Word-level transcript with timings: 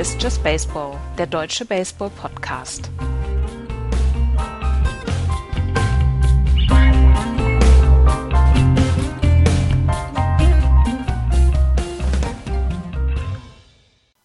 Hier 0.00 0.06
ist 0.06 0.22
Just 0.22 0.42
Baseball, 0.42 0.96
der 1.18 1.26
deutsche 1.26 1.66
Baseball-Podcast. 1.66 2.90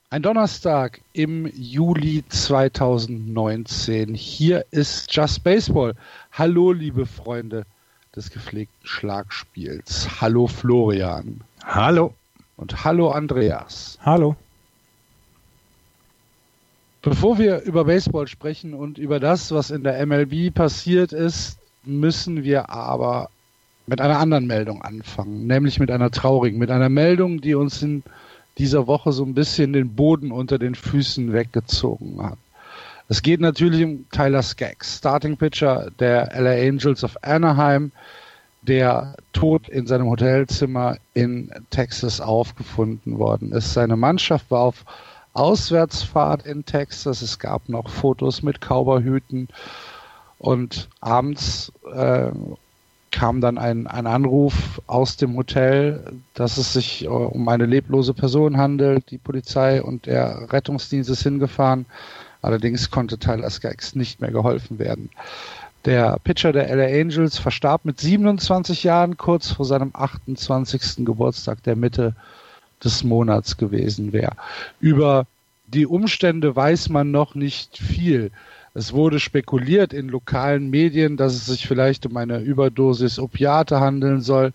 Ein 0.09 0.21
Donnerstag 0.21 1.01
im 1.11 1.45
Juli 1.53 2.23
2019. 2.29 4.13
Hier 4.13 4.65
ist 4.71 5.13
Just 5.13 5.43
Baseball. 5.43 5.93
Hallo, 6.31 6.71
liebe 6.71 7.05
Freunde 7.05 7.65
des 8.15 8.31
gepflegten 8.31 8.87
Schlagspiels. 8.87 10.21
Hallo, 10.21 10.47
Florian. 10.47 11.41
Hallo. 11.65 12.13
Und 12.55 12.85
hallo, 12.85 13.11
Andreas. 13.11 13.99
Hallo. 14.05 14.37
Bevor 17.05 17.37
wir 17.37 17.61
über 17.61 17.85
Baseball 17.85 18.27
sprechen 18.27 18.73
und 18.73 18.97
über 18.97 19.19
das, 19.19 19.51
was 19.51 19.69
in 19.69 19.83
der 19.83 20.03
MLB 20.07 20.51
passiert 20.51 21.13
ist, 21.13 21.59
müssen 21.83 22.43
wir 22.43 22.71
aber 22.71 23.29
mit 23.85 24.01
einer 24.01 24.17
anderen 24.17 24.47
Meldung 24.47 24.81
anfangen, 24.81 25.45
nämlich 25.45 25.79
mit 25.79 25.91
einer 25.91 26.09
traurigen, 26.09 26.57
mit 26.57 26.71
einer 26.71 26.89
Meldung, 26.89 27.41
die 27.41 27.53
uns 27.53 27.83
in 27.83 28.01
dieser 28.57 28.87
Woche 28.87 29.11
so 29.11 29.23
ein 29.23 29.35
bisschen 29.35 29.71
den 29.71 29.93
Boden 29.93 30.31
unter 30.31 30.57
den 30.57 30.73
Füßen 30.73 31.31
weggezogen 31.31 32.23
hat. 32.23 32.39
Es 33.07 33.21
geht 33.21 33.39
natürlich 33.39 33.83
um 33.83 34.09
Tyler 34.09 34.41
Skaggs, 34.41 34.97
Starting 34.97 35.37
Pitcher 35.37 35.91
der 35.99 36.31
LA 36.33 36.67
Angels 36.67 37.03
of 37.03 37.17
Anaheim, 37.21 37.91
der 38.63 39.15
tot 39.31 39.69
in 39.69 39.85
seinem 39.85 40.09
Hotelzimmer 40.09 40.97
in 41.13 41.51
Texas 41.69 42.19
aufgefunden 42.19 43.19
worden 43.19 43.51
ist. 43.51 43.75
Seine 43.75 43.95
Mannschaft 43.95 44.49
war 44.49 44.61
auf 44.61 44.85
Auswärtsfahrt 45.35 46.45
in 46.45 46.65
Texas. 46.65 47.21
Es 47.21 47.39
gab 47.39 47.69
noch 47.69 47.89
Fotos 47.89 48.41
mit 48.41 48.61
Cowboyhüten 48.61 49.47
und 50.39 50.89
abends 51.01 51.71
äh, 51.93 52.31
kam 53.11 53.39
dann 53.39 53.57
ein, 53.57 53.87
ein 53.87 54.07
Anruf 54.07 54.81
aus 54.87 55.15
dem 55.15 55.37
Hotel, 55.37 56.03
dass 56.33 56.57
es 56.57 56.73
sich 56.73 57.05
äh, 57.05 57.07
um 57.07 57.47
eine 57.47 57.65
leblose 57.65 58.13
Person 58.13 58.57
handelt. 58.57 59.09
Die 59.11 59.17
Polizei 59.17 59.81
und 59.81 60.05
der 60.05 60.51
Rettungsdienst 60.51 61.09
ist 61.09 61.23
hingefahren. 61.23 61.85
Allerdings 62.41 62.91
konnte 62.91 63.17
Tyler 63.17 63.49
Skaggs 63.49 63.95
nicht 63.95 64.21
mehr 64.21 64.31
geholfen 64.31 64.79
werden. 64.79 65.09
Der 65.85 66.17
Pitcher 66.23 66.51
der 66.51 66.75
LA 66.75 66.99
Angels 66.99 67.37
verstarb 67.37 67.85
mit 67.85 67.99
27 67.99 68.83
Jahren 68.83 69.17
kurz 69.17 69.51
vor 69.51 69.65
seinem 69.65 69.91
28. 69.93 71.05
Geburtstag, 71.05 71.63
der 71.63 71.75
Mitte 71.75 72.15
des 72.83 73.03
Monats 73.03 73.57
gewesen 73.57 74.13
wäre. 74.13 74.35
Über 74.79 75.25
die 75.67 75.85
Umstände 75.85 76.55
weiß 76.55 76.89
man 76.89 77.11
noch 77.11 77.35
nicht 77.35 77.77
viel. 77.77 78.31
Es 78.73 78.91
wurde 78.91 79.21
spekuliert 79.21 79.93
in 79.93 80.09
lokalen 80.09 80.69
Medien, 80.69 81.15
dass 81.15 81.33
es 81.33 81.45
sich 81.45 81.65
vielleicht 81.65 82.05
um 82.05 82.17
eine 82.17 82.39
Überdosis 82.39 83.19
Opiate 83.19 83.79
handeln 83.79 84.21
soll. 84.21 84.51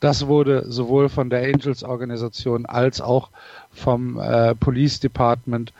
Das 0.00 0.26
wurde 0.26 0.70
sowohl 0.70 1.08
von 1.08 1.30
der 1.30 1.42
Angels-Organisation 1.44 2.66
als 2.66 3.00
auch 3.00 3.30
vom 3.72 4.18
äh, 4.20 4.54
Police 4.54 5.00
Department 5.00 5.72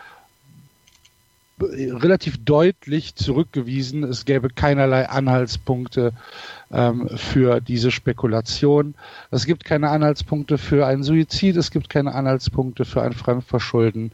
relativ 1.60 2.42
deutlich 2.44 3.14
zurückgewiesen. 3.14 4.02
Es 4.02 4.24
gäbe 4.24 4.48
keinerlei 4.48 5.08
Anhaltspunkte 5.08 6.12
ähm, 6.74 7.08
für 7.16 7.60
diese 7.60 7.90
Spekulation. 7.90 8.94
Es 9.30 9.46
gibt 9.46 9.64
keine 9.64 9.90
Anhaltspunkte 9.90 10.58
für 10.58 10.86
einen 10.86 11.04
Suizid, 11.04 11.56
es 11.56 11.70
gibt 11.70 11.88
keine 11.88 12.14
Anhaltspunkte 12.14 12.84
für 12.84 13.02
ein 13.02 13.12
Fremdverschulden. 13.12 14.12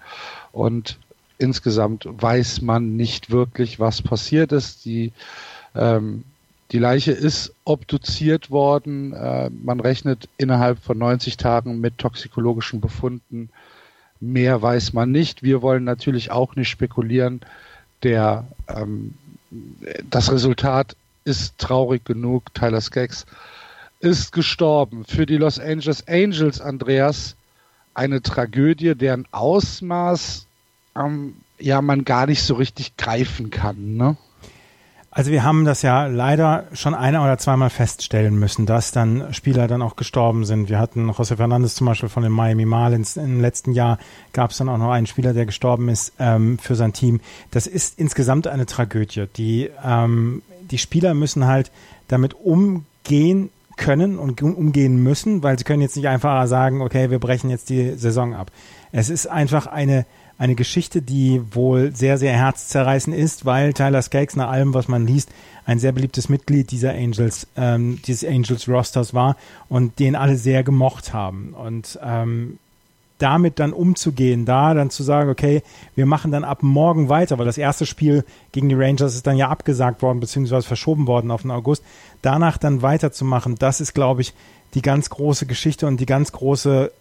Und 0.52 0.98
insgesamt 1.38 2.06
weiß 2.06 2.60
man 2.60 2.96
nicht 2.96 3.30
wirklich, 3.30 3.80
was 3.80 4.02
passiert 4.02 4.52
ist. 4.52 4.84
Die, 4.84 5.12
ähm, 5.74 6.24
die 6.70 6.78
Leiche 6.78 7.12
ist 7.12 7.54
obduziert 7.64 8.50
worden. 8.50 9.14
Äh, 9.14 9.50
man 9.50 9.80
rechnet 9.80 10.28
innerhalb 10.36 10.78
von 10.80 10.98
90 10.98 11.38
Tagen 11.38 11.80
mit 11.80 11.96
toxikologischen 11.96 12.80
Befunden. 12.80 13.48
Mehr 14.20 14.60
weiß 14.60 14.92
man 14.92 15.10
nicht. 15.10 15.42
Wir 15.42 15.62
wollen 15.62 15.84
natürlich 15.84 16.30
auch 16.30 16.56
nicht 16.56 16.68
spekulieren. 16.68 17.40
Der, 18.02 18.46
ähm, 18.68 19.14
das 20.10 20.30
Resultat 20.30 20.94
ist 21.30 21.58
traurig 21.58 22.04
genug. 22.04 22.52
Tyler 22.52 22.80
Skaggs 22.80 23.24
ist 24.00 24.32
gestorben. 24.32 25.04
Für 25.04 25.24
die 25.24 25.36
Los 25.36 25.58
Angeles 25.58 26.06
Angels, 26.08 26.60
Andreas, 26.60 27.36
eine 27.94 28.20
Tragödie, 28.20 28.94
deren 28.94 29.26
Ausmaß 29.30 30.46
ähm, 30.96 31.36
ja 31.58 31.80
man 31.80 32.04
gar 32.04 32.26
nicht 32.26 32.42
so 32.42 32.54
richtig 32.54 32.96
greifen 32.96 33.50
kann. 33.50 33.96
Ne? 33.96 34.16
Also 35.12 35.32
wir 35.32 35.42
haben 35.42 35.64
das 35.64 35.82
ja 35.82 36.06
leider 36.06 36.66
schon 36.72 36.94
ein 36.94 37.16
oder 37.16 37.36
zweimal 37.36 37.68
feststellen 37.68 38.38
müssen, 38.38 38.64
dass 38.64 38.92
dann 38.92 39.34
Spieler 39.34 39.66
dann 39.66 39.82
auch 39.82 39.96
gestorben 39.96 40.44
sind. 40.44 40.68
Wir 40.68 40.78
hatten 40.78 41.10
José 41.10 41.36
Fernandes 41.36 41.74
zum 41.74 41.88
Beispiel 41.88 42.08
von 42.08 42.22
den 42.22 42.30
Miami 42.30 42.64
Marlins. 42.64 43.16
Im 43.16 43.40
letzten 43.40 43.72
Jahr 43.72 43.98
gab 44.32 44.52
es 44.52 44.58
dann 44.58 44.68
auch 44.68 44.78
noch 44.78 44.92
einen 44.92 45.06
Spieler, 45.06 45.34
der 45.34 45.46
gestorben 45.46 45.88
ist 45.88 46.12
ähm, 46.20 46.58
für 46.58 46.76
sein 46.76 46.92
Team. 46.92 47.20
Das 47.50 47.66
ist 47.66 47.98
insgesamt 47.98 48.46
eine 48.46 48.66
Tragödie. 48.66 49.26
Die, 49.36 49.70
ähm, 49.84 50.42
die 50.70 50.78
Spieler 50.78 51.14
müssen 51.14 51.46
halt 51.46 51.70
damit 52.08 52.34
umgehen 52.34 53.50
können 53.76 54.18
und 54.18 54.42
umgehen 54.42 55.02
müssen, 55.02 55.42
weil 55.42 55.58
sie 55.58 55.64
können 55.64 55.82
jetzt 55.82 55.96
nicht 55.96 56.08
einfach 56.08 56.46
sagen, 56.46 56.82
okay, 56.82 57.10
wir 57.10 57.18
brechen 57.18 57.50
jetzt 57.50 57.70
die 57.70 57.92
Saison 57.96 58.34
ab. 58.34 58.50
Es 58.92 59.08
ist 59.08 59.26
einfach 59.26 59.66
eine 59.66 60.04
eine 60.40 60.54
Geschichte, 60.54 61.02
die 61.02 61.42
wohl 61.50 61.94
sehr, 61.94 62.16
sehr 62.16 62.32
herzzerreißend 62.32 63.14
ist, 63.14 63.44
weil 63.44 63.74
Tyler 63.74 64.00
Skaggs 64.00 64.36
nach 64.36 64.48
allem, 64.48 64.72
was 64.72 64.88
man 64.88 65.06
liest, 65.06 65.28
ein 65.66 65.78
sehr 65.78 65.92
beliebtes 65.92 66.30
Mitglied 66.30 66.70
dieser 66.70 66.94
Angels, 66.94 67.46
ähm, 67.56 68.00
dieses 68.06 68.26
Angels 68.26 68.66
Rosters 68.66 69.12
war 69.12 69.36
und 69.68 69.98
den 69.98 70.16
alle 70.16 70.36
sehr 70.36 70.64
gemocht 70.64 71.12
haben. 71.12 71.52
Und 71.52 71.98
ähm, 72.02 72.58
damit 73.22 73.58
dann 73.58 73.72
umzugehen, 73.72 74.44
da 74.44 74.74
dann 74.74 74.90
zu 74.90 75.02
sagen, 75.02 75.30
okay, 75.30 75.62
wir 75.94 76.06
machen 76.06 76.32
dann 76.32 76.44
ab 76.44 76.62
morgen 76.62 77.08
weiter, 77.08 77.38
weil 77.38 77.46
das 77.46 77.58
erste 77.58 77.86
Spiel 77.86 78.24
gegen 78.52 78.68
die 78.68 78.74
Rangers 78.74 79.14
ist 79.14 79.26
dann 79.26 79.36
ja 79.36 79.48
abgesagt 79.48 80.02
worden, 80.02 80.20
beziehungsweise 80.20 80.66
verschoben 80.66 81.06
worden 81.06 81.30
auf 81.30 81.42
den 81.42 81.50
August. 81.50 81.84
Danach 82.22 82.58
dann 82.58 82.82
weiterzumachen, 82.82 83.56
das 83.56 83.80
ist, 83.80 83.94
glaube 83.94 84.22
ich, 84.22 84.34
die 84.74 84.82
ganz 84.82 85.10
große 85.10 85.46
Geschichte 85.46 85.86
und 85.86 86.00
die 86.00 86.06
ganz 86.06 86.32
große 86.32 86.92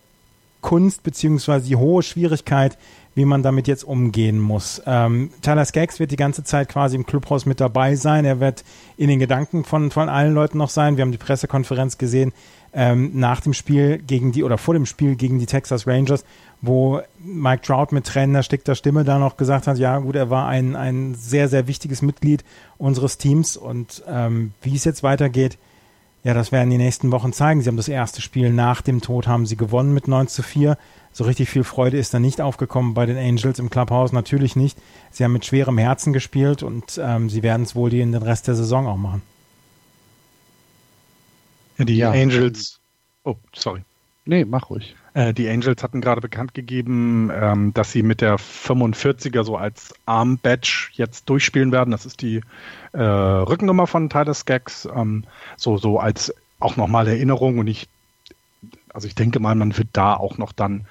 Kunst, 0.61 1.03
beziehungsweise 1.03 1.67
die 1.67 1.75
hohe 1.75 2.03
Schwierigkeit, 2.03 2.77
wie 3.15 3.25
man 3.25 3.43
damit 3.43 3.67
jetzt 3.67 3.83
umgehen 3.83 4.39
muss. 4.39 4.81
Ähm, 4.85 5.31
Tyler 5.41 5.65
Skaggs 5.65 5.99
wird 5.99 6.11
die 6.11 6.15
ganze 6.15 6.43
Zeit 6.43 6.69
quasi 6.69 6.95
im 6.95 7.05
Clubhaus 7.05 7.45
mit 7.45 7.59
dabei 7.59 7.95
sein. 7.95 8.25
Er 8.25 8.39
wird 8.39 8.63
in 8.97 9.09
den 9.09 9.19
Gedanken 9.19 9.63
von, 9.63 9.91
von 9.91 10.09
allen 10.09 10.33
Leuten 10.33 10.57
noch 10.57 10.69
sein. 10.69 10.97
Wir 10.97 11.03
haben 11.03 11.11
die 11.11 11.17
Pressekonferenz 11.17 11.97
gesehen 11.97 12.33
ähm, 12.73 13.11
nach 13.13 13.41
dem 13.41 13.53
Spiel 13.53 13.97
gegen 13.99 14.31
die 14.31 14.43
oder 14.43 14.57
vor 14.57 14.73
dem 14.73 14.85
Spiel 14.85 15.15
gegen 15.15 15.39
die 15.39 15.45
Texas 15.45 15.87
Rangers, 15.87 16.23
wo 16.61 17.01
Mike 17.23 17.63
Trout 17.63 17.87
mit 17.91 18.05
Tränen 18.05 18.35
erstickter 18.35 18.75
Stimme 18.75 19.03
da 19.03 19.17
noch 19.17 19.37
gesagt 19.37 19.67
hat, 19.67 19.77
ja 19.77 19.97
gut, 19.99 20.15
er 20.15 20.29
war 20.29 20.47
ein, 20.47 20.75
ein 20.75 21.15
sehr, 21.15 21.47
sehr 21.47 21.67
wichtiges 21.67 22.01
Mitglied 22.01 22.43
unseres 22.77 23.17
Teams 23.17 23.57
und 23.57 24.03
ähm, 24.07 24.51
wie 24.61 24.75
es 24.75 24.85
jetzt 24.85 25.03
weitergeht, 25.03 25.57
ja, 26.23 26.33
das 26.33 26.51
werden 26.51 26.69
die 26.69 26.77
nächsten 26.77 27.13
Wochen 27.13 27.31
zeigen. 27.31 27.61
Sie 27.61 27.69
haben 27.69 27.77
das 27.77 27.87
erste 27.87 28.21
Spiel 28.21 28.51
nach 28.51 28.81
dem 28.81 28.99
Tod 28.99 29.25
haben 29.25 29.45
sie 29.45 29.55
gewonnen 29.55 29.93
mit 29.93 30.09
9 30.09 30.27
zu 30.27 30.43
4 30.43 30.77
so 31.11 31.23
richtig 31.23 31.49
viel 31.49 31.63
Freude 31.63 31.97
ist 31.97 32.13
da 32.13 32.19
nicht 32.19 32.41
aufgekommen 32.41 32.93
bei 32.93 33.05
den 33.05 33.17
Angels 33.17 33.59
im 33.59 33.69
Clubhouse, 33.69 34.11
natürlich 34.11 34.55
nicht. 34.55 34.77
Sie 35.11 35.23
haben 35.23 35.33
mit 35.33 35.45
schwerem 35.45 35.77
Herzen 35.77 36.13
gespielt 36.13 36.63
und 36.63 36.99
ähm, 37.03 37.29
sie 37.29 37.43
werden 37.43 37.63
es 37.63 37.75
wohl 37.75 37.89
die 37.89 38.01
in 38.01 38.11
den 38.11 38.21
Rest 38.21 38.47
der 38.47 38.55
Saison 38.55 38.87
auch 38.87 38.97
machen. 38.97 39.21
Ja, 41.79 41.85
die 41.85 41.97
ja. 41.97 42.11
Angels. 42.11 42.79
Oh, 43.23 43.35
sorry. 43.53 43.81
Nee, 44.25 44.45
mach 44.45 44.69
ruhig. 44.69 44.95
Äh, 45.15 45.33
die 45.33 45.49
Angels 45.49 45.81
hatten 45.81 46.01
gerade 46.01 46.21
bekannt 46.21 46.53
gegeben, 46.53 47.31
ähm, 47.33 47.73
dass 47.73 47.91
sie 47.91 48.03
mit 48.03 48.21
der 48.21 48.37
45er 48.37 49.43
so 49.43 49.57
als 49.57 49.95
Arm-Badge 50.05 50.89
jetzt 50.91 51.27
durchspielen 51.27 51.71
werden. 51.71 51.89
Das 51.89 52.05
ist 52.05 52.21
die 52.21 52.41
äh, 52.91 53.01
Rückennummer 53.01 53.87
von 53.87 54.09
Tyler 54.09 54.35
Skaggs. 54.35 54.87
Ähm, 54.93 55.23
so, 55.57 55.77
so 55.77 55.99
als 55.99 56.33
auch 56.59 56.77
nochmal 56.77 57.07
Erinnerung 57.07 57.57
und 57.57 57.67
ich 57.67 57.87
also 58.93 59.07
ich 59.07 59.15
denke 59.15 59.39
mal, 59.39 59.55
man 59.55 59.77
wird 59.77 59.89
da 59.93 60.15
auch 60.15 60.37
noch 60.37 60.51
dann 60.51 60.85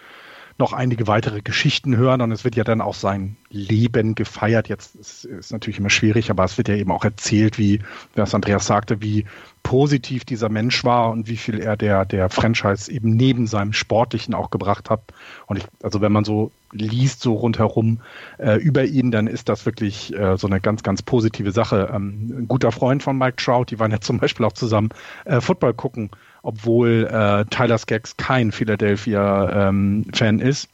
noch 0.59 0.73
einige 0.73 1.07
weitere 1.07 1.41
Geschichten 1.41 1.97
hören 1.97 2.21
und 2.21 2.33
es 2.33 2.43
wird 2.43 2.57
ja 2.57 2.65
dann 2.65 2.81
auch 2.81 2.95
sein 2.95 3.37
Leben 3.49 4.17
gefeiert. 4.17 4.69
Jetzt 4.69 4.97
ist, 4.97 5.25
ist 5.25 5.53
natürlich 5.53 5.79
immer 5.79 5.91
schwierig, 5.91 6.31
aber 6.31 6.43
es 6.45 6.59
wird 6.59 6.69
ja 6.69 6.75
eben 6.75 6.91
auch 6.91 7.05
erzählt, 7.05 7.59
wie, 7.59 7.81
was 8.17 8.35
Andreas 8.35 8.67
sagte, 8.67 9.01
wie 9.01 9.25
positiv 9.63 10.25
dieser 10.25 10.49
Mensch 10.49 10.83
war 10.83 11.11
und 11.11 11.29
wie 11.29 11.37
viel 11.37 11.61
er 11.61 11.77
der, 11.77 12.05
der 12.05 12.29
Franchise 12.29 12.91
eben 12.91 13.11
neben 13.11 13.47
seinem 13.47 13.73
Sportlichen 13.73 14.35
auch 14.35 14.51
gebracht 14.51 14.91
hat. 14.91 15.03
Und 15.47 15.59
ich, 15.59 15.65
also 15.83 16.01
wenn 16.01 16.13
man 16.13 16.25
so 16.25 16.51
liest, 16.73 17.21
so 17.21 17.35
rundherum 17.35 18.01
äh, 18.39 18.57
über 18.57 18.85
ihn, 18.85 19.13
dann 19.13 19.29
ist 19.29 19.49
das 19.49 19.65
wirklich 19.65 20.13
äh, 20.15 20.37
so 20.37 20.49
eine 20.49 20.61
ganz, 20.61 20.83
ganz 20.83 21.03
positive 21.03 21.53
Sache. 21.53 21.91
Ähm, 21.95 22.35
ein 22.41 22.49
guter 22.49 22.73
Freund 22.73 23.03
von 23.03 23.17
Mike 23.17 23.37
Trout, 23.37 23.67
die 23.71 23.79
waren 23.79 23.93
ja 23.93 24.01
zum 24.01 24.19
Beispiel 24.19 24.45
auch 24.45 24.53
zusammen 24.53 24.89
äh, 25.25 25.41
Football 25.41 25.75
gucken 25.75 26.11
obwohl 26.43 27.09
äh, 27.11 27.45
Tyler 27.47 27.79
Skaggs 27.79 28.17
kein 28.17 28.53
Philadelphia-Fan 28.53 30.41
ähm, 30.41 30.41
ist. 30.41 30.69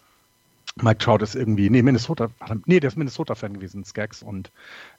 Mike 0.83 0.99
Trout 0.99 1.23
ist 1.23 1.37
irgendwie, 1.37 1.71
nee, 1.71 1.83
Minnesota, 1.83 2.29
nee, 2.67 2.81
der 2.81 2.89
ist 2.89 2.97
Minnesota-Fan 2.97 3.55
gewesen, 3.55 3.85
Skaggs, 3.85 4.25
und 4.25 4.51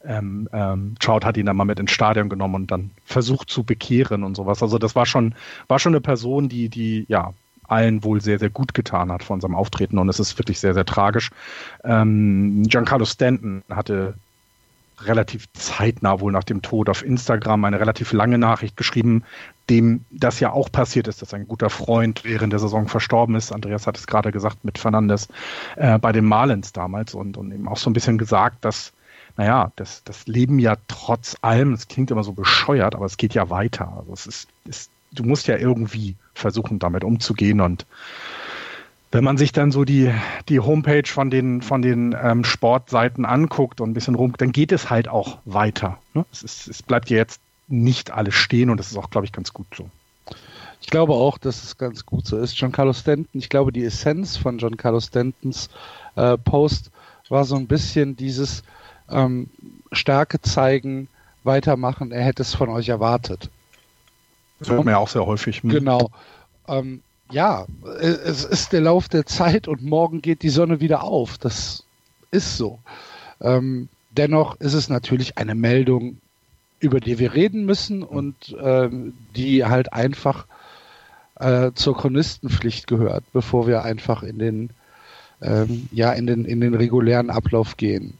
ähm, 0.05 0.47
ähm, 0.53 0.95
Trout 0.99 1.25
hat 1.25 1.35
ihn 1.35 1.47
dann 1.47 1.57
mal 1.57 1.65
mit 1.65 1.79
ins 1.79 1.91
Stadion 1.91 2.29
genommen 2.29 2.55
und 2.55 2.71
dann 2.71 2.91
versucht 3.03 3.49
zu 3.49 3.63
bekehren 3.63 4.23
und 4.23 4.35
sowas. 4.35 4.63
Also 4.63 4.77
das 4.77 4.95
war 4.95 5.05
schon, 5.05 5.35
war 5.67 5.79
schon 5.79 5.93
eine 5.93 6.01
Person, 6.01 6.47
die, 6.47 6.69
die, 6.69 7.05
ja, 7.09 7.33
allen 7.67 8.03
wohl 8.03 8.21
sehr, 8.21 8.39
sehr 8.39 8.49
gut 8.49 8.73
getan 8.73 9.11
hat 9.11 9.23
von 9.23 9.41
seinem 9.41 9.55
Auftreten 9.55 9.97
und 9.97 10.07
es 10.07 10.19
ist 10.19 10.37
wirklich 10.37 10.59
sehr, 10.59 10.73
sehr 10.73 10.85
tragisch. 10.85 11.31
Ähm, 11.83 12.63
Giancarlo 12.67 13.05
Stanton 13.05 13.63
hatte 13.69 14.13
relativ 15.01 15.51
zeitnah 15.53 16.19
wohl 16.19 16.31
nach 16.31 16.43
dem 16.43 16.61
Tod 16.61 16.89
auf 16.89 17.03
Instagram 17.03 17.65
eine 17.65 17.79
relativ 17.79 18.13
lange 18.13 18.37
Nachricht 18.37 18.77
geschrieben, 18.77 19.23
dem 19.69 20.05
das 20.11 20.39
ja 20.39 20.51
auch 20.51 20.71
passiert 20.71 21.07
ist, 21.07 21.21
dass 21.21 21.33
ein 21.33 21.47
guter 21.47 21.69
Freund 21.69 22.23
während 22.23 22.53
der 22.53 22.59
Saison 22.59 22.87
verstorben 22.87 23.35
ist. 23.35 23.51
Andreas 23.51 23.87
hat 23.87 23.97
es 23.97 24.07
gerade 24.07 24.31
gesagt 24.31 24.63
mit 24.63 24.77
Fernandes 24.77 25.27
äh, 25.75 25.97
bei 25.99 26.11
den 26.11 26.25
Marlins 26.25 26.71
damals 26.71 27.13
und, 27.13 27.37
und 27.37 27.51
eben 27.51 27.67
auch 27.67 27.77
so 27.77 27.89
ein 27.89 27.93
bisschen 27.93 28.17
gesagt, 28.17 28.63
dass, 28.63 28.93
naja, 29.37 29.71
das, 29.75 30.03
das 30.03 30.27
Leben 30.27 30.59
ja 30.59 30.75
trotz 30.87 31.35
allem, 31.41 31.73
es 31.73 31.87
klingt 31.87 32.11
immer 32.11 32.23
so 32.23 32.33
bescheuert, 32.33 32.95
aber 32.95 33.05
es 33.05 33.17
geht 33.17 33.33
ja 33.33 33.49
weiter. 33.49 33.93
Also 33.97 34.13
es 34.13 34.27
ist, 34.27 34.47
ist 34.65 34.91
du 35.11 35.23
musst 35.23 35.47
ja 35.47 35.57
irgendwie 35.57 36.15
versuchen, 36.33 36.79
damit 36.79 37.03
umzugehen 37.03 37.61
und 37.61 37.85
wenn 39.15 39.23
man 39.23 39.37
sich 39.37 39.53
dann 39.53 39.71
so 39.71 39.85
die, 39.85 40.13
die 40.49 40.59
Homepage 40.59 41.07
von 41.07 41.29
den, 41.29 41.61
von 41.61 41.81
den 41.81 42.13
ähm, 42.21 42.43
Sportseiten 42.43 43.23
anguckt 43.23 43.79
und 43.79 43.91
ein 43.91 43.93
bisschen 43.93 44.15
rum, 44.15 44.33
dann 44.37 44.51
geht 44.51 44.73
es 44.73 44.89
halt 44.89 45.07
auch 45.07 45.37
weiter. 45.45 45.97
Ne? 46.13 46.25
Es, 46.33 46.43
ist, 46.43 46.67
es 46.67 46.83
bleibt 46.83 47.09
ja 47.09 47.15
jetzt 47.15 47.39
nicht 47.69 48.11
alles 48.11 48.35
stehen 48.35 48.69
und 48.69 48.77
das 48.77 48.91
ist 48.91 48.97
auch, 48.97 49.09
glaube 49.09 49.25
ich, 49.25 49.31
ganz 49.31 49.53
gut 49.53 49.67
so. 49.73 49.89
Ich 50.81 50.87
glaube 50.87 51.13
auch, 51.13 51.37
dass 51.37 51.63
es 51.63 51.77
ganz 51.77 52.05
gut 52.05 52.27
so 52.27 52.37
ist. 52.37 52.59
John 52.59 52.73
Carlos 52.73 52.99
Stanton, 52.99 53.39
ich 53.39 53.47
glaube, 53.47 53.71
die 53.71 53.85
Essenz 53.85 54.35
von 54.35 54.57
John 54.57 54.75
Carlos 54.75 55.05
Stantons 55.05 55.69
äh, 56.17 56.37
Post 56.37 56.91
war 57.29 57.45
so 57.45 57.55
ein 57.55 57.67
bisschen 57.67 58.17
dieses 58.17 58.63
ähm, 59.09 59.49
Stärke 59.93 60.41
zeigen, 60.41 61.07
weitermachen, 61.45 62.11
er 62.11 62.25
hätte 62.25 62.41
es 62.41 62.53
von 62.53 62.67
euch 62.67 62.89
erwartet. 62.89 63.49
Das 64.59 64.69
hört 64.69 64.83
man 64.83 64.91
ja 64.91 64.97
auch 64.97 65.07
sehr 65.07 65.25
häufig. 65.25 65.63
Hm. 65.63 65.69
Genau. 65.69 66.09
Ähm, 66.67 67.01
ja, 67.35 67.65
es 67.99 68.45
ist 68.45 68.71
der 68.71 68.79
Lauf 68.79 69.09
der 69.09 69.25
Zeit 69.25 69.67
und 69.67 69.83
morgen 69.83 70.21
geht 70.21 70.41
die 70.41 70.49
Sonne 70.49 70.79
wieder 70.79 71.03
auf. 71.03 71.37
Das 71.37 71.83
ist 72.31 72.55
so. 72.55 72.79
Ähm, 73.41 73.89
dennoch 74.11 74.55
ist 74.61 74.73
es 74.73 74.87
natürlich 74.87 75.37
eine 75.37 75.53
Meldung, 75.53 76.19
über 76.79 77.01
die 77.01 77.19
wir 77.19 77.33
reden 77.33 77.65
müssen 77.65 78.03
und 78.03 78.55
ähm, 78.63 79.15
die 79.35 79.65
halt 79.65 79.91
einfach 79.91 80.45
äh, 81.37 81.71
zur 81.75 81.97
Chronistenpflicht 81.97 82.87
gehört, 82.87 83.25
bevor 83.33 83.67
wir 83.67 83.83
einfach 83.83 84.23
in 84.23 84.39
den 84.39 84.69
ähm, 85.41 85.89
ja 85.91 86.13
in 86.13 86.27
den 86.27 86.45
in 86.45 86.61
den 86.61 86.73
regulären 86.73 87.29
Ablauf 87.29 87.75
gehen. 87.75 88.13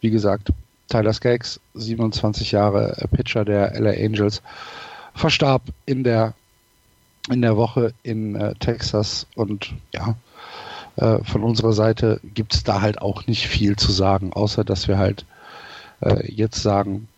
Wie 0.00 0.10
gesagt, 0.10 0.52
Tyler 0.88 1.12
Skaggs, 1.12 1.58
27 1.74 2.52
Jahre 2.52 2.96
äh, 2.98 3.08
Pitcher 3.08 3.44
der 3.44 3.80
LA 3.80 3.90
Angels, 3.90 4.42
verstarb 5.12 5.62
in 5.86 6.04
der 6.04 6.34
in 7.30 7.42
der 7.42 7.56
Woche 7.56 7.92
in 8.02 8.36
äh, 8.36 8.54
Texas 8.56 9.26
und 9.34 9.72
ja, 9.92 10.14
äh, 10.96 11.22
von 11.24 11.42
unserer 11.42 11.72
Seite 11.72 12.20
gibt 12.34 12.54
es 12.54 12.64
da 12.64 12.80
halt 12.80 13.00
auch 13.00 13.26
nicht 13.26 13.46
viel 13.46 13.76
zu 13.76 13.92
sagen, 13.92 14.32
außer 14.32 14.64
dass 14.64 14.88
wir 14.88 14.98
halt 14.98 15.24
äh, 16.00 16.32
jetzt 16.32 16.62
sagen, 16.62 17.08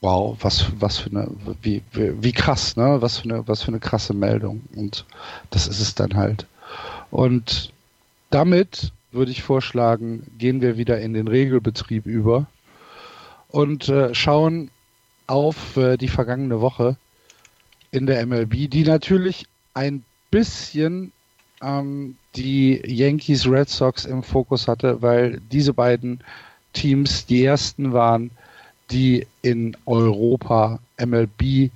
wow, 0.00 0.36
was, 0.40 0.66
was 0.80 0.98
für 0.98 1.10
eine, 1.10 1.28
wie, 1.62 1.82
wie, 1.92 2.22
wie 2.22 2.32
krass, 2.32 2.76
ne? 2.76 3.00
Was 3.00 3.18
für 3.18 3.24
eine, 3.30 3.48
was 3.48 3.62
für 3.62 3.68
eine 3.68 3.80
krasse 3.80 4.14
Meldung. 4.14 4.62
Und 4.74 5.06
das 5.50 5.68
ist 5.68 5.80
es 5.80 5.94
dann 5.94 6.16
halt. 6.16 6.46
Und 7.10 7.72
damit 8.30 8.92
würde 9.12 9.30
ich 9.30 9.42
vorschlagen, 9.42 10.26
gehen 10.38 10.60
wir 10.60 10.76
wieder 10.76 11.00
in 11.00 11.14
den 11.14 11.28
Regelbetrieb 11.28 12.06
über 12.06 12.46
und 13.48 13.88
äh, 13.88 14.14
schauen 14.14 14.70
auf 15.26 15.76
äh, 15.76 15.96
die 15.96 16.08
vergangene 16.08 16.60
Woche 16.60 16.96
in 17.92 18.06
der 18.06 18.26
MLB, 18.26 18.68
die 18.68 18.82
natürlich 18.82 19.46
ein 19.74 20.02
bisschen 20.30 21.12
ähm, 21.62 22.16
die 22.34 22.82
Yankees 22.84 23.46
Red 23.46 23.68
Sox 23.68 24.04
im 24.04 24.22
Fokus 24.22 24.66
hatte, 24.66 25.00
weil 25.00 25.40
diese 25.52 25.72
beiden 25.72 26.20
Teams 26.72 27.26
die 27.26 27.44
ersten 27.44 27.92
waren, 27.92 28.30
die 28.90 29.26
in 29.42 29.76
Europa 29.86 30.80
MLB 30.98 31.70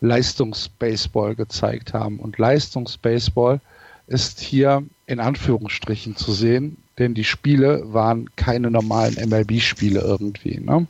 Leistungsbaseball 0.00 1.34
gezeigt 1.34 1.92
haben. 1.92 2.18
Und 2.18 2.38
Leistungsbaseball 2.38 3.60
ist 4.06 4.40
hier 4.40 4.82
in 5.06 5.20
Anführungsstrichen 5.20 6.16
zu 6.16 6.32
sehen, 6.32 6.78
denn 6.98 7.14
die 7.14 7.24
Spiele 7.24 7.82
waren 7.92 8.28
keine 8.36 8.70
normalen 8.70 9.14
MLB-Spiele 9.28 10.00
irgendwie. 10.00 10.60
Ne? 10.60 10.86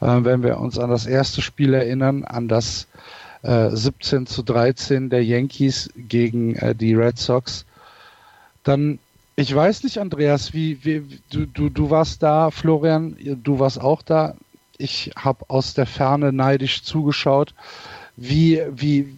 Äh, 0.00 0.24
wenn 0.24 0.42
wir 0.42 0.58
uns 0.58 0.78
an 0.78 0.90
das 0.90 1.06
erste 1.06 1.40
Spiel 1.40 1.74
erinnern, 1.74 2.24
an 2.24 2.48
das 2.48 2.86
17 3.42 4.22
äh, 4.22 4.26
zu 4.26 4.42
13 4.42 5.10
der 5.10 5.24
Yankees 5.24 5.90
gegen 5.96 6.54
äh, 6.56 6.74
die 6.74 6.94
Red 6.94 7.18
Sox. 7.18 7.64
Dann, 8.62 8.98
ich 9.34 9.52
weiß 9.54 9.82
nicht, 9.82 9.98
Andreas, 9.98 10.52
wie, 10.52 10.84
wie 10.84 11.18
du, 11.30 11.46
du, 11.46 11.68
du 11.68 11.90
warst 11.90 12.22
da, 12.22 12.50
Florian, 12.50 13.16
du 13.20 13.58
warst 13.58 13.80
auch 13.80 14.02
da. 14.02 14.36
Ich 14.78 15.10
habe 15.16 15.44
aus 15.48 15.74
der 15.74 15.86
Ferne 15.86 16.32
neidisch 16.32 16.82
zugeschaut. 16.82 17.54
Wie, 18.16 18.60
wie, 18.70 19.14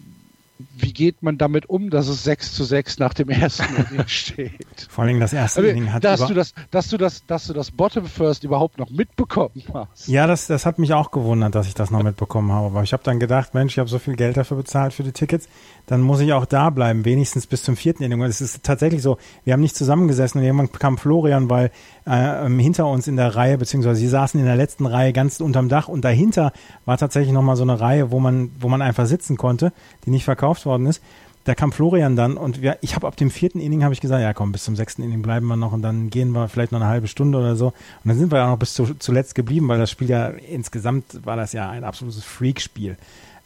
wie 0.57 0.93
geht 0.93 1.21
man 1.21 1.37
damit 1.37 1.69
um, 1.69 1.89
dass 1.89 2.07
es 2.07 2.23
6 2.23 2.53
zu 2.53 2.63
6 2.63 2.99
nach 2.99 3.13
dem 3.13 3.29
ersten 3.29 3.75
Inning 3.91 4.07
steht? 4.07 4.87
Vor 4.89 5.03
allem 5.03 5.19
das 5.19 5.33
erste 5.33 5.59
also, 5.59 5.69
Inning 5.69 5.91
hat 5.91 6.03
dass 6.03 6.25
du 6.25 6.33
das, 6.33 6.53
dass 6.71 6.89
du 6.89 6.97
das, 6.97 7.25
dass 7.25 7.47
du 7.47 7.53
das 7.53 7.71
Bottom 7.71 8.05
First 8.05 8.43
überhaupt 8.43 8.77
noch 8.77 8.89
mitbekommen 8.89 9.63
hast. 9.73 10.07
Ja, 10.07 10.27
das, 10.27 10.47
das 10.47 10.65
hat 10.65 10.79
mich 10.79 10.93
auch 10.93 11.11
gewundert, 11.11 11.55
dass 11.55 11.67
ich 11.67 11.73
das 11.73 11.91
noch 11.91 12.03
mitbekommen 12.03 12.51
habe. 12.51 12.67
Aber 12.67 12.83
ich 12.83 12.93
habe 12.93 13.03
dann 13.03 13.19
gedacht, 13.19 13.53
Mensch, 13.53 13.73
ich 13.73 13.79
habe 13.79 13.89
so 13.89 13.99
viel 13.99 14.15
Geld 14.15 14.37
dafür 14.37 14.57
bezahlt 14.57 14.93
für 14.93 15.03
die 15.03 15.11
Tickets, 15.11 15.49
dann 15.87 16.01
muss 16.01 16.19
ich 16.19 16.33
auch 16.33 16.45
da 16.45 16.69
bleiben, 16.69 17.05
wenigstens 17.05 17.47
bis 17.47 17.63
zum 17.63 17.75
vierten 17.75 18.03
Inning. 18.03 18.21
Es 18.23 18.41
ist 18.41 18.63
tatsächlich 18.63 19.01
so, 19.01 19.17
wir 19.43 19.53
haben 19.53 19.61
nicht 19.61 19.75
zusammengesessen 19.75 20.39
und 20.39 20.45
irgendwann 20.45 20.71
kam 20.71 20.97
Florian, 20.97 21.49
weil 21.49 21.71
äh, 22.07 22.45
ähm, 22.45 22.59
hinter 22.59 22.87
uns 22.87 23.07
in 23.07 23.17
der 23.17 23.35
Reihe, 23.35 23.57
beziehungsweise 23.57 23.99
sie 23.99 24.07
saßen 24.07 24.39
in 24.39 24.45
der 24.45 24.55
letzten 24.55 24.85
Reihe 24.85 25.13
ganz 25.13 25.39
unterm 25.39 25.69
Dach 25.69 25.87
und 25.87 26.03
dahinter 26.03 26.53
war 26.85 26.97
tatsächlich 26.97 27.33
nochmal 27.33 27.55
so 27.55 27.63
eine 27.63 27.79
Reihe, 27.79 28.11
wo 28.11 28.19
man, 28.19 28.51
wo 28.59 28.67
man 28.67 28.81
einfach 28.81 29.05
sitzen 29.05 29.37
konnte, 29.37 29.71
die 30.05 30.09
nicht 30.09 30.25
verkauft 30.25 30.65
worden 30.65 30.87
ist. 30.87 31.01
Da 31.43 31.53
kam 31.53 31.71
Florian 31.71 32.15
dann 32.15 32.37
und 32.37 32.63
wir, 32.63 32.79
ich 32.81 32.95
habe 32.95 33.05
ab 33.05 33.15
dem 33.17 33.29
vierten 33.29 33.59
Inning 33.59 33.83
habe 33.83 33.93
ich 33.93 34.01
gesagt, 34.01 34.19
ja 34.19 34.33
komm, 34.33 34.51
bis 34.51 34.63
zum 34.63 34.75
sechsten 34.75 35.03
Inning 35.03 35.21
bleiben 35.21 35.45
wir 35.45 35.55
noch 35.55 35.73
und 35.73 35.83
dann 35.83 36.09
gehen 36.09 36.31
wir 36.31 36.47
vielleicht 36.47 36.71
noch 36.71 36.81
eine 36.81 36.89
halbe 36.89 37.07
Stunde 37.07 37.37
oder 37.37 37.55
so. 37.55 37.67
Und 37.67 37.73
dann 38.05 38.17
sind 38.17 38.31
wir 38.31 38.39
ja 38.39 38.49
noch 38.49 38.57
bis 38.57 38.73
zu, 38.73 38.95
zuletzt 38.97 39.35
geblieben, 39.35 39.67
weil 39.67 39.77
das 39.77 39.91
Spiel 39.91 40.09
ja 40.09 40.29
insgesamt 40.29 41.23
war 41.23 41.35
das 41.35 41.53
ja 41.53 41.69
ein 41.69 41.83
absolutes 41.83 42.23
Freak-Spiel. 42.23 42.97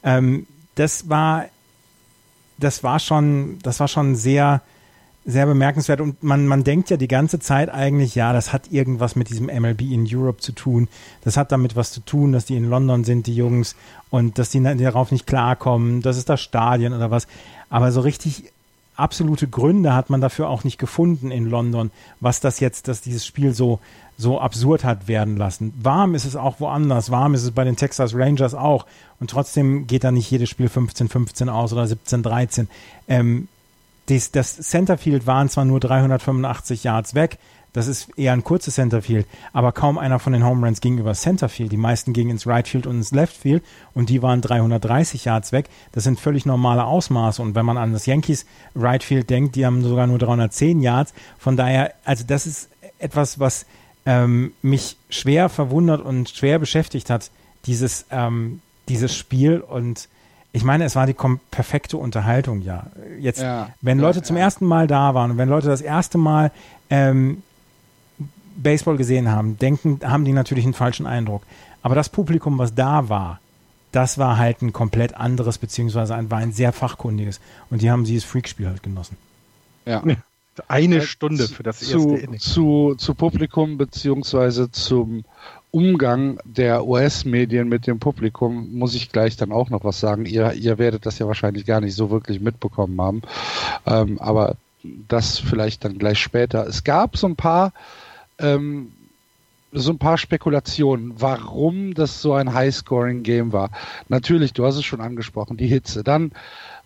Ähm, 0.02 0.48
das 0.76 1.10
war 1.10 1.48
das 2.60 2.84
war 2.84 3.00
schon, 3.00 3.60
das 3.64 3.80
war 3.80 3.88
schon 3.88 4.16
sehr, 4.16 4.62
sehr 5.26 5.46
bemerkenswert 5.46 6.02
und 6.02 6.24
man, 6.24 6.48
man 6.48 6.64
denkt 6.64 6.90
ja 6.90 6.98
die 6.98 7.08
ganze 7.08 7.40
Zeit 7.40 7.70
eigentlich, 7.70 8.16
ja, 8.16 8.34
das 8.34 8.52
hat 8.52 8.72
irgendwas 8.72 9.16
mit 9.16 9.30
diesem 9.30 9.48
MLB 9.48 9.82
in 9.82 10.08
Europe 10.10 10.40
zu 10.40 10.54
tun. 10.54 10.88
Das 11.24 11.38
hat 11.38 11.52
damit 11.52 11.76
was 11.76 11.92
zu 11.92 12.00
tun, 12.02 12.32
dass 12.32 12.46
die 12.46 12.56
in 12.56 12.70
London 12.70 13.04
sind, 13.04 13.28
die 13.28 13.36
Jungs, 13.36 13.76
und 14.10 14.40
dass 14.40 14.50
die 14.50 14.62
darauf 14.62 15.12
nicht 15.12 15.28
klarkommen, 15.28 16.02
das 16.02 16.18
ist 16.18 16.30
das 16.30 16.42
Stadion 16.42 16.94
oder 16.94 17.12
was. 17.12 17.28
Aber 17.70 17.92
so 17.92 18.02
richtig 18.02 18.52
absolute 19.00 19.48
Gründe 19.48 19.94
hat 19.94 20.10
man 20.10 20.22
dafür 20.22 20.50
auch 20.50 20.64
nicht 20.64 20.78
gefunden 20.78 21.32
in 21.32 21.46
London, 21.46 21.92
was 22.20 22.40
das 22.40 22.60
jetzt, 22.60 22.88
dass 22.88 23.02
dieses 23.02 23.26
Spiel 23.26 23.54
so, 23.54 23.80
so 24.18 24.40
absurd 24.40 24.84
hat 24.84 25.08
werden 25.08 25.38
lassen. 25.38 25.74
Warm 25.82 26.16
ist 26.16 26.26
es 26.26 26.36
auch 26.36 26.60
woanders, 26.60 27.10
warm 27.12 27.34
ist 27.34 27.44
es 27.44 27.52
bei 27.52 27.64
den 27.64 27.76
Texas 27.76 28.14
Rangers 28.14 28.54
auch 28.54 28.86
und 29.20 29.30
trotzdem 29.30 29.88
geht 29.88 30.04
da 30.04 30.12
nicht 30.12 30.30
jedes 30.30 30.50
Spiel 30.50 30.68
15-15 30.68 31.50
aus 31.50 31.74
oder 31.74 31.84
17-13. 31.84 32.68
Ähm, 33.08 33.48
das, 34.08 34.58
Centerfield 34.58 35.28
waren 35.28 35.50
zwar 35.50 35.66
nur 35.66 35.80
385 35.80 36.84
Yards 36.84 37.14
weg, 37.14 37.38
das 37.74 37.88
ist 37.88 38.18
eher 38.18 38.34
ein 38.34 38.44
kurzes 38.44 38.76
Centerfield, 38.76 39.28
aber 39.54 39.72
kaum 39.72 39.98
einer 39.98 40.20
von 40.20 40.34
den 40.34 40.44
Home 40.44 40.66
Runs 40.66 40.82
ging 40.82 40.98
über 40.98 41.14
Centerfield. 41.14 41.72
Die 41.72 41.78
meisten 41.78 42.14
gingen 42.14 42.32
ins 42.32 42.48
Right 42.48 42.68
Field 42.68 42.88
und 42.88 42.98
ins 42.98 43.12
Left 43.12 43.36
Field 43.36 43.64
und 43.94 44.10
die 44.10 44.22
waren 44.22 44.42
330 44.42 45.26
Yards 45.26 45.52
weg. 45.52 45.70
Das 45.92 46.04
sind 46.04 46.20
völlig 46.20 46.46
normale 46.46 46.86
Ausmaße 46.86 47.42
und 47.42 47.56
wenn 47.56 47.66
man 47.66 47.78
an 47.78 47.94
das 47.94 48.06
Yankees 48.06 48.46
Right 48.76 49.04
Field 49.04 49.30
denkt, 49.30 49.56
die 49.56 49.66
haben 49.66 49.84
sogar 49.84 50.08
nur 50.08 50.18
310 50.18 50.82
Yards. 50.82 51.14
Von 51.38 51.58
daher, 51.58 51.94
also 52.06 52.24
das 52.26 52.48
ist 52.48 52.70
etwas, 52.98 53.40
was 53.40 53.66
ähm, 54.06 54.54
mich 54.62 54.98
schwer 55.10 55.50
verwundert 55.50 56.02
und 56.02 56.30
schwer 56.30 56.58
beschäftigt 56.58 57.10
hat, 57.10 57.30
dieses, 57.66 58.06
ähm, 58.12 58.62
dieses 58.88 59.16
Spiel 59.16 59.60
und 59.60 60.10
ich 60.52 60.64
meine, 60.64 60.84
es 60.84 60.96
war 60.96 61.06
die 61.06 61.16
perfekte 61.52 61.98
Unterhaltung, 61.98 62.64
ja. 62.64 62.88
Jetzt, 63.20 63.42
ja, 63.42 63.70
wenn 63.82 64.00
Leute 64.00 64.20
ja, 64.20 64.24
zum 64.24 64.36
ja. 64.36 64.44
ersten 64.44 64.66
Mal 64.66 64.88
da 64.88 65.14
waren 65.14 65.32
und 65.32 65.38
wenn 65.38 65.48
Leute 65.48 65.68
das 65.68 65.82
erste 65.82 66.18
Mal 66.18 66.52
ähm, 66.90 67.44
Baseball 68.64 68.98
gesehen 68.98 69.32
haben, 69.32 69.58
denken, 69.58 70.00
haben 70.04 70.26
die 70.26 70.34
natürlich 70.34 70.66
einen 70.66 70.74
falschen 70.74 71.08
Eindruck. 71.08 71.44
Aber 71.82 71.96
das 71.96 72.10
Publikum, 72.10 72.58
was 72.58 72.76
da 72.76 73.10
war, 73.10 73.40
das 73.92 74.18
war 74.18 74.38
halt 74.38 74.62
ein 74.62 74.74
komplett 74.74 75.16
anderes, 75.16 75.58
beziehungsweise 75.58 76.16
ein, 76.16 76.30
war 76.30 76.40
ein 76.40 76.52
sehr 76.52 76.74
fachkundiges. 76.74 77.40
Und 77.70 77.82
die 77.82 77.90
haben 77.90 78.04
dieses 78.04 78.24
Freakspiel 78.24 78.68
halt 78.68 78.84
genossen. 78.84 79.18
Ja. 79.86 80.04
Eine 80.68 80.98
äh, 80.98 81.02
Stunde 81.02 81.48
für 81.48 81.64
das 81.64 81.82
erste 81.82 81.98
zu, 81.98 82.16
Inning. 82.16 82.40
Zu, 82.40 82.96
zu 82.98 83.16
Publikum 83.16 83.78
beziehungsweise 83.78 84.70
zum 84.72 85.24
Umgang 85.72 86.40
der 86.44 86.86
US-Medien 86.86 87.70
mit 87.70 87.88
dem 87.88 88.00
Publikum 88.00 88.74
muss 88.74 88.96
ich 88.96 89.12
gleich 89.12 89.38
dann 89.38 89.52
auch 89.52 89.70
noch 89.70 89.84
was 89.84 90.00
sagen. 90.00 90.26
Ihr, 90.26 90.54
ihr 90.54 90.78
werdet 90.78 91.06
das 91.06 91.20
ja 91.20 91.28
wahrscheinlich 91.28 91.66
gar 91.66 91.80
nicht 91.80 91.96
so 91.96 92.10
wirklich 92.10 92.40
mitbekommen 92.42 93.00
haben. 93.00 93.22
Ähm, 93.86 94.20
aber 94.20 94.56
das 95.08 95.40
vielleicht 95.40 95.86
dann 95.86 95.98
gleich 95.98 96.20
später. 96.20 96.68
Es 96.68 96.84
gab 96.84 97.18
so 97.18 97.28
ein 97.28 97.36
paar 97.36 97.74
ähm, 98.40 98.92
so 99.72 99.92
ein 99.92 100.00
paar 100.00 100.18
Spekulationen, 100.18 101.14
warum 101.18 101.94
das 101.94 102.22
so 102.22 102.34
ein 102.34 102.54
High-Scoring-Game 102.54 103.54
war. 103.54 103.70
Natürlich, 104.08 104.54
du 104.54 104.66
hast 104.66 104.78
es 104.78 104.86
schon 104.86 105.02
angesprochen, 105.02 105.58
die 105.58 105.68
Hitze. 105.68 106.04
Dann 106.04 106.32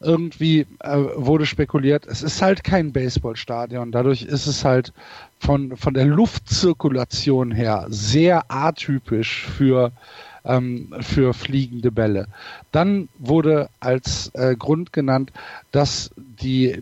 irgendwie 0.01 0.65
äh, 0.79 0.97
wurde 1.15 1.45
spekuliert, 1.45 2.05
es 2.05 2.21
ist 2.21 2.41
halt 2.41 2.63
kein 2.63 2.91
Baseballstadion. 2.91 3.91
Dadurch 3.91 4.23
ist 4.23 4.47
es 4.47 4.65
halt 4.65 4.91
von, 5.39 5.77
von 5.77 5.93
der 5.93 6.05
Luftzirkulation 6.05 7.51
her 7.51 7.85
sehr 7.89 8.51
atypisch 8.51 9.45
für 9.45 9.93
ähm, 10.45 10.93
für 10.99 11.33
fliegende 11.33 11.91
Bälle. 11.91 12.27
Dann 12.71 13.07
wurde 13.17 13.69
als 13.79 14.29
äh, 14.33 14.55
Grund 14.57 14.91
genannt, 14.91 15.31
dass 15.71 16.11
die, 16.17 16.81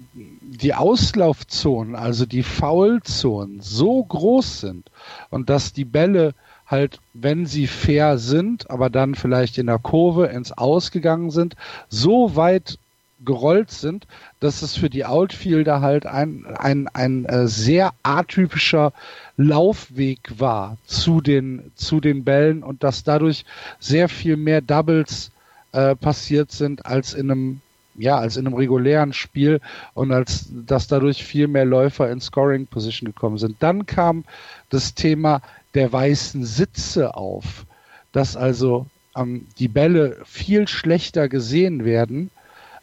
die 0.58 0.74
Auslaufzonen, 0.74 1.96
also 1.96 2.26
die 2.26 2.44
Foulzonen, 2.44 3.62
so 3.62 4.04
groß 4.04 4.60
sind 4.60 4.92
und 5.30 5.50
dass 5.50 5.72
die 5.72 5.86
Bälle 5.86 6.34
halt, 6.68 7.00
wenn 7.14 7.46
sie 7.46 7.68
fair 7.68 8.18
sind, 8.18 8.70
aber 8.70 8.90
dann 8.90 9.16
vielleicht 9.16 9.58
in 9.58 9.68
der 9.68 9.80
Kurve 9.80 10.28
ins 10.28 10.52
Ausgegangen 10.52 11.32
sind, 11.32 11.56
so 11.90 12.36
weit 12.36 12.80
gerollt 13.24 13.72
sind, 13.72 14.08
dass 14.40 14.62
es 14.62 14.76
für 14.76 14.90
die 14.90 15.06
Outfielder 15.06 15.80
halt 15.80 16.06
ein, 16.06 16.46
ein, 16.58 16.88
ein 16.90 17.26
äh, 17.26 17.48
sehr 17.48 17.94
atypischer 18.04 18.94
Laufweg 19.38 20.34
war 20.38 20.78
zu 20.86 21.22
den, 21.22 21.72
zu 21.76 22.02
den 22.02 22.24
Bällen 22.24 22.64
und 22.64 22.84
dass 22.84 23.04
dadurch 23.04 23.46
sehr 23.80 24.10
viel 24.10 24.38
mehr 24.38 24.62
Doubles 24.62 25.32
äh, 25.72 25.96
passiert 25.96 26.52
sind 26.52 26.86
als 26.86 27.14
in 27.14 27.32
einem 27.32 27.62
ja, 28.02 28.18
als 28.18 28.38
in 28.38 28.46
einem 28.46 28.56
regulären 28.56 29.14
Spiel 29.14 29.62
und 29.94 30.12
als 30.12 30.50
dass 30.52 30.88
dadurch 30.88 31.24
viel 31.24 31.48
mehr 31.48 31.66
Läufer 31.66 32.10
in 32.12 32.22
Scoring 32.22 32.68
Position 32.68 33.08
gekommen 33.08 33.38
sind. 33.38 33.58
Dann 33.60 33.86
kam 33.86 34.24
das 34.70 34.94
Thema 34.94 35.42
der 35.74 35.92
weißen 35.92 36.44
Sitze 36.46 37.16
auf, 37.16 37.66
dass 38.12 38.36
also 38.36 38.88
ähm, 39.16 39.48
die 39.60 39.68
Bälle 39.68 40.18
viel 40.26 40.68
schlechter 40.68 41.30
gesehen 41.30 41.86
werden 41.86 42.30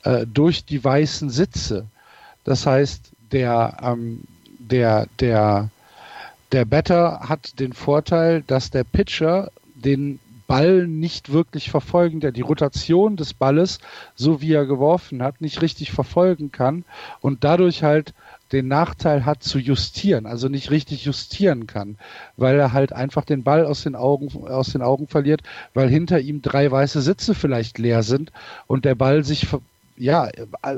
äh, 0.04 0.26
durch 0.26 0.64
die 0.64 0.82
weißen 0.82 1.30
Sitze. 1.30 1.86
Das 2.44 2.66
heißt, 2.66 3.10
der, 3.32 3.76
ähm, 3.82 4.22
der, 4.58 5.06
der, 5.20 5.70
der 6.52 6.64
Batter 6.64 7.20
hat 7.28 7.58
den 7.60 7.72
Vorteil, 7.72 8.42
dass 8.46 8.70
der 8.70 8.84
Pitcher 8.84 9.50
den 9.74 10.18
Ball 10.48 10.88
nicht 10.88 11.30
wirklich 11.30 11.70
verfolgen, 11.70 12.20
der 12.20 12.32
die 12.32 12.40
Rotation 12.40 13.16
des 13.16 13.34
Balles, 13.34 13.78
so 14.16 14.40
wie 14.40 14.54
er 14.54 14.66
geworfen 14.66 15.22
hat, 15.22 15.40
nicht 15.40 15.62
richtig 15.62 15.92
verfolgen 15.92 16.50
kann 16.50 16.84
und 17.20 17.44
dadurch 17.44 17.84
halt 17.84 18.14
den 18.50 18.66
Nachteil 18.66 19.26
hat 19.26 19.42
zu 19.42 19.58
justieren, 19.58 20.24
also 20.26 20.48
nicht 20.48 20.70
richtig 20.70 21.04
justieren 21.04 21.66
kann, 21.66 21.98
weil 22.38 22.58
er 22.58 22.72
halt 22.72 22.94
einfach 22.94 23.26
den 23.26 23.44
Ball 23.44 23.66
aus 23.66 23.82
den 23.82 23.94
Augen, 23.94 24.48
aus 24.48 24.72
den 24.72 24.80
Augen 24.80 25.06
verliert, 25.06 25.42
weil 25.74 25.88
hinter 25.90 26.18
ihm 26.18 26.40
drei 26.40 26.70
weiße 26.70 27.02
Sitze 27.02 27.34
vielleicht 27.34 27.78
leer 27.78 28.02
sind 28.02 28.32
und 28.66 28.86
der 28.86 28.94
Ball 28.94 29.24
sich 29.24 29.46
ja, 29.98 30.28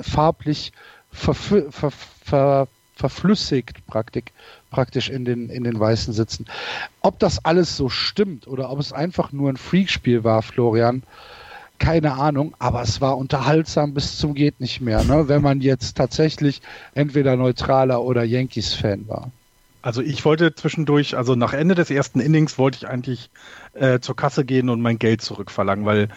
farblich 0.02 0.72
ver, 1.12 1.34
ver, 1.34 1.90
ver, 1.90 2.68
verflüssigt 2.96 3.86
praktisch, 3.86 4.24
praktisch 4.70 5.10
in 5.10 5.24
den, 5.24 5.50
in 5.50 5.64
den 5.64 5.78
weißen 5.78 6.12
Sitzen. 6.12 6.46
Ob 7.00 7.18
das 7.18 7.44
alles 7.44 7.76
so 7.76 7.88
stimmt 7.88 8.46
oder 8.46 8.70
ob 8.70 8.78
es 8.78 8.92
einfach 8.92 9.32
nur 9.32 9.50
ein 9.50 9.56
Freakspiel 9.56 10.24
war, 10.24 10.42
Florian, 10.42 11.02
keine 11.78 12.12
Ahnung, 12.12 12.54
aber 12.58 12.82
es 12.82 13.00
war 13.00 13.16
unterhaltsam 13.16 13.94
bis 13.94 14.18
zum 14.18 14.34
geht 14.34 14.60
nicht 14.60 14.80
mehr, 14.80 15.02
ne? 15.02 15.28
wenn 15.28 15.42
man 15.42 15.60
jetzt 15.60 15.96
tatsächlich 15.96 16.60
entweder 16.94 17.36
neutraler 17.36 18.02
oder 18.02 18.22
Yankees-Fan 18.22 19.08
war. 19.08 19.30
Also 19.82 20.02
ich 20.02 20.24
wollte 20.26 20.54
zwischendurch, 20.54 21.16
also 21.16 21.34
nach 21.34 21.54
Ende 21.54 21.74
des 21.74 21.90
ersten 21.90 22.20
Innings 22.20 22.58
wollte 22.58 22.76
ich 22.76 22.88
eigentlich 22.88 23.30
äh, 23.72 23.98
zur 23.98 24.14
Kasse 24.14 24.44
gehen 24.44 24.68
und 24.68 24.82
mein 24.82 24.98
Geld 24.98 25.22
zurückverlangen, 25.22 25.86
weil 25.86 26.08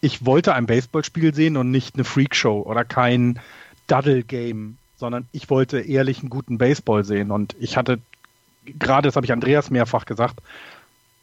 ich 0.00 0.26
wollte 0.26 0.54
ein 0.54 0.66
Baseballspiel 0.66 1.32
sehen 1.32 1.56
und 1.56 1.70
nicht 1.70 1.94
eine 1.94 2.02
Freakshow 2.02 2.60
oder 2.62 2.84
kein 2.84 3.38
Duddle-Game, 3.86 4.76
sondern 5.02 5.26
ich 5.32 5.50
wollte 5.50 5.80
ehrlich 5.80 6.20
einen 6.20 6.30
guten 6.30 6.58
Baseball 6.58 7.04
sehen. 7.04 7.32
Und 7.32 7.56
ich 7.58 7.76
hatte, 7.76 7.98
gerade 8.64 9.08
das 9.08 9.16
habe 9.16 9.26
ich 9.26 9.32
Andreas 9.32 9.68
mehrfach 9.68 10.04
gesagt, 10.04 10.40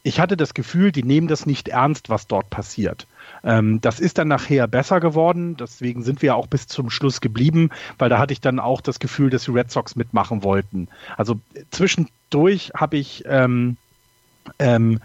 ich 0.04 0.20
hatte 0.20 0.36
das 0.36 0.54
Gefühl, 0.54 0.92
die 0.92 1.04
nehmen 1.04 1.30
das 1.30 1.46
nicht 1.46 1.70
ernst, 1.70 2.10
was 2.10 2.28
dort 2.28 2.50
passiert. 2.50 3.08
Ähm, 3.42 3.80
das 3.80 4.02
ist 4.02 4.18
dann 4.18 4.28
nachher 4.28 4.68
besser 4.68 5.00
geworden, 5.00 5.56
deswegen 5.56 6.04
sind 6.04 6.22
wir 6.22 6.36
auch 6.36 6.48
bis 6.48 6.68
zum 6.68 6.90
Schluss 6.90 7.22
geblieben, 7.22 7.70
weil 7.98 8.10
da 8.10 8.20
hatte 8.20 8.34
ich 8.34 8.42
dann 8.42 8.60
auch 8.60 8.82
das 8.82 9.00
Gefühl, 9.00 9.30
dass 9.30 9.46
die 9.46 9.52
Red 9.52 9.72
Sox 9.72 9.96
mitmachen 9.96 10.44
wollten. 10.44 10.90
Also 11.16 11.40
zwischendurch 11.72 12.72
habe 12.76 12.98
ich 12.98 13.24
ähm, 13.28 13.78
ähm, 14.60 15.00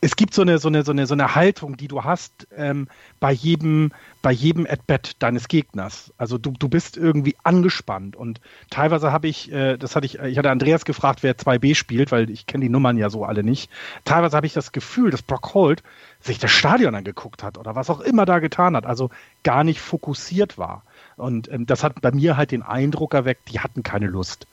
es 0.00 0.16
gibt 0.16 0.34
so 0.34 0.42
eine, 0.42 0.58
so 0.58 0.68
eine, 0.68 0.84
so 0.84 0.92
eine, 0.92 1.06
so 1.06 1.14
eine 1.14 1.34
Haltung, 1.34 1.76
die 1.76 1.88
du 1.88 2.04
hast 2.04 2.46
ähm, 2.56 2.88
bei 3.20 3.32
jedem, 3.32 3.92
bei 4.22 4.32
jedem 4.32 4.66
At-Bat 4.66 5.22
deines 5.22 5.48
Gegners. 5.48 6.12
Also 6.18 6.38
du, 6.38 6.52
du 6.52 6.68
bist 6.68 6.96
irgendwie 6.96 7.36
angespannt 7.42 8.16
und 8.16 8.40
teilweise 8.70 9.12
habe 9.12 9.28
ich, 9.28 9.52
äh, 9.52 9.76
das 9.76 9.96
hatte 9.96 10.06
ich, 10.06 10.18
ich 10.18 10.38
hatte 10.38 10.50
Andreas 10.50 10.84
gefragt, 10.84 11.22
wer 11.22 11.36
2B 11.36 11.74
spielt, 11.74 12.12
weil 12.12 12.30
ich 12.30 12.46
kenne 12.46 12.64
die 12.64 12.70
Nummern 12.70 12.96
ja 12.96 13.10
so 13.10 13.24
alle 13.24 13.42
nicht. 13.42 13.70
Teilweise 14.04 14.36
habe 14.36 14.46
ich 14.46 14.52
das 14.52 14.72
Gefühl, 14.72 15.10
dass 15.10 15.22
Brock 15.22 15.54
Holt 15.54 15.82
sich 16.20 16.38
das 16.38 16.50
Stadion 16.50 16.94
angeguckt 16.94 17.42
hat 17.42 17.58
oder 17.58 17.74
was 17.74 17.90
auch 17.90 18.00
immer 18.00 18.24
da 18.24 18.38
getan 18.38 18.76
hat, 18.76 18.86
also 18.86 19.10
gar 19.42 19.64
nicht 19.64 19.80
fokussiert 19.80 20.58
war. 20.58 20.82
Und 21.16 21.50
ähm, 21.50 21.64
das 21.64 21.82
hat 21.82 22.02
bei 22.02 22.12
mir 22.12 22.36
halt 22.36 22.50
den 22.50 22.62
Eindruck 22.62 23.14
erweckt, 23.14 23.50
die 23.50 23.60
hatten 23.60 23.82
keine 23.82 24.06
Lust. 24.06 24.46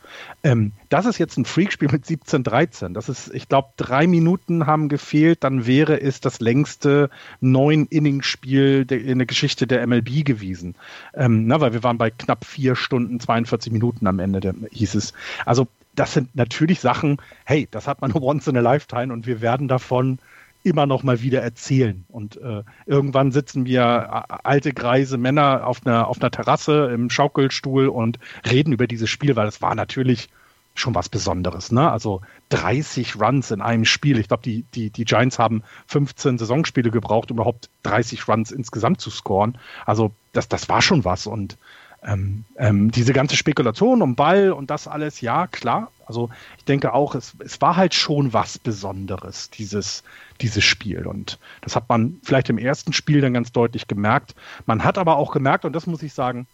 Ähm, 0.44 0.72
das 0.88 1.06
ist 1.06 1.18
jetzt 1.18 1.38
ein 1.38 1.44
Freakspiel 1.44 1.90
mit 1.92 2.06
17-13. 2.06 2.94
Das 2.94 3.10
ist, 3.10 3.34
ich 3.34 3.50
glaube, 3.50 3.70
drei 3.76 4.08
Minuten 4.08 4.66
haben 4.66 4.88
gefehlt, 4.88 5.44
dann 5.44 5.68
wäre 5.68 6.00
es 6.00 6.22
das 6.22 6.40
längste 6.40 7.10
neun-Inning-Spiel 7.42 8.86
in 8.90 9.20
der 9.20 9.28
Geschichte 9.28 9.68
der 9.68 9.86
MLB 9.86 10.24
gewesen. 10.24 10.76
Ähm, 11.14 11.48
na, 11.48 11.60
weil 11.60 11.74
wir 11.74 11.84
waren 11.84 11.98
bei 11.98 12.10
knapp 12.12 12.46
vier 12.46 12.78
Stunden, 12.78 13.20
42 13.20 13.74
Minuten 13.74 14.08
am 14.08 14.20
Ende, 14.20 14.40
der, 14.40 14.56
hieß 14.72 14.96
es. 14.96 15.14
Also 15.46 15.68
das 15.96 16.14
sind 16.14 16.36
natürlich 16.36 16.80
Sachen, 16.80 17.18
hey, 17.44 17.68
das 17.70 17.88
hat 17.88 18.02
man 18.02 18.14
once 18.16 18.48
in 18.48 18.58
a 18.58 18.62
lifetime 18.62 19.12
und 19.12 19.28
wir 19.28 19.42
werden 19.42 19.68
davon 19.68 20.20
immer 20.64 20.86
noch 20.86 21.04
mal 21.04 21.22
wieder 21.22 21.42
erzählen. 21.42 22.06
Und 22.08 22.38
äh, 22.38 22.64
irgendwann 22.86 23.32
sitzen 23.32 23.66
wir 23.66 23.82
äh, 23.82 24.34
alte, 24.44 24.74
greise 24.74 25.18
Männer 25.18 25.68
auf 25.68 25.86
einer, 25.86 26.08
auf 26.08 26.22
einer 26.22 26.32
Terrasse 26.32 26.90
im 26.94 27.10
Schaukelstuhl 27.10 27.88
und 27.88 28.18
reden 28.50 28.74
über 28.74 28.88
dieses 28.88 29.10
Spiel, 29.10 29.36
weil 29.36 29.48
es 29.48 29.62
war 29.62 29.76
natürlich 29.76 30.30
schon 30.76 30.96
was 30.96 31.10
Besonderes. 31.10 31.72
Ne? 31.72 31.92
Also 31.92 32.22
30 32.50 33.20
Runs 33.20 33.52
in 33.52 33.62
einem 33.62 33.86
Spiel. 33.86 34.18
Ich 34.18 34.28
glaube, 34.28 34.44
die, 34.44 34.64
die, 34.74 34.90
die 34.90 35.06
Giants 35.06 35.38
haben 35.38 35.64
15 35.88 36.38
Saisonspiele 36.38 36.90
gebraucht, 36.90 37.30
um 37.30 37.38
überhaupt 37.38 37.70
30 37.84 38.28
Runs 38.28 38.52
insgesamt 38.52 39.00
zu 39.00 39.12
scoren. 39.12 39.58
Also 39.86 40.12
das, 40.32 40.48
das 40.48 40.70
war 40.70 40.82
schon 40.82 41.06
was. 41.06 41.28
Und 41.28 41.58
ähm, 42.06 42.46
ähm, 42.58 42.92
diese 42.92 43.14
ganze 43.14 43.36
Spekulation 43.36 44.02
um 44.02 44.16
Ball 44.16 44.52
und 44.52 44.70
das 44.70 44.88
alles, 44.88 45.22
ja, 45.22 45.48
klar. 45.48 45.92
Also 46.06 46.30
ich 46.58 46.66
denke 46.66 46.94
auch, 46.94 47.16
es, 47.16 47.34
es 47.40 47.62
war 47.62 47.76
halt 47.76 47.94
schon 47.94 48.34
was 48.34 48.58
Besonderes, 48.58 49.50
dieses, 49.50 50.04
dieses 50.42 50.64
Spiel. 50.64 51.08
Und 51.08 51.40
das 51.62 51.76
hat 51.76 51.88
man 51.90 52.20
vielleicht 52.24 52.50
im 52.50 52.58
ersten 52.58 52.94
Spiel 52.94 53.22
dann 53.22 53.34
ganz 53.34 53.52
deutlich 53.52 53.88
gemerkt. 53.88 54.36
Man 54.66 54.84
hat 54.84 54.98
aber 54.98 55.18
auch 55.18 55.32
gemerkt, 55.32 55.66
und 55.66 55.74
das 55.74 55.88
muss 55.88 56.04
ich 56.04 56.14
sagen, 56.14 56.48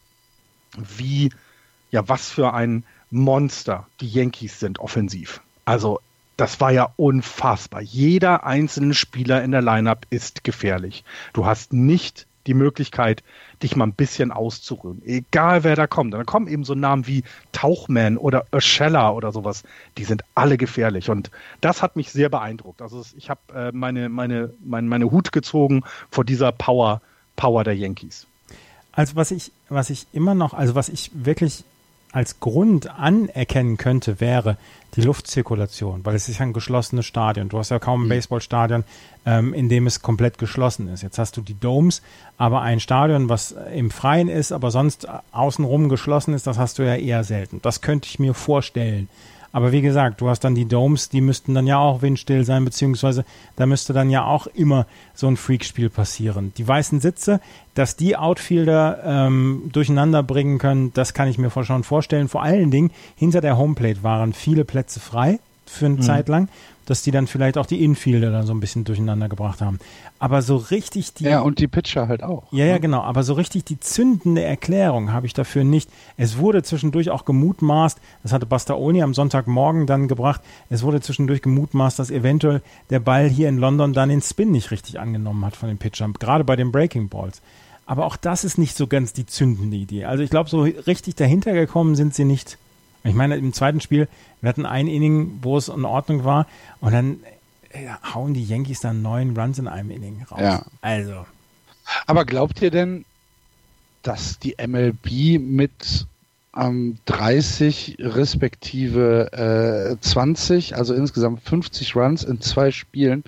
wie, 0.77 1.31
ja, 1.91 2.07
was 2.07 2.29
für 2.29 2.53
ein 2.53 2.83
Monster 3.09 3.87
die 4.01 4.07
Yankees 4.07 4.59
sind 4.59 4.79
offensiv. 4.79 5.41
Also 5.65 5.99
das 6.37 6.61
war 6.61 6.71
ja 6.71 6.93
unfassbar. 6.95 7.81
Jeder 7.81 8.45
einzelne 8.45 8.93
Spieler 8.93 9.43
in 9.43 9.51
der 9.51 9.61
Lineup 9.61 10.05
ist 10.09 10.43
gefährlich. 10.43 11.03
Du 11.33 11.45
hast 11.45 11.73
nicht 11.73 12.27
die 12.49 12.55
Möglichkeit, 12.55 13.23
dich 13.61 13.75
mal 13.75 13.85
ein 13.85 13.93
bisschen 13.93 14.31
auszuruhen. 14.31 15.01
Egal 15.05 15.63
wer 15.63 15.75
da 15.75 15.85
kommt. 15.85 16.15
Dann 16.15 16.25
kommen 16.25 16.47
eben 16.47 16.63
so 16.63 16.73
Namen 16.73 17.05
wie 17.05 17.23
Tauchman 17.51 18.17
oder 18.17 18.45
Urshela 18.51 19.11
oder 19.11 19.31
sowas. 19.31 19.63
Die 19.97 20.03
sind 20.03 20.23
alle 20.33 20.57
gefährlich. 20.57 21.11
Und 21.11 21.29
das 21.61 21.83
hat 21.83 21.95
mich 21.95 22.11
sehr 22.11 22.29
beeindruckt. 22.29 22.81
Also 22.81 23.05
ich 23.15 23.29
habe 23.29 23.39
äh, 23.53 23.71
meine, 23.71 24.09
meine, 24.09 24.51
meine, 24.65 24.87
meine 24.87 25.11
Hut 25.11 25.31
gezogen 25.31 25.83
vor 26.09 26.25
dieser 26.25 26.51
Power, 26.51 27.01
Power 27.35 27.63
der 27.63 27.75
Yankees. 27.75 28.25
Also 28.91 29.15
was 29.15 29.29
ich, 29.29 29.51
was 29.69 29.91
ich 29.91 30.07
immer 30.11 30.33
noch, 30.33 30.55
also 30.55 30.73
was 30.73 30.89
ich 30.89 31.11
wirklich 31.13 31.63
als 32.11 32.39
Grund 32.39 32.89
anerkennen 32.89 33.77
könnte, 33.77 34.19
wäre 34.19 34.57
die 34.95 35.01
Luftzirkulation, 35.01 36.03
weil 36.03 36.15
es 36.15 36.27
ist 36.27 36.39
ja 36.39 36.45
ein 36.45 36.53
geschlossenes 36.53 37.05
Stadion. 37.05 37.49
Du 37.49 37.59
hast 37.59 37.69
ja 37.69 37.77
kaum 37.77 38.01
ein 38.01 38.05
mhm. 38.05 38.09
Baseballstadion, 38.09 38.83
ähm, 39.25 39.53
in 39.53 39.69
dem 39.69 39.85
es 39.85 40.01
komplett 40.01 40.39
geschlossen 40.39 40.87
ist. 40.87 41.03
Jetzt 41.03 41.19
hast 41.19 41.37
du 41.37 41.41
die 41.41 41.59
Domes, 41.59 42.01
aber 42.37 42.61
ein 42.61 42.79
Stadion, 42.79 43.29
was 43.29 43.55
im 43.73 43.91
Freien 43.91 44.29
ist, 44.29 44.51
aber 44.51 44.71
sonst 44.71 45.07
außenrum 45.31 45.89
geschlossen 45.89 46.33
ist, 46.33 46.47
das 46.47 46.57
hast 46.57 46.79
du 46.79 46.83
ja 46.83 46.95
eher 46.95 47.23
selten. 47.23 47.61
Das 47.61 47.81
könnte 47.81 48.07
ich 48.07 48.17
mir 48.17 48.33
vorstellen. 48.33 49.09
Aber 49.51 49.71
wie 49.71 49.81
gesagt, 49.81 50.21
du 50.21 50.29
hast 50.29 50.41
dann 50.41 50.55
die 50.55 50.67
Domes, 50.67 51.09
die 51.09 51.21
müssten 51.21 51.53
dann 51.53 51.67
ja 51.67 51.77
auch 51.79 52.01
windstill 52.01 52.43
sein, 52.43 52.65
beziehungsweise 52.65 53.25
da 53.55 53.65
müsste 53.65 53.93
dann 53.93 54.09
ja 54.09 54.25
auch 54.25 54.47
immer 54.47 54.85
so 55.13 55.27
ein 55.27 55.37
Freakspiel 55.37 55.89
passieren. 55.89 56.53
Die 56.57 56.67
weißen 56.67 56.99
Sitze, 56.99 57.41
dass 57.73 57.95
die 57.95 58.15
Outfielder 58.15 59.01
ähm, 59.03 59.69
durcheinander 59.71 60.21
bringen 60.23 60.59
können, 60.59 60.93
das 60.93 61.13
kann 61.13 61.27
ich 61.27 61.37
mir 61.37 61.49
schon 61.49 61.83
vorstellen. 61.83 62.27
Vor 62.27 62.43
allen 62.43 62.71
Dingen 62.71 62.91
hinter 63.15 63.41
der 63.41 63.57
Homeplate 63.57 64.03
waren 64.03 64.33
viele 64.33 64.65
Plätze 64.65 64.99
frei 64.99 65.39
für 65.69 65.85
eine 65.85 65.95
mhm. 65.95 66.01
Zeit 66.01 66.29
lang 66.29 66.49
dass 66.89 67.03
die 67.03 67.11
dann 67.11 67.27
vielleicht 67.27 67.59
auch 67.59 67.67
die 67.67 67.83
Infielder 67.83 68.31
dann 68.31 68.47
so 68.47 68.53
ein 68.53 68.59
bisschen 68.59 68.83
durcheinander 68.83 69.29
gebracht 69.29 69.61
haben. 69.61 69.77
Aber 70.17 70.41
so 70.41 70.55
richtig 70.55 71.13
die. 71.13 71.25
Ja, 71.25 71.41
und 71.41 71.59
die 71.59 71.67
Pitcher 71.67 72.07
halt 72.07 72.23
auch. 72.23 72.51
Ja, 72.51 72.65
ja, 72.65 72.73
ne? 72.73 72.79
genau. 72.79 73.01
Aber 73.01 73.21
so 73.21 73.33
richtig 73.33 73.63
die 73.65 73.79
zündende 73.79 74.41
Erklärung 74.41 75.13
habe 75.13 75.27
ich 75.27 75.35
dafür 75.35 75.63
nicht. 75.63 75.87
Es 76.17 76.39
wurde 76.39 76.63
zwischendurch 76.63 77.11
auch 77.11 77.25
gemutmaßt, 77.25 77.99
das 78.23 78.33
hatte 78.33 78.47
Bastaoni 78.47 79.03
am 79.03 79.13
Sonntagmorgen 79.13 79.85
dann 79.85 80.07
gebracht, 80.07 80.41
es 80.71 80.81
wurde 80.81 80.99
zwischendurch 80.99 81.43
gemutmaßt, 81.43 81.99
dass 81.99 82.09
eventuell 82.09 82.63
der 82.89 82.99
Ball 82.99 83.29
hier 83.29 83.49
in 83.49 83.59
London 83.59 83.93
dann 83.93 84.09
den 84.09 84.23
Spin 84.23 84.49
nicht 84.49 84.71
richtig 84.71 84.99
angenommen 84.99 85.45
hat 85.45 85.55
von 85.55 85.69
den 85.69 85.77
Pitchern, 85.77 86.13
gerade 86.13 86.43
bei 86.43 86.55
den 86.55 86.71
Breaking 86.71 87.07
Balls. 87.07 87.43
Aber 87.85 88.07
auch 88.07 88.17
das 88.17 88.43
ist 88.43 88.57
nicht 88.57 88.75
so 88.75 88.87
ganz 88.87 89.13
die 89.13 89.27
zündende 89.27 89.77
Idee. 89.77 90.05
Also 90.05 90.23
ich 90.23 90.31
glaube, 90.31 90.49
so 90.49 90.61
richtig 90.61 91.15
dahinter 91.15 91.53
gekommen 91.53 91.95
sind 91.95 92.15
sie 92.15 92.25
nicht. 92.25 92.57
Ich 93.03 93.13
meine, 93.13 93.37
im 93.37 93.53
zweiten 93.53 93.81
Spiel, 93.81 94.07
wir 94.41 94.49
hatten 94.49 94.65
ein 94.65 94.87
Inning, 94.87 95.39
wo 95.41 95.57
es 95.57 95.69
in 95.69 95.85
Ordnung 95.85 96.23
war 96.23 96.47
und 96.81 96.93
dann 96.93 97.19
äh, 97.69 97.87
hauen 98.13 98.33
die 98.33 98.43
Yankees 98.43 98.81
dann 98.81 99.01
neun 99.01 99.37
Runs 99.37 99.59
in 99.59 99.67
einem 99.67 99.91
Inning 99.91 100.23
raus. 100.29 100.39
Ja. 100.41 100.65
Also. 100.81 101.25
Aber 102.05 102.25
glaubt 102.25 102.61
ihr 102.61 102.71
denn, 102.71 103.05
dass 104.03 104.39
die 104.39 104.55
MLB 104.65 105.39
mit 105.39 106.07
ähm, 106.55 106.97
30 107.05 107.97
respektive 107.99 109.97
äh, 109.99 110.01
20, 110.01 110.75
also 110.75 110.93
insgesamt 110.93 111.41
50 111.43 111.95
Runs 111.95 112.23
in 112.23 112.41
zwei 112.41 112.71
Spielen 112.71 113.23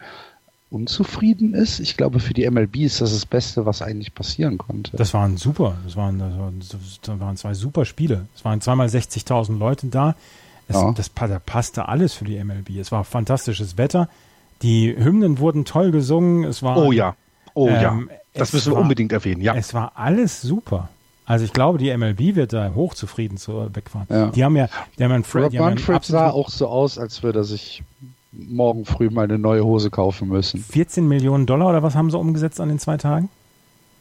unzufrieden 0.72 1.54
ist. 1.54 1.80
Ich 1.80 1.98
glaube, 1.98 2.20
für 2.20 2.34
die 2.34 2.50
MLB 2.50 2.78
ist 2.78 3.02
das 3.02 3.14
das 3.14 3.26
Beste, 3.26 3.66
was 3.66 3.82
eigentlich 3.82 4.16
passieren 4.16 4.58
konnte. 4.58 4.96
Das 4.96 5.14
waren 5.14 5.38
super. 5.38 5.76
Das 5.84 5.96
waren, 5.96 6.18
das 6.18 6.38
waren, 6.38 6.60
das 6.60 7.20
waren 7.20 7.38
zwei 7.38 7.54
super 7.54 7.86
Spiele. 7.86 8.28
Es 8.36 8.46
waren 8.46 8.62
zweimal 8.62 8.88
60.000 8.88 9.58
Leute 9.58 9.88
da. 9.88 10.16
Es, 10.68 10.76
ja. 10.76 10.94
das, 10.94 11.12
da 11.14 11.40
passte 11.40 11.90
alles 11.90 12.14
für 12.14 12.24
die 12.24 12.42
MLB. 12.42 12.78
Es 12.80 12.92
war 12.92 13.04
fantastisches 13.04 13.78
Wetter. 13.78 14.08
Die 14.62 14.96
Hymnen 14.96 15.40
wurden 15.40 15.66
toll 15.66 15.92
gesungen. 15.92 16.46
Es 16.46 16.64
war, 16.64 16.78
oh 16.78 16.92
ja. 16.92 17.16
Oh 17.54 17.68
ähm, 17.68 17.82
ja. 17.82 18.00
Das 18.34 18.54
müssen 18.54 18.72
wir 18.72 18.76
war, 18.76 18.82
unbedingt 18.82 19.12
erwähnen. 19.12 19.42
Ja. 19.42 19.56
Es 19.56 19.74
war 19.74 19.92
alles 19.96 20.42
super. 20.42 20.88
Also 21.26 21.44
ich 21.44 21.52
glaube, 21.54 21.80
die 21.80 21.96
MLB 21.96 22.36
wird 22.36 22.54
da 22.54 22.74
hochzufrieden 22.74 23.38
zu 23.38 23.70
wegfahren. 23.74 24.08
Ja. 24.10 24.28
Die 24.28 24.44
haben 24.44 24.56
ja, 24.56 24.70
die 24.98 25.04
haben 25.04 25.12
einen 25.12 25.24
Fred, 25.24 25.46
Rob 25.46 25.54
Manfred 25.54 26.04
sah 26.06 26.30
auch 26.30 26.50
so 26.50 26.68
aus, 26.68 26.98
als 26.98 27.24
würde 27.24 27.40
er 27.40 27.44
sich 27.44 27.84
morgen 28.32 28.86
früh 28.86 29.10
mal 29.10 29.24
eine 29.24 29.38
neue 29.38 29.64
Hose 29.64 29.90
kaufen 29.90 30.30
müssen. 30.30 30.60
14 30.60 31.08
Millionen 31.08 31.46
Dollar 31.46 31.70
oder 31.70 31.84
was 31.84 31.96
haben 31.96 32.12
sie 32.12 32.18
umgesetzt 32.18 32.60
an 32.62 32.70
den 32.70 32.80
zwei 32.80 32.98
Tagen? 32.98 33.30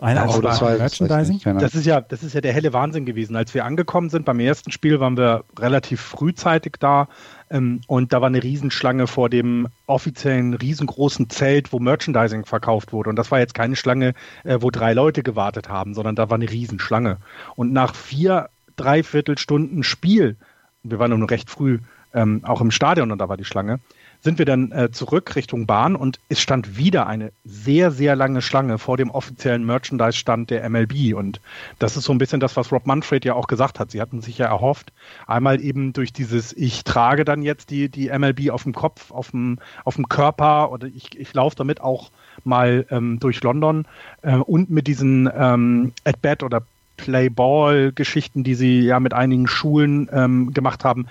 Eine 0.01 0.27
oh, 0.29 0.41
das 0.41 0.63
war 0.63 0.79
Merchandising? 0.79 1.41
Das 1.59 1.75
ist 1.75 1.85
ja, 1.85 2.01
das 2.01 2.23
ist 2.23 2.33
ja 2.33 2.41
der 2.41 2.55
helle 2.55 2.73
Wahnsinn 2.73 3.05
gewesen. 3.05 3.37
Als 3.37 3.53
wir 3.53 3.67
angekommen 3.67 4.09
sind 4.09 4.25
beim 4.25 4.41
ersten 4.41 4.71
Spiel, 4.71 4.99
waren 4.99 5.19
wir 5.19 5.45
relativ 5.59 6.01
frühzeitig 6.01 6.77
da 6.81 7.09
ähm, 7.51 7.83
und 7.87 8.15
da 8.15 8.23
war 8.23 8.29
eine 8.29 8.43
Riesenschlange 8.43 9.07
vor 9.07 9.29
dem 9.29 9.69
offiziellen 9.87 10.55
riesengroßen 10.55 11.28
Zelt, 11.28 11.75
wo 11.75 11.81
Merchandising 11.81 12.47
verkauft 12.47 12.95
wurde. 12.95 13.11
Und 13.11 13.17
das 13.17 13.31
war 13.31 13.41
jetzt 13.41 13.52
keine 13.52 13.76
Schlange, 13.76 14.15
äh, 14.45 14.59
wo 14.61 14.71
drei 14.71 14.95
Leute 14.95 15.23
gewartet 15.23 15.69
haben, 15.69 15.93
sondern 15.93 16.17
da 16.17 16.31
war 16.31 16.37
eine 16.37 16.50
Riesenschlange. 16.50 17.19
Und 17.54 17.75
nach 17.75 17.95
vier, 17.95 18.49
dreiviertel 18.76 19.37
Stunden 19.37 19.83
Spiel, 19.83 20.37
wir 20.83 20.99
waren 20.99 21.19
nur 21.19 21.31
recht 21.31 21.50
früh 21.50 21.81
ähm, 22.15 22.41
auch 22.45 22.63
im 22.63 22.71
Stadion 22.71 23.13
und 23.13 23.19
da 23.19 23.28
war 23.28 23.37
die 23.37 23.45
Schlange, 23.45 23.81
sind 24.23 24.39
wir 24.39 24.45
dann 24.45 24.71
äh, 24.73 24.91
zurück 24.91 25.35
Richtung 25.35 25.67
Bahn 25.67 25.97
und 25.97 26.21
es 26.28 26.41
stand 26.41 26.76
wieder 26.76 27.06
eine 27.06 27.33
sehr, 27.45 27.91
sehr 27.91 28.17
lange 28.17 28.43
Schlange 28.43 28.78
vor 28.78 28.97
dem 28.97 29.11
offiziellen 29.11 29.65
Merchandise-Stand 29.65 30.50
der 30.50 30.69
MLB. 30.69 31.15
Und 31.15 31.41
das 31.78 31.97
ist 31.97 32.04
so 32.04 32.13
ein 32.13 32.19
bisschen 32.19 32.41
das, 32.41 32.56
was 32.56 32.71
Rob 32.71 32.87
Manfred 32.87 33.25
ja 33.25 33.35
auch 33.35 33.47
gesagt 33.47 33.80
hat. 33.80 33.91
Sie 33.91 34.00
hatten 34.00 34.21
sich 34.21 34.39
ja 34.39 34.47
erhofft, 34.47 34.93
einmal 35.26 35.61
eben 35.61 35.93
durch 35.93 36.13
dieses, 36.13 36.52
ich 36.52 36.85
trage 36.85 37.25
dann 37.25 37.43
jetzt 37.43 37.71
die, 37.71 37.89
die 37.89 38.11
MLB 38.11 38.50
auf 38.50 38.65
dem 38.65 38.75
Kopf, 38.75 39.11
auf 39.11 39.30
dem, 39.30 39.59
auf 39.85 39.97
dem 39.97 40.09
Körper 40.09 40.71
oder 40.71 40.87
ich, 40.87 41.19
ich 41.19 41.33
laufe 41.33 41.56
damit 41.56 41.80
auch 41.80 42.11
mal 42.45 42.87
ähm, 42.91 43.19
durch 43.21 43.43
London 43.43 43.87
äh, 44.23 44.37
und 44.37 44.71
mit 44.71 44.87
diesen 44.87 45.30
ähm, 45.35 45.93
At-Bat 46.04 46.43
oder 46.43 46.63
Playball-Geschichten, 46.99 48.45
die 48.45 48.54
sie 48.54 48.80
ja 48.80 49.00
mit 49.00 49.15
einigen 49.15 49.47
Schulen 49.47 50.11
ähm, 50.13 50.52
gemacht 50.52 50.85
haben, 50.85 51.06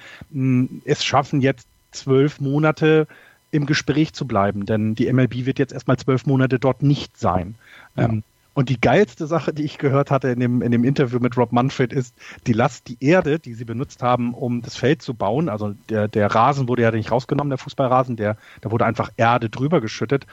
es 0.85 1.03
schaffen 1.03 1.41
jetzt 1.41 1.67
zwölf 1.91 2.39
Monate 2.39 3.07
im 3.51 3.65
Gespräch 3.65 4.13
zu 4.13 4.27
bleiben, 4.27 4.65
denn 4.65 4.95
die 4.95 5.11
MLB 5.11 5.45
wird 5.45 5.59
jetzt 5.59 5.73
erstmal 5.73 5.97
zwölf 5.97 6.25
Monate 6.25 6.59
dort 6.59 6.83
nicht 6.83 7.17
sein. 7.17 7.55
Ja. 7.95 8.05
Ähm, 8.05 8.23
und 8.53 8.67
die 8.69 8.81
geilste 8.81 9.25
Sache, 9.25 9.53
die 9.53 9.63
ich 9.63 9.77
gehört 9.77 10.11
hatte 10.11 10.27
in 10.27 10.39
dem, 10.39 10.61
in 10.61 10.71
dem 10.71 10.83
Interview 10.83 11.19
mit 11.19 11.37
Rob 11.37 11.51
Manfred, 11.51 11.93
ist, 11.93 12.13
die 12.45 12.53
Last, 12.53 12.87
die 12.89 12.97
Erde, 12.99 13.39
die 13.39 13.53
sie 13.53 13.63
benutzt 13.63 14.03
haben, 14.03 14.33
um 14.33 14.61
das 14.61 14.75
Feld 14.75 15.01
zu 15.01 15.13
bauen, 15.13 15.49
also 15.49 15.75
der, 15.87 16.07
der 16.07 16.27
Rasen 16.27 16.67
wurde 16.67 16.81
ja 16.81 16.91
nicht 16.91 17.11
rausgenommen, 17.11 17.49
der 17.49 17.57
Fußballrasen, 17.57 18.17
der, 18.17 18.37
da 18.61 18.71
wurde 18.71 18.85
einfach 18.85 19.11
Erde 19.17 19.49
drüber 19.49 19.81
geschüttet. 19.81 20.27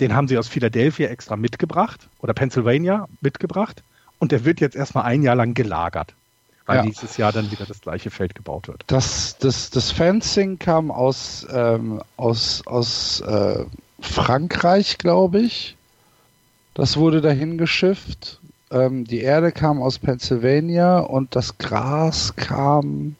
Den 0.00 0.14
haben 0.14 0.28
sie 0.28 0.38
aus 0.38 0.48
Philadelphia 0.48 1.08
extra 1.08 1.36
mitgebracht 1.36 2.08
oder 2.20 2.34
Pennsylvania 2.34 3.08
mitgebracht 3.20 3.82
und 4.18 4.32
der 4.32 4.44
wird 4.44 4.60
jetzt 4.60 4.76
erstmal 4.76 5.04
ein 5.04 5.22
Jahr 5.22 5.34
lang 5.34 5.54
gelagert 5.54 6.14
weil 6.66 6.76
ja. 6.78 6.84
nächstes 6.84 7.16
Jahr 7.16 7.32
dann 7.32 7.50
wieder 7.50 7.66
das 7.66 7.80
gleiche 7.80 8.10
Feld 8.10 8.34
gebaut 8.34 8.68
wird. 8.68 8.84
Das, 8.86 9.36
das, 9.38 9.70
das 9.70 9.90
Fencing 9.90 10.58
kam 10.58 10.90
aus, 10.90 11.46
ähm, 11.50 12.02
aus, 12.16 12.62
aus 12.66 13.20
äh, 13.20 13.64
Frankreich, 14.00 14.98
glaube 14.98 15.40
ich. 15.40 15.76
Das 16.74 16.96
wurde 16.96 17.20
dahin 17.20 17.58
geschifft. 17.58 18.40
Ähm, 18.70 19.04
die 19.04 19.20
Erde 19.20 19.52
kam 19.52 19.82
aus 19.82 19.98
Pennsylvania 19.98 21.00
und 21.00 21.36
das 21.36 21.58
Gras 21.58 22.34
kam, 22.36 23.16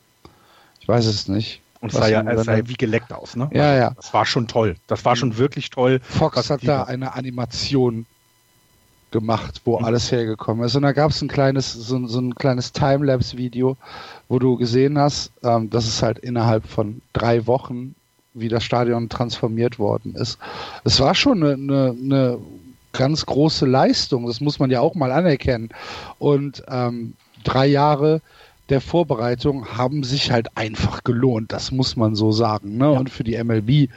ich 0.81 0.89
weiß 0.89 1.07
es 1.07 1.29
nicht. 1.29 1.61
Und 1.81 1.93
es 1.93 1.99
sah 1.99 2.07
ja 2.07 2.23
es 2.23 2.45
sah 2.45 2.57
wie 2.69 2.75
geleckt 2.75 3.13
aus, 3.13 3.35
ne? 3.35 3.51
Ja, 3.53 3.75
ja. 3.75 3.91
Das 3.97 4.15
war 4.15 4.25
schon 4.25 4.47
toll. 4.47 4.77
Das 4.87 5.05
war 5.05 5.17
schon 5.17 5.37
wirklich 5.37 5.69
toll. 5.71 6.01
Fox 6.05 6.49
hat 6.49 6.61
da 6.63 6.85
eine 6.85 7.15
Animation 7.15 8.07
gemacht, 9.13 9.61
wo 9.65 9.79
mhm. 9.79 9.85
alles 9.85 10.11
hergekommen 10.11 10.65
ist. 10.65 10.75
Und 10.75 10.83
da 10.83 10.93
gab 10.93 11.11
es 11.11 11.23
ein 11.23 11.29
kleines, 11.29 11.73
so, 11.73 12.07
so 12.07 12.19
ein 12.21 12.35
kleines 12.35 12.73
Timelapse-Video, 12.73 13.77
wo 14.29 14.39
du 14.39 14.57
gesehen 14.57 14.99
hast, 14.99 15.31
ähm, 15.45 15.71
dass 15.71 15.87
es 15.87 16.03
halt 16.03 16.19
innerhalb 16.19 16.67
von 16.67 17.01
drei 17.13 17.47
Wochen 17.47 17.95
wie 18.35 18.49
das 18.49 18.65
Stadion 18.65 19.09
transformiert 19.09 19.79
worden 19.79 20.15
ist. 20.15 20.39
Es 20.85 21.01
war 21.01 21.15
schon 21.15 21.43
eine, 21.43 21.53
eine, 21.53 21.91
eine 21.91 22.39
ganz 22.93 23.27
große 23.27 23.67
Leistung, 23.67 24.27
das 24.27 24.41
muss 24.41 24.59
man 24.59 24.71
ja 24.71 24.81
auch 24.81 24.95
mal 24.95 25.13
anerkennen. 25.13 25.69
Und 26.19 26.63
ähm, 26.69 27.15
drei 27.45 27.67
Jahre 27.67 28.21
der 28.69 28.81
Vorbereitung 28.81 29.77
haben 29.77 30.05
sich 30.05 30.31
halt 30.31 30.57
einfach 30.57 31.05
gelohnt, 31.05 31.53
das 31.53 31.73
muss 31.73 31.97
man 31.97 32.15
so 32.15 32.33
sagen. 32.33 32.77
Ne? 32.79 32.93
Ja. 32.93 32.99
Und 32.99 33.11
für 33.11 33.25
die 33.25 33.43
MLB 33.43 33.91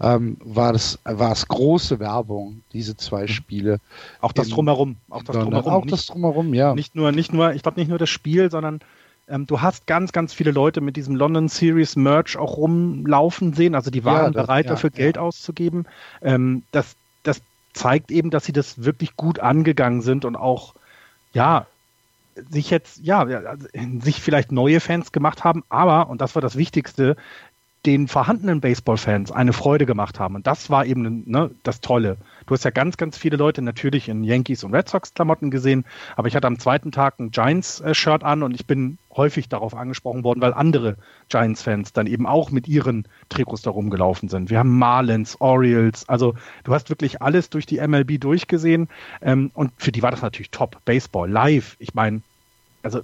ähm, 0.00 0.36
war, 0.42 0.72
das, 0.72 0.98
war 1.04 1.32
es 1.32 1.46
große 1.46 2.00
Werbung, 2.00 2.62
diese 2.72 2.96
zwei 2.96 3.22
mhm. 3.22 3.28
Spiele. 3.28 3.80
Auch 4.20 4.32
das 4.32 4.48
Drumherum. 4.48 4.96
Auch 5.10 5.22
das 5.22 5.36
Drumherum. 5.36 5.72
Auch 5.72 5.84
nicht, 5.84 5.92
das 5.92 6.06
Drumherum, 6.06 6.54
ja. 6.54 6.74
Nicht 6.74 6.94
nur, 6.94 7.12
nicht 7.12 7.32
nur, 7.32 7.52
ich 7.52 7.62
glaube 7.62 7.78
nicht 7.78 7.88
nur 7.88 7.98
das 7.98 8.10
Spiel, 8.10 8.50
sondern 8.50 8.80
ähm, 9.28 9.46
du 9.46 9.60
hast 9.60 9.86
ganz, 9.86 10.12
ganz 10.12 10.32
viele 10.32 10.50
Leute 10.50 10.80
mit 10.80 10.96
diesem 10.96 11.14
London 11.14 11.48
Series 11.48 11.96
Merch 11.96 12.36
auch 12.36 12.56
rumlaufen 12.56 13.52
sehen. 13.52 13.74
Also 13.74 13.90
die 13.90 14.04
waren 14.04 14.26
ja, 14.26 14.30
das, 14.30 14.46
bereit, 14.46 14.66
ja, 14.66 14.72
dafür 14.72 14.90
Geld 14.90 15.18
auszugeben. 15.18 15.86
Ähm, 16.22 16.62
das, 16.72 16.96
das 17.22 17.42
zeigt 17.72 18.10
eben, 18.10 18.30
dass 18.30 18.44
sie 18.44 18.52
das 18.52 18.82
wirklich 18.82 19.16
gut 19.16 19.40
angegangen 19.40 20.00
sind 20.00 20.24
und 20.24 20.36
auch, 20.36 20.74
ja, 21.32 21.66
sich 22.50 22.70
jetzt, 22.70 22.98
ja, 23.04 23.20
also, 23.20 23.66
sich 24.00 24.20
vielleicht 24.20 24.52
neue 24.52 24.80
Fans 24.80 25.12
gemacht 25.12 25.44
haben, 25.44 25.64
aber, 25.68 26.08
und 26.08 26.20
das 26.20 26.34
war 26.34 26.42
das 26.42 26.56
Wichtigste, 26.56 27.16
den 27.86 28.08
vorhandenen 28.08 28.60
Baseball-Fans 28.60 29.30
eine 29.30 29.52
Freude 29.52 29.86
gemacht 29.86 30.18
haben. 30.18 30.34
Und 30.34 30.46
das 30.46 30.70
war 30.70 30.84
eben 30.84 31.22
ne, 31.26 31.52
das 31.62 31.80
Tolle. 31.80 32.16
Du 32.46 32.54
hast 32.54 32.64
ja 32.64 32.70
ganz, 32.70 32.96
ganz 32.96 33.16
viele 33.16 33.36
Leute 33.36 33.62
natürlich 33.62 34.08
in 34.08 34.24
Yankees 34.24 34.64
und 34.64 34.74
Red 34.74 34.88
Sox-Klamotten 34.88 35.52
gesehen, 35.52 35.84
aber 36.16 36.26
ich 36.26 36.34
hatte 36.34 36.48
am 36.48 36.58
zweiten 36.58 36.90
Tag 36.90 37.20
ein 37.20 37.30
Giants-Shirt 37.30 38.24
an 38.24 38.42
und 38.42 38.54
ich 38.54 38.66
bin 38.66 38.98
häufig 39.16 39.48
darauf 39.48 39.74
angesprochen 39.74 40.24
worden, 40.24 40.40
weil 40.40 40.52
andere 40.52 40.96
Giants-Fans 41.28 41.92
dann 41.92 42.08
eben 42.08 42.26
auch 42.26 42.50
mit 42.50 42.66
ihren 42.66 43.06
Trikots 43.28 43.62
da 43.62 43.70
rumgelaufen 43.70 44.28
sind. 44.28 44.50
Wir 44.50 44.58
haben 44.58 44.76
Marlins, 44.76 45.40
Orioles, 45.40 46.08
also 46.08 46.34
du 46.64 46.74
hast 46.74 46.90
wirklich 46.90 47.22
alles 47.22 47.50
durch 47.50 47.66
die 47.66 47.80
MLB 47.86 48.20
durchgesehen 48.20 48.88
ähm, 49.22 49.52
und 49.54 49.72
für 49.76 49.92
die 49.92 50.02
war 50.02 50.10
das 50.10 50.22
natürlich 50.22 50.50
top. 50.50 50.78
Baseball, 50.84 51.30
live, 51.30 51.76
ich 51.78 51.94
meine, 51.94 52.22
also 52.82 53.00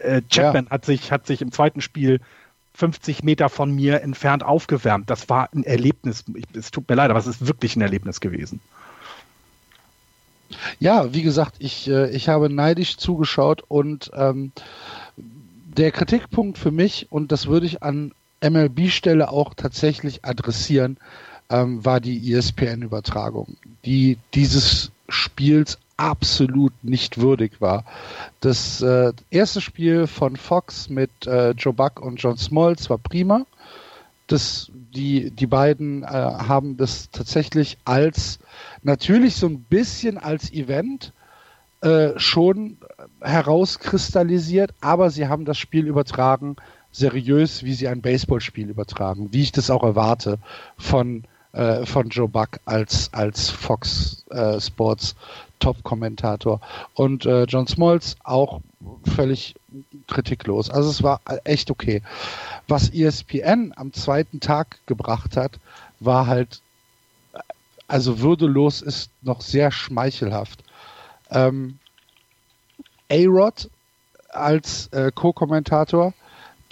äh, 0.00 0.22
Chapman 0.30 0.64
ja. 0.64 0.70
hat, 0.70 0.84
sich, 0.84 1.12
hat 1.12 1.26
sich 1.26 1.42
im 1.42 1.52
zweiten 1.52 1.80
Spiel 1.80 2.20
50 2.74 3.22
Meter 3.22 3.48
von 3.48 3.74
mir 3.74 4.02
entfernt 4.02 4.42
aufgewärmt. 4.44 5.10
Das 5.10 5.28
war 5.28 5.48
ein 5.54 5.64
Erlebnis. 5.64 6.24
Es 6.54 6.70
tut 6.70 6.88
mir 6.88 6.94
leid, 6.94 7.10
aber 7.10 7.18
es 7.18 7.26
ist 7.26 7.46
wirklich 7.46 7.76
ein 7.76 7.82
Erlebnis 7.82 8.20
gewesen. 8.20 8.60
Ja, 10.78 11.12
wie 11.12 11.22
gesagt, 11.22 11.56
ich, 11.58 11.88
äh, 11.88 12.10
ich 12.10 12.28
habe 12.28 12.50
neidisch 12.50 12.96
zugeschaut 12.96 13.62
und 13.68 14.10
ähm, 14.14 14.52
der 15.16 15.92
Kritikpunkt 15.92 16.58
für 16.58 16.70
mich, 16.70 17.06
und 17.10 17.30
das 17.32 17.46
würde 17.46 17.66
ich 17.66 17.82
an 17.82 18.12
MLB-Stelle 18.42 19.30
auch 19.30 19.54
tatsächlich 19.54 20.24
adressieren, 20.24 20.96
ähm, 21.50 21.84
war 21.84 22.00
die 22.00 22.32
ESPN-Übertragung, 22.32 23.56
die 23.84 24.18
dieses 24.34 24.90
Spiels 25.08 25.78
absolut 26.00 26.72
nicht 26.82 27.20
würdig 27.20 27.60
war. 27.60 27.84
Das 28.40 28.80
äh, 28.80 29.12
erste 29.30 29.60
Spiel 29.60 30.06
von 30.06 30.36
Fox 30.36 30.88
mit 30.88 31.26
äh, 31.26 31.50
Joe 31.50 31.74
Buck 31.74 32.00
und 32.00 32.16
John 32.16 32.38
Smoltz 32.38 32.88
war 32.88 32.98
prima. 32.98 33.44
Das, 34.26 34.70
die, 34.72 35.30
die 35.30 35.46
beiden 35.46 36.02
äh, 36.02 36.06
haben 36.06 36.76
das 36.78 37.10
tatsächlich 37.10 37.76
als 37.84 38.38
natürlich 38.82 39.36
so 39.36 39.46
ein 39.46 39.62
bisschen 39.62 40.16
als 40.16 40.50
Event 40.52 41.12
äh, 41.82 42.18
schon 42.18 42.78
herauskristallisiert, 43.20 44.72
aber 44.80 45.10
sie 45.10 45.28
haben 45.28 45.44
das 45.44 45.58
Spiel 45.58 45.86
übertragen, 45.86 46.56
seriös, 46.92 47.62
wie 47.62 47.74
sie 47.74 47.88
ein 47.88 48.00
Baseballspiel 48.00 48.70
übertragen, 48.70 49.28
wie 49.32 49.42
ich 49.42 49.52
das 49.52 49.70
auch 49.70 49.82
erwarte 49.82 50.38
von, 50.78 51.24
äh, 51.52 51.84
von 51.86 52.08
Joe 52.08 52.28
Buck 52.28 52.60
als, 52.64 53.12
als 53.12 53.50
Fox 53.50 54.24
äh, 54.30 54.60
Sports 54.60 55.14
Top-Kommentator. 55.58 56.60
Und 56.94 57.26
äh, 57.26 57.44
John 57.44 57.66
Smoltz 57.66 58.16
auch 58.24 58.60
völlig 59.14 59.54
kritiklos. 60.06 60.70
Also 60.70 60.90
es 60.90 61.02
war 61.02 61.20
echt 61.44 61.70
okay. 61.70 62.02
Was 62.66 62.90
ESPN 62.90 63.72
am 63.76 63.92
zweiten 63.92 64.40
Tag 64.40 64.78
gebracht 64.86 65.36
hat, 65.36 65.58
war 66.00 66.26
halt, 66.26 66.62
also 67.86 68.20
würdelos 68.20 68.82
ist 68.82 69.10
noch 69.22 69.40
sehr 69.40 69.70
schmeichelhaft. 69.70 70.64
Ähm, 71.30 71.78
A-Rod 73.10 73.68
als 74.30 74.86
äh, 74.92 75.10
Co-Kommentator, 75.14 76.14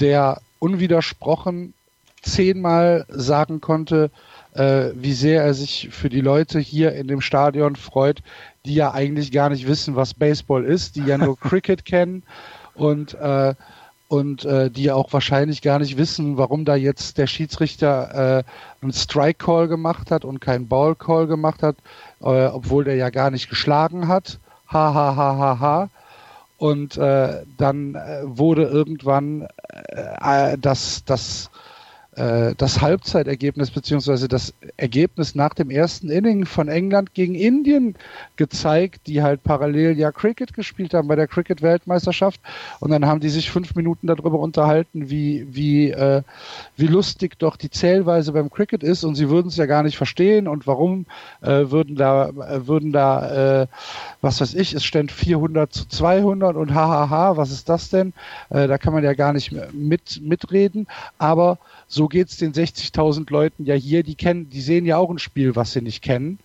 der 0.01 0.41
unwidersprochen 0.61 1.75
zehnmal 2.23 3.05
sagen 3.09 3.61
konnte, 3.61 4.11
äh, 4.55 4.91
wie 4.95 5.13
sehr 5.13 5.43
er 5.43 5.55
sich 5.55 5.89
für 5.91 6.09
die 6.09 6.21
Leute 6.21 6.59
hier 6.59 6.93
in 6.93 7.09
dem 7.09 7.21
Stadion 7.21 7.77
freut, 7.77 8.23
die 8.65 8.75
ja 8.75 8.93
eigentlich 8.93 9.33
gar 9.33 9.51
nicht 9.51 9.67
wissen, 9.67 9.97
was 9.97 10.15
Baseball 10.15 10.65
ist, 10.65 10.97
die 10.97 11.05
ja 11.05 11.19
nur 11.19 11.39
Cricket 11.41 11.85
kennen 11.85 12.23
und 12.75 13.15
äh, 13.15 13.55
und 14.09 14.47
äh, 14.47 14.71
die 14.71 14.85
ja 14.85 14.95
auch 14.95 15.13
wahrscheinlich 15.13 15.61
gar 15.61 15.79
nicht 15.79 15.99
wissen, 15.99 16.39
warum 16.39 16.65
da 16.65 16.75
jetzt 16.75 17.19
der 17.19 17.27
Schiedsrichter 17.27 18.39
äh, 18.39 18.45
einen 18.81 18.93
Strike 18.93 19.45
Call 19.45 19.69
gemacht 19.69 20.11
hat 20.11 20.25
und 20.25 20.41
keinen 20.41 20.67
Ball 20.67 20.95
Call 20.95 21.27
gemacht 21.27 21.63
hat, 21.63 21.77
äh, 22.21 22.47
obwohl 22.47 22.85
der 22.85 22.97
ja 22.97 23.11
gar 23.11 23.31
nicht 23.31 23.51
geschlagen 23.51 24.09
hat. 24.09 24.39
Ha 24.73 24.95
ha 24.95 25.15
ha 25.15 25.37
ha 25.37 25.61
ha. 25.61 25.91
Und 26.57 26.97
äh, 26.97 27.45
dann 27.59 27.95
äh, 27.95 28.23
wurde 28.25 28.65
irgendwann 28.65 29.47
äh, 29.69 30.57
das 30.59 31.05
das 31.05 31.51
äh, 32.19 32.55
das 32.57 32.81
Halbzeitergebnis 32.81 33.71
beziehungsweise 33.71 34.29
das 34.29 34.55
Ergebnis 34.77 35.35
nach 35.35 35.55
dem 35.55 35.71
ersten 35.71 36.11
Inning 36.11 36.47
von 36.47 36.69
England 36.69 37.15
gegen 37.15 37.35
Indien 37.35 37.95
gezeigt, 38.37 39.07
die 39.07 39.23
halt 39.23 39.43
parallel 39.45 39.97
ja 39.97 40.11
Cricket 40.11 40.53
gespielt 40.53 40.95
haben 40.95 41.09
bei 41.09 41.17
der 41.17 41.29
Cricket-Weltmeisterschaft. 41.29 42.41
Und 42.81 42.91
dann 42.91 43.07
haben 43.07 43.21
die 43.21 43.29
sich 43.29 43.51
fünf 43.51 43.75
Minuten 43.77 44.09
darüber 44.09 44.41
unterhalten, 44.41 45.11
wie, 45.11 45.47
wie, 45.51 45.91
äh, 45.91 46.23
wie 46.77 46.89
lustig 46.89 47.39
doch 47.39 47.57
die 47.57 47.71
Zählweise 47.71 48.33
beim 48.33 48.51
Cricket 48.51 48.83
ist 48.83 49.05
und 49.05 49.15
sie 49.15 49.29
würden 49.31 49.49
es 49.49 49.57
ja 49.57 49.67
gar 49.67 49.85
nicht 49.85 49.97
verstehen 49.97 50.49
und 50.49 50.67
warum 50.67 51.07
äh, 51.41 51.71
würden 51.71 51.95
da, 51.95 52.31
äh, 52.31 52.67
würden 52.67 52.93
da, 52.93 53.63
äh, 53.63 53.67
was 54.21 54.41
weiß 54.41 54.55
ich, 54.55 54.75
es 54.75 54.85
stand 54.85 55.13
400 55.13 55.73
zu 55.73 55.87
200 55.87 56.57
und 56.57 56.75
hahaha, 56.75 57.37
was 57.37 57.53
ist 57.53 57.69
das 57.69 57.91
denn? 57.91 58.13
Da 58.49 58.79
kann 58.79 58.93
man 58.93 59.05
ja 59.05 59.13
gar 59.13 59.33
nicht 59.33 59.55
mit, 59.73 60.21
mitreden, 60.23 60.87
aber 61.19 61.59
so 61.87 62.08
geht 62.09 62.29
es 62.29 62.37
den 62.37 62.53
60.000 62.53 63.31
Leuten 63.31 63.65
ja 63.65 63.75
hier, 63.75 64.03
die 64.03 64.15
kennen, 64.15 64.51
die 64.51 64.61
sehen 64.61 64.87
ja 64.87 64.97
auch 64.97 65.11
ein 65.11 65.19
Spiel, 65.19 65.57
was 65.57 65.73
sie 65.73 65.83
nicht 65.83 66.03
kennen. 66.03 66.39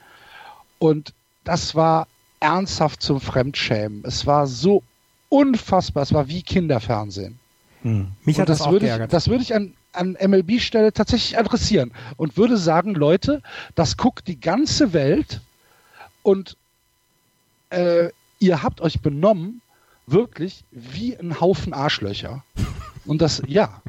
Und 0.79 1.13
das 1.43 1.75
war 1.75 2.07
ernsthaft 2.39 3.01
zum 3.01 3.21
Fremdschämen. 3.21 4.03
Es 4.05 4.25
war 4.25 4.47
so 4.47 4.83
unfassbar, 5.29 6.03
es 6.03 6.13
war 6.13 6.27
wie 6.27 6.43
Kinderfernsehen. 6.43 7.39
Hm. 7.81 8.11
Mich 8.23 8.39
hat 8.39 8.49
das, 8.49 8.59
das 8.59 8.67
auch 8.67 8.71
würde 8.71 8.87
ich, 8.87 9.07
das 9.09 9.27
würde 9.27 9.43
ich 9.43 9.55
an, 9.55 9.73
an 9.93 10.17
MLB-Stelle 10.19 10.93
tatsächlich 10.93 11.37
adressieren 11.37 11.91
und 12.17 12.37
würde 12.37 12.57
sagen, 12.57 12.93
Leute, 12.93 13.41
das 13.75 13.97
guckt 13.97 14.27
die 14.27 14.39
ganze 14.39 14.93
Welt 14.93 15.41
und 16.21 16.57
äh, 17.69 18.09
ihr 18.39 18.63
habt 18.63 18.81
euch 18.81 19.01
benommen, 19.01 19.61
wirklich 20.05 20.63
wie 20.71 21.17
ein 21.17 21.39
Haufen 21.39 21.73
Arschlöcher. 21.73 22.43
Und 23.05 23.21
das, 23.21 23.41
ja, 23.47 23.81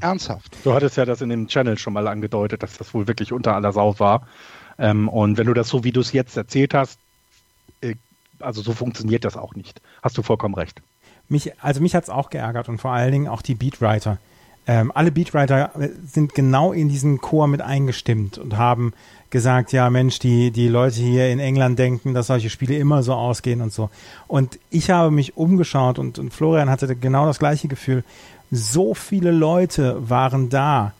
Ernsthaft. 0.00 0.56
Du 0.64 0.72
hattest 0.72 0.96
ja 0.96 1.04
das 1.04 1.20
in 1.20 1.28
dem 1.28 1.48
Channel 1.48 1.78
schon 1.78 1.92
mal 1.92 2.08
angedeutet, 2.08 2.62
dass 2.62 2.76
das 2.76 2.94
wohl 2.94 3.06
wirklich 3.06 3.32
unter 3.32 3.54
aller 3.54 3.72
Sau 3.72 3.98
war. 3.98 4.26
Ähm, 4.78 5.08
und 5.08 5.38
wenn 5.38 5.46
du 5.46 5.54
das 5.54 5.68
so, 5.68 5.84
wie 5.84 5.92
du 5.92 6.00
es 6.00 6.12
jetzt 6.12 6.36
erzählt 6.36 6.74
hast, 6.74 6.98
äh, 7.80 7.94
also 8.40 8.62
so 8.62 8.72
funktioniert 8.72 9.24
das 9.24 9.36
auch 9.36 9.54
nicht. 9.54 9.80
Hast 10.02 10.16
du 10.16 10.22
vollkommen 10.22 10.54
recht. 10.54 10.80
Mich, 11.28 11.52
also 11.62 11.80
mich 11.80 11.94
hat 11.94 12.04
es 12.04 12.10
auch 12.10 12.30
geärgert 12.30 12.68
und 12.68 12.78
vor 12.80 12.92
allen 12.92 13.12
Dingen 13.12 13.28
auch 13.28 13.42
die 13.42 13.54
Beatwriter. 13.54 14.18
Ähm, 14.66 14.92
alle 14.94 15.10
Beatwriter 15.10 15.72
äh, 15.80 15.88
sind 16.06 16.34
genau 16.34 16.72
in 16.72 16.88
diesen 16.88 17.20
Chor 17.20 17.48
mit 17.48 17.62
eingestimmt 17.62 18.38
und 18.38 18.56
haben 18.56 18.92
gesagt, 19.30 19.72
ja 19.72 19.88
Mensch, 19.90 20.18
die, 20.18 20.50
die 20.50 20.68
Leute 20.68 21.00
hier 21.00 21.30
in 21.30 21.38
England 21.38 21.78
denken, 21.78 22.14
dass 22.14 22.28
solche 22.28 22.50
Spiele 22.50 22.76
immer 22.76 23.02
so 23.02 23.14
ausgehen 23.14 23.62
und 23.62 23.72
so. 23.72 23.90
Und 24.26 24.58
ich 24.70 24.90
habe 24.90 25.10
mich 25.10 25.36
umgeschaut 25.36 25.98
und, 25.98 26.18
und 26.18 26.32
Florian 26.32 26.70
hatte 26.70 26.94
genau 26.96 27.26
das 27.26 27.38
gleiche 27.38 27.68
Gefühl 27.68 28.04
so 28.50 28.94
viele 28.94 29.30
Leute 29.30 30.08
waren 30.08 30.48
da, 30.48 30.92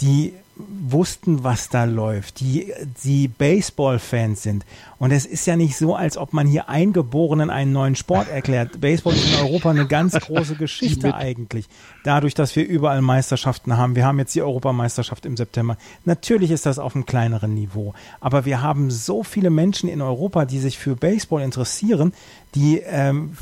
die 0.00 0.34
wussten, 0.56 1.44
was 1.44 1.68
da 1.70 1.84
läuft, 1.84 2.40
die, 2.40 2.72
die 3.04 3.28
Baseball-Fans 3.28 4.42
sind. 4.42 4.64
Und 4.98 5.10
es 5.10 5.24
ist 5.24 5.46
ja 5.46 5.56
nicht 5.56 5.76
so, 5.76 5.96
als 5.96 6.16
ob 6.16 6.32
man 6.32 6.46
hier 6.46 6.68
Eingeborenen 6.68 7.50
einen 7.50 7.72
neuen 7.72 7.96
Sport 7.96 8.28
erklärt. 8.28 8.80
Baseball 8.80 9.14
ist 9.14 9.32
in 9.32 9.40
Europa 9.40 9.70
eine 9.70 9.86
ganz 9.86 10.12
große 10.12 10.56
Geschichte 10.56 11.14
eigentlich. 11.14 11.68
Dadurch, 12.04 12.34
dass 12.34 12.54
wir 12.54 12.66
überall 12.66 13.00
Meisterschaften 13.00 13.76
haben. 13.76 13.96
Wir 13.96 14.06
haben 14.06 14.18
jetzt 14.18 14.34
die 14.34 14.42
Europameisterschaft 14.42 15.24
im 15.26 15.36
September. 15.36 15.76
Natürlich 16.04 16.50
ist 16.50 16.66
das 16.66 16.78
auf 16.78 16.94
einem 16.94 17.06
kleineren 17.06 17.54
Niveau. 17.54 17.94
Aber 18.20 18.44
wir 18.44 18.60
haben 18.60 18.90
so 18.90 19.22
viele 19.22 19.50
Menschen 19.50 19.88
in 19.88 20.02
Europa, 20.02 20.44
die 20.44 20.58
sich 20.58 20.78
für 20.78 20.96
Baseball 20.96 21.42
interessieren, 21.42 22.12
die 22.54 22.78
ähm, 22.78 23.36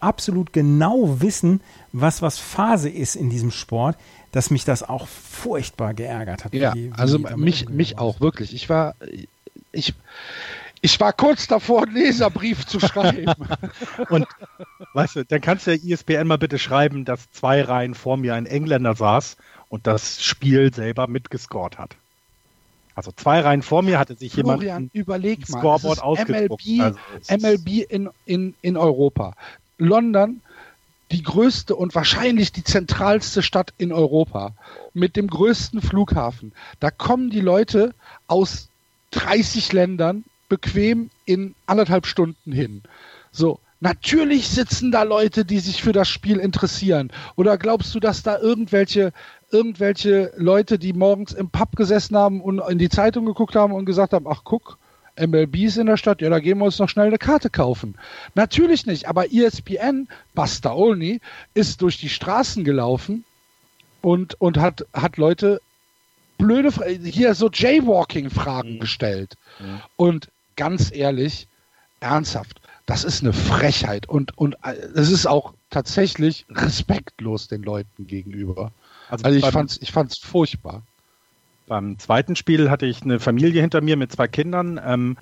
absolut 0.00 0.52
genau 0.52 1.20
wissen, 1.20 1.60
was 1.92 2.22
was 2.22 2.38
Phase 2.38 2.88
ist 2.88 3.16
in 3.16 3.30
diesem 3.30 3.50
Sport, 3.50 3.96
dass 4.32 4.50
mich 4.50 4.64
das 4.64 4.82
auch 4.82 5.08
furchtbar 5.08 5.94
geärgert 5.94 6.44
hat. 6.44 6.54
Ja, 6.54 6.74
wie, 6.74 6.90
wie 6.90 6.92
also 6.92 7.18
mich, 7.18 7.68
mich 7.68 7.98
auch, 7.98 8.20
wirklich. 8.20 8.54
Ich 8.54 8.68
war, 8.68 8.94
ich, 9.72 9.94
ich 10.80 11.00
war 11.00 11.12
kurz 11.12 11.46
davor, 11.46 11.84
einen 11.84 11.94
Leserbrief 11.94 12.66
zu 12.66 12.78
schreiben. 12.80 13.32
Und 14.10 14.26
weißt 14.94 15.16
du, 15.16 15.24
dann 15.24 15.40
kannst 15.40 15.66
du 15.66 15.76
der 15.76 15.82
ISBN 15.82 16.26
mal 16.26 16.38
bitte 16.38 16.58
schreiben, 16.58 17.04
dass 17.04 17.30
zwei 17.30 17.62
Reihen 17.62 17.94
vor 17.94 18.16
mir 18.16 18.34
ein 18.34 18.46
Engländer 18.46 18.94
saß 18.94 19.36
und 19.68 19.86
das 19.86 20.22
Spiel 20.22 20.72
selber 20.72 21.08
mitgescored 21.08 21.78
hat. 21.78 21.96
Also 22.94 23.12
zwei 23.12 23.40
Reihen 23.40 23.62
vor 23.62 23.82
mir 23.82 23.98
hatte 23.98 24.16
sich 24.16 24.32
Florian, 24.32 24.60
jemand 24.60 24.94
überleg 24.94 25.48
mal, 25.48 25.58
Scoreboard 25.58 26.02
ausgedruckt. 26.02 26.66
MLB, 26.66 26.80
also 26.80 26.98
MLB 27.36 27.68
in, 27.88 28.10
in, 28.24 28.54
in 28.60 28.76
Europa. 28.76 29.34
London 29.78 30.42
die 31.10 31.22
größte 31.22 31.74
und 31.74 31.94
wahrscheinlich 31.94 32.52
die 32.52 32.64
zentralste 32.64 33.42
Stadt 33.42 33.72
in 33.78 33.92
Europa 33.92 34.52
mit 34.92 35.16
dem 35.16 35.28
größten 35.28 35.80
Flughafen. 35.80 36.52
Da 36.80 36.90
kommen 36.90 37.30
die 37.30 37.40
Leute 37.40 37.94
aus 38.26 38.68
30 39.12 39.72
Ländern 39.72 40.24
bequem 40.50 41.10
in 41.24 41.54
anderthalb 41.66 42.06
Stunden 42.06 42.52
hin. 42.52 42.82
So, 43.32 43.58
natürlich 43.80 44.48
sitzen 44.48 44.92
da 44.92 45.02
Leute, 45.02 45.46
die 45.46 45.60
sich 45.60 45.82
für 45.82 45.92
das 45.92 46.08
Spiel 46.08 46.38
interessieren. 46.38 47.10
Oder 47.36 47.56
glaubst 47.56 47.94
du, 47.94 48.00
dass 48.00 48.22
da 48.22 48.38
irgendwelche 48.38 49.12
irgendwelche 49.50 50.32
Leute, 50.36 50.78
die 50.78 50.92
morgens 50.92 51.32
im 51.32 51.48
Pub 51.48 51.74
gesessen 51.76 52.16
haben 52.16 52.40
und 52.40 52.60
in 52.68 52.78
die 52.78 52.90
Zeitung 52.90 53.24
geguckt 53.24 53.56
haben 53.56 53.72
und 53.72 53.86
gesagt 53.86 54.12
haben, 54.12 54.26
ach 54.28 54.42
guck, 54.44 54.78
MLBs 55.18 55.76
in 55.76 55.86
der 55.86 55.96
Stadt, 55.96 56.20
ja, 56.20 56.30
da 56.30 56.38
gehen 56.38 56.58
wir 56.58 56.64
uns 56.64 56.78
noch 56.78 56.88
schnell 56.88 57.06
eine 57.06 57.18
Karte 57.18 57.50
kaufen. 57.50 57.96
Natürlich 58.34 58.86
nicht, 58.86 59.08
aber 59.08 59.32
ESPN, 59.32 60.08
Buster 60.34 60.76
Olney, 60.76 61.20
ist 61.54 61.82
durch 61.82 61.98
die 61.98 62.08
Straßen 62.08 62.64
gelaufen 62.64 63.24
und, 64.00 64.40
und 64.40 64.58
hat, 64.58 64.86
hat 64.92 65.16
Leute 65.16 65.60
blöde, 66.38 66.70
hier 67.02 67.34
so 67.34 67.50
Jaywalking-Fragen 67.52 68.74
mhm. 68.74 68.80
gestellt. 68.80 69.36
Mhm. 69.58 69.80
Und 69.96 70.28
ganz 70.56 70.94
ehrlich, 70.94 71.48
ernsthaft, 72.00 72.60
das 72.86 73.04
ist 73.04 73.22
eine 73.22 73.32
Frechheit 73.32 74.08
und, 74.08 74.36
und 74.38 74.56
es 74.94 75.10
ist 75.10 75.26
auch 75.26 75.52
tatsächlich 75.70 76.46
respektlos 76.48 77.48
den 77.48 77.62
Leuten 77.62 78.06
gegenüber. 78.06 78.72
Also, 79.10 79.24
also 79.24 79.38
ich 79.38 79.46
fand's, 79.46 79.78
ich 79.82 79.92
fand's 79.92 80.18
furchtbar. 80.18 80.82
Beim 81.68 81.98
zweiten 81.98 82.34
Spiel 82.34 82.70
hatte 82.70 82.86
ich 82.86 83.02
eine 83.02 83.20
Familie 83.20 83.60
hinter 83.60 83.80
mir 83.80 83.96
mit 83.96 84.10
zwei 84.12 84.26
Kindern. 84.26 84.80
Ähm, 84.84 85.16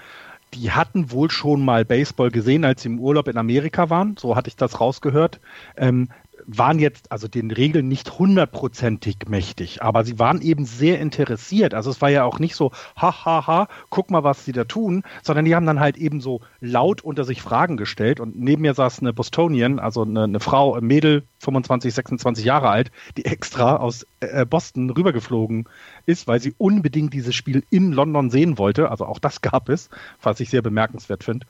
die 0.54 0.70
hatten 0.70 1.11
wohl 1.11 1.30
schon 1.30 1.64
mal 1.64 1.85
Baseball 1.85 2.30
gesehen, 2.30 2.64
als 2.64 2.82
sie 2.82 2.88
im 2.88 3.00
Urlaub 3.00 3.28
in 3.28 3.37
Amerika 3.37 3.90
waren. 3.90 4.16
So 4.16 4.37
hatte 4.37 4.48
ich 4.48 4.56
das 4.56 4.80
rausgehört. 4.80 5.40
Ähm, 5.76 6.09
waren 6.46 6.78
jetzt 6.78 7.11
also 7.11 7.28
den 7.28 7.50
Regeln 7.50 7.88
nicht 7.88 8.18
hundertprozentig 8.18 9.16
mächtig, 9.28 9.82
aber 9.82 10.04
sie 10.04 10.18
waren 10.18 10.40
eben 10.40 10.64
sehr 10.64 11.00
interessiert. 11.00 11.74
Also 11.74 11.90
es 11.90 12.00
war 12.00 12.09
ja 12.09 12.24
auch 12.24 12.38
nicht 12.38 12.54
so, 12.54 12.70
ha, 12.96 13.24
ha, 13.24 13.46
ha, 13.46 13.68
guck 13.90 14.11
mal, 14.11 14.24
was 14.24 14.44
sie 14.44 14.52
da 14.52 14.64
tun, 14.64 15.02
sondern 15.22 15.44
die 15.44 15.54
haben 15.54 15.66
dann 15.66 15.80
halt 15.80 15.96
eben 15.96 16.20
so 16.20 16.40
laut 16.61 17.02
unter 17.02 17.24
sich 17.24 17.42
Fragen 17.42 17.76
gestellt 17.76 18.20
und 18.20 18.38
neben 18.38 18.62
mir 18.62 18.74
saß 18.74 19.00
eine 19.00 19.12
Bostonian, 19.12 19.78
also 19.78 20.02
eine, 20.02 20.24
eine 20.24 20.40
Frau, 20.40 20.74
ein 20.74 20.85
Mädel, 20.85 21.24
25, 21.40 21.92
26 21.92 22.44
Jahre 22.44 22.68
alt, 22.68 22.90
die 23.16 23.24
extra 23.24 23.76
aus 23.76 24.06
äh, 24.20 24.46
Boston 24.46 24.90
rübergeflogen 24.90 25.68
ist, 26.06 26.26
weil 26.26 26.40
sie 26.40 26.54
unbedingt 26.59 27.12
dieses 27.12 27.35
Spiel 27.35 27.64
in 27.70 27.92
London 27.92 28.30
sehen 28.30 28.59
wollte. 28.59 28.90
Also 28.90 29.06
auch 29.06 29.18
das 29.18 29.42
gab 29.42 29.68
es, 29.68 29.90
was 30.22 30.40
ich 30.40 30.50
sehr 30.50 30.62
bemerkenswert 30.62 31.24
finde. 31.24 31.46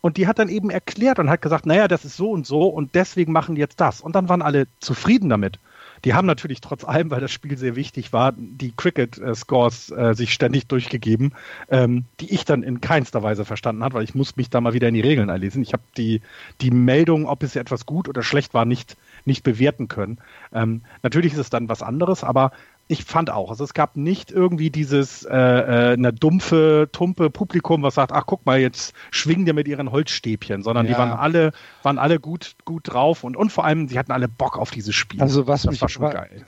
Und 0.00 0.16
die 0.16 0.26
hat 0.26 0.38
dann 0.38 0.48
eben 0.48 0.70
erklärt 0.70 1.18
und 1.18 1.28
hat 1.28 1.42
gesagt, 1.42 1.66
naja, 1.66 1.88
das 1.88 2.04
ist 2.04 2.16
so 2.16 2.30
und 2.30 2.46
so 2.46 2.66
und 2.68 2.94
deswegen 2.94 3.32
machen 3.32 3.54
die 3.54 3.60
jetzt 3.60 3.80
das. 3.80 4.00
Und 4.00 4.14
dann 4.14 4.28
waren 4.28 4.42
alle 4.42 4.66
zufrieden 4.80 5.28
damit. 5.28 5.58
Die 6.04 6.14
haben 6.14 6.26
natürlich 6.26 6.60
trotz 6.60 6.84
allem, 6.84 7.10
weil 7.10 7.20
das 7.20 7.30
Spiel 7.30 7.58
sehr 7.58 7.76
wichtig 7.76 8.12
war, 8.12 8.32
die 8.36 8.72
Cricket-Scores 8.74 9.90
äh, 9.90 10.14
sich 10.14 10.32
ständig 10.32 10.66
durchgegeben, 10.66 11.34
ähm, 11.68 12.04
die 12.20 12.32
ich 12.32 12.44
dann 12.44 12.62
in 12.62 12.80
keinster 12.80 13.22
Weise 13.22 13.44
verstanden 13.44 13.84
habe, 13.84 13.94
weil 13.94 14.04
ich 14.04 14.14
muss 14.14 14.36
mich 14.36 14.48
da 14.48 14.60
mal 14.60 14.72
wieder 14.72 14.88
in 14.88 14.94
die 14.94 15.02
Regeln 15.02 15.28
einlesen. 15.28 15.62
Ich 15.62 15.74
habe 15.74 15.82
die, 15.96 16.22
die 16.62 16.70
Meldung, 16.70 17.26
ob 17.26 17.42
es 17.42 17.54
etwas 17.54 17.84
gut 17.84 18.08
oder 18.08 18.22
schlecht 18.22 18.54
war, 18.54 18.64
nicht, 18.64 18.96
nicht 19.26 19.42
bewerten 19.42 19.88
können. 19.88 20.18
Ähm, 20.52 20.82
natürlich 21.02 21.34
ist 21.34 21.38
es 21.38 21.50
dann 21.50 21.68
was 21.68 21.82
anderes, 21.82 22.24
aber 22.24 22.52
ich 22.90 23.04
fand 23.04 23.30
auch, 23.30 23.50
also 23.50 23.62
es 23.62 23.72
gab 23.72 23.96
nicht 23.96 24.32
irgendwie 24.32 24.68
dieses 24.70 25.22
äh, 25.22 25.36
äh, 25.36 25.92
eine 25.92 26.12
dumpfe, 26.12 26.88
tumpe 26.90 27.30
Publikum, 27.30 27.84
was 27.84 27.94
sagt, 27.94 28.10
ach 28.10 28.24
guck 28.26 28.44
mal, 28.46 28.58
jetzt 28.58 28.94
schwingen 29.12 29.46
die 29.46 29.52
mit 29.52 29.68
ihren 29.68 29.92
Holzstäbchen, 29.92 30.64
sondern 30.64 30.86
ja. 30.86 30.92
die 30.92 30.98
waren 30.98 31.12
alle, 31.12 31.52
waren 31.84 31.98
alle 31.98 32.18
gut, 32.18 32.56
gut 32.64 32.92
drauf 32.92 33.22
und, 33.22 33.36
und 33.36 33.52
vor 33.52 33.64
allem, 33.64 33.86
sie 33.86 33.96
hatten 33.96 34.10
alle 34.10 34.26
Bock 34.26 34.58
auf 34.58 34.72
dieses 34.72 34.96
Spiel. 34.96 35.22
Also 35.22 35.46
was 35.46 35.62
das 35.62 35.70
mich 35.70 35.82
war 35.82 35.88
schon 35.88 36.02
war, 36.02 36.14
geil. 36.14 36.44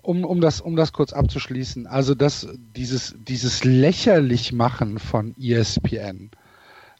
Um, 0.00 0.24
um, 0.24 0.40
das, 0.40 0.62
um 0.62 0.76
das 0.76 0.94
kurz 0.94 1.12
abzuschließen, 1.12 1.86
also 1.86 2.14
das, 2.14 2.48
dieses, 2.74 3.14
dieses 3.18 3.62
lächerlich 3.62 4.50
machen 4.52 4.98
von 4.98 5.34
ESPN, 5.38 6.30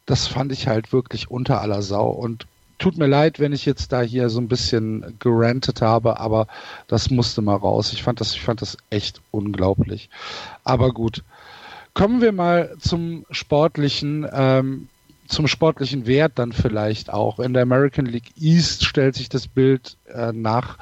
das 0.05 0.27
fand 0.27 0.51
ich 0.51 0.67
halt 0.67 0.93
wirklich 0.93 1.31
unter 1.31 1.61
aller 1.61 1.81
Sau 1.81 2.09
und 2.09 2.45
tut 2.77 2.97
mir 2.97 3.07
leid, 3.07 3.39
wenn 3.39 3.53
ich 3.53 3.65
jetzt 3.65 3.91
da 3.91 4.01
hier 4.01 4.29
so 4.29 4.39
ein 4.39 4.47
bisschen 4.47 5.15
gerantet 5.19 5.81
habe, 5.81 6.19
aber 6.19 6.47
das 6.87 7.09
musste 7.09 7.41
mal 7.41 7.55
raus. 7.55 7.93
Ich 7.93 8.03
fand 8.03 8.19
das, 8.19 8.33
ich 8.33 8.41
fand 8.41 8.61
das 8.61 8.77
echt 8.89 9.21
unglaublich. 9.31 10.09
Aber 10.63 10.91
gut. 10.91 11.23
Kommen 11.93 12.21
wir 12.21 12.31
mal 12.31 12.75
zum 12.79 13.25
sportlichen. 13.29 14.27
Ähm, 14.33 14.89
zum 15.33 15.47
sportlichen 15.47 16.05
Wert 16.05 16.33
dann 16.35 16.51
vielleicht 16.51 17.11
auch. 17.11 17.39
In 17.39 17.53
der 17.53 17.63
American 17.63 18.05
League 18.05 18.31
East 18.39 18.85
stellt 18.85 19.15
sich 19.15 19.29
das 19.29 19.47
Bild 19.47 19.97
äh, 20.13 20.31
nach 20.31 20.77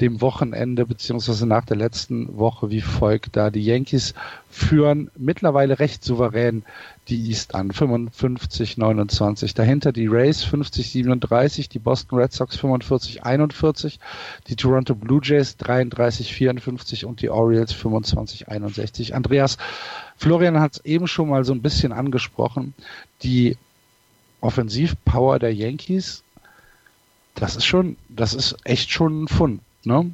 dem 0.00 0.20
Wochenende 0.20 0.86
beziehungsweise 0.86 1.46
nach 1.46 1.64
der 1.64 1.76
letzten 1.76 2.36
Woche 2.36 2.70
wie 2.70 2.82
folgt 2.82 3.36
da. 3.36 3.50
Die 3.50 3.64
Yankees 3.64 4.14
führen 4.50 5.10
mittlerweile 5.16 5.78
recht 5.78 6.04
souverän 6.04 6.62
die 7.08 7.28
East 7.28 7.54
an, 7.54 7.72
55, 7.72 8.78
29. 8.78 9.54
Dahinter 9.54 9.92
die 9.92 10.06
Rays 10.06 10.42
50, 10.44 10.90
37, 10.90 11.68
die 11.68 11.78
Boston 11.78 12.18
Red 12.18 12.32
Sox 12.32 12.56
45, 12.56 13.24
41, 13.24 13.98
die 14.48 14.56
Toronto 14.56 14.94
Blue 14.94 15.20
Jays 15.22 15.56
33, 15.56 16.32
54 16.32 17.04
und 17.04 17.20
die 17.20 17.30
Orioles 17.30 17.72
25, 17.72 18.48
61. 18.48 19.14
Andreas, 19.14 19.58
Florian 20.16 20.60
hat 20.60 20.74
es 20.74 20.84
eben 20.84 21.08
schon 21.08 21.28
mal 21.28 21.44
so 21.44 21.52
ein 21.52 21.62
bisschen 21.62 21.92
angesprochen. 21.92 22.74
Die 23.22 23.56
Offensivpower 24.44 25.38
der 25.38 25.54
Yankees, 25.54 26.22
das 27.34 27.56
ist 27.56 27.64
schon, 27.64 27.96
das 28.08 28.34
ist 28.34 28.56
echt 28.64 28.90
schon 28.90 29.24
ein 29.24 29.28
Fund, 29.28 29.60
ne? 29.84 30.10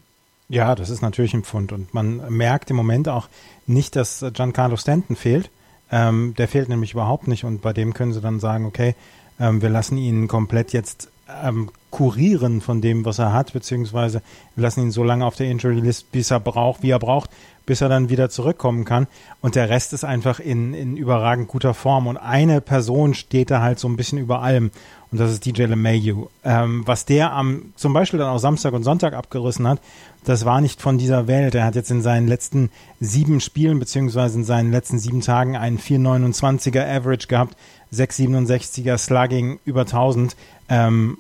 Ja, 0.48 0.74
das 0.74 0.90
ist 0.90 1.02
natürlich 1.02 1.34
ein 1.34 1.44
Pfund 1.44 1.72
und 1.72 1.94
man 1.94 2.28
merkt 2.28 2.70
im 2.70 2.76
Moment 2.76 3.08
auch 3.08 3.28
nicht, 3.66 3.94
dass 3.94 4.24
Giancarlo 4.32 4.76
Stanton 4.76 5.14
fehlt. 5.14 5.50
Ähm, 5.92 6.34
der 6.38 6.48
fehlt 6.48 6.68
nämlich 6.68 6.92
überhaupt 6.92 7.28
nicht 7.28 7.44
und 7.44 7.62
bei 7.62 7.72
dem 7.72 7.94
können 7.94 8.12
sie 8.12 8.20
dann 8.20 8.40
sagen, 8.40 8.66
okay, 8.66 8.94
ähm, 9.38 9.62
wir 9.62 9.68
lassen 9.68 9.96
ihn 9.96 10.28
komplett 10.28 10.72
jetzt 10.72 11.08
ähm, 11.44 11.70
kurieren 11.90 12.60
von 12.60 12.80
dem, 12.80 13.04
was 13.04 13.18
er 13.18 13.32
hat, 13.32 13.52
beziehungsweise 13.52 14.22
wir 14.54 14.62
lassen 14.62 14.82
ihn 14.82 14.90
so 14.90 15.04
lange 15.04 15.24
auf 15.24 15.36
der 15.36 15.50
Injury 15.50 15.80
List, 15.80 16.12
bis 16.12 16.30
er 16.30 16.40
braucht, 16.40 16.82
wie 16.82 16.90
er 16.90 16.98
braucht, 16.98 17.30
bis 17.66 17.80
er 17.80 17.88
dann 17.88 18.08
wieder 18.08 18.30
zurückkommen 18.30 18.84
kann. 18.84 19.06
Und 19.40 19.54
der 19.54 19.68
Rest 19.68 19.92
ist 19.92 20.04
einfach 20.04 20.40
in, 20.40 20.74
in 20.74 20.96
überragend 20.96 21.48
guter 21.48 21.74
Form. 21.74 22.06
Und 22.06 22.16
eine 22.16 22.60
Person 22.60 23.14
steht 23.14 23.50
da 23.50 23.60
halt 23.60 23.78
so 23.78 23.88
ein 23.88 23.96
bisschen 23.96 24.18
über 24.18 24.42
allem. 24.42 24.70
Und 25.12 25.18
das 25.20 25.32
ist 25.32 25.44
DJ 25.44 25.64
LeMayu. 25.64 26.28
Ähm, 26.44 26.82
was 26.86 27.04
der 27.04 27.32
am, 27.32 27.72
zum 27.76 27.92
Beispiel 27.92 28.18
dann 28.18 28.28
auch 28.28 28.38
Samstag 28.38 28.72
und 28.72 28.84
Sonntag 28.84 29.12
abgerissen 29.12 29.66
hat, 29.66 29.80
das 30.24 30.44
war 30.44 30.60
nicht 30.60 30.80
von 30.80 30.98
dieser 30.98 31.26
Welt. 31.26 31.54
Er 31.54 31.64
hat 31.64 31.74
jetzt 31.74 31.90
in 31.90 32.02
seinen 32.02 32.28
letzten 32.28 32.70
sieben 33.00 33.40
Spielen, 33.40 33.78
beziehungsweise 33.78 34.38
in 34.38 34.44
seinen 34.44 34.70
letzten 34.70 34.98
sieben 34.98 35.20
Tagen 35.20 35.56
einen 35.56 35.78
4,29er 35.78 36.86
Average 36.86 37.26
gehabt, 37.26 37.56
6,67er 37.92 38.98
Slugging 38.98 39.58
über 39.64 39.82
1000. 39.82 40.36
Ähm, 40.70 41.18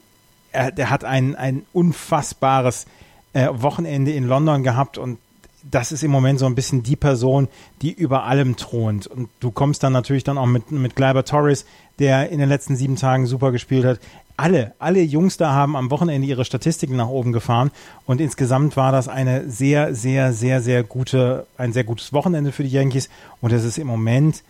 er, 0.52 0.72
der 0.72 0.90
hat 0.90 1.04
ein, 1.04 1.36
ein 1.36 1.66
unfassbares 1.72 2.86
äh, 3.32 3.48
Wochenende 3.52 4.12
in 4.12 4.26
London 4.26 4.62
gehabt 4.62 4.96
und 4.96 5.18
das 5.62 5.92
ist 5.92 6.02
im 6.02 6.10
Moment 6.10 6.38
so 6.38 6.46
ein 6.46 6.54
bisschen 6.54 6.82
die 6.82 6.96
Person, 6.96 7.48
die 7.82 7.92
über 7.92 8.24
allem 8.24 8.56
thront. 8.56 9.06
Und 9.06 9.28
du 9.40 9.50
kommst 9.50 9.82
dann 9.82 9.92
natürlich 9.92 10.24
dann 10.24 10.38
auch 10.38 10.46
mit, 10.46 10.70
mit 10.70 10.96
Gleiber 10.96 11.24
Torres, 11.24 11.66
der 11.98 12.30
in 12.30 12.38
den 12.38 12.48
letzten 12.48 12.76
sieben 12.76 12.96
Tagen 12.96 13.26
super 13.26 13.52
gespielt 13.52 13.84
hat. 13.84 14.00
Alle, 14.38 14.72
alle 14.78 15.02
Jungs 15.02 15.36
da 15.36 15.52
haben 15.52 15.76
am 15.76 15.90
Wochenende 15.90 16.26
ihre 16.26 16.46
Statistiken 16.46 16.96
nach 16.96 17.08
oben 17.08 17.32
gefahren 17.32 17.70
und 18.06 18.22
insgesamt 18.22 18.74
war 18.78 18.90
das 18.90 19.06
eine 19.06 19.50
sehr, 19.50 19.94
sehr, 19.94 20.32
sehr, 20.32 20.62
sehr 20.62 20.82
gute, 20.82 21.46
ein 21.58 21.74
sehr 21.74 21.84
gutes 21.84 22.14
Wochenende 22.14 22.50
für 22.50 22.62
die 22.62 22.70
Yankees 22.70 23.10
und 23.42 23.52
es 23.52 23.64
ist 23.64 23.76
im 23.76 23.86
Moment 23.86 24.42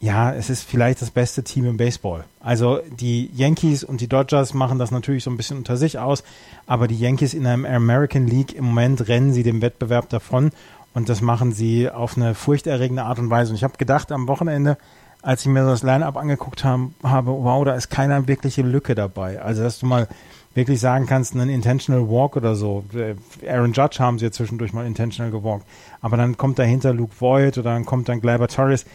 ja, 0.00 0.32
es 0.32 0.48
ist 0.48 0.62
vielleicht 0.62 1.02
das 1.02 1.10
beste 1.10 1.44
Team 1.44 1.66
im 1.66 1.76
Baseball. 1.76 2.24
Also 2.40 2.80
die 2.98 3.30
Yankees 3.34 3.84
und 3.84 4.00
die 4.00 4.08
Dodgers 4.08 4.54
machen 4.54 4.78
das 4.78 4.90
natürlich 4.90 5.24
so 5.24 5.30
ein 5.30 5.36
bisschen 5.36 5.58
unter 5.58 5.76
sich 5.76 5.98
aus, 5.98 6.24
aber 6.66 6.88
die 6.88 6.98
Yankees 6.98 7.34
in 7.34 7.44
der 7.44 7.52
American 7.52 8.26
League 8.26 8.54
im 8.54 8.64
Moment 8.64 9.08
rennen 9.08 9.34
sie 9.34 9.42
dem 9.42 9.60
Wettbewerb 9.60 10.08
davon 10.08 10.52
und 10.94 11.10
das 11.10 11.20
machen 11.20 11.52
sie 11.52 11.90
auf 11.90 12.16
eine 12.16 12.34
furchterregende 12.34 13.02
Art 13.02 13.18
und 13.18 13.28
Weise. 13.28 13.50
Und 13.50 13.56
ich 13.56 13.64
habe 13.64 13.76
gedacht 13.76 14.10
am 14.10 14.26
Wochenende, 14.26 14.78
als 15.20 15.42
ich 15.42 15.48
mir 15.48 15.66
das 15.66 15.82
Line-up 15.82 16.16
angeguckt 16.16 16.64
haben, 16.64 16.94
habe, 17.02 17.30
wow, 17.30 17.62
da 17.62 17.74
ist 17.74 17.90
keine 17.90 18.26
wirkliche 18.26 18.62
Lücke 18.62 18.94
dabei. 18.94 19.42
Also 19.42 19.62
dass 19.62 19.80
du 19.80 19.86
mal 19.86 20.08
wirklich 20.54 20.80
sagen 20.80 21.06
kannst, 21.06 21.34
einen 21.34 21.50
Intentional 21.50 22.08
Walk 22.08 22.36
oder 22.36 22.56
so. 22.56 22.84
Aaron 23.46 23.72
Judge 23.74 23.98
haben 23.98 24.18
sie 24.18 24.24
ja 24.24 24.32
zwischendurch 24.32 24.72
mal 24.72 24.86
intentional 24.86 25.30
gewalkt. 25.30 25.66
Aber 26.00 26.16
dann 26.16 26.38
kommt 26.38 26.58
dahinter 26.58 26.94
Luke 26.94 27.14
Voigt 27.20 27.58
oder 27.58 27.74
dann 27.74 27.84
kommt 27.84 28.08
dann 28.08 28.20
Gleyber 28.20 28.48
Torres 28.48 28.86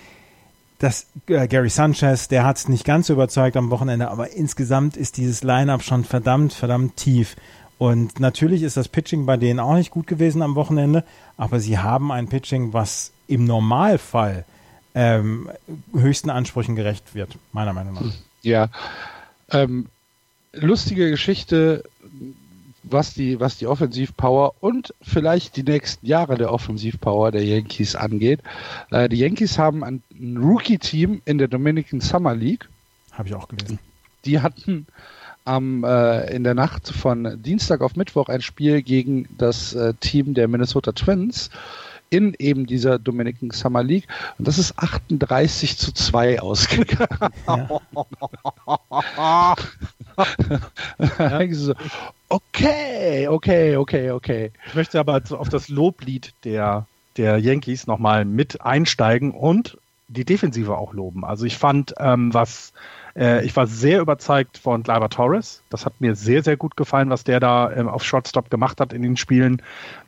dass 0.80 1.08
äh, 1.28 1.48
Gary 1.48 1.70
Sanchez, 1.70 2.28
der 2.28 2.46
hat 2.46 2.58
es 2.58 2.68
nicht 2.68 2.86
ganz 2.86 3.08
so 3.08 3.14
überzeugt 3.14 3.58
am 3.58 3.70
Wochenende, 3.70 4.10
aber 4.10 4.32
insgesamt 4.32 4.98
ist 4.98 5.18
dieses 5.18 5.44
Line-up 5.44 5.84
schon 5.84 6.04
verdammt, 6.04 6.54
verdammt 6.54 6.98
tief. 6.98 7.36
Und 7.78 8.20
natürlich 8.20 8.64
ist 8.64 8.78
das 8.78 8.88
Pitching 8.88 9.26
bei 9.26 9.38
denen 9.38 9.60
auch 9.60 9.76
nicht 9.76 9.92
gut 9.92 10.08
gewesen 10.08 10.42
am 10.42 10.56
Wochenende, 10.56 11.04
aber 11.38 11.60
sie 11.60 11.78
haben 11.78 12.12
ein 12.12 12.28
Pitching, 12.28 12.74
was 12.74 13.12
im 13.28 13.46
Normalfall 13.46 14.46
ähm, 14.94 15.50
höchsten 15.94 16.30
Ansprüchen 16.30 16.76
gerecht 16.76 17.16
wird, 17.16 17.38
meiner 17.52 17.74
Meinung 17.74 17.96
nach. 17.96 18.14
Ja. 18.42 18.70
Ähm, 19.52 19.88
lustige 20.54 21.10
Geschichte 21.10 21.84
was 22.90 23.14
die, 23.14 23.40
was 23.40 23.58
die 23.58 23.68
Offensivpower 23.68 24.54
und 24.60 24.94
vielleicht 25.02 25.58
die 25.58 25.64
nächsten 25.64 26.06
Jahre 26.06 26.38
der 26.38 26.52
Offensivpower 26.52 27.32
der 27.32 27.44
Yankees 27.44 27.96
angeht. 27.96 28.42
Äh, 28.92 29.10
die 29.10 29.18
Yankees 29.18 29.58
haben 29.58 29.84
ein, 29.84 30.04
ein 30.12 30.38
Rookie-Team 30.38 31.22
in 31.26 31.38
der 31.38 31.48
Dominican 31.48 32.02
Summer 32.02 32.36
League. 32.36 32.68
Habe 33.12 33.30
ich 33.30 33.36
auch 33.36 33.48
gelesen. 33.48 33.80
Die 34.26 34.40
hatten 34.40 34.88
am, 35.46 35.84
äh, 35.84 36.36
in 36.36 36.44
der 36.44 36.56
Nacht 36.56 36.90
von 36.90 37.42
Dienstag 37.42 37.82
auf 37.82 37.96
Mittwoch 37.96 38.30
ein 38.30 38.42
Spiel 38.42 38.82
gegen 38.82 39.28
das 39.38 39.74
äh, 39.74 39.94
Team 40.00 40.34
der 40.34 40.48
Minnesota 40.48 40.92
Twins 40.92 41.50
in 42.10 42.36
eben 42.38 42.66
dieser 42.66 43.00
Dominican 43.00 43.52
Summer 43.52 43.84
League. 43.84 44.08
Und 44.38 44.48
das 44.48 44.58
ist 44.58 44.78
38 44.78 45.78
zu 45.78 45.92
2 45.92 46.42
ausgegangen. 46.42 47.34
Ja. 47.48 49.56
so, 51.52 51.74
okay, 52.30 53.28
okay, 53.28 53.78
okay, 53.78 54.12
okay. 54.12 54.52
Ich 54.68 54.76
möchte 54.76 55.00
aber 55.00 55.22
auf 55.30 55.50
das 55.50 55.70
Loblied 55.70 56.34
der, 56.44 56.88
der 57.18 57.38
Yankees 57.38 57.88
nochmal 57.88 58.26
mit 58.26 58.62
einsteigen 58.62 59.32
und 59.32 59.78
die 60.08 60.26
Defensive 60.26 60.78
auch 60.78 60.94
loben. 60.94 61.26
Also 61.26 61.46
ich 61.46 61.58
fand, 61.58 61.94
ähm, 61.98 62.34
was 62.34 62.74
äh, 63.16 63.46
ich 63.46 63.56
war 63.56 63.68
sehr 63.68 64.02
überzeugt 64.02 64.58
von 64.58 64.84
Gleyber 64.84 65.10
Torres. 65.10 65.62
Das 65.70 65.86
hat 65.86 66.00
mir 66.00 66.16
sehr, 66.16 66.44
sehr 66.44 66.58
gut 66.58 66.78
gefallen, 66.78 67.10
was 67.10 67.24
der 67.24 67.40
da 67.40 67.72
ähm, 67.72 67.88
auf 67.88 68.04
Shortstop 68.04 68.50
gemacht 68.50 68.80
hat 68.80 68.94
in 68.94 69.02
den 69.02 69.18
Spielen. 69.18 69.62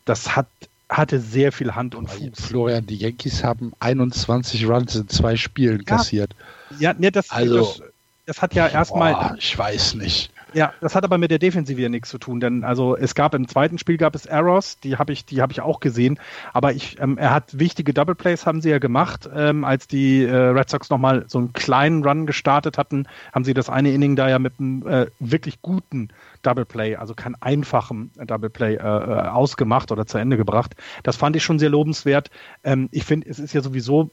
Das 0.06 0.36
hat 0.36 0.48
hatte 0.90 1.20
sehr 1.20 1.52
viel 1.52 1.76
Hand 1.76 1.96
und 1.96 2.10
Fuß. 2.10 2.40
Florian, 2.40 2.86
die 2.86 2.96
Yankees 2.96 3.44
haben 3.44 3.74
21 3.80 4.70
Runs 4.70 4.96
in 4.96 5.10
zwei 5.10 5.36
Spielen 5.36 5.80
ja. 5.80 5.84
kassiert. 5.84 6.34
Ja, 6.80 6.94
nee, 6.98 7.12
das, 7.12 7.30
also, 7.32 7.58
das, 7.58 7.82
das 8.28 8.42
hat 8.42 8.54
ja 8.54 8.68
erstmal. 8.68 9.36
Ich 9.40 9.58
weiß 9.58 9.96
nicht. 9.96 10.32
Ja, 10.54 10.74
das 10.80 10.96
hat 10.96 11.04
aber 11.04 11.18
mit 11.18 11.30
der 11.32 11.40
Defensive 11.40 11.82
ja 11.82 11.90
nichts 11.90 12.10
zu 12.10 12.18
tun, 12.18 12.40
denn 12.40 12.64
also 12.64 12.96
es 12.96 13.16
gab 13.16 13.34
im 13.34 13.48
zweiten 13.48 13.78
Spiel 13.78 13.98
gab 13.98 14.16
es 14.16 14.26
Errors, 14.26 14.80
die 14.80 14.98
habe 14.98 15.12
ich, 15.12 15.26
die 15.26 15.42
habe 15.42 15.52
ich 15.52 15.62
auch 15.62 15.82
gesehen, 15.82 16.20
aber 16.54 16.72
ich, 16.72 17.00
ähm, 17.02 17.18
er 17.18 17.34
hat 17.34 17.60
wichtige 17.60 17.94
Double 17.94 18.16
Plays 18.16 18.46
haben 18.46 18.62
sie 18.62 18.70
ja 18.70 18.80
gemacht, 18.80 19.30
ähm, 19.36 19.66
als 19.66 19.88
die 19.88 20.24
äh, 20.24 20.34
Red 20.34 20.70
Sox 20.70 20.90
nochmal 20.90 21.26
so 21.28 21.38
einen 21.38 21.52
kleinen 21.52 22.04
Run 22.04 22.26
gestartet 22.26 22.78
hatten, 22.78 23.08
haben 23.34 23.44
sie 23.44 23.54
das 23.54 23.70
eine 23.70 23.92
Inning 23.92 24.16
da 24.16 24.30
ja 24.30 24.40
mit 24.40 24.54
einem 24.60 24.88
äh, 24.88 25.08
wirklich 25.20 25.62
guten 25.62 26.10
Double 26.44 26.66
Play, 26.66 26.96
also 26.96 27.14
kein 27.14 27.36
einfachen 27.42 28.12
Double 28.16 28.50
Play 28.50 28.76
äh, 28.76 28.78
äh, 28.78 29.28
ausgemacht 29.28 29.92
oder 29.92 30.06
zu 30.06 30.18
Ende 30.18 30.38
gebracht. 30.38 30.76
Das 31.04 31.18
fand 31.18 31.36
ich 31.36 31.44
schon 31.44 31.60
sehr 31.60 31.70
lobenswert. 31.70 32.32
Ähm, 32.64 32.88
ich 32.92 33.04
finde, 33.04 33.30
es 33.30 33.38
ist 33.38 33.54
ja 33.54 33.62
sowieso 33.62 34.10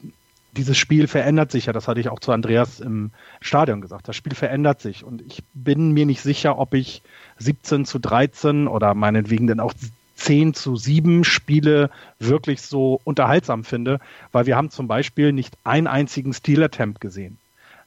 dieses 0.57 0.77
Spiel 0.77 1.07
verändert 1.07 1.51
sich 1.51 1.67
ja, 1.67 1.73
das 1.73 1.87
hatte 1.87 1.99
ich 1.99 2.09
auch 2.09 2.19
zu 2.19 2.31
Andreas 2.31 2.79
im 2.79 3.11
Stadion 3.41 3.81
gesagt. 3.81 4.07
Das 4.07 4.15
Spiel 4.15 4.35
verändert 4.35 4.81
sich 4.81 5.03
und 5.03 5.21
ich 5.21 5.43
bin 5.53 5.91
mir 5.91 6.05
nicht 6.05 6.21
sicher, 6.21 6.57
ob 6.57 6.73
ich 6.73 7.01
17 7.37 7.85
zu 7.85 7.99
13 7.99 8.67
oder 8.67 8.93
meinetwegen 8.93 9.47
dann 9.47 9.59
auch 9.59 9.73
10 10.15 10.53
zu 10.53 10.75
7 10.75 11.23
Spiele 11.23 11.89
wirklich 12.19 12.61
so 12.61 12.99
unterhaltsam 13.03 13.63
finde, 13.63 13.99
weil 14.31 14.45
wir 14.45 14.55
haben 14.55 14.69
zum 14.69 14.87
Beispiel 14.87 15.33
nicht 15.33 15.57
einen 15.63 15.87
einzigen 15.87 16.33
Steal-Attempt 16.33 17.01
gesehen. 17.01 17.37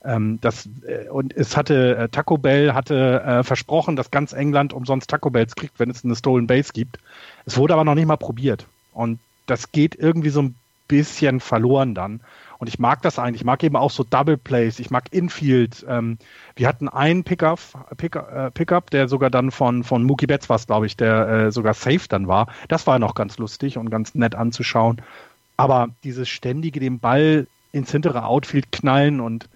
Ähm, 0.05 0.39
das, 0.41 0.69
äh, 0.87 1.09
und 1.09 1.37
es 1.37 1.57
hatte, 1.57 1.97
äh, 1.97 2.09
Taco 2.09 2.39
Bell 2.39 2.75
hatte 2.75 3.21
äh, 3.23 3.43
versprochen, 3.43 3.97
dass 3.97 4.11
ganz 4.11 4.33
England 4.33 4.73
umsonst 4.73 5.11
Taco 5.11 5.31
Bells 5.31 5.57
kriegt, 5.57 5.81
wenn 5.81 5.91
es 5.91 6.05
eine 6.05 6.15
Stolen 6.15 6.47
Base 6.47 6.73
gibt. 6.73 6.99
Es 7.47 7.57
wurde 7.57 7.75
aber 7.75 7.85
noch 7.85 7.95
nicht 7.95 8.07
mal 8.07 8.17
probiert. 8.17 8.67
Und 8.93 9.19
das 9.47 9.73
geht 9.73 9.97
irgendwie 9.97 10.31
so 10.31 10.43
ein 10.43 10.55
bisschen 10.87 11.41
verloren 11.41 11.95
dann. 11.95 12.21
Und 12.59 12.69
ich 12.69 12.79
mag 12.79 13.03
das 13.03 13.19
eigentlich. 13.19 13.43
Ich 13.43 13.45
mag 13.45 13.63
eben 13.63 13.77
auch 13.77 13.91
so 13.91 14.05
Double 14.05 14.37
Plays. 14.37 14.81
Ich 14.81 14.91
mag 14.91 15.05
Infield. 15.13 15.87
Ähm, 15.89 16.19
wir 16.57 16.67
hatten 16.67 16.89
einen 16.89 17.23
Pickup, 17.23 17.61
Pickup, 17.97 18.33
äh, 18.33 18.51
Pickup, 18.51 18.91
der 18.91 19.09
sogar 19.09 19.31
dann 19.31 19.51
von, 19.53 19.85
von 19.85 20.03
Mookie 20.03 20.27
Betts 20.27 20.49
war 20.49 20.59
glaube 20.59 20.87
ich, 20.87 20.97
der 20.97 21.29
äh, 21.29 21.53
sogar 21.53 21.75
safe 21.75 22.09
dann 22.09 22.27
war. 22.27 22.49
Das 22.67 22.87
war 22.87 22.99
noch 22.99 23.15
ganz 23.15 23.39
lustig 23.39 23.79
und 23.79 23.91
ganz 23.91 24.15
nett 24.17 24.35
anzuschauen. 24.35 25.01
Aber 25.57 25.89
dieses 26.03 26.29
ständige 26.29 26.81
den 26.81 26.99
Ball 26.99 27.47
ins 27.71 27.93
hintere 27.93 28.25
Outfield 28.25 28.73
knallen 28.73 29.21
und 29.21 29.49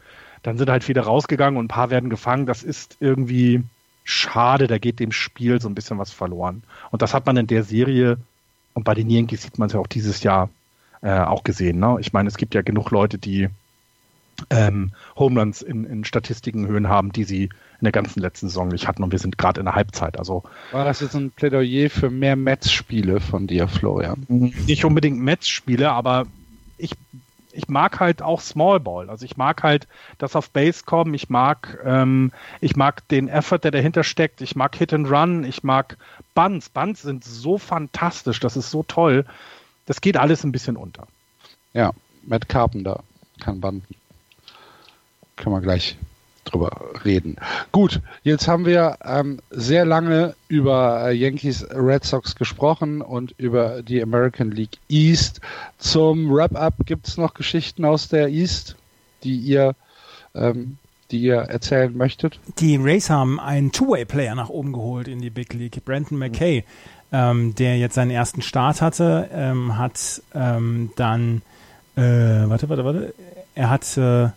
dann 0.43 0.59
sind 0.59 0.71
halt 0.71 0.85
viele 0.85 1.01
rausgegangen 1.01 1.59
und 1.59 1.67
ein 1.67 1.69
paar 1.69 1.91
werden 1.91 2.11
gefangen, 2.11 2.47
das 2.47 2.63
ist 2.63 2.97
irgendwie 3.01 3.63
schade. 4.05 4.67
Da 4.67 4.79
geht 4.79 5.01
dem 5.01 5.13
Spiel 5.13 5.61
so 5.61 5.69
ein 5.69 5.75
bisschen 5.75 5.99
was 5.99 6.13
verloren. 6.13 6.63
Und 6.91 7.03
das 7.03 7.15
hat 7.15 7.27
man 7.27 7.37
in 7.37 7.47
der 7.47 7.65
Serie 7.65 8.19
und 8.75 8.85
bei 8.85 8.95
den 8.95 9.11
Yankees 9.11 9.43
sieht 9.43 9.59
man 9.59 9.67
es 9.67 9.73
ja 9.73 9.81
auch 9.81 9.87
dieses 9.87 10.23
Jahr 10.23 10.49
äh, 11.03 11.21
auch 11.21 11.45
gesehen. 11.45 11.79
Ne? 11.79 11.97
Ich 12.01 12.13
meine, 12.13 12.29
es 12.29 12.37
gibt 12.37 12.55
ja 12.55 12.63
genug 12.63 12.91
Leute, 12.91 13.19
die 13.19 13.49
ähm, 14.51 14.93
Homelands 15.17 15.63
in, 15.63 15.85
in 15.85 16.05
Statistikenhöhen 16.05 16.89
haben, 16.89 17.13
die 17.13 17.25
sie 17.25 17.45
in 17.45 17.85
der 17.85 17.93
ganzen 17.93 18.21
letzten 18.21 18.49
Saison 18.49 18.69
nicht 18.69 18.89
hatten. 18.89 19.03
Und 19.03 19.13
wir 19.13 19.19
sind 19.19 19.39
gerade 19.39 19.61
in 19.61 19.67
der 19.67 19.75
Halbzeit. 19.75 20.19
Also 20.19 20.45
war 20.71 20.85
das 20.85 21.01
jetzt 21.01 21.15
ein 21.15 21.31
Plädoyer 21.31 21.91
für 21.91 22.11
mehr 22.11 22.37
Metz-Spiele 22.37 23.21
von 23.21 23.47
dir, 23.47 23.69
Florian? 23.69 24.27
Nicht 24.29 24.85
unbedingt 24.85 25.19
Metz-Spiele, 25.19 25.91
aber 25.91 26.27
ich 26.79 26.93
ich 27.55 27.69
mag 27.69 28.01
halt 28.01 28.23
auch 28.23 28.41
Small 28.41 28.81
Ball. 28.81 29.11
Also 29.11 29.27
ich 29.27 29.37
mag 29.37 29.63
halt 29.63 29.87
das 30.17 30.37
auf 30.37 30.49
Base 30.51 30.85
kommen. 30.87 31.13
Ich 31.13 31.29
mag, 31.29 31.79
ähm, 31.85 32.33
ich 32.63 32.77
mag 32.77 33.07
den 33.09 33.29
Effort, 33.29 33.59
der 33.59 33.71
dahinter 33.71 34.05
steckt. 34.05 34.41
Ich 34.41 34.57
mag 34.57 34.75
Hit 34.75 34.95
and 34.95 35.11
Run. 35.11 35.45
Ich 35.45 35.63
mag 35.63 35.99
Bunts. 36.35 36.71
Bunts 36.71 37.03
sind 37.03 37.25
so 37.25 37.59
fantastisch. 37.59 38.41
Das 38.41 38.57
ist 38.57 38.71
so 38.71 38.83
toll 38.83 39.27
das 39.87 40.01
geht 40.01 40.17
alles 40.17 40.45
ein 40.45 40.53
bisschen 40.53 40.77
unter. 40.77 41.07
Ja, 41.73 41.93
Matt 42.23 42.49
Carpenter 42.49 43.03
kann 43.41 43.61
banden. 43.61 43.95
Können 45.37 45.57
wir 45.57 45.61
gleich 45.61 45.97
drüber 46.45 46.71
reden. 47.05 47.37
Gut, 47.71 48.01
jetzt 48.23 48.49
haben 48.49 48.67
wir 48.67 48.99
ähm, 49.05 49.41
sehr 49.51 49.85
lange 49.85 50.35
über 50.49 51.09
äh, 51.09 51.13
Yankees 51.15 51.67
Red 51.71 52.05
Sox 52.05 52.35
gesprochen 52.35 53.01
und 53.01 53.33
über 53.39 53.83
die 53.83 54.03
American 54.03 54.51
League 54.51 54.79
East. 54.89 55.41
Zum 55.79 56.33
Wrap-up 56.33 56.75
gibt 56.85 57.09
es 57.09 57.17
noch 57.17 57.35
Geschichten 57.35 57.85
aus 57.85 58.09
der 58.09 58.29
East, 58.29 58.77
die 59.23 59.37
ihr, 59.37 59.75
ähm, 60.35 60.79
die 61.11 61.21
ihr 61.21 61.37
erzählen 61.37 61.97
möchtet? 61.97 62.41
Die 62.59 62.77
Rays 62.77 63.09
haben 63.09 63.39
einen 63.39 63.71
Two-Way-Player 63.73 64.35
nach 64.35 64.49
oben 64.49 64.73
geholt 64.73 65.09
in 65.09 65.21
die 65.21 65.31
Big 65.31 65.55
League, 65.55 65.85
Brandon 65.85 66.19
McKay. 66.19 66.63
Mhm 66.63 67.02
ähm, 67.13 67.55
der 67.55 67.79
jetzt 67.79 67.95
seinen 67.95 68.11
ersten 68.11 68.43
Start 68.43 68.81
hatte, 68.81 69.29
ähm, 69.33 69.77
hat 69.79 70.23
ähm, 70.35 70.91
dann, 70.97 71.43
äh, 71.97 72.01
warte, 72.01 72.69
warte, 72.69 72.85
warte, 72.85 73.15
er 73.55 73.71
hat, 73.71 73.97
äh, 73.97 74.31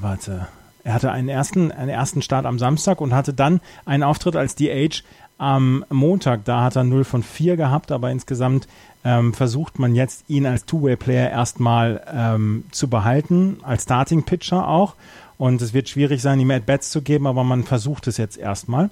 warte, 0.00 0.48
er 0.82 0.94
hatte 0.94 1.12
einen 1.12 1.28
ersten, 1.28 1.70
einen 1.72 1.90
ersten 1.90 2.22
Start 2.22 2.46
am 2.46 2.58
Samstag 2.58 3.00
und 3.00 3.14
hatte 3.14 3.32
dann 3.32 3.60
einen 3.84 4.02
Auftritt 4.02 4.36
als 4.36 4.54
DH 4.54 5.02
am 5.38 5.84
Montag. 5.88 6.44
Da 6.44 6.62
hat 6.62 6.76
er 6.76 6.84
0 6.84 7.04
von 7.04 7.22
4 7.22 7.56
gehabt, 7.56 7.92
aber 7.92 8.10
insgesamt 8.10 8.68
ähm, 9.04 9.32
versucht 9.32 9.78
man 9.78 9.94
jetzt, 9.94 10.24
ihn 10.28 10.46
als 10.46 10.66
Two-Way-Player 10.66 11.30
erstmal 11.30 12.02
ähm, 12.12 12.64
zu 12.70 12.88
behalten, 12.88 13.58
als 13.62 13.84
Starting-Pitcher 13.84 14.68
auch. 14.68 14.94
Und 15.38 15.62
es 15.62 15.72
wird 15.72 15.88
schwierig 15.88 16.20
sein, 16.20 16.38
ihm 16.38 16.50
At-Bats 16.50 16.90
zu 16.90 17.00
geben, 17.00 17.26
aber 17.26 17.44
man 17.44 17.64
versucht 17.64 18.06
es 18.06 18.18
jetzt 18.18 18.36
erstmal. 18.36 18.90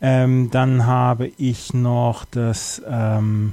Ähm, 0.00 0.50
dann 0.50 0.86
habe 0.86 1.30
ich 1.38 1.74
noch 1.74 2.24
das, 2.24 2.80
ähm, 2.88 3.52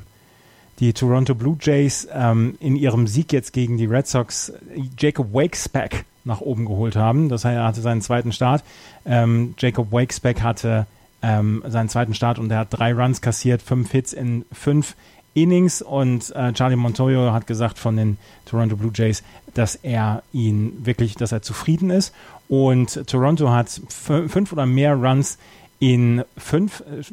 die 0.79 0.93
Toronto 0.93 1.34
Blue 1.34 1.58
Jays 1.60 2.08
ähm, 2.13 2.55
in 2.60 2.75
ihrem 2.75 3.08
Sieg 3.08 3.34
jetzt 3.34 3.53
gegen 3.53 3.77
die 3.77 3.86
Red 3.86 4.08
Sox 4.08 4.53
Jacob 4.97 5.34
Wakesback 5.34 6.05
nach 6.23 6.41
oben 6.41 6.65
geholt 6.65 6.95
haben. 6.95 7.29
Das 7.29 7.45
heißt, 7.45 7.55
er 7.55 7.63
hatte 7.63 7.81
seinen 7.81 8.01
zweiten 8.01 8.31
Start. 8.31 8.63
Ähm, 9.05 9.55
Jacob 9.58 9.91
Wakesback 9.91 10.41
hatte 10.41 10.86
ähm, 11.21 11.63
seinen 11.67 11.89
zweiten 11.89 12.13
Start 12.13 12.39
und 12.39 12.51
er 12.51 12.60
hat 12.60 12.67
drei 12.71 12.93
Runs 12.93 13.21
kassiert, 13.21 13.62
fünf 13.62 13.91
Hits 13.91 14.13
in 14.13 14.45
fünf 14.51 14.95
Innings 15.34 15.81
und 15.81 16.34
äh, 16.36 16.53
Charlie 16.53 16.77
Montoyo 16.77 17.34
hat 17.34 17.45
gesagt 17.45 17.77
von 17.77 17.97
den 17.97 18.17
Toronto 18.45 18.77
Blue 18.77 18.91
Jays, 18.93 19.21
dass 19.53 19.75
er 19.75 20.23
ihn 20.31 20.86
wirklich, 20.86 21.15
dass 21.15 21.31
er 21.31 21.41
zufrieden 21.41 21.89
ist 21.89 22.13
und 22.47 23.08
Toronto 23.08 23.49
hat 23.49 23.81
fünf 23.89 24.53
oder 24.53 24.65
mehr 24.65 24.93
Runs 24.93 25.38
in 25.80 26.24
fünf 26.38 26.82
äh, 26.82 27.04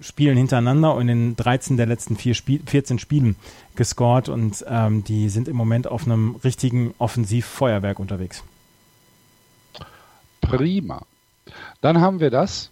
Spielen 0.00 0.36
hintereinander 0.36 0.94
und 0.94 1.08
in 1.08 1.36
13 1.36 1.76
der 1.76 1.86
letzten 1.86 2.16
vier 2.16 2.34
Spiel, 2.34 2.60
14 2.64 2.98
Spielen 2.98 3.36
gescored 3.74 4.28
und 4.28 4.64
ähm, 4.68 5.04
die 5.04 5.28
sind 5.28 5.48
im 5.48 5.56
Moment 5.56 5.86
auf 5.86 6.06
einem 6.06 6.36
richtigen 6.44 6.94
Offensivfeuerwerk 6.98 7.98
unterwegs. 7.98 8.44
Prima. 10.40 11.02
Dann 11.80 12.00
haben 12.00 12.20
wir 12.20 12.30
das 12.30 12.70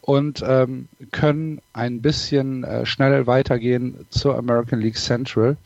und 0.00 0.42
ähm, 0.46 0.88
können 1.10 1.60
ein 1.72 2.02
bisschen 2.02 2.64
äh, 2.64 2.84
schnell 2.84 3.26
weitergehen 3.26 4.06
zur 4.10 4.36
American 4.36 4.80
League 4.80 4.96
Central, 4.96 5.56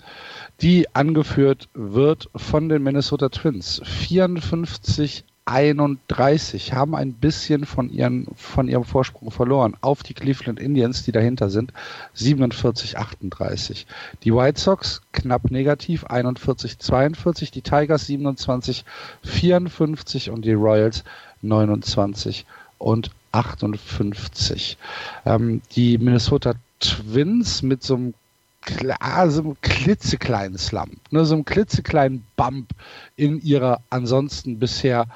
die 0.60 0.94
angeführt 0.94 1.68
wird 1.74 2.30
von 2.36 2.68
den 2.68 2.82
Minnesota 2.82 3.28
Twins. 3.28 3.80
54 3.84 5.24
31 5.46 6.72
haben 6.72 6.96
ein 6.96 7.12
bisschen 7.12 7.66
von, 7.66 7.88
ihren, 7.88 8.26
von 8.34 8.68
ihrem 8.68 8.84
Vorsprung 8.84 9.30
verloren 9.30 9.76
auf 9.80 10.02
die 10.02 10.12
Cleveland 10.12 10.58
Indians, 10.58 11.04
die 11.04 11.12
dahinter 11.12 11.50
sind, 11.50 11.72
47, 12.14 12.98
38. 12.98 13.86
Die 14.24 14.34
White 14.34 14.60
Sox 14.60 15.02
knapp 15.12 15.52
negativ, 15.52 16.04
41, 16.04 16.80
42. 16.80 17.52
Die 17.52 17.62
Tigers 17.62 18.06
27, 18.06 18.84
54 19.22 20.30
und 20.30 20.44
die 20.44 20.52
Royals 20.52 21.04
29 21.42 22.44
und 22.78 23.12
58. 23.30 24.78
Ähm, 25.24 25.62
die 25.76 25.98
Minnesota 25.98 26.54
Twins 26.80 27.62
mit 27.62 27.84
so 27.84 27.94
einem 27.94 28.14
klar, 28.62 29.30
so 29.30 29.42
einem 29.42 29.56
klitzekleinen 29.62 30.58
Slump, 30.58 30.98
ne, 31.10 31.24
so 31.24 31.34
einem 31.34 31.44
klitzekleinen 31.44 32.26
Bump 32.36 32.70
in 33.14 33.40
ihrer 33.40 33.80
ansonsten 33.90 34.58
bisher 34.58 35.06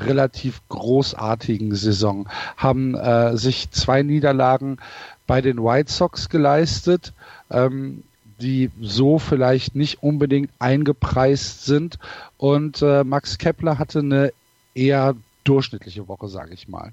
relativ 0.00 0.60
großartigen 0.68 1.74
Saison, 1.74 2.28
haben 2.56 2.94
äh, 2.94 3.36
sich 3.36 3.70
zwei 3.70 4.02
Niederlagen 4.02 4.78
bei 5.26 5.40
den 5.40 5.62
White 5.62 5.92
Sox 5.92 6.28
geleistet, 6.28 7.12
ähm, 7.50 8.02
die 8.40 8.70
so 8.80 9.18
vielleicht 9.18 9.76
nicht 9.76 10.02
unbedingt 10.02 10.50
eingepreist 10.58 11.64
sind. 11.64 11.98
Und 12.36 12.82
äh, 12.82 13.04
Max 13.04 13.38
Kepler 13.38 13.78
hatte 13.78 14.00
eine 14.00 14.32
eher 14.74 15.14
durchschnittliche 15.44 16.08
Woche, 16.08 16.28
sage 16.28 16.54
ich 16.54 16.68
mal. 16.68 16.92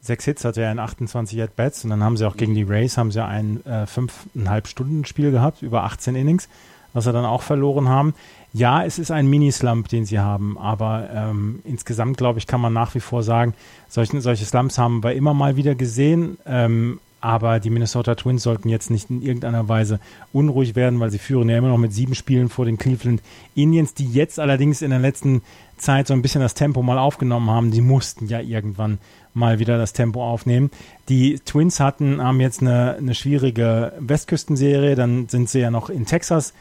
Sechs 0.00 0.24
Hits 0.24 0.44
hatte 0.44 0.62
er 0.62 0.72
in 0.72 0.80
28 0.80 1.40
At-Bats 1.40 1.84
und 1.84 1.90
dann 1.90 2.02
haben 2.02 2.16
sie 2.16 2.26
auch 2.26 2.36
gegen 2.36 2.54
die 2.54 2.64
Rays 2.64 2.98
haben 2.98 3.12
sie 3.12 3.24
ein 3.24 3.64
äh, 3.64 3.86
fünfeinhalb 3.86 4.66
Stunden 4.66 5.04
Spiel 5.04 5.30
gehabt, 5.30 5.62
über 5.62 5.84
18 5.84 6.16
Innings. 6.16 6.48
was 6.92 7.04
sie 7.04 7.12
dann 7.12 7.24
auch 7.24 7.42
verloren 7.42 7.88
haben. 7.88 8.14
Ja, 8.54 8.84
es 8.84 8.98
ist 8.98 9.10
ein 9.10 9.28
Mini-Slump, 9.28 9.88
den 9.88 10.04
sie 10.04 10.18
haben, 10.18 10.58
aber 10.58 11.08
ähm, 11.14 11.60
insgesamt, 11.64 12.18
glaube 12.18 12.38
ich, 12.38 12.46
kann 12.46 12.60
man 12.60 12.72
nach 12.72 12.94
wie 12.94 13.00
vor 13.00 13.22
sagen, 13.22 13.54
solche, 13.88 14.20
solche 14.20 14.44
Slumps 14.44 14.76
haben 14.76 15.02
wir 15.02 15.14
immer 15.14 15.32
mal 15.32 15.56
wieder 15.56 15.74
gesehen. 15.74 16.36
Ähm, 16.46 17.00
aber 17.22 17.60
die 17.60 17.70
Minnesota 17.70 18.16
Twins 18.16 18.42
sollten 18.42 18.68
jetzt 18.68 18.90
nicht 18.90 19.08
in 19.08 19.22
irgendeiner 19.22 19.68
Weise 19.68 20.00
unruhig 20.32 20.74
werden, 20.74 20.98
weil 20.98 21.12
sie 21.12 21.20
führen 21.20 21.48
ja 21.48 21.56
immer 21.56 21.68
noch 21.68 21.78
mit 21.78 21.94
sieben 21.94 22.16
Spielen 22.16 22.48
vor 22.48 22.64
den 22.64 22.78
Cleveland 22.78 23.22
Indians, 23.54 23.94
die 23.94 24.10
jetzt 24.10 24.40
allerdings 24.40 24.82
in 24.82 24.90
der 24.90 24.98
letzten 24.98 25.40
Zeit 25.76 26.08
so 26.08 26.14
ein 26.14 26.22
bisschen 26.22 26.40
das 26.40 26.54
Tempo 26.54 26.82
mal 26.82 26.98
aufgenommen 26.98 27.48
haben. 27.48 27.70
Die 27.70 27.80
mussten 27.80 28.26
ja 28.26 28.40
irgendwann 28.40 28.98
mal 29.34 29.60
wieder 29.60 29.78
das 29.78 29.92
Tempo 29.92 30.22
aufnehmen. 30.28 30.72
Die 31.08 31.38
Twins 31.38 31.78
hatten, 31.78 32.20
haben 32.20 32.40
jetzt 32.40 32.60
eine, 32.60 32.96
eine 32.98 33.14
schwierige 33.14 33.92
Westküstenserie, 34.00 34.96
dann 34.96 35.28
sind 35.28 35.48
sie 35.48 35.60
ja 35.60 35.70
noch 35.70 35.90
in 35.90 36.06
Texas 36.06 36.52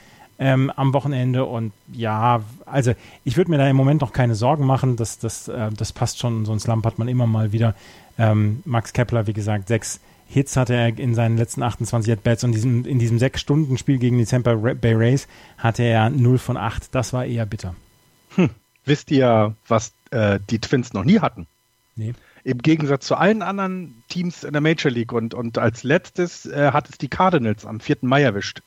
ähm, 0.41 0.71
am 0.75 0.91
Wochenende 0.95 1.45
und 1.45 1.71
ja, 1.93 2.41
also 2.65 2.93
ich 3.23 3.37
würde 3.37 3.51
mir 3.51 3.59
da 3.59 3.69
im 3.69 3.75
Moment 3.75 4.01
noch 4.01 4.11
keine 4.11 4.33
Sorgen 4.33 4.65
machen, 4.65 4.95
das, 4.95 5.19
das, 5.19 5.47
äh, 5.47 5.69
das 5.71 5.93
passt 5.93 6.17
schon, 6.17 6.45
so 6.45 6.51
ein 6.51 6.59
Slump 6.59 6.83
hat 6.83 6.97
man 6.97 7.07
immer 7.07 7.27
mal 7.27 7.51
wieder. 7.51 7.75
Ähm, 8.17 8.63
Max 8.65 8.91
Kepler, 8.91 9.27
wie 9.27 9.33
gesagt, 9.33 9.67
sechs 9.67 9.99
Hits 10.27 10.57
hatte 10.57 10.73
er 10.73 10.97
in 10.97 11.13
seinen 11.13 11.37
letzten 11.37 11.61
28 11.61 12.13
At-Bats 12.13 12.43
und 12.43 12.53
diesem, 12.53 12.85
in 12.85 12.97
diesem 12.97 13.19
sechs-Stunden-Spiel 13.19 13.99
gegen 13.99 14.17
die 14.17 14.25
Tampa 14.25 14.55
Bay 14.55 14.93
Rays 14.93 15.27
hatte 15.59 15.83
er 15.83 16.09
0 16.09 16.39
von 16.39 16.57
8. 16.57 16.95
Das 16.95 17.13
war 17.13 17.25
eher 17.25 17.45
bitter. 17.45 17.75
Hm. 18.35 18.49
Wisst 18.85 19.11
ihr, 19.11 19.55
was 19.67 19.93
äh, 20.09 20.39
die 20.49 20.57
Twins 20.57 20.93
noch 20.93 21.03
nie 21.03 21.19
hatten? 21.19 21.45
Nee. 21.95 22.13
Im 22.43 22.59
Gegensatz 22.59 23.05
zu 23.05 23.15
allen 23.15 23.43
anderen 23.43 24.01
Teams 24.07 24.43
in 24.43 24.53
der 24.53 24.61
Major 24.61 24.89
League 24.89 25.11
und, 25.11 25.35
und 25.35 25.59
als 25.59 25.83
letztes 25.83 26.47
äh, 26.47 26.71
hat 26.71 26.89
es 26.89 26.97
die 26.97 27.09
Cardinals 27.09 27.65
am 27.65 27.79
4. 27.79 27.97
Mai 28.01 28.23
erwischt. 28.23 28.63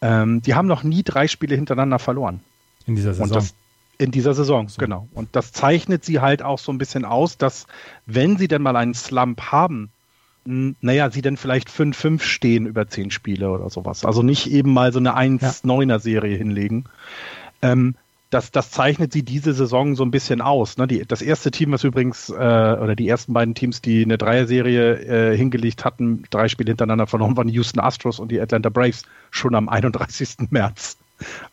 Ähm, 0.00 0.42
die 0.42 0.54
haben 0.54 0.66
noch 0.66 0.82
nie 0.82 1.02
drei 1.02 1.28
Spiele 1.28 1.54
hintereinander 1.54 1.98
verloren. 1.98 2.40
In 2.86 2.96
dieser 2.96 3.14
Saison. 3.14 3.34
Das, 3.34 3.54
in 3.98 4.10
dieser 4.10 4.34
Saison, 4.34 4.68
so. 4.68 4.78
genau. 4.78 5.08
Und 5.14 5.30
das 5.32 5.52
zeichnet 5.52 6.04
sie 6.04 6.20
halt 6.20 6.42
auch 6.42 6.58
so 6.58 6.72
ein 6.72 6.78
bisschen 6.78 7.04
aus, 7.04 7.38
dass 7.38 7.66
wenn 8.04 8.36
sie 8.36 8.48
denn 8.48 8.62
mal 8.62 8.76
einen 8.76 8.94
Slump 8.94 9.40
haben, 9.52 9.90
naja, 10.44 11.10
sie 11.10 11.22
dann 11.22 11.36
vielleicht 11.36 11.68
5-5 11.68 12.20
stehen 12.20 12.66
über 12.66 12.86
10 12.86 13.10
Spiele 13.10 13.50
oder 13.50 13.68
sowas. 13.68 14.04
Also 14.04 14.22
nicht 14.22 14.50
eben 14.50 14.72
mal 14.72 14.92
so 14.92 15.00
eine 15.00 15.16
1-9er-Serie 15.16 16.36
hinlegen. 16.36 16.84
Ähm, 17.62 17.96
das, 18.30 18.50
das 18.50 18.70
zeichnet 18.70 19.12
sie 19.12 19.22
diese 19.22 19.52
Saison 19.52 19.94
so 19.94 20.04
ein 20.04 20.10
bisschen 20.10 20.40
aus. 20.40 20.78
Ne? 20.78 20.86
Die, 20.86 21.04
das 21.06 21.22
erste 21.22 21.50
Team, 21.50 21.72
was 21.72 21.84
übrigens, 21.84 22.28
äh, 22.28 22.32
oder 22.32 22.96
die 22.96 23.08
ersten 23.08 23.32
beiden 23.32 23.54
Teams, 23.54 23.80
die 23.80 24.02
eine 24.02 24.18
Dreier-Serie 24.18 25.32
äh, 25.32 25.36
hingelegt 25.36 25.84
hatten, 25.84 26.24
drei 26.30 26.48
Spiele 26.48 26.70
hintereinander 26.70 27.06
verloren, 27.06 27.36
waren 27.36 27.48
die 27.48 27.54
Houston 27.54 27.80
Astros 27.80 28.18
und 28.18 28.30
die 28.30 28.40
Atlanta 28.40 28.68
Braves 28.68 29.04
schon 29.30 29.54
am 29.54 29.68
31. 29.68 30.36
März. 30.50 30.96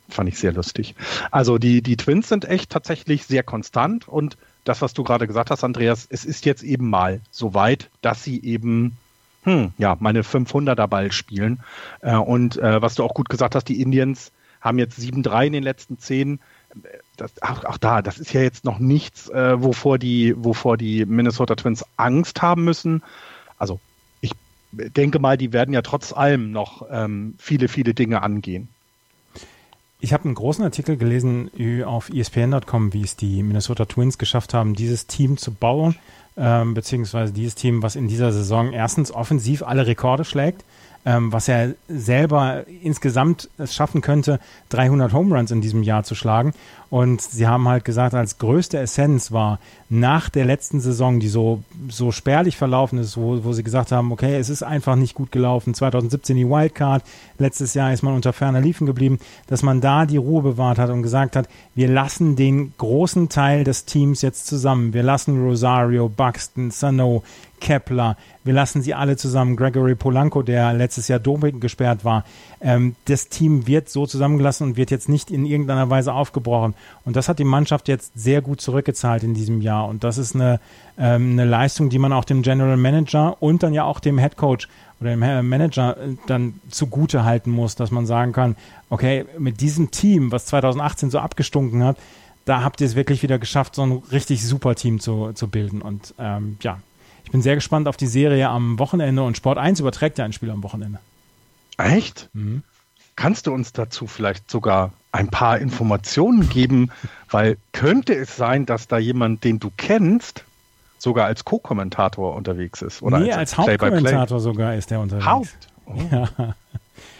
Fand 0.10 0.28
ich 0.28 0.38
sehr 0.38 0.52
lustig. 0.52 0.96
Also 1.32 1.58
die, 1.58 1.82
die 1.82 1.96
Twins 1.96 2.28
sind 2.28 2.46
echt 2.46 2.72
tatsächlich 2.72 3.26
sehr 3.26 3.44
konstant 3.44 4.08
und 4.08 4.38
das, 4.66 4.82
was 4.82 4.94
du 4.94 5.04
gerade 5.04 5.28
gesagt 5.28 5.52
hast, 5.52 5.64
Andreas, 5.64 6.08
es 6.10 6.26
ist 6.26 6.46
jetzt 6.46 6.64
eben 6.64 6.90
mal 6.90 7.22
so 7.32 7.54
weit, 7.54 7.90
dass 8.02 8.24
sie 8.24 8.42
eben 8.44 8.98
hm, 9.44 9.74
ja, 9.78 9.98
meine 10.00 10.22
500er 10.22 10.88
Ball 10.88 11.12
spielen. 11.12 11.60
Äh, 12.02 12.16
und 12.16 12.58
äh, 12.58 12.82
was 12.82 12.96
du 12.96 13.04
auch 13.04 13.14
gut 13.14 13.30
gesagt 13.30 13.56
hast, 13.56 13.66
die 13.66 13.82
Indians 13.82 14.32
haben 14.62 14.80
jetzt 14.80 14.98
7-3 14.98 15.48
in 15.48 15.54
den 15.54 15.64
letzten 15.64 16.00
10. 16.00 16.40
Das, 17.18 17.32
auch, 17.42 17.64
auch, 17.66 17.78
da, 17.78 18.02
das 18.02 18.18
ist 18.18 18.34
ja 18.34 18.42
jetzt 18.42 18.66
noch 18.66 18.80
nichts, 18.80 19.30
äh, 19.30 19.62
wovor, 19.62 19.98
die, 20.00 20.34
wovor 20.38 20.78
die 20.78 21.06
Minnesota 21.06 21.56
Twins 21.56 21.86
Angst 21.98 22.42
haben 22.42 22.64
müssen. 22.64 23.04
Also 23.58 23.80
ich 24.22 24.32
denke 24.72 25.20
mal, 25.20 25.38
die 25.38 25.54
werden 25.54 25.74
ja 25.74 25.82
trotz 25.82 26.14
allem 26.14 26.52
noch 26.52 26.86
ähm, 26.90 27.36
viele, 27.38 27.68
viele 27.68 27.94
Dinge 27.94 28.22
angehen. 28.22 28.70
Ich 30.00 30.12
habe 30.12 30.26
einen 30.26 30.36
großen 30.36 30.66
Artikel 30.66 30.98
gelesen 30.98 31.50
auf 31.86 32.10
ESPN.com, 32.10 32.92
wie 32.92 33.04
es 33.04 33.16
die 33.16 33.42
Minnesota 33.42 33.86
Twins 33.86 34.18
geschafft 34.18 34.54
haben, 34.54 34.74
dieses 34.74 35.08
Team 35.08 35.38
zu 35.38 35.54
bauen, 35.54 35.96
ähm, 36.36 36.74
beziehungsweise 36.74 37.32
dieses 37.32 37.56
Team, 37.56 37.84
was 37.84 37.96
in 37.96 38.10
dieser 38.10 38.34
Saison 38.34 38.74
erstens 38.74 39.14
offensiv 39.14 39.64
alle 39.64 39.88
Rekorde 39.88 40.26
schlägt, 40.26 40.66
ähm, 41.06 41.32
was 41.32 41.48
er 41.48 41.76
selber 41.88 42.64
insgesamt 42.82 43.50
es 43.58 43.74
schaffen 43.74 44.02
könnte, 44.02 44.40
300 44.70 45.14
Home 45.14 45.36
Runs 45.36 45.52
in 45.52 45.62
diesem 45.62 45.84
Jahr 45.84 46.04
zu 46.04 46.16
schlagen. 46.16 46.54
Und 46.90 47.22
sie 47.22 47.48
haben 47.48 47.68
halt 47.68 47.86
gesagt, 47.86 48.14
als 48.14 48.38
größte 48.38 48.78
Essenz 48.78 49.32
war 49.32 49.60
nach 49.90 50.30
der 50.30 50.46
letzten 50.46 50.80
Saison, 50.80 51.20
die 51.20 51.28
so, 51.28 51.64
so 51.90 52.12
spärlich 52.12 52.56
verlaufen 52.56 53.00
ist, 53.00 53.18
wo, 53.18 53.44
wo 53.44 53.52
sie 53.52 53.64
gesagt 53.64 53.92
haben, 53.92 54.12
okay, 54.12 54.36
es 54.36 54.50
ist 54.50 54.62
einfach 54.62 54.96
nicht 54.96 55.16
gut 55.16 55.32
gelaufen. 55.32 55.74
2017 55.74 56.38
die 56.38 56.48
Wildcard, 56.48 57.04
letztes 57.40 57.74
Jahr 57.74 57.92
ist 57.94 58.04
man 58.04 58.14
unter 58.14 58.32
ferner 58.32 58.62
Liefen 58.62 58.86
geblieben, 58.86 59.18
dass 59.48 59.64
man 59.64 59.82
da 59.82 60.06
die 60.06 60.18
Ruhe 60.18 60.44
bewahrt 60.44 60.78
hat 60.78 60.92
und 60.92 61.02
gesagt 61.02 61.36
hat, 61.36 61.50
wir 61.74 61.88
lassen 61.88 62.36
den 62.36 62.74
großen 62.78 63.28
Teil 63.28 63.64
des 63.64 63.86
Teams 63.86 64.22
jetzt 64.22 64.46
zusammen. 64.46 64.94
Wir 64.94 65.04
lassen 65.04 65.44
Rosario, 65.44 66.10
Buxton, 66.10 66.70
Sano, 66.70 67.24
Kepler, 67.64 68.18
wir 68.44 68.54
lassen 68.54 68.82
sie 68.82 68.94
alle 68.94 69.16
zusammen. 69.16 69.56
Gregory 69.56 69.96
Polanco, 69.96 70.42
der 70.44 70.74
letztes 70.74 71.08
Jahr 71.08 71.20
Doping 71.20 71.62
gesperrt 71.62 72.04
war. 72.04 72.26
Ähm, 72.60 72.96
das 73.06 73.30
Team 73.30 73.68
wird 73.68 73.88
so 73.88 74.06
zusammengelassen 74.06 74.68
und 74.68 74.78
wird 74.78 74.92
jetzt 74.92 75.08
nicht 75.08 75.32
in 75.32 75.46
irgendeiner 75.46 75.90
Weise 75.90 76.14
aufgebrochen. 76.14 76.76
Und 77.06 77.16
das 77.16 77.30
hat 77.30 77.40
die 77.40 77.46
Mannschaft 77.46 77.88
jetzt 77.88 78.12
sehr 78.16 78.42
gut 78.42 78.60
zurückgezahlt 78.60 79.24
in 79.24 79.34
diesem 79.34 79.62
Jahr. 79.62 79.88
Und 79.88 80.04
das 80.04 80.18
ist 80.18 80.36
eine, 80.36 80.60
ähm, 80.98 81.32
eine 81.32 81.46
Leistung, 81.46 81.90
die 81.90 82.00
man 82.00 82.12
auch 82.12 82.26
dem 82.26 82.42
General 82.42 82.76
Manager 82.76 83.42
und 83.42 83.64
dann 83.64 83.74
ja 83.74 83.86
auch 83.86 84.02
dem 84.02 84.20
Head 84.20 84.36
Coach 84.36 84.68
oder 85.00 85.12
dem 85.12 85.48
Manager 85.48 85.96
äh, 85.98 86.16
dann 86.28 86.60
zugute 86.70 87.24
halten 87.24 87.50
muss, 87.50 87.76
dass 87.76 87.92
man 87.92 88.06
sagen 88.06 88.34
kann, 88.34 88.58
okay, 88.90 89.24
mit 89.40 89.62
diesem 89.62 89.90
Team, 89.90 90.34
was 90.34 90.48
2018 90.48 91.10
so 91.12 91.20
abgestunken 91.20 91.82
hat, 91.82 91.96
da 92.44 92.62
habt 92.62 92.82
ihr 92.82 92.88
es 92.88 92.96
wirklich 92.98 93.24
wieder 93.24 93.40
geschafft, 93.40 93.76
so 93.76 93.84
ein 93.84 94.04
richtig 94.12 94.46
super 94.46 94.76
Team 94.76 95.00
zu, 95.00 95.32
zu 95.32 95.48
bilden. 95.48 95.82
Und 95.82 96.14
ähm, 96.20 96.58
ja, 96.62 96.80
bin 97.34 97.42
sehr 97.42 97.56
gespannt 97.56 97.88
auf 97.88 97.98
die 97.98 98.08
Serie 98.08 98.48
am 98.48 98.78
Wochenende 98.78 99.24
und 99.24 99.36
Sport 99.36 99.58
1 99.58 99.80
überträgt 99.80 100.20
ja 100.20 100.24
ein 100.24 100.34
Spiel 100.34 100.52
am 100.52 100.62
Wochenende. 100.62 101.00
Echt? 101.78 102.30
Mhm. 102.34 102.62
Kannst 103.16 103.48
du 103.48 103.52
uns 103.52 103.74
dazu 103.74 104.06
vielleicht 104.06 104.52
sogar 104.52 104.94
ein 105.12 105.30
paar 105.30 105.58
Informationen 105.58 106.48
geben? 106.48 106.92
Weil 107.32 107.58
könnte 107.72 108.14
es 108.14 108.38
sein, 108.38 108.68
dass 108.68 108.88
da 108.88 109.00
jemand, 109.00 109.44
den 109.44 109.60
du 109.60 109.72
kennst, 109.76 110.46
sogar 111.00 111.26
als 111.26 111.44
Co-Kommentator 111.44 112.36
unterwegs 112.36 112.84
ist? 112.84 113.02
Oder 113.02 113.18
nee, 113.20 113.32
als, 113.32 113.58
als 113.58 113.68
Hauptkommentator 113.68 114.40
sogar 114.40 114.76
ist 114.76 114.92
der 114.92 115.00
unterwegs. 115.00 115.26
Haupt? 115.26 115.68
Oh. 115.88 115.96
Ja. 116.12 116.30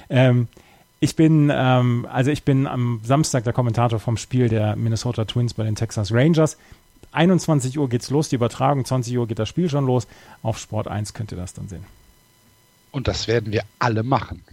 Ähm, 0.10 0.48
ich 1.00 1.16
bin, 1.16 1.52
ähm, 1.52 2.06
also 2.12 2.30
ich 2.30 2.44
bin 2.44 2.68
am 2.68 3.00
Samstag 3.04 3.46
der 3.46 3.54
Kommentator 3.54 4.00
vom 4.00 4.18
Spiel 4.18 4.50
der 4.50 4.76
Minnesota 4.76 5.26
Twins 5.26 5.54
bei 5.54 5.64
den 5.64 5.76
Texas 5.76 6.12
Rangers. 6.12 6.58
21 7.14 7.78
Uhr 7.78 7.90
geht's 7.90 8.10
los, 8.10 8.30
die 8.30 8.36
Übertragung, 8.36 8.86
20 8.86 9.18
Uhr 9.18 9.28
geht 9.28 9.40
das 9.40 9.50
Spiel 9.50 9.70
schon 9.70 9.86
los. 9.86 10.08
Auf 10.42 10.58
Sport 10.60 10.88
1 10.88 11.14
könnt 11.14 11.32
ihr 11.32 11.38
das 11.38 11.54
dann 11.54 11.68
sehen. 11.68 11.86
Und 12.92 13.08
das 13.08 13.28
werden 13.28 13.52
wir 13.52 13.64
alle 13.80 14.04
machen. 14.04 14.44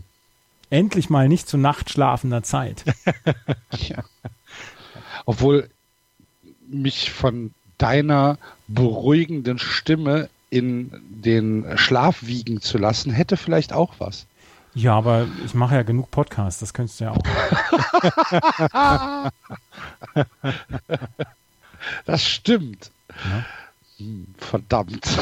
Endlich 0.70 1.10
mal 1.10 1.28
nicht 1.28 1.48
zu 1.48 1.58
nachtschlafender 1.58 2.42
Zeit. 2.42 2.84
ja. 3.76 4.04
Obwohl 5.26 5.68
mich 6.68 7.10
von 7.10 7.52
deiner 7.78 8.38
beruhigenden 8.68 9.58
Stimme 9.58 10.28
in 10.48 10.92
den 11.08 11.66
Schlaf 11.76 12.22
wiegen 12.22 12.60
zu 12.60 12.78
lassen, 12.78 13.12
hätte 13.12 13.36
vielleicht 13.36 13.72
auch 13.72 13.94
was. 13.98 14.26
Ja, 14.74 14.96
aber 14.96 15.26
ich 15.44 15.54
mache 15.54 15.74
ja 15.74 15.82
genug 15.82 16.10
Podcasts, 16.10 16.60
das 16.60 16.72
könntest 16.72 17.00
du 17.00 17.04
ja 17.04 17.10
auch. 17.10 17.22
Das 22.04 22.26
stimmt. 22.26 22.90
Ja. 23.08 23.46
Hm, 23.98 24.26
verdammt. 24.38 25.06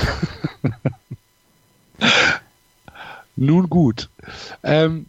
Nun 3.37 3.69
gut. 3.69 4.09
Ähm, 4.63 5.07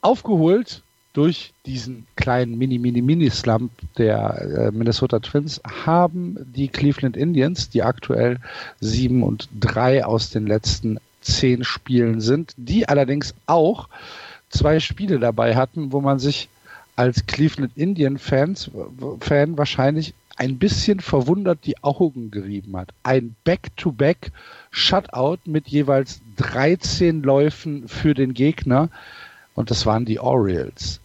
aufgeholt 0.00 0.82
durch 1.12 1.54
diesen 1.64 2.06
kleinen 2.16 2.58
Mini-Mini-Mini-Slump 2.58 3.70
der 3.96 4.42
äh, 4.42 4.70
Minnesota 4.70 5.18
Twins 5.20 5.60
haben 5.86 6.36
die 6.54 6.68
Cleveland 6.68 7.16
Indians, 7.16 7.70
die 7.70 7.82
aktuell 7.82 8.38
sieben 8.80 9.22
und 9.22 9.48
drei 9.58 10.04
aus 10.04 10.30
den 10.30 10.46
letzten 10.46 10.98
zehn 11.22 11.64
Spielen 11.64 12.20
sind, 12.20 12.52
die 12.56 12.88
allerdings 12.88 13.34
auch 13.46 13.88
zwei 14.50 14.78
Spiele 14.78 15.18
dabei 15.18 15.56
hatten, 15.56 15.92
wo 15.92 16.00
man 16.00 16.18
sich 16.18 16.48
als 16.96 17.26
Cleveland 17.26 17.72
Indian 17.76 18.18
Fans 18.18 18.70
Fan 19.20 19.56
wahrscheinlich 19.56 20.14
ein 20.36 20.58
bisschen 20.58 21.00
verwundert 21.00 21.60
die 21.64 21.82
Augen 21.82 22.30
gerieben 22.30 22.76
hat. 22.76 22.92
Ein 23.02 23.34
Back-to-Back 23.44 24.32
Shutout 24.70 25.38
mit 25.46 25.68
jeweils 25.68 26.20
13 26.36 27.22
Läufen 27.22 27.88
für 27.88 28.14
den 28.14 28.34
Gegner 28.34 28.90
und 29.54 29.70
das 29.70 29.86
waren 29.86 30.04
die 30.04 30.20
Orioles. 30.20 31.00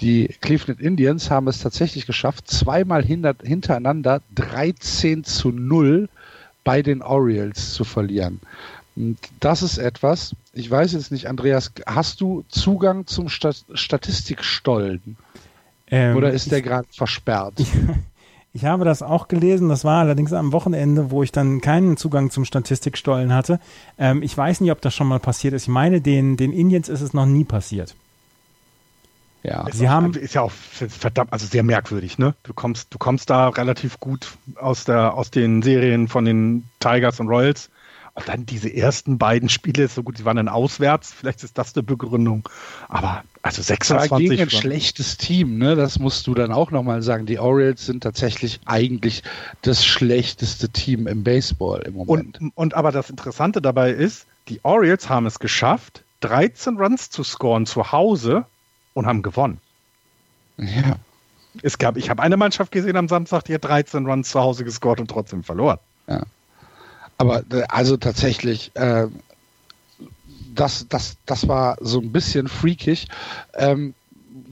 Die 0.00 0.28
Cleveland 0.40 0.80
Indians 0.80 1.30
haben 1.30 1.48
es 1.48 1.60
tatsächlich 1.60 2.06
geschafft, 2.06 2.48
zweimal 2.48 3.04
hintereinander 3.04 4.22
13 4.34 5.24
zu 5.24 5.50
0 5.50 6.08
bei 6.64 6.80
den 6.82 7.02
Orioles 7.02 7.74
zu 7.74 7.84
verlieren. 7.84 8.40
Und 8.96 9.18
das 9.40 9.62
ist 9.62 9.78
etwas, 9.78 10.34
ich 10.52 10.70
weiß 10.70 10.92
jetzt 10.92 11.12
nicht, 11.12 11.26
Andreas, 11.26 11.72
hast 11.86 12.20
du 12.20 12.44
Zugang 12.48 13.06
zum 13.06 13.28
Stat 13.28 13.64
Statistikstollen? 13.74 15.16
Ähm, 15.90 16.16
Oder 16.16 16.32
ist 16.32 16.50
der 16.50 16.62
gerade 16.62 16.88
versperrt? 16.90 17.54
Ich, 18.52 18.64
habe 18.64 18.84
das 18.84 19.02
auch 19.02 19.28
gelesen, 19.28 19.68
das 19.68 19.84
war 19.84 20.00
allerdings 20.00 20.32
am 20.32 20.52
Wochenende, 20.52 21.10
wo 21.10 21.22
ich 21.22 21.30
dann 21.30 21.60
keinen 21.60 21.96
Zugang 21.96 22.30
zum 22.30 22.44
Statistikstollen 22.44 23.32
hatte. 23.32 23.60
Ähm, 23.98 24.22
ich 24.22 24.36
weiß 24.36 24.60
nicht, 24.60 24.72
ob 24.72 24.80
das 24.80 24.94
schon 24.94 25.06
mal 25.06 25.20
passiert 25.20 25.54
ist. 25.54 25.62
Ich 25.62 25.68
meine, 25.68 26.00
den, 26.00 26.36
den 26.36 26.52
Indians 26.52 26.88
ist 26.88 27.00
es 27.00 27.14
noch 27.14 27.26
nie 27.26 27.44
passiert. 27.44 27.94
Ja. 29.42 29.64
Sie 29.72 29.88
auch, 29.88 29.92
haben 29.92 30.14
ist 30.14 30.34
ja 30.34 30.42
auch 30.42 30.50
verdammt, 30.50 31.32
also 31.32 31.46
sehr 31.46 31.62
merkwürdig, 31.62 32.18
ne? 32.18 32.34
Du 32.42 32.52
kommst, 32.52 32.92
du 32.92 32.98
kommst 32.98 33.30
da 33.30 33.48
relativ 33.48 33.98
gut 33.98 34.36
aus 34.56 34.84
der, 34.84 35.14
aus 35.14 35.30
den 35.30 35.62
Serien 35.62 36.08
von 36.08 36.24
den 36.24 36.64
Tigers 36.78 37.20
und 37.20 37.28
Royals. 37.28 37.70
Und 38.14 38.28
dann 38.28 38.46
diese 38.46 38.68
ersten 38.72 39.18
beiden 39.18 39.48
Spiele, 39.48 39.88
so 39.88 40.02
gut, 40.02 40.18
sie 40.18 40.24
waren 40.24 40.36
dann 40.36 40.48
auswärts, 40.48 41.12
vielleicht 41.12 41.44
ist 41.44 41.56
das 41.56 41.74
eine 41.74 41.82
Begründung. 41.82 42.48
Aber 42.88 43.24
also 43.42 43.62
26. 43.62 44.12
Aber 44.12 44.20
gegen 44.20 44.42
ein 44.42 44.50
schlechtes 44.50 45.16
Team, 45.16 45.58
ne? 45.58 45.76
Das 45.76 45.98
musst 45.98 46.26
du 46.26 46.34
dann 46.34 46.52
auch 46.52 46.70
nochmal 46.70 47.02
sagen. 47.02 47.26
Die 47.26 47.38
Orioles 47.38 47.86
sind 47.86 48.02
tatsächlich 48.02 48.60
eigentlich 48.66 49.22
das 49.62 49.84
schlechteste 49.84 50.68
Team 50.68 51.06
im 51.06 51.24
Baseball 51.24 51.82
im 51.82 51.94
Moment. 51.94 52.40
Und, 52.40 52.52
und 52.56 52.74
aber 52.74 52.92
das 52.92 53.10
Interessante 53.10 53.62
dabei 53.62 53.90
ist, 53.90 54.26
die 54.48 54.60
Orioles 54.64 55.08
haben 55.08 55.26
es 55.26 55.38
geschafft, 55.38 56.02
13 56.20 56.76
Runs 56.76 57.10
zu 57.10 57.22
scoren 57.22 57.66
zu 57.66 57.92
Hause 57.92 58.44
und 58.94 59.06
haben 59.06 59.22
gewonnen. 59.22 59.58
Ja. 60.58 60.96
Es 61.62 61.78
gab, 61.78 61.96
ich 61.96 62.10
habe 62.10 62.22
eine 62.22 62.36
Mannschaft 62.36 62.72
gesehen 62.72 62.96
am 62.96 63.08
Samstag, 63.08 63.44
die 63.44 63.54
hat 63.54 63.64
13 63.64 64.06
Runs 64.06 64.30
zu 64.30 64.40
Hause 64.40 64.64
gescored 64.64 65.00
und 65.00 65.10
trotzdem 65.10 65.42
verloren. 65.42 65.78
Ja. 66.06 66.22
Aber 67.20 67.42
äh, 67.52 67.64
also 67.68 67.98
tatsächlich, 67.98 68.70
äh, 68.76 69.06
das, 70.54 70.86
das, 70.88 71.18
das 71.26 71.48
war 71.48 71.76
so 71.82 72.00
ein 72.00 72.12
bisschen 72.12 72.48
freakig. 72.48 73.08
Ähm, 73.52 73.92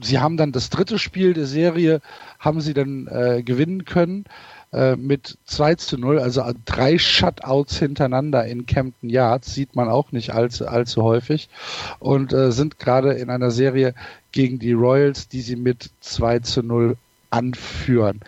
sie 0.01 0.19
haben 0.19 0.37
dann 0.37 0.51
das 0.51 0.69
dritte 0.69 0.99
Spiel 0.99 1.33
der 1.33 1.47
Serie, 1.47 1.99
haben 2.37 2.61
sie 2.61 2.75
dann 2.75 3.07
äh, 3.07 3.41
gewinnen 3.41 3.85
können 3.85 4.25
äh, 4.71 4.95
mit 4.95 5.39
2 5.45 5.75
zu 5.75 5.97
0, 5.97 6.19
also 6.19 6.43
drei 6.65 6.99
Shutouts 6.99 7.79
hintereinander 7.79 8.45
in 8.45 8.67
Camden 8.67 9.09
Yards, 9.09 9.51
sieht 9.55 9.75
man 9.75 9.89
auch 9.89 10.11
nicht 10.11 10.35
allzu, 10.35 10.67
allzu 10.67 11.01
häufig 11.01 11.49
und 11.97 12.33
äh, 12.33 12.51
sind 12.51 12.77
gerade 12.77 13.13
in 13.13 13.31
einer 13.31 13.49
Serie 13.49 13.95
gegen 14.31 14.59
die 14.59 14.73
Royals, 14.73 15.27
die 15.27 15.41
sie 15.41 15.55
mit 15.55 15.89
2 16.01 16.39
zu 16.41 16.61
0 16.61 16.97
anführen. 17.31 18.19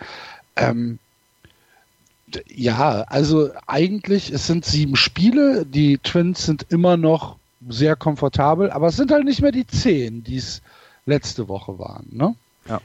Ähm, 0.56 0.98
ja, 2.48 3.02
also 3.08 3.50
eigentlich, 3.66 4.30
es 4.32 4.46
sind 4.46 4.64
sieben 4.64 4.96
Spiele, 4.96 5.66
die 5.66 5.98
Twins 5.98 6.44
sind 6.44 6.66
immer 6.70 6.96
noch 6.96 7.36
sehr 7.68 7.96
komfortabel, 7.96 8.70
aber 8.70 8.88
es 8.88 8.96
sind 8.96 9.10
halt 9.10 9.24
nicht 9.24 9.42
mehr 9.42 9.52
die 9.52 9.66
zehn, 9.66 10.24
die 10.24 10.36
es 10.36 10.62
letzte 11.06 11.48
Woche 11.48 11.78
waren, 11.78 12.06
ne? 12.10 12.34
Ja. 12.68 12.80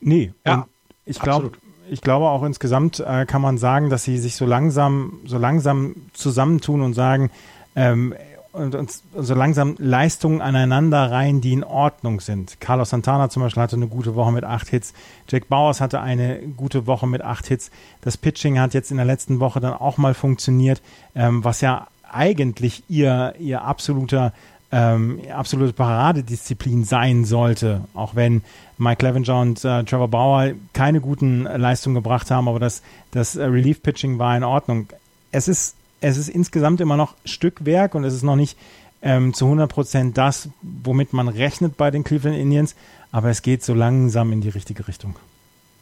Nee, 0.00 0.32
ja, 0.44 0.66
ich 1.06 1.18
glaube, 1.18 1.52
ich 1.88 2.00
glaube 2.00 2.26
auch 2.26 2.42
insgesamt 2.42 3.00
äh, 3.00 3.26
kann 3.26 3.42
man 3.42 3.58
sagen, 3.58 3.90
dass 3.90 4.04
sie 4.04 4.18
sich 4.18 4.36
so 4.36 4.46
langsam, 4.46 5.20
so 5.24 5.38
langsam 5.38 5.96
zusammentun 6.12 6.80
und 6.80 6.94
sagen, 6.94 7.30
ähm, 7.76 8.14
und, 8.54 8.74
und 8.74 9.02
so 9.16 9.34
langsam 9.34 9.74
Leistungen 9.78 10.40
aneinander 10.40 11.10
rein, 11.10 11.40
die 11.40 11.52
in 11.52 11.64
Ordnung 11.64 12.20
sind. 12.20 12.60
Carlos 12.60 12.90
Santana 12.90 13.28
zum 13.28 13.42
Beispiel 13.42 13.62
hatte 13.62 13.76
eine 13.76 13.88
gute 13.88 14.14
Woche 14.14 14.32
mit 14.32 14.44
acht 14.44 14.68
Hits. 14.68 14.94
Jack 15.28 15.48
Bowers 15.48 15.80
hatte 15.80 16.00
eine 16.00 16.38
gute 16.56 16.86
Woche 16.86 17.06
mit 17.06 17.22
acht 17.22 17.46
Hits. 17.46 17.70
Das 18.00 18.16
Pitching 18.16 18.58
hat 18.58 18.72
jetzt 18.72 18.90
in 18.90 18.96
der 18.96 19.06
letzten 19.06 19.40
Woche 19.40 19.60
dann 19.60 19.74
auch 19.74 19.98
mal 19.98 20.14
funktioniert, 20.14 20.80
ähm, 21.14 21.44
was 21.44 21.60
ja 21.60 21.88
eigentlich 22.10 22.84
ihr, 22.88 23.34
ihr 23.38 23.62
absoluter 23.62 24.32
ähm, 24.70 25.20
absolute 25.32 25.72
Paradedisziplin 25.72 26.84
sein 26.84 27.24
sollte, 27.24 27.82
auch 27.94 28.16
wenn 28.16 28.42
Mike 28.76 28.96
Clevenger 28.96 29.40
und 29.40 29.64
äh, 29.64 29.84
Trevor 29.84 30.08
Bauer 30.08 30.52
keine 30.72 31.00
guten 31.00 31.42
Leistungen 31.44 31.94
gebracht 31.94 32.30
haben, 32.32 32.48
aber 32.48 32.58
das, 32.58 32.82
das 33.12 33.36
äh, 33.36 33.44
Relief-Pitching 33.44 34.18
war 34.18 34.36
in 34.36 34.42
Ordnung. 34.42 34.88
Es 35.30 35.46
ist 35.46 35.76
es 36.04 36.18
ist 36.18 36.28
insgesamt 36.28 36.82
immer 36.82 36.98
noch 36.98 37.14
Stückwerk 37.24 37.94
und 37.94 38.04
es 38.04 38.12
ist 38.12 38.22
noch 38.22 38.36
nicht 38.36 38.58
ähm, 39.00 39.32
zu 39.32 39.46
100 39.46 39.70
Prozent 39.70 40.18
das, 40.18 40.50
womit 40.60 41.14
man 41.14 41.28
rechnet 41.28 41.78
bei 41.78 41.90
den 41.90 42.04
Cleveland 42.04 42.36
Indians, 42.36 42.74
aber 43.10 43.30
es 43.30 43.40
geht 43.40 43.64
so 43.64 43.72
langsam 43.72 44.30
in 44.30 44.42
die 44.42 44.50
richtige 44.50 44.86
Richtung. 44.86 45.16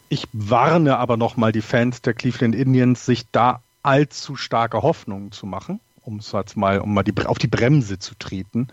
Ich 0.09 0.29
warne 0.33 0.99
aber 0.99 1.17
nochmal 1.17 1.51
die 1.51 1.61
Fans 1.61 2.03
der 2.03 2.15
Cleveland 2.15 2.55
Indians, 2.55 3.05
sich 3.05 3.25
da 3.33 3.63
allzu 3.83 4.37
starke 4.37 4.83
Hoffnungen 4.83 5.33
zu 5.33 5.45
machen, 5.45 5.81
um 6.03 6.19
es 6.19 6.31
jetzt 6.31 6.57
mal, 6.57 6.79
um 6.79 6.95
mal 6.95 7.03
die, 7.03 7.15
auf 7.27 7.39
die 7.39 7.49
Bremse 7.49 7.99
zu 7.99 8.15
treten. 8.17 8.69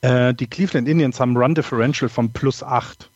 Äh, 0.00 0.32
die 0.32 0.46
Cleveland 0.46 0.88
Indians 0.88 1.20
haben 1.20 1.36
Run 1.36 1.54
Differential 1.54 2.08
von 2.08 2.30
plus 2.30 2.62
8. 2.62 3.10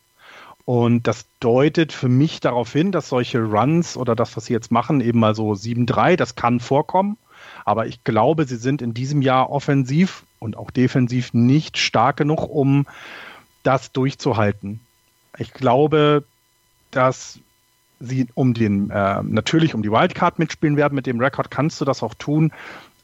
Und 0.65 1.07
das 1.07 1.25
deutet 1.39 1.91
für 1.93 2.09
mich 2.09 2.41
darauf 2.41 2.71
hin, 2.71 2.91
dass 2.91 3.09
solche 3.09 3.39
Runs 3.41 3.97
oder 3.97 4.15
das, 4.15 4.37
was 4.37 4.45
sie 4.45 4.53
jetzt 4.53 4.71
machen, 4.71 5.01
eben 5.01 5.19
mal 5.19 5.33
so 5.33 5.53
7-3, 5.53 6.15
das 6.15 6.35
kann 6.35 6.59
vorkommen. 6.59 7.17
Aber 7.71 7.87
ich 7.87 8.03
glaube, 8.03 8.43
sie 8.43 8.57
sind 8.57 8.81
in 8.81 8.93
diesem 8.93 9.21
Jahr 9.21 9.49
offensiv 9.49 10.25
und 10.39 10.57
auch 10.57 10.71
defensiv 10.71 11.33
nicht 11.33 11.77
stark 11.77 12.17
genug, 12.17 12.49
um 12.49 12.85
das 13.63 13.93
durchzuhalten. 13.93 14.81
Ich 15.37 15.53
glaube, 15.53 16.25
dass 16.91 17.39
sie 18.01 18.27
um 18.33 18.53
den 18.53 18.89
äh, 18.89 19.23
natürlich 19.23 19.73
um 19.73 19.83
die 19.83 19.89
Wildcard 19.89 20.37
mitspielen 20.37 20.75
werden. 20.75 20.95
Mit 20.95 21.05
dem 21.05 21.21
Rekord 21.21 21.49
kannst 21.49 21.79
du 21.79 21.85
das 21.85 22.03
auch 22.03 22.13
tun. 22.13 22.51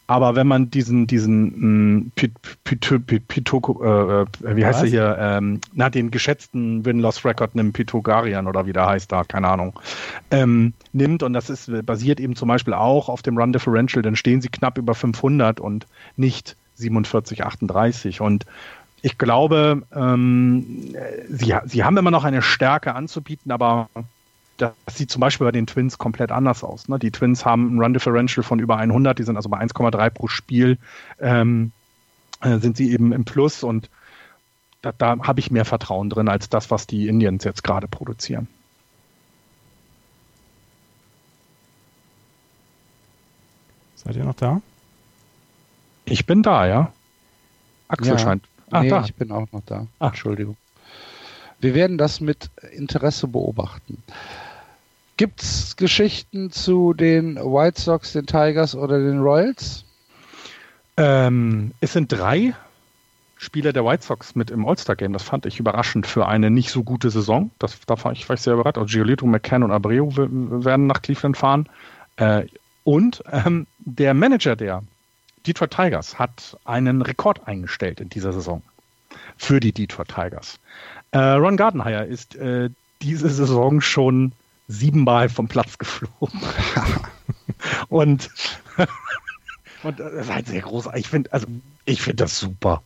Aber 0.08 0.36
wenn 0.36 0.47
man 0.47 0.72
diesen, 0.72 1.05
diesen 1.05 2.14
Pitoko, 2.16 3.84
äh, 3.84 4.22
äh, 4.22 4.55
wie 4.55 4.66
heißt 4.66 4.84
er 4.84 4.89
hier, 4.89 5.18
ähm, 5.20 5.60
na, 5.74 5.89
den 5.89 6.12
geschätzten 6.12 6.86
Win-Loss-Record 6.86 7.55
nimmt, 7.55 7.74
Pitogarian 7.74 8.47
oder 8.47 8.66
wie 8.66 8.74
der 8.74 8.88
heißt 8.88 9.12
da, 9.12 9.26
keine 9.26 9.49
Ahnung, 9.49 9.78
ähm, 10.32 10.74
nimmt. 10.93 11.24
Und 11.24 11.34
das 11.34 11.49
ist 11.49 11.70
basiert 11.86 12.22
eben 12.22 12.38
zum 12.38 12.47
Beispiel 12.47 12.74
auch 12.74 13.10
auf 13.10 13.22
dem 13.22 13.38
Run 13.38 13.51
Differential, 13.51 14.01
dann 14.01 14.16
stehen 14.16 14.41
sie 14.41 14.47
knapp 14.47 14.78
über 14.78 14.95
500 14.95 15.60
und 15.60 15.88
nicht 16.16 16.55
47, 16.76 17.43
38 17.43 18.22
und 18.22 18.45
ich 19.01 19.18
glaube, 19.18 19.84
ähm, 19.93 20.95
sie, 21.30 21.53
sie 21.66 21.84
haben 21.84 21.97
immer 21.97 22.12
noch 22.12 22.24
eine 22.24 22.41
Stärke 22.41 22.95
anzubieten, 22.95 23.51
aber 23.51 23.89
das 24.58 24.74
sieht 24.89 25.12
zum 25.12 25.20
Beispiel 25.20 25.45
bei 25.45 25.51
den 25.51 25.68
Twins 25.68 25.97
komplett 25.97 26.32
anders 26.32 26.64
aus. 26.64 26.88
Ne? 26.88 26.99
Die 26.99 27.12
Twins 27.12 27.45
haben 27.45 27.76
ein 27.76 27.80
Run 27.80 27.93
Differential 27.93 28.43
von 28.43 28.60
über 28.60 28.78
100, 28.78 29.18
die 29.18 29.24
sind 29.24 29.36
also 29.36 29.49
bei 29.49 29.60
1,3 29.60 30.10
pro 30.10 30.28
Spiel, 30.28 30.78
ähm, 31.20 31.72
äh, 32.41 32.58
sind 32.58 32.78
sie 32.78 32.91
eben 32.91 33.12
im 33.14 33.26
Plus 33.26 33.64
und 33.64 33.89
da, 34.82 34.91
da 34.91 35.18
habe 35.24 35.39
ich 35.39 35.51
mehr 35.51 35.66
Vertrauen 35.66 36.10
drin 36.10 36.28
als 36.28 36.49
das, 36.49 36.72
was 36.72 36.88
die 36.88 37.08
Indians 37.08 37.43
jetzt 37.43 37.64
gerade 37.64 37.88
produzieren. 37.88 38.47
Seid 43.95 44.16
ihr 44.16 44.24
noch 44.24 44.36
da? 44.36 44.62
Ich 46.05 46.26
bin 46.26 46.43
da, 46.43 46.68
ja. 46.68 46.93
Axel 47.89 48.14
ja, 48.14 48.20
scheint. 48.20 48.47
Ah, 48.72 48.82
nee, 48.82 48.89
da. 48.89 49.03
ich 49.03 49.16
bin 49.16 49.32
auch 49.32 49.51
noch 49.51 49.62
da. 49.66 49.88
Ach. 49.99 50.10
Entschuldigung. 50.10 50.58
Wir 51.60 51.74
werden 51.74 51.97
das 51.97 52.22
mit 52.22 52.51
Interesse 52.72 53.28
beobachten. 53.28 54.03
Gibt 55.18 55.41
es 55.41 55.76
Geschichten 55.76 56.51
zu 56.51 56.93
den 56.93 57.38
White 57.38 57.82
Sox, 57.82 58.13
den 58.13 58.28
Tigers 58.28 58.76
oder 58.76 58.99
den 58.99 59.20
Royals? 59.20 59.84
Ähm, 60.95 61.72
es 61.82 61.93
sind 61.93 62.11
drei 62.11 62.53
Spieler 63.38 63.74
der 63.74 63.84
White 63.84 64.03
Sox 64.03 64.36
mit 64.36 64.51
im 64.51 64.68
All-Star-Game. 64.68 65.13
Das 65.13 65.24
fand 65.24 65.47
ich 65.47 65.59
überraschend 65.59 66.05
für 66.05 66.28
eine 66.28 66.51
nicht 66.51 66.70
so 66.70 66.84
gute 66.84 67.09
Saison. 67.09 67.49
Das, 67.57 67.80
da 67.88 68.03
war 68.03 68.11
ich, 68.11 68.30
war 68.30 68.36
ich 68.36 68.41
sehr 68.41 68.53
überrascht. 68.53 68.78
Auch 68.78 68.86
Giolito, 68.86 69.26
McCann 69.26 69.63
und 69.63 69.72
Abreu 69.72 70.07
werden 70.11 70.86
nach 70.86 71.01
Cleveland 71.01 71.36
fahren. 71.36 71.68
Äh, 72.18 72.45
und 72.84 73.24
ähm, 73.32 73.65
der 73.80 74.13
Manager 74.13 74.55
der 74.55 74.84
Detroit 75.47 75.72
Tigers 75.72 76.20
hat 76.20 76.57
einen 76.63 77.01
Rekord 77.01 77.47
eingestellt 77.47 78.01
in 78.01 78.09
dieser 78.09 78.34
Saison 78.34 78.61
für 79.36 79.59
die 79.59 79.72
Detroit 79.72 80.09
Tigers. 80.09 80.59
Äh, 81.11 81.20
Ron 81.20 81.57
Gardenhire 81.57 82.05
ist 82.05 82.36
äh, 82.36 82.70
diese 83.01 83.30
Saison 83.30 83.82
schon 83.82 84.32
siebenmal 84.68 85.30
vom 85.30 85.47
Platz 85.47 85.78
geflogen. 85.78 86.41
und, 87.89 88.30
und 89.84 89.99
das 89.99 90.13
ist 90.13 90.34
halt 90.34 90.47
sehr 90.47 90.61
groß. 90.61 90.89
Ich 90.95 91.07
finde, 91.07 91.32
also 91.34 91.47
ich 91.86 92.01
finde 92.01 92.24
das 92.24 92.39
super. 92.39 92.82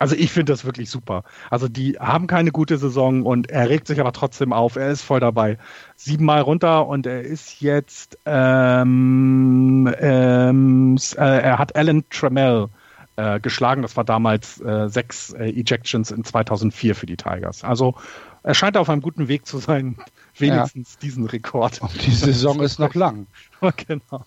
Also 0.00 0.16
ich 0.16 0.32
finde 0.32 0.52
das 0.52 0.64
wirklich 0.64 0.88
super. 0.88 1.24
Also 1.50 1.68
die 1.68 1.98
haben 1.98 2.26
keine 2.26 2.52
gute 2.52 2.78
Saison 2.78 3.22
und 3.22 3.50
er 3.50 3.68
regt 3.68 3.86
sich 3.86 4.00
aber 4.00 4.12
trotzdem 4.12 4.54
auf. 4.54 4.76
Er 4.76 4.90
ist 4.90 5.02
voll 5.02 5.20
dabei. 5.20 5.58
Siebenmal 5.94 6.40
runter 6.40 6.86
und 6.86 7.06
er 7.06 7.20
ist 7.20 7.60
jetzt 7.60 8.16
ähm, 8.24 9.94
ähm, 10.00 10.96
äh, 11.18 11.40
er 11.42 11.58
hat 11.58 11.76
Alan 11.76 12.04
Trammell 12.08 12.68
äh, 13.16 13.40
geschlagen. 13.40 13.82
Das 13.82 13.98
war 13.98 14.04
damals 14.04 14.58
äh, 14.62 14.88
sechs 14.88 15.34
äh, 15.34 15.50
Ejections 15.50 16.10
in 16.10 16.24
2004 16.24 16.94
für 16.94 17.04
die 17.04 17.18
Tigers. 17.18 17.62
Also 17.62 17.94
er 18.42 18.54
scheint 18.54 18.78
auf 18.78 18.88
einem 18.88 19.02
guten 19.02 19.28
Weg 19.28 19.44
zu 19.44 19.58
sein, 19.58 19.96
wenigstens 20.40 20.94
ja. 20.94 21.00
diesen 21.02 21.26
Rekord. 21.26 21.80
Und 21.82 22.06
die 22.06 22.12
Saison 22.12 22.60
ist 22.60 22.78
noch 22.78 22.94
lang. 22.94 23.26
genau. 23.88 24.24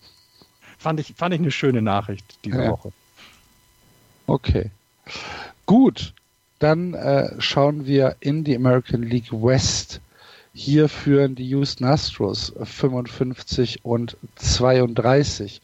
Fand 0.78 1.00
ich, 1.00 1.14
fand 1.16 1.34
ich 1.34 1.40
eine 1.40 1.50
schöne 1.50 1.82
Nachricht 1.82 2.38
diese 2.44 2.62
ja. 2.62 2.70
Woche. 2.70 2.92
Okay. 4.26 4.70
Gut, 5.66 6.14
dann 6.58 6.94
äh, 6.94 7.30
schauen 7.40 7.86
wir 7.86 8.16
in 8.20 8.44
die 8.44 8.56
American 8.56 9.02
League 9.02 9.32
West. 9.32 10.00
Hier 10.52 10.88
führen 10.88 11.34
die 11.34 11.48
Houston 11.48 11.84
Astros 11.84 12.52
55 12.62 13.84
und 13.84 14.16
32. 14.36 15.60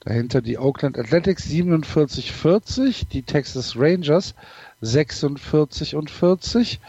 Dahinter 0.00 0.42
die 0.42 0.58
Oakland 0.58 0.98
Athletics 0.98 1.46
47-40, 1.46 3.08
die 3.08 3.22
Texas 3.22 3.74
Rangers 3.76 4.34
46 4.82 5.94
und 5.94 6.10
40, 6.10 6.80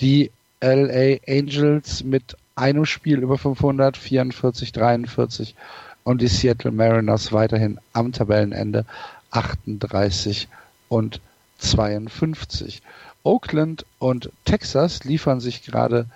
die 0.00 0.30
LA 0.62 1.18
Angels 1.28 2.04
mit 2.04 2.36
einem 2.54 2.84
Spiel 2.84 3.18
über 3.18 3.38
500, 3.38 3.96
44, 3.96 4.72
43 4.72 5.54
und 6.04 6.20
die 6.20 6.28
Seattle 6.28 6.72
Mariners 6.72 7.32
weiterhin 7.32 7.78
am 7.92 8.12
Tabellenende 8.12 8.84
38 9.30 10.48
und 10.88 11.20
52. 11.58 12.82
Oakland 13.22 13.86
und 13.98 14.30
Texas 14.44 15.04
liefern 15.04 15.40
sich 15.40 15.62
gerade 15.62 16.06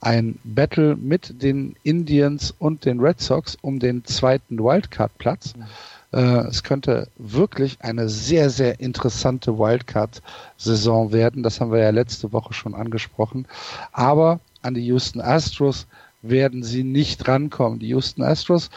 ein 0.00 0.38
Battle 0.44 0.96
mit 0.96 1.42
den 1.42 1.76
Indians 1.82 2.54
und 2.58 2.84
den 2.84 3.00
Red 3.00 3.20
Sox 3.20 3.56
um 3.60 3.78
den 3.78 4.04
zweiten 4.04 4.58
Wildcard-Platz. 4.58 5.54
Mhm. 5.56 5.64
Äh, 6.12 6.46
es 6.48 6.62
könnte 6.62 7.08
wirklich 7.16 7.78
eine 7.80 8.08
sehr, 8.08 8.50
sehr 8.50 8.80
interessante 8.80 9.58
Wildcard-Saison 9.58 11.12
werden. 11.12 11.42
Das 11.42 11.60
haben 11.60 11.72
wir 11.72 11.80
ja 11.80 11.90
letzte 11.90 12.32
Woche 12.32 12.52
schon 12.52 12.74
angesprochen. 12.74 13.46
Aber 13.92 14.40
an 14.64 14.74
die 14.74 14.86
Houston 14.86 15.20
Astros 15.20 15.86
werden 16.22 16.62
sie 16.62 16.84
nicht 16.84 17.28
rankommen. 17.28 17.78
Die 17.78 17.88
Houston 17.88 18.22
Astros 18.22 18.70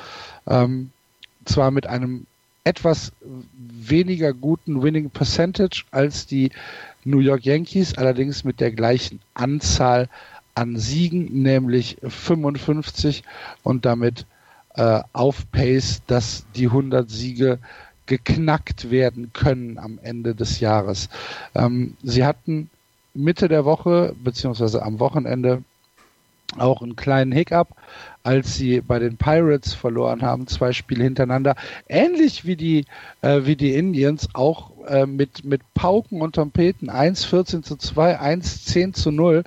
ähm, 0.47 0.91
zwar 1.45 1.71
mit 1.71 1.87
einem 1.87 2.25
etwas 2.63 3.13
weniger 3.21 4.33
guten 4.33 4.83
Winning 4.83 5.09
Percentage 5.09 5.85
als 5.91 6.25
die 6.25 6.51
New 7.05 7.19
York 7.19 7.45
Yankees, 7.45 7.97
allerdings 7.97 8.43
mit 8.43 8.59
der 8.59 8.71
gleichen 8.71 9.21
Anzahl 9.33 10.09
an 10.55 10.75
Siegen, 10.75 11.41
nämlich 11.41 11.97
55 12.05 13.23
und 13.63 13.85
damit 13.85 14.25
äh, 14.75 14.99
auf 15.13 15.49
Pace, 15.51 16.01
dass 16.07 16.45
die 16.55 16.65
100 16.65 17.09
Siege 17.09 17.59
geknackt 18.05 18.89
werden 18.91 19.31
können 19.33 19.77
am 19.77 19.99
Ende 20.01 20.35
des 20.35 20.59
Jahres. 20.59 21.09
Ähm, 21.55 21.95
sie 22.03 22.25
hatten 22.25 22.69
Mitte 23.13 23.47
der 23.47 23.65
Woche 23.65 24.15
beziehungsweise 24.23 24.83
am 24.83 24.99
Wochenende 24.99 25.63
auch 26.57 26.81
einen 26.81 26.95
kleinen 26.95 27.31
Hiccup, 27.31 27.69
als 28.23 28.55
sie 28.55 28.81
bei 28.81 28.99
den 28.99 29.17
Pirates 29.17 29.73
verloren 29.73 30.21
haben, 30.21 30.47
zwei 30.47 30.71
Spiele 30.73 31.03
hintereinander. 31.03 31.55
Ähnlich 31.87 32.45
wie 32.45 32.55
die, 32.55 32.85
äh, 33.21 33.41
wie 33.43 33.55
die 33.55 33.73
Indians, 33.73 34.29
auch 34.33 34.71
äh, 34.87 35.05
mit, 35.05 35.43
mit 35.43 35.61
Pauken 35.73 36.21
und 36.21 36.35
Trompeten. 36.35 36.89
1 36.89 37.25
14 37.25 37.63
zu 37.63 37.75
2, 37.75 38.19
1 38.19 38.65
10 38.65 38.93
zu 38.93 39.11
0. 39.11 39.43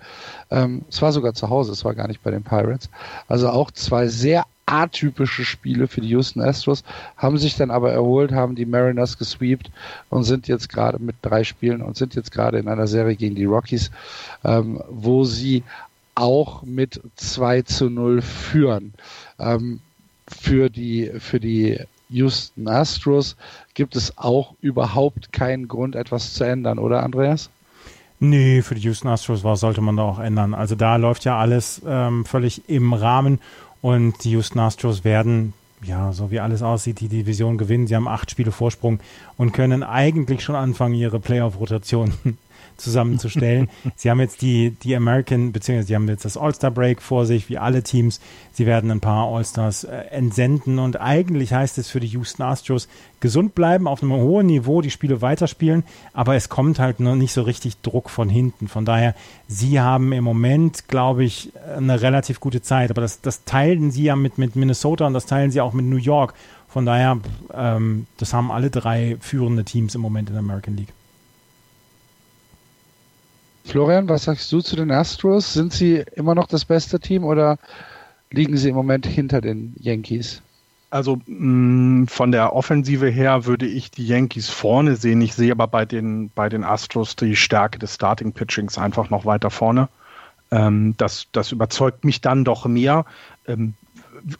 Ähm, 0.50 0.82
es 0.88 1.00
war 1.02 1.12
sogar 1.12 1.34
zu 1.34 1.48
Hause, 1.48 1.72
es 1.72 1.84
war 1.84 1.94
gar 1.94 2.08
nicht 2.08 2.22
bei 2.22 2.30
den 2.30 2.42
Pirates. 2.42 2.90
Also 3.28 3.48
auch 3.48 3.70
zwei 3.70 4.06
sehr 4.08 4.44
atypische 4.70 5.44
Spiele 5.44 5.88
für 5.88 6.00
die 6.00 6.10
Houston 6.10 6.40
Astros, 6.40 6.84
haben 7.16 7.38
sich 7.38 7.56
dann 7.56 7.70
aber 7.70 7.92
erholt, 7.92 8.32
haben 8.32 8.54
die 8.54 8.66
Mariners 8.66 9.18
gesweept 9.18 9.70
und 10.10 10.22
sind 10.22 10.46
jetzt 10.46 10.68
gerade 10.68 11.00
mit 11.00 11.16
drei 11.22 11.42
Spielen 11.42 11.82
und 11.82 11.96
sind 11.96 12.14
jetzt 12.14 12.30
gerade 12.30 12.58
in 12.58 12.68
einer 12.68 12.86
Serie 12.86 13.16
gegen 13.16 13.34
die 13.34 13.46
Rockies, 13.46 13.90
ähm, 14.44 14.80
wo 14.88 15.24
sie 15.24 15.64
auch 16.20 16.62
mit 16.62 17.00
2 17.16 17.62
zu 17.62 17.88
0 17.88 18.22
führen. 18.22 18.92
Ähm, 19.38 19.80
für 20.28 20.70
die, 20.70 21.10
für 21.18 21.40
die 21.40 21.80
Houston 22.10 22.68
Astros 22.68 23.36
gibt 23.74 23.96
es 23.96 24.16
auch 24.18 24.54
überhaupt 24.60 25.32
keinen 25.32 25.66
Grund, 25.66 25.96
etwas 25.96 26.34
zu 26.34 26.44
ändern, 26.44 26.78
oder 26.78 27.02
Andreas? 27.02 27.50
Nee, 28.18 28.60
für 28.62 28.74
die 28.74 28.82
Houston 28.82 29.08
Astros 29.08 29.44
was 29.44 29.60
sollte 29.60 29.80
man 29.80 29.96
da 29.96 30.02
auch 30.02 30.18
ändern. 30.18 30.52
Also 30.52 30.74
da 30.74 30.96
läuft 30.96 31.24
ja 31.24 31.38
alles 31.38 31.80
ähm, 31.86 32.24
völlig 32.26 32.68
im 32.68 32.92
Rahmen 32.92 33.40
und 33.80 34.22
die 34.24 34.32
Houston 34.32 34.58
Astros 34.58 35.04
werden, 35.04 35.54
ja, 35.82 36.12
so 36.12 36.30
wie 36.30 36.40
alles 36.40 36.62
aussieht, 36.62 37.00
die 37.00 37.08
Division 37.08 37.56
gewinnen. 37.56 37.86
Sie 37.86 37.96
haben 37.96 38.08
acht 38.08 38.30
Spiele 38.30 38.52
Vorsprung 38.52 39.00
und 39.38 39.52
können 39.52 39.82
eigentlich 39.82 40.42
schon 40.42 40.54
anfangen, 40.54 40.94
ihre 40.94 41.18
Playoff-Rotation 41.18 42.12
zusammenzustellen. 42.80 43.68
sie 43.96 44.10
haben 44.10 44.20
jetzt 44.20 44.42
die, 44.42 44.70
die 44.82 44.96
American, 44.96 45.52
beziehungsweise 45.52 45.88
sie 45.88 45.94
haben 45.94 46.08
jetzt 46.08 46.24
das 46.24 46.36
All-Star-Break 46.36 47.02
vor 47.02 47.26
sich, 47.26 47.48
wie 47.48 47.58
alle 47.58 47.82
Teams. 47.82 48.20
Sie 48.52 48.66
werden 48.66 48.90
ein 48.90 49.00
paar 49.00 49.28
All-Stars 49.28 49.84
äh, 49.84 49.96
entsenden 50.10 50.78
und 50.78 51.00
eigentlich 51.00 51.52
heißt 51.52 51.78
es 51.78 51.88
für 51.88 52.00
die 52.00 52.08
Houston 52.08 52.42
Astros 52.42 52.88
gesund 53.20 53.54
bleiben, 53.54 53.86
auf 53.86 54.02
einem 54.02 54.12
hohen 54.12 54.46
Niveau 54.46 54.80
die 54.80 54.90
Spiele 54.90 55.22
weiterspielen, 55.22 55.84
aber 56.12 56.34
es 56.34 56.48
kommt 56.48 56.78
halt 56.78 57.00
noch 57.00 57.14
nicht 57.14 57.32
so 57.32 57.42
richtig 57.42 57.80
Druck 57.82 58.10
von 58.10 58.28
hinten. 58.28 58.66
Von 58.66 58.84
daher, 58.84 59.14
sie 59.46 59.80
haben 59.80 60.12
im 60.12 60.24
Moment, 60.24 60.88
glaube 60.88 61.24
ich, 61.24 61.52
eine 61.76 62.00
relativ 62.00 62.40
gute 62.40 62.62
Zeit, 62.62 62.90
aber 62.90 63.02
das, 63.02 63.20
das 63.20 63.44
teilen 63.44 63.90
sie 63.90 64.04
ja 64.04 64.16
mit, 64.16 64.38
mit 64.38 64.56
Minnesota 64.56 65.06
und 65.06 65.14
das 65.14 65.26
teilen 65.26 65.50
sie 65.50 65.60
auch 65.60 65.72
mit 65.72 65.84
New 65.84 65.96
York. 65.96 66.34
Von 66.68 66.86
daher, 66.86 67.18
ähm, 67.52 68.06
das 68.16 68.32
haben 68.32 68.50
alle 68.50 68.70
drei 68.70 69.16
führende 69.20 69.64
Teams 69.64 69.94
im 69.94 70.00
Moment 70.00 70.28
in 70.28 70.34
der 70.34 70.42
American 70.42 70.76
League. 70.76 70.92
Florian, 73.64 74.08
was 74.08 74.24
sagst 74.24 74.50
du 74.52 74.60
zu 74.60 74.76
den 74.76 74.90
Astros? 74.90 75.52
Sind 75.52 75.72
sie 75.72 76.04
immer 76.14 76.34
noch 76.34 76.46
das 76.46 76.64
beste 76.64 76.98
Team 76.98 77.24
oder 77.24 77.58
liegen 78.30 78.56
sie 78.56 78.70
im 78.70 78.74
Moment 78.74 79.06
hinter 79.06 79.40
den 79.40 79.74
Yankees? 79.78 80.42
Also 80.90 81.20
mh, 81.26 82.02
mm, 82.02 82.06
von 82.08 82.32
der 82.32 82.54
Offensive 82.54 83.08
her 83.08 83.46
würde 83.46 83.66
ich 83.66 83.90
die 83.90 84.06
Yankees 84.06 84.48
vorne 84.48 84.96
sehen. 84.96 85.20
Ich 85.20 85.34
sehe 85.34 85.52
aber 85.52 85.68
bei 85.68 85.84
den, 85.84 86.30
bei 86.34 86.48
den 86.48 86.64
Astros 86.64 87.16
die 87.16 87.36
Stärke 87.36 87.78
des 87.78 87.94
Starting 87.94 88.32
Pitchings 88.32 88.76
einfach 88.76 89.10
noch 89.10 89.24
weiter 89.24 89.50
vorne. 89.50 89.88
Ähm, 90.50 90.94
das, 90.96 91.28
das 91.30 91.52
überzeugt 91.52 92.04
mich 92.04 92.20
dann 92.20 92.44
doch 92.44 92.66
mehr. 92.66 93.04
Ähm, 93.46 93.74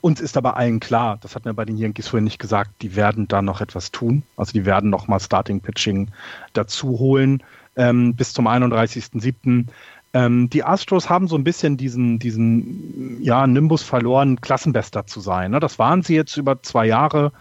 uns 0.01 0.19
ist 0.19 0.37
aber 0.37 0.57
allen 0.57 0.79
klar, 0.79 1.17
das 1.21 1.35
hat 1.35 1.45
man 1.45 1.55
bei 1.55 1.65
den 1.65 1.77
Yankees 1.77 2.09
vorhin 2.09 2.25
nicht 2.25 2.37
gesagt, 2.37 2.69
die 2.81 2.95
werden 2.95 3.27
da 3.27 3.41
noch 3.41 3.61
etwas 3.61 3.91
tun. 3.91 4.23
Also 4.35 4.51
die 4.51 4.65
werden 4.65 4.89
noch 4.89 5.07
mal 5.07 5.19
Starting 5.19 5.61
Pitching 5.61 6.09
dazu 6.53 6.99
holen 6.99 7.41
ähm, 7.75 8.15
bis 8.15 8.33
zum 8.33 8.47
31.07. 8.47 9.65
Ähm, 10.13 10.49
die 10.49 10.63
Astros 10.63 11.09
haben 11.09 11.27
so 11.27 11.37
ein 11.37 11.43
bisschen 11.43 11.77
diesen, 11.77 12.19
diesen 12.19 13.21
ja, 13.23 13.47
Nimbus 13.47 13.83
verloren, 13.83 14.41
Klassenbester 14.41 15.07
zu 15.07 15.21
sein. 15.21 15.51
Ne? 15.51 15.59
Das 15.59 15.79
waren 15.79 16.03
sie 16.03 16.15
jetzt 16.15 16.35
über 16.37 16.61
zwei 16.63 16.85
Jahre 16.85 17.31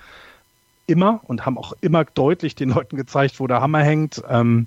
immer 0.86 1.20
und 1.24 1.46
haben 1.46 1.58
auch 1.58 1.72
immer 1.80 2.04
deutlich 2.04 2.54
den 2.54 2.70
Leuten 2.70 2.96
gezeigt, 2.96 3.40
wo 3.40 3.46
der 3.46 3.60
Hammer 3.60 3.82
hängt. 3.82 4.22
Ähm, 4.28 4.66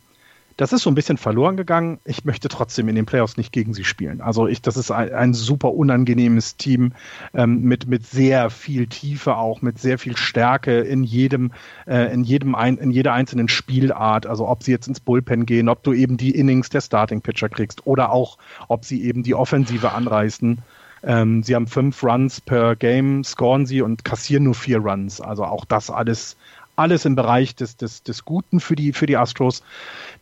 das 0.57 0.73
ist 0.73 0.83
so 0.83 0.89
ein 0.91 0.95
bisschen 0.95 1.17
verloren 1.17 1.57
gegangen. 1.57 1.99
Ich 2.05 2.25
möchte 2.25 2.47
trotzdem 2.47 2.89
in 2.89 2.95
den 2.95 3.05
Playoffs 3.05 3.37
nicht 3.37 3.51
gegen 3.51 3.73
sie 3.73 3.83
spielen. 3.83 4.21
Also 4.21 4.47
ich, 4.47 4.61
das 4.61 4.77
ist 4.77 4.91
ein, 4.91 5.13
ein 5.13 5.33
super 5.33 5.73
unangenehmes 5.73 6.57
Team 6.57 6.93
ähm, 7.33 7.61
mit 7.61 7.87
mit 7.87 8.05
sehr 8.05 8.49
viel 8.49 8.87
Tiefe 8.87 9.35
auch, 9.35 9.61
mit 9.61 9.79
sehr 9.79 9.97
viel 9.97 10.17
Stärke 10.17 10.79
in 10.81 11.03
jedem 11.03 11.51
äh, 11.87 12.13
in 12.13 12.23
jedem 12.23 12.55
ein, 12.55 12.77
in 12.77 12.91
jeder 12.91 13.13
einzelnen 13.13 13.47
Spielart. 13.47 14.25
Also 14.25 14.47
ob 14.47 14.63
sie 14.63 14.71
jetzt 14.71 14.87
ins 14.87 14.99
Bullpen 14.99 15.45
gehen, 15.45 15.69
ob 15.69 15.83
du 15.83 15.93
eben 15.93 16.17
die 16.17 16.31
Innings 16.31 16.69
der 16.69 16.81
Starting 16.81 17.21
Pitcher 17.21 17.49
kriegst 17.49 17.85
oder 17.87 18.11
auch 18.11 18.37
ob 18.67 18.85
sie 18.85 19.03
eben 19.03 19.23
die 19.23 19.35
Offensive 19.35 19.91
anreißen. 19.91 20.59
Ähm, 21.05 21.43
sie 21.43 21.55
haben 21.55 21.67
fünf 21.67 22.01
Runs 22.03 22.39
per 22.39 22.75
Game, 22.75 23.23
scoren 23.23 23.65
sie 23.65 23.81
und 23.81 24.05
kassieren 24.05 24.45
nur 24.45 24.55
vier 24.55 24.79
Runs. 24.79 25.19
Also 25.19 25.43
auch 25.43 25.65
das 25.65 25.89
alles 25.89 26.37
alles 26.75 27.05
im 27.05 27.15
Bereich 27.15 27.55
des, 27.55 27.77
des, 27.77 28.03
des 28.03 28.25
Guten 28.25 28.59
für 28.59 28.75
die, 28.75 28.93
für 28.93 29.05
die 29.05 29.17
Astros. 29.17 29.63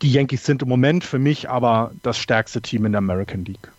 Die 0.02 0.12
Yankees 0.12 0.45
sind 0.45 0.62
im 0.62 0.70
Moment 0.70 1.04
für 1.04 1.20
mich 1.20 1.49
aber 1.49 1.91
das 2.04 2.18
stärkste 2.18 2.62
Team 2.62 2.86
in 2.86 2.91
der 2.91 2.99
American 2.99 3.45
League. 3.45 3.72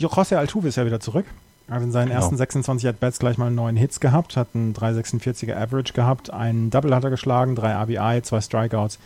José 0.00 0.36
Altuve 0.36 0.68
ist 0.68 0.76
ja 0.76 0.86
wieder 0.86 1.00
zurück. 1.00 1.26
Er 1.68 1.76
hat 1.76 1.82
in 1.82 1.92
seinen 1.92 2.08
genau. 2.08 2.20
ersten 2.20 2.36
26 2.36 2.88
At-Bats 2.88 3.18
gleich 3.18 3.36
mal 3.36 3.50
neun 3.50 3.76
Hits 3.76 4.00
gehabt, 4.00 4.36
hat 4.36 4.48
einen 4.54 4.74
3,46er 4.74 5.54
Average 5.54 5.92
gehabt, 5.92 6.30
einen 6.32 6.70
Double 6.70 6.94
hat 6.94 7.04
er 7.04 7.10
geschlagen, 7.10 7.54
drei 7.54 7.74
RBI, 7.74 8.22
zwei 8.22 8.40
Strikeouts, 8.40 8.98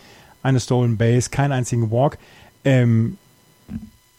eine 0.42 0.60
Stolen 0.60 0.96
Base, 0.96 1.30
keinen 1.30 1.52
einzigen 1.52 1.90
Walk. 1.90 2.18
Ähm, 2.64 3.18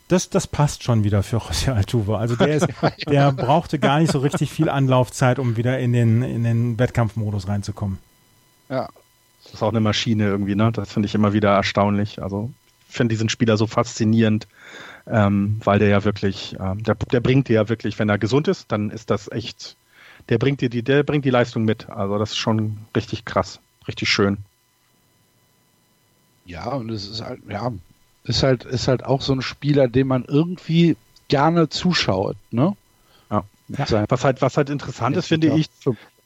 das, 0.10 0.30
das 0.30 0.48
passt 0.48 0.84
schon 0.84 1.06
wieder 1.06 1.24
für 1.24 1.38
José 1.38 1.72
Altuve. 1.72 2.18
Also 2.18 2.36
der, 2.36 2.56
ist, 2.56 2.68
der 3.08 3.32
brauchte 3.32 3.80
gar 3.80 4.00
nicht 4.00 4.12
so 4.12 4.20
richtig 4.20 4.52
viel 4.52 4.68
Anlaufzeit, 4.68 5.40
um 5.40 5.56
wieder 5.56 5.80
in 5.80 5.94
den, 5.94 6.22
in 6.22 6.44
den 6.44 6.78
Wettkampfmodus 6.78 7.48
reinzukommen. 7.48 7.98
Ja. 8.70 8.90
Das 9.44 9.56
ist 9.56 9.64
auch 9.64 9.70
eine 9.70 9.80
Maschine 9.80 10.26
irgendwie, 10.26 10.56
ne? 10.56 10.72
Das 10.72 10.92
finde 10.92 11.08
ich 11.08 11.16
immer 11.16 11.34
wieder 11.34 11.54
erstaunlich. 11.54 12.22
Also 12.22 12.52
ich 12.90 12.96
finde 12.96 13.14
diesen 13.14 13.30
Spieler 13.30 13.58
so 13.58 13.68
faszinierend, 13.68 14.48
ähm, 15.08 15.60
weil 15.64 15.80
der 15.80 15.90
ja 15.90 16.04
wirklich, 16.04 16.56
ähm, 16.60 16.84
der, 16.84 16.96
der 16.96 17.20
bringt 17.20 17.50
dir 17.50 17.56
ja 17.56 17.70
wirklich, 17.70 18.00
wenn 18.00 18.10
er 18.10 18.18
gesund 18.18 18.48
ist, 18.48 18.72
dann 18.72 18.90
ist 18.90 19.10
das 19.10 19.30
echt, 19.32 19.76
der 20.30 20.38
bringt 20.38 20.62
dir 20.62 20.70
die, 20.70 20.82
der 20.82 21.04
bringt 21.04 21.26
die 21.26 21.30
Leistung 21.30 21.66
mit. 21.66 21.90
Also 21.90 22.18
das 22.18 22.32
ist 22.32 22.38
schon 22.38 22.78
richtig 22.96 23.26
krass, 23.26 23.60
richtig 23.88 24.10
schön. 24.10 24.38
Ja, 26.46 26.70
und 26.70 26.90
es 26.90 27.08
ist 27.08 27.22
halt, 27.22 27.42
ja, 27.50 27.72
ist 28.24 28.44
halt, 28.44 28.66
ist 28.66 28.88
halt 28.88 29.04
auch 29.04 29.22
so 29.22 29.34
ein 29.34 29.42
Spieler, 29.42 29.88
dem 29.88 30.08
man 30.08 30.24
irgendwie 30.26 30.96
gerne 31.28 31.70
zuschaut, 31.70 32.38
ne? 32.52 32.76
Ja. 33.30 33.44
Was 34.10 34.24
halt, 34.24 34.42
was 34.42 34.58
halt 34.58 34.70
interessant 34.70 35.16
ist, 35.18 35.28
finde 35.28 35.56
ich. 35.56 35.70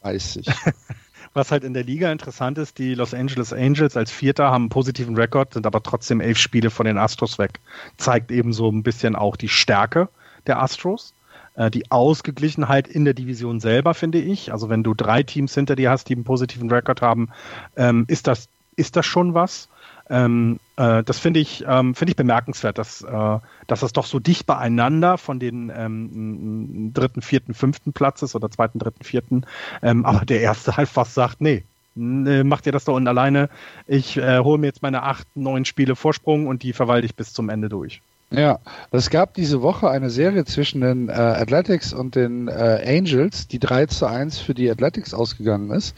30. 0.02 0.48
was 1.34 1.52
halt 1.52 1.64
in 1.64 1.74
der 1.74 1.84
Liga 1.84 2.12
interessant 2.12 2.58
ist, 2.58 2.78
die 2.78 2.94
Los 2.96 3.14
Angeles 3.14 3.54
Angels 3.54 3.98
als 3.98 4.12
Vierter 4.12 4.46
haben 4.52 4.64
einen 4.64 4.70
positiven 4.70 5.16
Rekord, 5.16 5.54
sind 5.54 5.66
aber 5.66 5.84
trotzdem 5.84 6.22
elf 6.22 6.38
Spiele 6.38 6.70
von 6.70 6.86
den 6.86 6.98
Astros 6.98 7.38
weg. 7.38 7.60
Zeigt 7.98 8.32
eben 8.32 8.54
so 8.54 8.70
ein 8.70 8.84
bisschen 8.84 9.16
auch 9.16 9.36
die 9.36 9.50
Stärke 9.50 10.10
der 10.46 10.62
Astros. 10.62 11.14
Äh, 11.56 11.72
die 11.72 11.92
Ausgeglichenheit 11.92 12.88
in 12.88 13.04
der 13.04 13.14
Division 13.14 13.60
selber, 13.60 13.94
finde 13.94 14.20
ich. 14.20 14.54
Also 14.54 14.70
wenn 14.70 14.84
du 14.84 14.94
drei 14.94 15.24
Teams 15.24 15.54
hinter 15.54 15.76
dir 15.76 15.90
hast, 15.90 16.08
die 16.08 16.16
einen 16.16 16.24
positiven 16.24 16.72
Rekord 16.72 17.02
haben, 17.02 17.30
ähm, 17.76 18.06
ist, 18.08 18.28
das, 18.28 18.48
ist 18.76 18.96
das 18.96 19.06
schon 19.06 19.34
was. 19.34 19.68
Ähm, 20.10 20.60
äh, 20.78 21.04
das 21.04 21.20
finde 21.20 21.40
ich, 21.40 21.66
ähm, 21.68 21.96
finde 21.96 22.12
ich 22.12 22.16
bemerkenswert, 22.16 22.78
dass, 22.78 23.02
äh, 23.02 23.40
dass 23.68 23.80
das 23.82 23.94
doch 23.94 24.06
so 24.06 24.20
dicht 24.20 24.46
beieinander 24.46 25.18
von 25.18 25.40
den 25.40 25.72
ähm, 25.76 26.92
dritten, 26.94 27.22
vierten, 27.22 27.54
fünften 27.54 27.94
Platz 27.94 28.22
ist 28.22 28.36
oder 28.36 28.50
zweiten, 28.50 28.80
dritten, 28.80 29.04
vierten, 29.04 29.46
ähm, 29.82 30.06
aber 30.06 30.26
der 30.26 30.42
erste 30.42 30.78
halt 30.78 30.90
fast 30.90 31.14
sagt, 31.14 31.42
nee, 31.42 31.64
macht 31.96 32.68
ihr 32.68 32.72
das 32.72 32.86
da 32.86 32.92
unten 32.92 33.08
alleine. 33.08 33.50
Ich 33.88 34.18
äh, 34.18 34.38
hole 34.40 34.60
mir 34.60 34.68
jetzt 34.68 34.84
meine 34.84 35.02
acht, 35.02 35.26
neun 35.34 35.66
Spiele 35.66 35.96
Vorsprung 35.96 36.46
und 36.46 36.62
die 36.62 36.74
verwalte 36.74 37.08
ich 37.08 37.16
bis 37.16 37.34
zum 37.34 37.50
Ende 37.50 37.70
durch. 37.70 38.02
Ja, 38.30 38.60
es 38.92 39.10
gab 39.10 39.34
diese 39.34 39.62
Woche 39.62 39.90
eine 39.90 40.10
Serie 40.10 40.46
zwischen 40.46 40.82
den 40.82 41.10
äh, 41.10 41.14
Athletics 41.14 41.94
und 41.94 42.16
den 42.16 42.50
äh, 42.50 42.84
Angels, 42.86 43.48
die 43.48 43.58
3 43.58 43.86
zu 43.88 44.06
1 44.06 44.38
für 44.38 44.54
die 44.54 44.70
Athletics 44.70 45.14
ausgegangen 45.14 45.72
ist. 45.72 45.96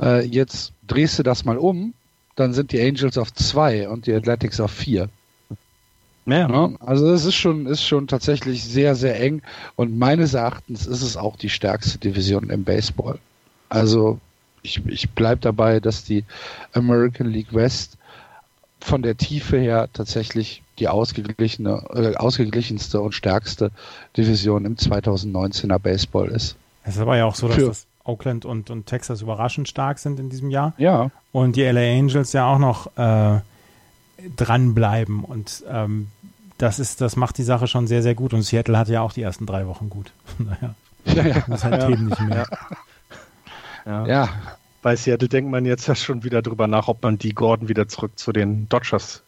Äh, 0.00 0.24
jetzt 0.24 0.72
drehst 0.86 1.18
du 1.18 1.22
das 1.22 1.44
mal 1.44 1.58
um, 1.58 1.92
dann 2.36 2.52
sind 2.52 2.72
die 2.72 2.80
Angels 2.80 3.18
auf 3.18 3.32
2 3.32 3.88
und 3.88 4.06
die 4.06 4.14
Athletics 4.14 4.60
auf 4.60 4.70
4. 4.70 5.08
Ja. 6.26 6.48
ja. 6.48 6.70
Also 6.80 7.10
es 7.12 7.24
ist 7.24 7.34
schon, 7.34 7.66
ist 7.66 7.82
schon 7.82 8.06
tatsächlich 8.06 8.64
sehr, 8.64 8.94
sehr 8.94 9.20
eng 9.20 9.42
und 9.76 9.98
meines 9.98 10.34
Erachtens 10.34 10.86
ist 10.86 11.02
es 11.02 11.16
auch 11.16 11.36
die 11.36 11.50
stärkste 11.50 11.98
Division 11.98 12.50
im 12.50 12.64
Baseball. 12.64 13.18
Also 13.68 14.18
ich, 14.62 14.84
ich 14.86 15.10
bleibe 15.10 15.40
dabei, 15.40 15.80
dass 15.80 16.04
die 16.04 16.24
American 16.72 17.28
League 17.28 17.54
West 17.54 17.96
von 18.80 19.02
der 19.02 19.16
Tiefe 19.16 19.58
her 19.58 19.88
tatsächlich 19.92 20.62
die 20.78 20.88
ausgeglichene, 20.88 21.82
äh, 21.94 22.16
ausgeglichenste 22.16 23.00
und 23.00 23.12
stärkste 23.12 23.70
Division 24.16 24.64
im 24.64 24.76
2019er 24.76 25.78
Baseball 25.78 26.28
ist. 26.28 26.56
Es 26.84 26.96
ist 26.96 27.00
aber 27.00 27.16
ja 27.16 27.24
auch 27.24 27.34
so, 27.34 27.48
dass 27.48 27.56
Für, 27.56 27.66
das 27.66 27.86
Oakland 28.06 28.44
und, 28.44 28.70
und 28.70 28.86
Texas 28.86 29.22
überraschend 29.22 29.68
stark 29.68 29.98
sind 29.98 30.18
in 30.20 30.30
diesem 30.30 30.50
Jahr. 30.50 30.74
Ja. 30.78 31.10
Und 31.32 31.56
die 31.56 31.62
LA 31.62 31.98
Angels 31.98 32.32
ja 32.32 32.46
auch 32.46 32.58
noch 32.58 32.96
äh, 32.96 33.40
dranbleiben. 34.36 35.24
Und 35.24 35.64
ähm, 35.68 36.08
das 36.58 36.78
ist, 36.78 37.00
das 37.00 37.16
macht 37.16 37.38
die 37.38 37.42
Sache 37.42 37.66
schon 37.66 37.86
sehr, 37.86 38.02
sehr 38.02 38.14
gut. 38.14 38.32
Und 38.32 38.42
Seattle 38.42 38.78
hatte 38.78 38.92
ja 38.92 39.02
auch 39.02 39.12
die 39.12 39.22
ersten 39.22 39.46
drei 39.46 39.66
Wochen 39.66 39.90
gut. 39.90 40.12
naja. 40.38 40.74
Ja, 41.04 41.26
ja. 41.26 41.44
Das 41.46 41.64
halt 41.64 41.82
ja. 41.82 41.88
nicht 41.88 42.20
mehr. 42.20 42.46
Ja. 43.84 44.06
ja. 44.06 44.28
Bei 44.82 44.96
Seattle 44.96 45.28
denkt 45.28 45.50
man 45.50 45.64
jetzt 45.64 45.86
ja 45.86 45.94
schon 45.94 46.24
wieder 46.24 46.42
drüber 46.42 46.66
nach, 46.66 46.88
ob 46.88 47.02
man 47.02 47.18
die 47.18 47.34
Gordon 47.34 47.68
wieder 47.68 47.88
zurück 47.88 48.18
zu 48.18 48.32
den 48.32 48.68
Dodgers 48.68 49.22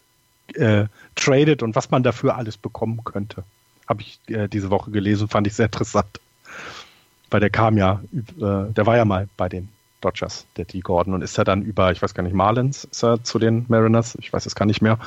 äh, 0.55 0.85
tradet 1.15 1.63
und 1.63 1.75
was 1.75 1.91
man 1.91 2.03
dafür 2.03 2.35
alles 2.35 2.57
bekommen 2.57 3.03
könnte. 3.03 3.43
Habe 3.87 4.01
ich 4.01 4.19
äh, 4.27 4.47
diese 4.47 4.69
Woche 4.69 4.91
gelesen, 4.91 5.27
fand 5.27 5.47
ich 5.47 5.55
sehr 5.55 5.65
interessant. 5.65 6.19
Weil 7.29 7.39
der 7.39 7.49
kam 7.49 7.77
ja, 7.77 8.01
äh, 8.13 8.71
der 8.73 8.85
war 8.85 8.97
ja 8.97 9.05
mal 9.05 9.27
bei 9.37 9.49
den 9.49 9.69
Dodgers, 10.01 10.45
der 10.55 10.65
T. 10.65 10.79
Gordon, 10.79 11.13
und 11.13 11.21
ist 11.21 11.37
er 11.37 11.43
dann 11.43 11.61
über, 11.61 11.91
ich 11.91 12.01
weiß 12.01 12.13
gar 12.13 12.23
nicht, 12.23 12.33
Marlins 12.33 12.85
ist 12.85 13.03
er 13.03 13.23
zu 13.23 13.37
den 13.37 13.65
Mariners, 13.67 14.17
ich 14.19 14.31
weiß 14.31 14.45
es 14.45 14.55
gar 14.55 14.65
nicht 14.65 14.81
mehr. 14.81 14.97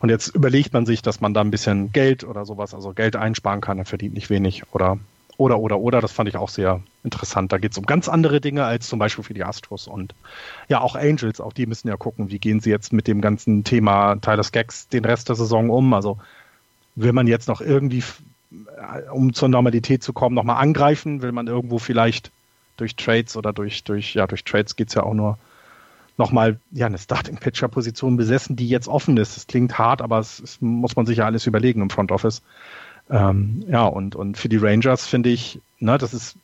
Und 0.00 0.08
jetzt 0.08 0.28
überlegt 0.28 0.72
man 0.72 0.86
sich, 0.86 1.02
dass 1.02 1.20
man 1.20 1.34
da 1.34 1.40
ein 1.40 1.50
bisschen 1.50 1.92
Geld 1.92 2.22
oder 2.24 2.44
sowas, 2.44 2.74
also 2.74 2.92
Geld 2.92 3.16
einsparen 3.16 3.60
kann, 3.60 3.78
er 3.78 3.84
verdient 3.84 4.14
nicht 4.14 4.30
wenig 4.30 4.62
oder 4.72 4.98
oder, 5.38 5.58
oder, 5.58 5.78
oder, 5.78 6.00
das 6.00 6.12
fand 6.12 6.30
ich 6.30 6.36
auch 6.36 6.48
sehr 6.48 6.80
interessant. 7.04 7.52
Da 7.52 7.58
geht 7.58 7.72
es 7.72 7.78
um 7.78 7.84
ganz 7.84 8.08
andere 8.08 8.40
Dinge 8.40 8.64
als 8.64 8.88
zum 8.88 8.98
Beispiel 8.98 9.22
für 9.22 9.34
die 9.34 9.44
Astros 9.44 9.86
und 9.86 10.14
ja, 10.68 10.80
auch 10.80 10.96
Angels, 10.96 11.40
auch 11.40 11.52
die 11.52 11.66
müssen 11.66 11.88
ja 11.88 11.96
gucken, 11.96 12.30
wie 12.30 12.38
gehen 12.38 12.60
sie 12.60 12.70
jetzt 12.70 12.92
mit 12.92 13.06
dem 13.06 13.20
ganzen 13.20 13.62
Thema 13.62 14.16
Tyler 14.16 14.42
Skaggs 14.42 14.88
den 14.88 15.04
Rest 15.04 15.28
der 15.28 15.36
Saison 15.36 15.68
um. 15.68 15.92
Also 15.92 16.18
will 16.94 17.12
man 17.12 17.26
jetzt 17.26 17.48
noch 17.48 17.60
irgendwie, 17.60 18.02
um 19.12 19.32
zur 19.32 19.48
Normalität 19.48 20.02
zu 20.02 20.12
kommen, 20.12 20.34
nochmal 20.34 20.62
angreifen? 20.62 21.22
Will 21.22 21.32
man 21.32 21.46
irgendwo 21.46 21.78
vielleicht 21.78 22.30
durch 22.76 22.96
Trades 22.96 23.36
oder 23.36 23.52
durch, 23.52 23.84
durch, 23.84 24.14
ja, 24.14 24.26
durch 24.26 24.44
Trades 24.44 24.76
geht's 24.76 24.94
ja 24.94 25.02
auch 25.02 25.14
nur 25.14 25.38
nochmal 26.18 26.58
ja, 26.72 26.86
eine 26.86 26.98
Starting-Pitcher-Position 26.98 28.16
besessen, 28.16 28.56
die 28.56 28.68
jetzt 28.68 28.88
offen 28.88 29.16
ist. 29.16 29.36
Das 29.36 29.46
klingt 29.46 29.78
hart, 29.78 30.00
aber 30.00 30.18
es, 30.18 30.40
es 30.40 30.60
muss 30.60 30.96
man 30.96 31.06
sich 31.06 31.18
ja 31.18 31.26
alles 31.26 31.46
überlegen 31.46 31.82
im 31.82 31.90
Front 31.90 32.10
Office. 32.10 32.42
Ähm, 33.10 33.64
ja, 33.68 33.84
und, 33.84 34.16
und 34.16 34.36
für 34.36 34.48
die 34.48 34.56
Rangers 34.56 35.06
finde 35.06 35.28
ich, 35.28 35.60
ne, 35.78 35.98
das 35.98 36.14
ist, 36.14 36.36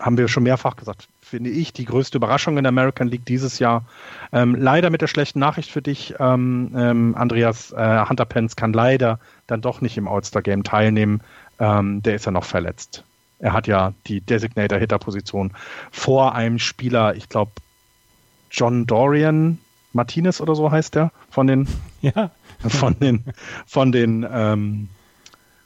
haben 0.00 0.16
wir 0.16 0.28
schon 0.28 0.44
mehrfach 0.44 0.76
gesagt, 0.76 1.08
finde 1.20 1.50
ich 1.50 1.72
die 1.72 1.84
größte 1.84 2.16
Überraschung 2.16 2.56
in 2.56 2.64
der 2.64 2.70
American 2.70 3.08
League 3.08 3.26
dieses 3.26 3.58
Jahr. 3.58 3.84
Ähm, 4.32 4.54
leider 4.54 4.88
mit 4.88 5.02
der 5.02 5.08
schlechten 5.08 5.40
Nachricht 5.40 5.70
für 5.70 5.82
dich, 5.82 6.14
ähm, 6.18 6.72
ähm, 6.74 7.14
Andreas, 7.16 7.72
äh, 7.72 8.04
Hunter 8.08 8.24
Pence 8.24 8.56
kann 8.56 8.72
leider 8.72 9.18
dann 9.46 9.60
doch 9.60 9.80
nicht 9.80 9.98
im 9.98 10.08
All-Star-Game 10.08 10.62
teilnehmen. 10.62 11.20
Ähm, 11.58 12.02
der 12.02 12.14
ist 12.14 12.26
ja 12.26 12.32
noch 12.32 12.44
verletzt. 12.44 13.04
Er 13.38 13.52
hat 13.52 13.66
ja 13.66 13.92
die 14.06 14.20
Designator-Hitter-Position 14.20 15.52
vor 15.90 16.34
einem 16.34 16.58
Spieler, 16.58 17.14
ich 17.14 17.28
glaube, 17.28 17.52
John 18.50 18.86
Dorian 18.86 19.58
Martinez 19.92 20.40
oder 20.40 20.54
so 20.54 20.70
heißt 20.70 20.94
der, 20.94 21.12
von 21.30 21.46
den, 21.46 21.68
ja. 22.00 22.30
von 22.66 22.98
den, 22.98 23.24
von 23.66 23.92
den, 23.92 24.26
ähm, 24.30 24.88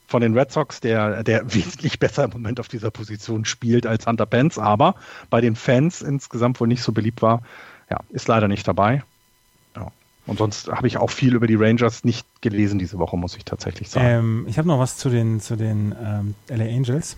von 0.06 0.20
den 0.20 0.36
Red 0.36 0.52
Sox, 0.52 0.80
der, 0.80 1.22
der 1.22 1.54
wesentlich 1.54 1.98
besser 1.98 2.24
im 2.24 2.30
Moment 2.30 2.60
auf 2.60 2.68
dieser 2.68 2.90
Position 2.90 3.46
spielt 3.46 3.86
als 3.86 4.06
Hunter 4.06 4.26
Pence, 4.26 4.58
aber 4.58 4.94
bei 5.30 5.40
den 5.40 5.56
Fans 5.56 6.02
insgesamt 6.02 6.60
wohl 6.60 6.68
nicht 6.68 6.82
so 6.82 6.92
beliebt 6.92 7.22
war. 7.22 7.42
Ja, 7.88 8.00
ist 8.10 8.28
leider 8.28 8.48
nicht 8.48 8.68
dabei. 8.68 9.02
Und 10.26 10.38
sonst 10.38 10.68
habe 10.68 10.86
ich 10.86 10.98
auch 10.98 11.10
viel 11.10 11.34
über 11.34 11.46
die 11.46 11.56
Rangers 11.56 12.04
nicht 12.04 12.26
gelesen 12.40 12.78
diese 12.78 12.98
Woche, 12.98 13.16
muss 13.16 13.36
ich 13.36 13.44
tatsächlich 13.44 13.90
sagen. 13.90 14.06
Ähm, 14.06 14.46
ich 14.48 14.56
habe 14.58 14.68
noch 14.68 14.78
was 14.78 14.96
zu 14.96 15.10
den, 15.10 15.40
zu 15.40 15.56
den 15.56 15.94
ähm, 16.00 16.34
LA 16.48 16.64
Angels. 16.64 17.16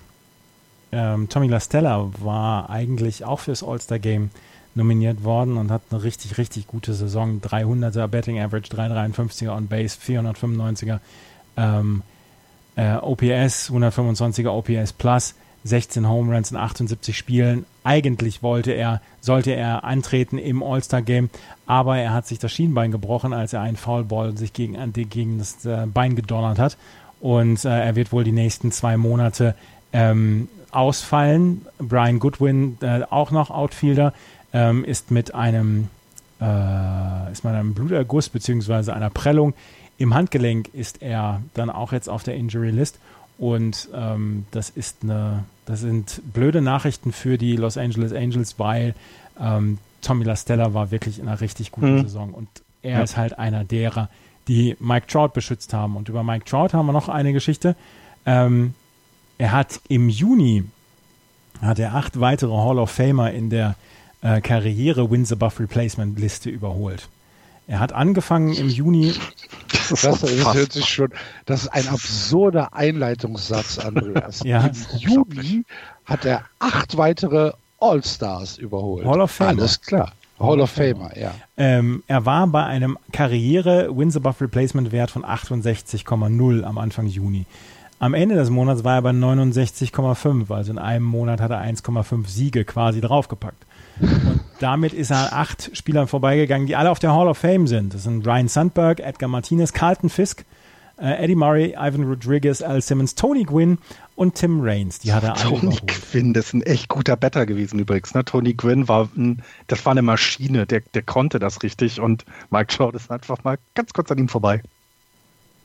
Ähm, 0.90 1.28
Tommy 1.28 1.48
LaStella 1.48 2.11
war 2.20 2.70
eigentlich 2.70 3.24
auch 3.24 3.40
fürs 3.40 3.62
All-Star-Game 3.62 4.30
nominiert 4.74 5.22
worden 5.22 5.57
und 5.57 5.70
hat 5.70 5.82
eine 5.90 6.02
richtig, 6.02 6.38
richtig 6.38 6.66
gute 6.66 6.94
Saison. 6.94 7.40
300er 7.40 8.07
Betting 8.07 8.40
Average, 8.40 8.70
353er 8.74 9.55
on 9.55 9.68
Base, 9.68 9.98
495er 9.98 11.00
ähm, 11.57 12.02
äh, 12.76 12.96
OPS, 12.96 13.70
125er 13.70 14.48
OPS 14.48 14.92
Plus, 14.94 15.34
16 15.65 16.09
Home 16.09 16.35
Runs 16.35 16.51
in 16.51 16.57
78 16.57 17.17
Spielen. 17.17 17.65
Eigentlich 17.83 18.43
wollte 18.43 18.73
er, 18.73 19.01
sollte 19.21 19.53
er 19.53 19.85
antreten 19.85 20.39
im 20.39 20.62
All-Star-Game, 20.62 21.31
aber 21.67 21.99
er 21.99 22.12
hat 22.12 22.27
sich 22.27 22.39
das 22.39 22.53
Schienbein 22.53 22.93
gebrochen, 22.93 23.33
als 23.33 23.53
er 23.53 23.62
einen 23.62 23.77
Foulball 23.77 24.37
sich 24.37 24.53
gegen, 24.53 24.93
gegen 24.93 25.39
das 25.39 25.65
äh, 25.65 25.87
Bein 25.87 26.17
gedonnert 26.17 26.59
hat. 26.59 26.77
Und 27.21 27.65
äh, 27.65 27.69
er 27.69 27.97
wird 27.97 28.12
wohl 28.12 28.25
die 28.25 28.33
nächsten 28.33 28.73
zwei 28.73 28.97
Monate 28.97 29.55
ähm, 29.93 30.49
ausfallen. 30.71 31.65
Brian 31.79 32.19
Goodwin, 32.19 32.77
äh, 32.83 33.03
auch 33.09 33.31
noch 33.31 33.51
Outfielder, 33.51 34.12
ähm, 34.53 34.85
ist 34.85 35.11
mit 35.11 35.35
einem, 35.35 35.89
äh, 36.41 37.33
ist 37.33 37.45
mit 37.45 37.55
einem 37.55 37.75
Bluterguss 37.75 38.29
bzw. 38.29 38.91
einer 38.93 39.11
Prellung 39.11 39.55
im 39.97 40.15
Handgelenk 40.15 40.69
ist 40.73 41.03
er 41.03 41.43
dann 41.55 41.71
auch 41.71 41.93
jetzt 41.93 42.09
auf 42.09 42.23
der 42.23 42.35
Injury 42.35 42.71
List. 42.71 42.99
Und 43.39 43.89
ähm, 43.95 44.47
das 44.51 44.71
ist 44.71 44.99
eine, 45.03 45.45
das 45.67 45.81
sind 45.81 46.21
blöde 46.33 46.61
Nachrichten 46.61 47.12
für 47.12 47.39
die 47.39 47.57
Los 47.57 47.79
Angeles 47.79 48.12
Angels, 48.12 48.59
weil 48.59 48.95
ähm, 49.41 49.79
Tommy 50.03 50.25
LaStella 50.25 50.75
war 50.75 50.91
wirklich 50.91 51.19
in 51.19 51.29
einer 51.29 51.41
richtig 51.41 51.73
guten 51.73 51.97
mhm. 51.97 52.03
Saison 52.03 52.35
und 52.35 52.49
er 52.83 52.99
ja. 52.99 53.03
ist 53.03 53.17
halt 53.17 53.39
einer 53.39 53.65
derer, 53.65 54.11
die 54.47 54.77
Mike 54.79 55.07
Trout 55.07 55.29
beschützt 55.29 55.73
haben. 55.73 55.97
Und 55.97 56.11
über 56.11 56.23
Mike 56.23 56.45
Trout 56.45 56.75
haben 56.75 56.87
wir 56.87 56.93
noch 56.93 57.09
eine 57.09 57.33
Geschichte. 57.33 57.77
Ähm, 58.27 58.75
er 59.39 59.53
hat 59.53 59.81
im 59.89 60.09
Juni 60.11 60.65
hat 61.61 61.79
er 61.79 61.95
acht 61.95 62.21
weitere 62.21 62.53
Hall 62.53 62.79
of 62.79 62.91
Famer 62.91 63.33
in 63.33 63.49
der 63.49 63.77
äh, 64.21 64.41
Karriere 64.41 65.11
Wins 65.11 65.33
Above 65.33 65.61
Replacement 65.61 66.19
Liste 66.19 66.51
überholt. 66.51 67.09
Er 67.67 67.81
hat 67.81 67.93
angefangen 67.93 68.53
im 68.53 68.69
Juni. 68.69 69.15
Das, 69.91 70.03
das, 70.03 70.21
das 70.21 70.55
hört 70.55 70.73
sich 70.73 70.87
schon, 70.87 71.11
das 71.47 71.62
ist 71.62 71.69
ein 71.69 71.89
absurder 71.89 72.75
Einleitungssatz, 72.75 73.79
Andreas. 73.79 74.41
ja. 74.45 74.67
Im 74.67 74.99
Juni 74.99 75.65
hat 76.05 76.25
er 76.25 76.45
acht 76.59 76.97
weitere 76.97 77.53
All-Stars 77.81 78.59
überholt. 78.59 79.07
Hall 79.07 79.21
of 79.21 79.31
Famer. 79.31 79.61
Alles 79.61 79.81
klar. 79.81 80.12
Hall 80.39 80.61
of 80.61 80.71
Famer, 80.71 81.17
ja. 81.19 81.35
Ähm, 81.57 82.03
er 82.07 82.27
war 82.27 82.47
bei 82.47 82.65
einem 82.65 82.99
Karriere-Wins 83.12 84.17
above 84.17 84.43
Replacement 84.43 84.91
Wert 84.93 85.11
von 85.11 85.25
68,0 85.25 86.65
am 86.65 86.79
Anfang 86.79 87.07
Juni. 87.07 87.47
Am 88.01 88.12
Ende 88.15 88.35
des 88.35 88.51
Monats 88.51 88.85
war 88.85 88.97
er 88.97 89.03
bei 89.03 89.11
69,5, 89.11 90.53
also 90.53 90.73
in 90.73 90.79
einem 90.79 91.05
Monat 91.05 91.41
hat 91.41 91.51
er 91.51 91.62
1,5 91.62 92.27
Siege 92.27 92.65
quasi 92.65 93.01
draufgepackt. 93.01 93.65
Und 94.01 94.40
damit 94.61 94.92
ist 94.92 95.11
er 95.11 95.32
an 95.32 95.38
acht 95.40 95.76
Spielern 95.76 96.09
vorbeigegangen, 96.09 96.66
die 96.66 96.76
alle 96.76 96.90
auf 96.90 96.99
der 96.99 97.12
Hall 97.14 97.28
of 97.28 97.38
Fame 97.38 97.66
sind. 97.66 97.95
Das 97.95 98.05
sind 98.05 98.26
Ryan 98.26 98.49
Sandberg, 98.49 99.01
Edgar 99.01 99.28
Martinez, 99.28 99.72
Carlton 99.72 100.11
Fisk, 100.11 100.45
Äh, 100.97 101.24
Eddie 101.24 101.34
Murray, 101.34 101.74
Ivan 101.76 102.05
Rodriguez, 102.05 102.62
Al 102.62 102.80
Simmons, 102.80 103.16
Tony 103.16 103.42
Gwynn 103.42 103.78
und 104.14 104.36
Tim 104.36 104.61
Raines. 104.61 105.01
Die 105.01 105.12
hat 105.12 105.24
er 105.24 105.36
alle 105.36 105.59
Tony. 105.59 105.76
Gwynn, 105.84 106.32
das 106.34 106.47
ist 106.47 106.53
ein 106.55 106.62
echt 106.62 106.88
guter 106.88 107.16
Better 107.16 107.47
gewesen 107.47 107.80
übrigens. 107.80 108.14
Ne? 108.14 108.24
Tony 108.24 108.55
Gwynn 108.55 108.86
war 108.86 109.09
ein, 109.16 109.42
das 109.66 109.84
war 109.84 109.90
eine 109.90 110.03
Maschine, 110.03 110.66
der, 110.66 110.82
der 110.95 111.03
konnte 111.03 111.40
das 111.40 111.64
richtig 111.64 111.99
und 111.99 112.24
Mike 112.51 112.68
Trout 112.68 112.92
ist 112.95 113.11
einfach 113.11 113.42
mal 113.42 113.59
ganz 113.74 113.92
kurz 113.92 114.12
an 114.12 114.18
ihm 114.18 114.28
vorbei. 114.28 114.62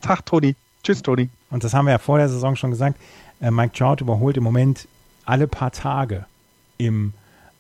Tag 0.02 0.26
Tony. 0.26 0.56
Tschüss 0.82 1.04
Tony. 1.04 1.30
Und 1.52 1.64
das 1.64 1.76
haben 1.76 1.86
wir 1.86 1.92
ja 1.92 2.00
vor 2.00 2.18
der 2.18 2.30
Saison 2.30 2.56
schon 2.56 2.72
gesagt. 2.72 3.00
Äh, 3.40 3.52
Mike 3.52 3.78
Trout 3.78 3.98
überholt 4.00 4.36
im 4.36 4.44
Moment 4.44 4.88
alle 5.26 5.46
paar 5.46 5.72
Tage 5.72 6.26
im, 6.80 7.14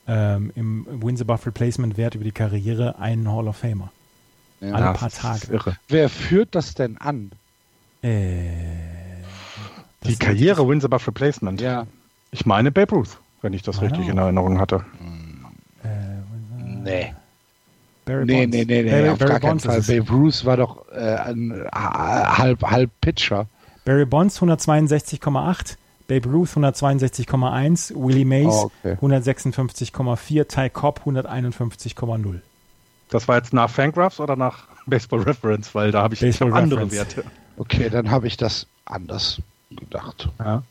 ähm, 0.10 0.51
im 0.55 0.86
Wins 1.03 1.22
Above 1.22 1.45
Replacement 1.45 1.95
Wert 1.95 2.16
über 2.16 2.24
die 2.24 2.32
Karriere 2.32 2.97
einen 2.99 3.32
Hall 3.32 3.47
of 3.47 3.57
Famer. 3.57 3.91
Ja. 4.60 4.74
Alle 4.74 4.86
paar 4.93 5.10
das 5.10 5.14
ist 5.14 5.20
Tage. 5.22 5.53
Irre. 5.53 5.76
Wer 5.88 6.10
führt 6.10 6.55
das 6.55 6.74
denn 6.74 6.97
an? 6.97 7.32
Äh, 8.01 8.49
Die 10.03 10.16
Karriere 10.18 10.68
Wins 10.68 10.84
Above 10.84 11.07
Replacement. 11.07 11.62
Ja. 11.62 11.86
Ich 12.32 12.45
meine 12.45 12.72
Babe 12.72 12.95
Ruth, 12.95 13.18
wenn 13.41 13.53
ich 13.53 13.62
das 13.62 13.78
Meine 13.78 13.91
richtig 13.91 14.07
in 14.10 14.18
Erinnerung 14.18 14.60
hatte. 14.60 14.84
Nee. 16.84 17.14
Barry 18.05 18.26
Nee, 18.26 18.41
Bonds. 18.47 18.57
nee, 18.57 18.66
nee, 18.66 18.84
nee, 18.84 18.89
Barry, 18.91 19.10
auf 19.10 19.20
Barry 19.20 19.32
gar 19.32 19.39
keinen 19.39 19.49
Bonds 19.51 19.66
Fall. 19.66 19.78
ist 19.80 19.89
es. 19.89 19.95
Babe 20.05 20.12
Ruth 20.12 20.45
war 20.45 20.57
doch 20.57 20.91
äh, 20.91 21.16
ein 21.16 21.64
ha- 21.74 22.38
halb, 22.38 22.64
halb 22.64 22.89
Pitcher. 23.01 23.47
Barry 23.86 24.05
Bonds 24.05 24.41
162,8, 24.41 25.78
Babe 26.10 26.28
Ruth 26.28 26.49
162,1, 26.49 27.93
Willie 27.95 28.26
Mays 28.26 28.47
Oh, 28.47 28.72
okay. 28.84 28.97
156,4, 28.99 30.47
Ty 30.47 30.70
Cobb 30.72 31.01
151,0. 31.05 32.39
Das 33.10 33.28
war 33.28 33.38
jetzt 33.38 33.53
nach 33.53 33.70
Fangraphs 33.70 34.20
oder 34.20 34.36
nach 34.36 34.64
Baseball 34.88 35.22
Reference, 35.22 35.74
weil 35.76 35.91
da 35.91 36.01
habe 36.01 36.16
ich 36.16 36.20
Baseball 36.20 36.49
noch 36.49 36.57
andere 36.57 36.82
Reference. 36.82 37.16
Werte. 37.16 37.30
Okay, 37.57 37.89
dann 37.91 38.10
habe 38.10 38.26
ich 38.26 38.38
das 38.38 38.66
anders 38.86 39.39
gedacht. 39.70 40.30
Ja. 40.39 40.64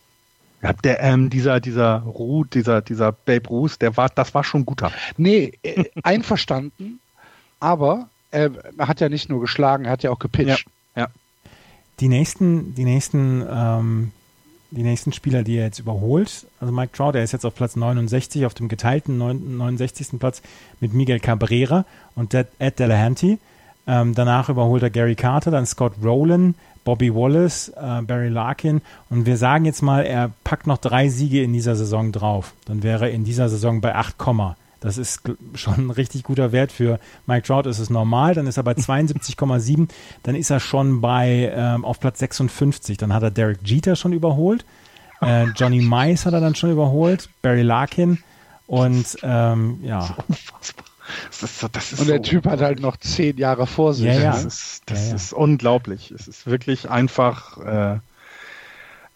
Ja, 0.61 0.73
der, 0.73 1.01
ähm, 1.05 1.31
dieser, 1.31 1.61
dieser 1.61 1.99
Ruth, 2.01 2.55
dieser, 2.55 2.83
dieser 2.83 3.13
Babe 3.13 3.49
Ruth, 3.49 3.81
der 3.81 3.97
war, 3.97 4.09
das 4.09 4.35
war 4.35 4.43
schon 4.43 4.67
guter. 4.67 4.91
Nee, 5.17 5.53
äh, 5.63 5.85
einverstanden, 6.03 6.99
aber 7.61 8.09
äh, 8.33 8.51
er 8.77 8.89
hat 8.89 9.01
ja 9.01 9.09
nicht 9.09 9.29
nur 9.29 9.41
geschlagen, 9.41 9.85
er 9.85 9.93
hat 9.93 10.03
ja 10.03 10.11
auch 10.11 10.19
gepitcht. 10.19 10.67
Ja. 10.97 11.07
Die 12.01 12.09
nächsten, 12.09 12.75
die 12.75 12.85
nächsten, 12.85 13.47
ähm, 13.49 14.13
die 14.71 14.83
nächsten 14.83 15.13
Spieler, 15.13 15.43
die 15.43 15.57
er 15.57 15.65
jetzt 15.65 15.79
überholt, 15.79 16.47
also 16.61 16.73
Mike 16.73 16.93
Trout, 16.93 17.13
der 17.13 17.25
ist 17.25 17.33
jetzt 17.33 17.47
auf 17.47 17.55
Platz 17.55 17.75
69, 17.77 18.45
auf 18.45 18.55
dem 18.55 18.69
geteilten 18.69 19.17
neun- 19.17 19.57
69. 19.57 20.19
Platz 20.19 20.43
mit 20.81 20.93
Miguel 20.93 21.21
Cabrera 21.21 21.85
und 22.15 22.35
Ed, 22.35 22.49
Ed 22.59 22.79
Delahanty. 22.79 23.39
Ähm, 23.87 24.15
danach 24.15 24.51
überholt 24.51 24.83
er 24.83 24.91
Gary 24.91 25.15
Carter, 25.15 25.51
dann 25.51 25.65
Scott 25.65 25.95
Rowland, 26.05 26.55
Bobby 26.85 27.15
Wallace, 27.15 27.71
äh, 27.71 28.03
Barry 28.03 28.29
Larkin 28.29 28.83
und 29.11 29.25
wir 29.27 29.37
sagen 29.39 29.65
jetzt 29.65 29.83
mal, 29.83 30.05
er 30.05 30.31
packt 30.45 30.67
noch 30.67 30.79
drei 30.79 31.09
Siege 31.09 31.43
in 31.43 31.53
dieser 31.53 31.75
Saison 31.75 32.13
drauf. 32.13 32.53
Dann 32.67 32.83
wäre 32.83 33.09
er 33.09 33.15
in 33.15 33.25
dieser 33.25 33.49
Saison 33.49 33.81
bei 33.81 33.95
8, 33.95 34.17
das 34.81 34.99
ist 34.99 35.23
schon 35.55 35.75
ein 35.87 35.91
richtig 35.91 36.23
guter 36.23 36.53
Wert 36.53 36.73
für 36.73 36.99
Mike 37.27 37.47
Trout. 37.47 37.69
Ist 37.69 37.79
es 37.79 37.91
normal, 37.91 38.35
dann 38.35 38.47
ist 38.47 38.57
er 38.57 38.63
bei 38.63 38.73
72,7. 38.77 39.89
Dann 40.23 40.35
ist 40.35 40.51
er 40.51 40.61
schon 40.61 41.01
bei 41.01 41.53
ähm, 41.55 41.85
auf 41.85 42.01
Platz 42.01 42.19
56. 42.21 42.97
Dann 42.97 43.13
hat 43.13 43.23
er 43.23 43.31
Derek 43.31 43.59
Jeter 43.65 43.97
schon 43.97 44.13
überholt. 44.13 44.65
Äh, 45.21 45.45
Johnny 45.57 45.81
Mice 45.81 46.27
hat 46.27 46.35
er 46.35 46.41
dann 46.41 46.55
schon 46.55 46.71
überholt. 46.71 47.29
Barry 47.43 47.63
Larkin 47.63 48.23
und 48.67 49.17
ähm, 49.23 49.81
ja. 49.83 50.17
Das 51.31 51.43
ist, 51.43 51.67
das 51.73 51.93
ist 51.93 52.01
Und 52.01 52.09
der 52.09 52.19
so, 52.19 52.23
Typ 52.23 52.47
hat 52.47 52.61
halt 52.61 52.81
noch 52.81 52.99
zehn 52.99 53.39
Jahre 53.39 53.67
vor 53.67 53.95
sich. 53.95 54.05
Ja, 54.07 54.13
ja. 54.21 54.33
Das, 54.33 54.45
ist, 54.45 54.83
das 54.87 55.05
Ja, 55.05 55.09
ja. 55.09 55.15
ist 55.17 55.33
unglaublich. 55.33 56.11
Es 56.11 56.29
ist 56.29 56.47
wirklich 56.47 56.91
einfach. 56.91 57.57
Äh, 57.97 57.99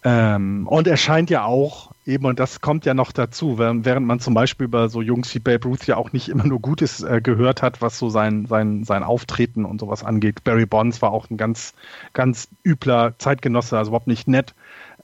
ähm, 0.04 0.66
und 0.66 0.88
er 0.88 0.96
scheint 0.96 1.30
ja 1.30 1.44
auch, 1.44 1.92
eben, 2.06 2.24
und 2.24 2.40
das 2.40 2.60
kommt 2.60 2.84
ja 2.84 2.94
noch 2.94 3.12
dazu, 3.12 3.58
während, 3.58 4.06
man 4.06 4.18
zum 4.18 4.34
Beispiel 4.34 4.64
über 4.64 4.88
so 4.88 5.00
Jungs 5.00 5.32
wie 5.34 5.38
Babe 5.38 5.68
Ruth 5.68 5.86
ja 5.86 5.96
auch 5.96 6.12
nicht 6.12 6.28
immer 6.28 6.44
nur 6.44 6.60
Gutes 6.60 7.02
äh, 7.02 7.20
gehört 7.22 7.62
hat, 7.62 7.80
was 7.80 7.98
so 7.98 8.08
sein, 8.08 8.46
sein, 8.46 8.82
sein 8.84 9.04
Auftreten 9.04 9.64
und 9.64 9.80
sowas 9.80 10.02
angeht. 10.02 10.42
Barry 10.42 10.66
Bonds 10.66 11.02
war 11.02 11.12
auch 11.12 11.30
ein 11.30 11.36
ganz, 11.36 11.74
ganz 12.14 12.48
übler 12.64 13.14
Zeitgenosse, 13.18 13.78
also 13.78 13.90
überhaupt 13.90 14.08
nicht 14.08 14.26
nett. 14.26 14.54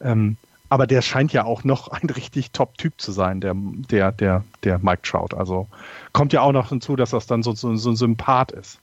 Ähm, 0.01 0.37
aber 0.69 0.87
der 0.87 1.01
scheint 1.01 1.33
ja 1.33 1.45
auch 1.45 1.65
noch 1.65 1.89
ein 1.89 2.11
richtig 2.11 2.51
Top-Typ 2.51 3.01
zu 3.01 3.13
sein, 3.13 3.41
der, 3.41 3.55
der, 3.57 4.13
der, 4.13 4.45
der 4.65 4.79
Mike 4.81 5.03
Trout. 5.03 5.35
Also 5.35 5.69
kommt 6.13 6.33
ja 6.33 6.43
auch 6.43 6.53
noch 6.53 6.71
hinzu, 6.71 6.97
dass 6.97 7.11
das 7.11 7.27
dann 7.27 7.43
so, 7.43 7.55
so, 7.55 7.75
so 7.77 7.91
ein 7.91 7.97
Sympath 7.97 8.53
ist. 8.53 8.81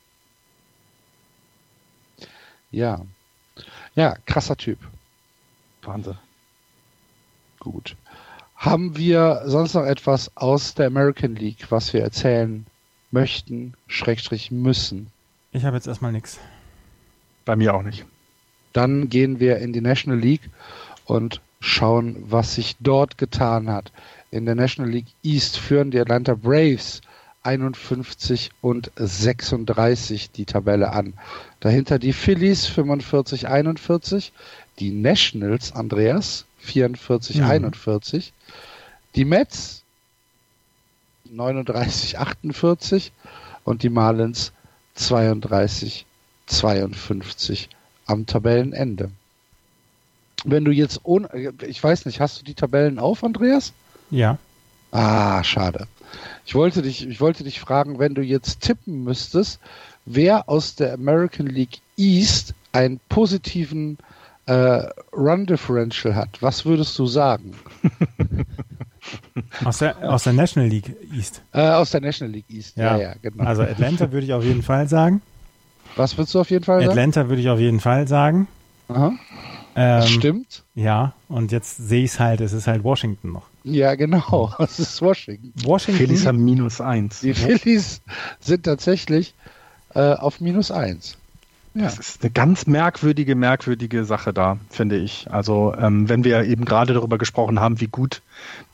Ja. 2.72 3.02
Ja, 3.96 4.16
krasser 4.26 4.58
Typ. 4.58 4.80
Wahnsinn. 5.88 6.18
Gut. 7.60 7.96
Haben 8.56 8.98
wir 8.98 9.44
sonst 9.46 9.74
noch 9.74 9.86
etwas 9.86 10.36
aus 10.36 10.76
der 10.76 10.88
American 10.88 11.36
League, 11.36 11.72
was 11.72 11.94
wir 11.94 12.02
erzählen 12.02 12.66
möchten, 13.12 13.74
Schrägstrich 13.88 14.52
müssen? 14.52 15.08
ich 15.52 15.64
habe 15.64 15.78
jetzt 15.78 15.88
erstmal 15.88 16.12
nichts. 16.12 16.40
Bei 17.46 17.56
mir 17.56 17.74
auch 17.74 17.84
nicht. 17.84 18.06
Dann 18.74 19.10
gehen 19.10 19.40
wir 19.40 19.58
in 19.60 19.72
die 19.72 19.82
National 19.82 20.20
League 20.20 20.50
und 21.06 21.42
schauen, 21.62 22.26
was 22.28 22.56
sich 22.56 22.76
dort 22.82 23.18
getan 23.18 23.70
hat. 23.70 23.94
In 24.32 24.46
der 24.46 24.56
National 24.56 24.92
League 24.92 25.08
East 25.24 25.58
führen 25.58 25.92
die 25.92 26.00
Atlanta 26.00 26.36
Braves 26.36 27.02
51 27.44 28.52
und 28.62 28.92
36 28.96 30.32
die 30.32 30.46
Tabelle 30.46 30.92
an. 30.92 31.14
Dahinter 31.60 32.00
die 32.00 32.12
Phillies 32.12 32.66
45 32.66 33.48
41, 33.48 34.34
die 34.80 34.92
Nationals 34.92 35.72
Andreas 35.74 36.46
44 36.60 37.38
Mhm. 37.38 37.44
41, 37.44 38.34
die 39.16 39.26
Mets 39.26 39.84
39 41.26 42.18
48 42.20 43.12
und 43.64 43.84
die 43.84 43.90
Marlins 43.90 44.52
32 44.96 46.06
52 46.48 47.70
am 48.06 48.26
Tabellenende. 48.26 49.12
Wenn 50.44 50.64
du 50.66 50.72
jetzt 50.72 51.00
ohne, 51.04 51.54
ich 51.66 51.84
weiß 51.84 52.06
nicht, 52.06 52.20
hast 52.20 52.40
du 52.40 52.46
die 52.46 52.54
Tabellen 52.54 53.00
auf, 53.00 53.24
Andreas? 53.24 53.74
Ja, 54.12 54.38
Ah, 54.92 55.44
schade. 55.44 55.88
Ich 56.46 56.56
wollte 56.56 56.82
dich, 56.82 57.06
ich 57.06 57.20
wollte 57.20 57.44
dich 57.44 57.60
fragen, 57.60 58.00
wenn 58.00 58.16
du 58.16 58.22
jetzt 58.22 58.62
tippen 58.62 59.04
müsstest, 59.04 59.60
wer 60.06 60.48
aus 60.48 60.76
der 60.76 60.94
American 60.94 61.48
League 61.48 61.80
East 61.98 62.54
einen 62.72 63.02
positiven 63.10 63.98
äh, 64.48 64.54
Run 65.14 65.46
Differential 65.46 66.16
hat, 66.16 66.42
was 66.42 66.66
würdest 66.66 66.98
du 67.00 67.06
sagen? 67.08 67.52
aus 69.66 69.80
der, 69.80 69.98
aus 70.12 70.24
der 70.24 70.34
National 70.34 70.70
League 70.70 70.96
East. 71.14 71.42
Äh, 71.54 71.62
aus 71.70 71.92
der 71.92 72.02
National 72.02 72.34
League 72.34 72.50
East. 72.50 72.78
Ja, 72.78 72.98
Ja. 72.98 73.02
ja, 73.10 73.14
genau. 73.22 73.44
Also 73.44 73.64
Atlanta 73.64 74.12
würde 74.12 74.26
ich 74.26 74.34
auf 74.34 74.44
jeden 74.44 74.64
Fall 74.64 74.88
sagen. 74.88 75.22
was 75.96 76.18
würdest 76.18 76.34
du 76.36 76.40
auf 76.42 76.50
jeden 76.50 76.64
Fall 76.66 76.80
sagen? 76.80 76.90
Atlanta 76.92 77.30
würde 77.30 77.42
ich 77.42 77.50
auf 77.50 77.60
jeden 77.60 77.80
Fall 77.80 78.08
sagen. 78.08 78.48
Aha, 78.88 79.08
Ähm, 79.08 80.00
das 80.02 80.10
stimmt. 80.10 80.64
Ja, 80.76 81.14
und 81.28 81.52
jetzt 81.52 81.78
sehe 81.78 82.04
ich 82.04 82.12
es 82.12 82.20
halt, 82.20 82.40
es 82.42 82.54
ist 82.54 82.68
halt 82.68 82.84
Washington 82.84 83.32
noch. 83.32 83.48
Ja, 83.64 83.96
genau. 83.96 84.54
Das 84.60 84.80
ist 84.80 85.02
Washington. 85.02 85.54
Washington. 85.64 85.98
Phillies 86.00 86.26
haben 86.26 86.44
minus 86.46 86.82
eins. 86.82 87.22
Die 87.22 87.34
Phillies 87.34 88.02
sind 88.40 88.64
tatsächlich 88.64 89.34
äh, 89.96 90.14
auf 90.14 90.40
minus 90.42 90.70
eins. 90.72 91.18
Ja. 91.76 91.84
Das 91.84 92.00
ist 92.00 92.24
eine 92.24 92.32
ganz 92.32 92.68
merkwürdige, 92.68 93.36
merkwürdige 93.36 94.06
Sache 94.06 94.32
da, 94.32 94.58
finde 94.70 94.96
ich. 94.96 95.28
Also, 95.30 95.76
ähm, 95.78 96.08
wenn 96.08 96.24
wir 96.24 96.46
eben 96.46 96.64
gerade 96.64 96.94
darüber 96.94 97.18
gesprochen 97.18 97.60
haben, 97.60 97.82
wie 97.82 97.88
gut 97.88 98.22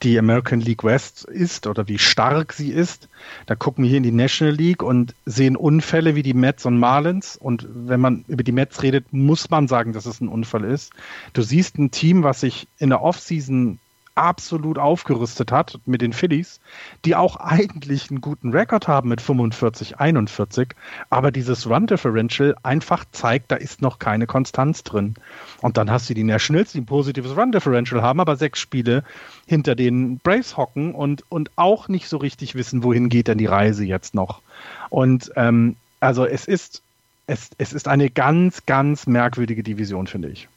die 0.04 0.20
American 0.20 0.62
League 0.62 0.84
West 0.84 1.26
ist 1.26 1.66
oder 1.66 1.88
wie 1.88 1.98
stark 1.98 2.54
sie 2.54 2.70
ist, 2.70 3.10
da 3.48 3.56
gucken 3.56 3.84
wir 3.84 3.90
hier 3.90 3.98
in 3.98 4.04
die 4.04 4.12
National 4.12 4.54
League 4.54 4.84
und 4.84 5.16
sehen 5.26 5.56
Unfälle 5.56 6.14
wie 6.14 6.22
die 6.22 6.36
Mets 6.36 6.68
und 6.68 6.78
Marlins. 6.78 7.38
Und 7.38 7.68
wenn 7.74 8.00
man 8.00 8.24
über 8.28 8.44
die 8.44 8.52
Mets 8.52 8.84
redet, 8.84 9.12
muss 9.12 9.50
man 9.50 9.68
sagen, 9.68 9.94
dass 9.94 10.06
es 10.06 10.22
ein 10.22 10.28
Unfall 10.28 10.64
ist. 10.64 10.94
Du 11.34 11.42
siehst 11.42 11.80
ein 11.80 11.90
Team, 11.90 12.22
was 12.22 12.42
sich 12.42 12.68
in 12.78 12.90
der 12.90 13.02
Offseason 13.02 13.80
absolut 14.16 14.78
aufgerüstet 14.78 15.52
hat 15.52 15.80
mit 15.86 16.02
den 16.02 16.14
Phillies, 16.14 16.60
die 17.06 17.16
auch 17.16 17.38
eigentlich 17.38 18.10
einen 18.10 18.22
guten 18.22 18.52
Rekord 18.52 18.88
haben 18.88 19.10
mit 19.10 19.22
45, 19.22 20.00
41, 20.00 20.70
aber 21.10 21.32
dieses 21.32 21.70
Run 21.70 21.88
Differential 21.88 22.56
einfach 22.64 23.06
zeigt, 23.12 23.52
da 23.52 23.56
ist 23.56 23.82
noch 23.82 24.00
keine 24.00 24.28
Konstanz 24.28 24.84
drin. 24.84 25.16
Und 25.62 25.78
dann 25.78 25.90
hast 25.90 26.10
du 26.10 26.14
die 26.14 26.24
Nationals, 26.24 26.74
die 26.74 26.80
ein 26.80 26.86
positives 26.86 27.36
Run 27.36 27.52
Differential 27.52 28.02
haben, 28.02 28.20
aber 28.20 28.36
sechs 28.36 28.60
Spiele 28.60 29.04
hinter 29.46 29.76
den 29.76 30.20
Braves 30.20 30.58
hocken 30.58 30.94
und, 30.94 31.24
und 31.30 31.52
auch 31.56 31.88
nicht 31.88 32.08
so 32.08 32.18
richtig 32.18 32.56
wissen, 32.56 32.84
wohin 32.84 33.10
geht 33.10 33.28
denn 33.28 33.38
die 33.38 33.46
Reise 33.46 33.86
jetzt 33.86 34.14
noch. 34.14 34.42
Und 34.90 35.32
ähm, 35.36 35.76
also 36.00 36.26
es 36.26 36.46
ist, 36.46 36.82
es, 37.28 37.52
es 37.58 37.74
ist 37.74 37.88
eine 37.88 38.10
ganz, 38.10 38.66
ganz 38.66 39.08
merkwürdige 39.08 39.64
Division, 39.64 40.08
finde 40.08 40.30
ich. 40.30 40.50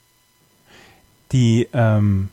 Die, 1.32 1.68
ähm, 1.72 2.28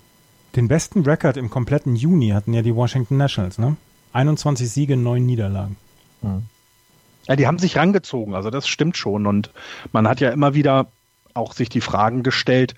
den 0.55 0.67
besten 0.67 1.03
Rekord 1.03 1.37
im 1.37 1.49
kompletten 1.49 1.95
Juni 1.95 2.29
hatten 2.29 2.53
ja 2.53 2.61
die 2.61 2.75
Washington 2.75 3.17
Nationals, 3.17 3.57
ne? 3.57 3.75
21 4.13 4.69
Siege, 4.69 4.97
9 4.97 5.25
Niederlagen. 5.25 5.77
Ja, 7.27 7.35
die 7.35 7.47
haben 7.47 7.59
sich 7.59 7.77
rangezogen, 7.77 8.35
also 8.35 8.49
das 8.49 8.67
stimmt 8.67 8.97
schon. 8.97 9.25
Und 9.25 9.51
man 9.91 10.07
hat 10.07 10.19
ja 10.19 10.29
immer 10.31 10.53
wieder 10.53 10.87
auch 11.33 11.53
sich 11.53 11.69
die 11.69 11.81
Fragen 11.81 12.23
gestellt, 12.23 12.75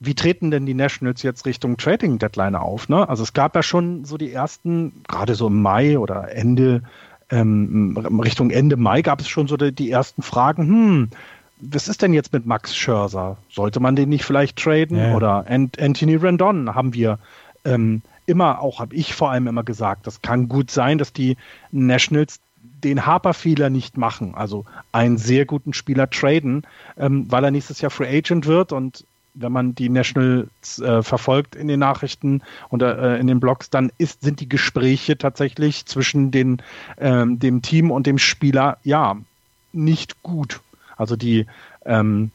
wie 0.00 0.14
treten 0.14 0.50
denn 0.50 0.66
die 0.66 0.74
Nationals 0.74 1.22
jetzt 1.22 1.46
Richtung 1.46 1.76
Trading 1.76 2.18
Deadline 2.18 2.56
auf? 2.56 2.88
Ne? 2.88 3.08
Also 3.08 3.22
es 3.22 3.32
gab 3.32 3.54
ja 3.54 3.62
schon 3.62 4.04
so 4.04 4.16
die 4.16 4.32
ersten, 4.32 5.02
gerade 5.08 5.34
so 5.34 5.46
im 5.46 5.62
Mai 5.62 5.98
oder 5.98 6.34
Ende, 6.34 6.82
ähm, 7.30 7.96
Richtung 8.22 8.50
Ende 8.50 8.76
Mai 8.76 9.02
gab 9.02 9.20
es 9.20 9.28
schon 9.28 9.46
so 9.46 9.56
die, 9.56 9.72
die, 9.72 9.90
ersten 9.90 10.22
Fragen, 10.22 10.66
hm, 10.66 11.08
was 11.70 11.88
ist 11.88 12.02
denn 12.02 12.12
jetzt 12.12 12.32
mit 12.32 12.46
Max 12.46 12.74
Scherzer? 12.76 13.36
Sollte 13.50 13.80
man 13.80 13.96
den 13.96 14.08
nicht 14.08 14.24
vielleicht 14.24 14.58
traden? 14.58 14.98
Ja. 14.98 15.14
Oder 15.14 15.44
Ant 15.48 15.80
Anthony 15.80 16.16
Rendon 16.16 16.74
haben 16.74 16.94
wir 16.94 17.18
ähm, 17.64 18.02
immer, 18.26 18.60
auch 18.60 18.80
habe 18.80 18.94
ich 18.94 19.14
vor 19.14 19.30
allem 19.30 19.46
immer 19.46 19.64
gesagt, 19.64 20.06
das 20.06 20.22
kann 20.22 20.48
gut 20.48 20.70
sein, 20.70 20.98
dass 20.98 21.12
die 21.12 21.36
Nationals 21.70 22.40
den 22.62 23.06
Harper-Fehler 23.06 23.70
nicht 23.70 23.96
machen, 23.96 24.34
also 24.34 24.64
einen 24.92 25.16
sehr 25.16 25.46
guten 25.46 25.72
Spieler 25.72 26.08
traden, 26.10 26.66
ähm, 26.98 27.30
weil 27.30 27.44
er 27.44 27.50
nächstes 27.50 27.80
Jahr 27.80 27.90
Free 27.90 28.18
Agent 28.18 28.46
wird 28.46 28.72
und 28.72 29.04
wenn 29.34 29.52
man 29.52 29.74
die 29.74 29.88
Nationals 29.88 30.78
äh, 30.78 31.02
verfolgt 31.02 31.56
in 31.56 31.66
den 31.66 31.80
Nachrichten 31.80 32.42
und 32.68 32.82
äh, 32.82 33.16
in 33.16 33.26
den 33.26 33.40
Blogs, 33.40 33.68
dann 33.68 33.90
ist, 33.98 34.22
sind 34.22 34.38
die 34.40 34.48
Gespräche 34.48 35.18
tatsächlich 35.18 35.86
zwischen 35.86 36.30
den, 36.30 36.62
ähm, 36.98 37.40
dem 37.40 37.60
Team 37.60 37.90
und 37.90 38.06
dem 38.06 38.18
Spieler 38.18 38.78
ja 38.84 39.16
nicht 39.72 40.22
gut. 40.22 40.60
Also 40.96 41.16
die 41.16 41.46
ähm, 41.84 42.30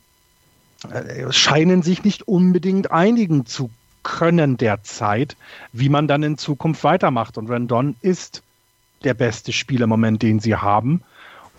äh, 0.90 1.32
scheinen 1.32 1.82
sich 1.82 2.04
nicht 2.04 2.28
unbedingt 2.28 2.92
einigen 2.92 3.46
zu 3.46 3.70
können 4.04 4.58
derzeit, 4.58 5.36
wie 5.74 5.90
man 5.90 6.08
dann 6.08 6.24
in 6.24 6.38
Zukunft 6.38 6.84
weitermacht. 6.84 7.38
Und 7.38 7.50
Randon 7.50 7.96
ist 8.02 8.44
der 9.04 9.14
beste 9.14 9.52
Spieler 9.54 9.84
im 9.84 9.90
Moment, 9.90 10.22
den 10.22 10.40
sie 10.40 10.56
haben. 10.56 11.02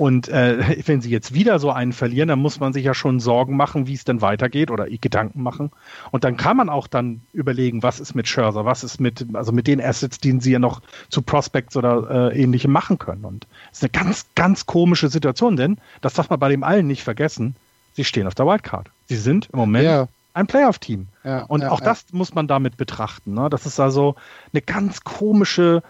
Und 0.01 0.29
äh, 0.29 0.83
wenn 0.87 1.03
sie 1.03 1.11
jetzt 1.11 1.35
wieder 1.35 1.59
so 1.59 1.71
einen 1.71 1.93
verlieren, 1.93 2.29
dann 2.29 2.39
muss 2.39 2.59
man 2.59 2.73
sich 2.73 2.85
ja 2.85 2.95
schon 2.95 3.21
Sorgen 3.21 3.55
machen, 3.55 3.87
wie 3.87 3.93
es 3.93 4.05
denn 4.05 4.23
weitergeht 4.23 4.71
oder 4.71 4.87
Gedanken 4.89 5.43
machen. 5.43 5.71
Und 6.11 6.25
dann 6.25 6.39
kann 6.39 6.57
man 6.57 6.71
auch 6.71 6.87
dann 6.87 7.21
überlegen, 7.35 7.83
was 7.83 8.01
ist 8.01 8.15
mit 8.15 8.27
Scherzer, 8.27 8.65
was 8.65 8.83
ist 8.83 8.99
mit, 8.99 9.27
also 9.35 9.53
mit 9.53 9.67
den 9.67 9.79
Assets, 9.79 10.19
die 10.19 10.41
sie 10.41 10.53
ja 10.53 10.59
noch 10.59 10.81
zu 11.11 11.21
Prospects 11.21 11.77
oder 11.77 12.33
äh, 12.33 12.43
ähnlichem 12.43 12.73
machen 12.73 12.99
können. 12.99 13.27
Und 13.27 13.47
es 13.73 13.83
ist 13.83 13.95
eine 13.95 14.05
ganz, 14.05 14.25
ganz 14.35 14.65
komische 14.65 15.11
Situation, 15.11 15.57
denn 15.57 15.77
das 16.01 16.15
darf 16.15 16.31
man 16.31 16.41
bei 16.41 16.49
dem 16.49 16.65
allen 16.65 16.87
nicht 16.87 17.03
vergessen. 17.03 17.55
Sie 17.93 18.05
stehen 18.05 18.27
auf 18.27 18.35
der 18.35 18.47
Wildcard. 18.47 18.89
Sie 19.07 19.17
sind 19.17 19.51
im 19.53 19.59
Moment 19.59 19.85
ja. 19.85 20.09
ein 20.33 20.47
Playoff-Team. 20.47 21.09
Ja, 21.25 21.43
und 21.43 21.61
ja, 21.61 21.71
auch 21.73 21.81
das 21.81 22.07
muss 22.13 22.35
man 22.35 22.47
damit 22.47 22.79
betrachten. 22.79 23.35
Ne? 23.35 23.51
Das 23.51 23.67
ist 23.67 23.79
also 23.79 24.15
eine 24.55 24.63
ganz 24.63 25.05
komische, 25.05 25.83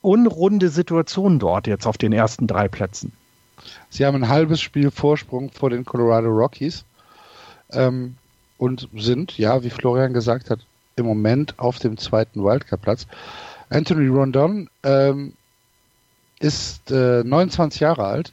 unrunde 0.00 0.70
Situation 0.70 1.38
dort 1.38 1.66
jetzt 1.66 1.86
auf 1.86 1.98
den 1.98 2.14
ersten 2.14 2.46
drei 2.46 2.68
Plätzen. 2.68 3.12
Sie 3.90 4.04
haben 4.04 4.16
ein 4.16 4.28
halbes 4.28 4.60
Spiel 4.60 4.90
Vorsprung 4.90 5.50
vor 5.50 5.70
den 5.70 5.84
Colorado 5.84 6.28
Rockies 6.28 6.84
ähm, 7.72 8.16
und 8.58 8.88
sind, 8.94 9.38
ja, 9.38 9.62
wie 9.62 9.70
Florian 9.70 10.12
gesagt 10.12 10.50
hat, 10.50 10.60
im 10.96 11.06
Moment 11.06 11.58
auf 11.58 11.78
dem 11.78 11.96
zweiten 11.96 12.44
Wildcard-Platz. 12.44 13.06
Anthony 13.70 14.08
Rondon 14.08 14.68
ähm, 14.82 15.34
ist 16.38 16.90
äh, 16.90 17.24
29 17.24 17.80
Jahre 17.80 18.04
alt. 18.04 18.32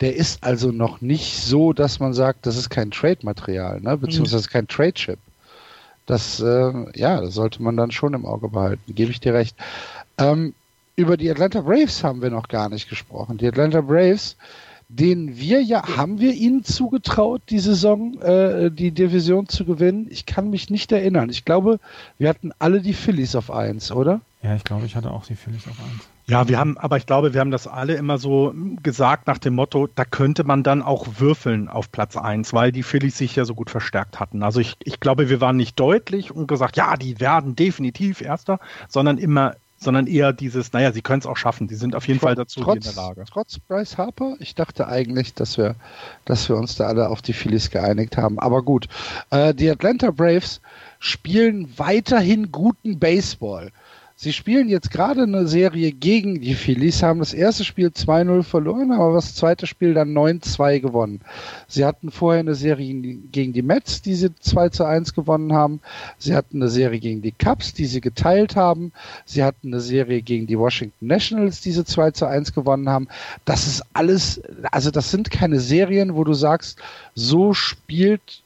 Der 0.00 0.16
ist 0.16 0.42
also 0.42 0.72
noch 0.72 1.00
nicht 1.00 1.38
so, 1.38 1.72
dass 1.72 2.00
man 2.00 2.12
sagt, 2.12 2.46
das 2.46 2.56
ist 2.56 2.70
kein 2.70 2.90
Trade-Material, 2.90 3.80
ne? 3.80 3.96
beziehungsweise 3.96 4.48
kein 4.48 4.66
Trade-Chip. 4.66 5.18
Das, 6.06 6.40
äh, 6.40 6.98
ja, 6.98 7.20
das 7.20 7.34
sollte 7.34 7.62
man 7.62 7.76
dann 7.76 7.92
schon 7.92 8.12
im 8.14 8.26
Auge 8.26 8.48
behalten, 8.48 8.94
gebe 8.94 9.12
ich 9.12 9.20
dir 9.20 9.34
recht. 9.34 9.56
Ähm, 10.18 10.54
über 11.02 11.16
die 11.16 11.30
Atlanta 11.30 11.60
Braves 11.60 12.02
haben 12.04 12.22
wir 12.22 12.30
noch 12.30 12.48
gar 12.48 12.68
nicht 12.68 12.88
gesprochen. 12.88 13.36
Die 13.36 13.46
Atlanta 13.46 13.80
Braves 13.80 14.36
den 14.92 15.38
wir 15.38 15.62
ja, 15.62 15.96
haben 15.96 16.20
wir 16.20 16.34
ihnen 16.34 16.64
zugetraut, 16.64 17.40
die 17.48 17.60
Saison, 17.60 18.20
äh, 18.20 18.70
die 18.70 18.90
Division 18.90 19.48
zu 19.48 19.64
gewinnen? 19.64 20.06
Ich 20.10 20.26
kann 20.26 20.50
mich 20.50 20.68
nicht 20.68 20.92
erinnern. 20.92 21.30
Ich 21.30 21.46
glaube, 21.46 21.80
wir 22.18 22.28
hatten 22.28 22.52
alle 22.58 22.82
die 22.82 22.92
Phillies 22.92 23.34
auf 23.34 23.50
eins, 23.50 23.90
oder? 23.90 24.20
Ja, 24.42 24.54
ich 24.54 24.64
glaube, 24.64 24.84
ich 24.84 24.94
hatte 24.94 25.10
auch 25.10 25.24
die 25.24 25.34
Phillies 25.34 25.66
auf 25.66 25.78
eins. 25.78 26.08
Ja, 26.26 26.46
wir 26.46 26.58
haben, 26.58 26.76
aber 26.76 26.98
ich 26.98 27.06
glaube, 27.06 27.32
wir 27.32 27.40
haben 27.40 27.50
das 27.50 27.66
alle 27.66 27.94
immer 27.94 28.18
so 28.18 28.54
gesagt 28.82 29.26
nach 29.26 29.38
dem 29.38 29.54
Motto, 29.54 29.88
da 29.92 30.04
könnte 30.04 30.44
man 30.44 30.62
dann 30.62 30.82
auch 30.82 31.06
würfeln 31.18 31.68
auf 31.68 31.90
Platz 31.90 32.16
eins, 32.16 32.52
weil 32.52 32.70
die 32.70 32.82
Phillies 32.82 33.16
sich 33.16 33.34
ja 33.34 33.44
so 33.44 33.54
gut 33.54 33.70
verstärkt 33.70 34.20
hatten. 34.20 34.42
Also 34.42 34.60
ich, 34.60 34.76
ich 34.84 35.00
glaube, 35.00 35.30
wir 35.30 35.40
waren 35.40 35.56
nicht 35.56 35.80
deutlich 35.80 36.32
und 36.32 36.46
gesagt, 36.48 36.76
ja, 36.76 36.96
die 36.96 37.18
werden 37.18 37.56
definitiv 37.56 38.20
Erster, 38.20 38.60
sondern 38.88 39.18
immer 39.18 39.54
sondern 39.82 40.06
eher 40.06 40.32
dieses, 40.32 40.72
naja, 40.72 40.92
sie 40.92 41.02
können 41.02 41.20
es 41.20 41.26
auch 41.26 41.36
schaffen. 41.36 41.68
Sie 41.68 41.74
sind 41.74 41.94
auf 41.94 42.06
jeden 42.06 42.20
trotz, 42.20 42.28
Fall 42.28 42.34
dazu 42.34 42.60
trotz, 42.60 42.76
in 42.76 42.82
der 42.82 43.02
Lage. 43.02 43.24
Trotz 43.30 43.58
Bryce 43.58 43.98
Harper, 43.98 44.36
ich 44.38 44.54
dachte 44.54 44.88
eigentlich, 44.88 45.34
dass 45.34 45.58
wir, 45.58 45.74
dass 46.24 46.48
wir 46.48 46.56
uns 46.56 46.76
da 46.76 46.86
alle 46.86 47.08
auf 47.08 47.22
die 47.22 47.32
Phillies 47.32 47.70
geeinigt 47.70 48.16
haben. 48.16 48.38
Aber 48.38 48.62
gut, 48.62 48.88
äh, 49.30 49.54
die 49.54 49.68
Atlanta 49.70 50.10
Braves 50.10 50.60
spielen 50.98 51.72
weiterhin 51.76 52.52
guten 52.52 52.98
Baseball. 52.98 53.72
Sie 54.22 54.32
spielen 54.32 54.68
jetzt 54.68 54.92
gerade 54.92 55.24
eine 55.24 55.48
Serie 55.48 55.90
gegen 55.90 56.40
die 56.40 56.54
Phillies, 56.54 57.02
haben 57.02 57.18
das 57.18 57.34
erste 57.34 57.64
Spiel 57.64 57.88
2-0 57.88 58.44
verloren, 58.44 58.92
aber 58.92 59.14
das 59.14 59.34
zweite 59.34 59.66
Spiel 59.66 59.94
dann 59.94 60.16
9-2 60.16 60.78
gewonnen. 60.78 61.22
Sie 61.66 61.84
hatten 61.84 62.12
vorher 62.12 62.38
eine 62.38 62.54
Serie 62.54 62.94
gegen 63.32 63.52
die 63.52 63.62
Mets, 63.62 64.00
die 64.00 64.14
sie 64.14 64.28
2-1 64.28 65.16
gewonnen 65.16 65.52
haben. 65.52 65.80
Sie 66.18 66.36
hatten 66.36 66.58
eine 66.58 66.68
Serie 66.68 67.00
gegen 67.00 67.20
die 67.20 67.32
Cubs, 67.32 67.74
die 67.74 67.86
sie 67.86 68.00
geteilt 68.00 68.54
haben. 68.54 68.92
Sie 69.24 69.42
hatten 69.42 69.72
eine 69.72 69.80
Serie 69.80 70.22
gegen 70.22 70.46
die 70.46 70.56
Washington 70.56 71.08
Nationals, 71.08 71.60
die 71.60 71.72
sie 71.72 71.82
2-1 71.82 72.54
gewonnen 72.54 72.88
haben. 72.88 73.08
Das 73.44 73.66
ist 73.66 73.82
alles, 73.92 74.40
also 74.70 74.92
das 74.92 75.10
sind 75.10 75.32
keine 75.32 75.58
Serien, 75.58 76.14
wo 76.14 76.22
du 76.22 76.34
sagst, 76.34 76.78
so 77.16 77.54
spielt 77.54 78.41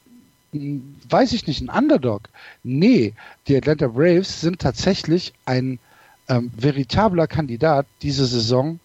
weiß 1.09 1.33
ich 1.33 1.47
nicht, 1.47 1.61
ein 1.61 1.69
Underdog. 1.69 2.29
Nee, 2.63 3.13
die 3.47 3.55
Atlanta 3.55 3.87
Braves 3.87 4.41
sind 4.41 4.59
tatsächlich 4.59 5.33
ein 5.45 5.79
ähm, 6.27 6.51
veritabler 6.55 7.27
Kandidat, 7.27 7.85
diese 8.01 8.25
Saison 8.25 8.79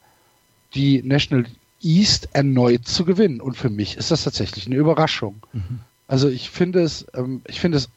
die 0.74 1.02
National 1.02 1.46
East 1.82 2.28
erneut 2.32 2.86
zu 2.86 3.04
gewinnen. 3.04 3.40
Und 3.40 3.56
für 3.56 3.70
mich 3.70 3.96
ist 3.96 4.10
das 4.10 4.24
tatsächlich 4.24 4.66
eine 4.66 4.76
Überraschung. 4.76 5.42
Mhm. 5.52 5.80
Also 6.08 6.28
ich 6.28 6.50
finde 6.50 6.82
es, 6.82 7.06
ähm, 7.14 7.42
ich 7.46 7.60
finde 7.60 7.78
es 7.78 7.88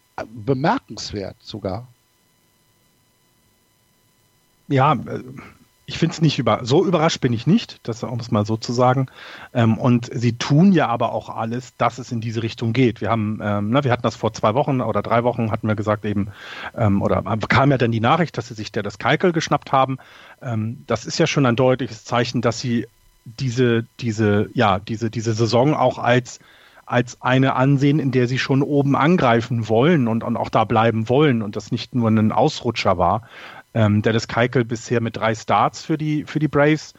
bemerkenswert 0.45 1.35
sogar. 1.41 1.87
Ja, 4.67 4.93
äh, 4.93 5.23
ich 5.87 5.97
finde 5.97 6.13
es 6.13 6.21
nicht 6.21 6.39
über 6.39 6.61
so 6.63 6.83
überrascht 6.85 7.21
bin 7.21 7.33
ich 7.33 7.45
nicht, 7.45 7.79
das 7.87 8.03
um 8.03 8.19
es 8.19 8.31
mal 8.31 8.45
so 8.45 8.57
zu 8.57 8.73
sagen. 8.73 9.07
Ähm, 9.53 9.77
und 9.77 10.09
sie 10.11 10.33
tun 10.33 10.71
ja 10.71 10.87
aber 10.87 11.13
auch 11.13 11.29
alles, 11.29 11.75
dass 11.77 11.99
es 11.99 12.11
in 12.11 12.21
diese 12.21 12.41
Richtung 12.41 12.73
geht. 12.73 13.01
Wir 13.01 13.09
haben, 13.09 13.39
ähm, 13.41 13.69
na, 13.69 13.83
wir 13.83 13.91
hatten 13.91 14.01
das 14.01 14.15
vor 14.15 14.33
zwei 14.33 14.55
Wochen 14.55 14.81
oder 14.81 15.03
drei 15.03 15.23
Wochen 15.23 15.51
hatten 15.51 15.67
wir 15.67 15.75
gesagt 15.75 16.05
eben, 16.05 16.29
ähm, 16.75 17.01
oder 17.01 17.21
kam 17.47 17.71
ja 17.71 17.77
dann 17.77 17.91
die 17.91 17.99
Nachricht, 17.99 18.37
dass 18.37 18.47
sie 18.47 18.55
sich 18.55 18.71
der 18.71 18.83
das 18.83 18.97
Keikel 18.97 19.31
geschnappt 19.31 19.71
haben. 19.71 19.97
Ähm, 20.41 20.83
das 20.87 21.05
ist 21.05 21.19
ja 21.19 21.27
schon 21.27 21.45
ein 21.45 21.55
deutliches 21.55 22.03
Zeichen, 22.03 22.41
dass 22.41 22.59
sie 22.59 22.87
diese, 23.25 23.85
diese, 23.99 24.49
ja, 24.53 24.79
diese, 24.79 25.09
diese 25.09 25.33
Saison 25.33 25.75
auch 25.75 25.99
als 25.99 26.39
als 26.85 27.21
eine 27.21 27.55
ansehen, 27.55 27.99
in 27.99 28.11
der 28.11 28.27
sie 28.27 28.37
schon 28.37 28.61
oben 28.61 28.95
angreifen 28.95 29.67
wollen 29.67 30.07
und, 30.07 30.23
und 30.23 30.37
auch 30.37 30.49
da 30.49 30.65
bleiben 30.65 31.09
wollen 31.09 31.41
und 31.41 31.55
das 31.55 31.71
nicht 31.71 31.95
nur 31.95 32.09
ein 32.09 32.31
Ausrutscher 32.31 32.97
war. 32.97 33.23
Ähm, 33.75 34.01
Dallas 34.01 34.27
Keikel 34.27 34.63
bisher 34.63 35.01
mit 35.01 35.17
drei 35.17 35.35
Starts 35.35 35.83
für 35.83 35.97
die, 35.97 36.23
für 36.23 36.39
die 36.39 36.47
Braves 36.47 36.93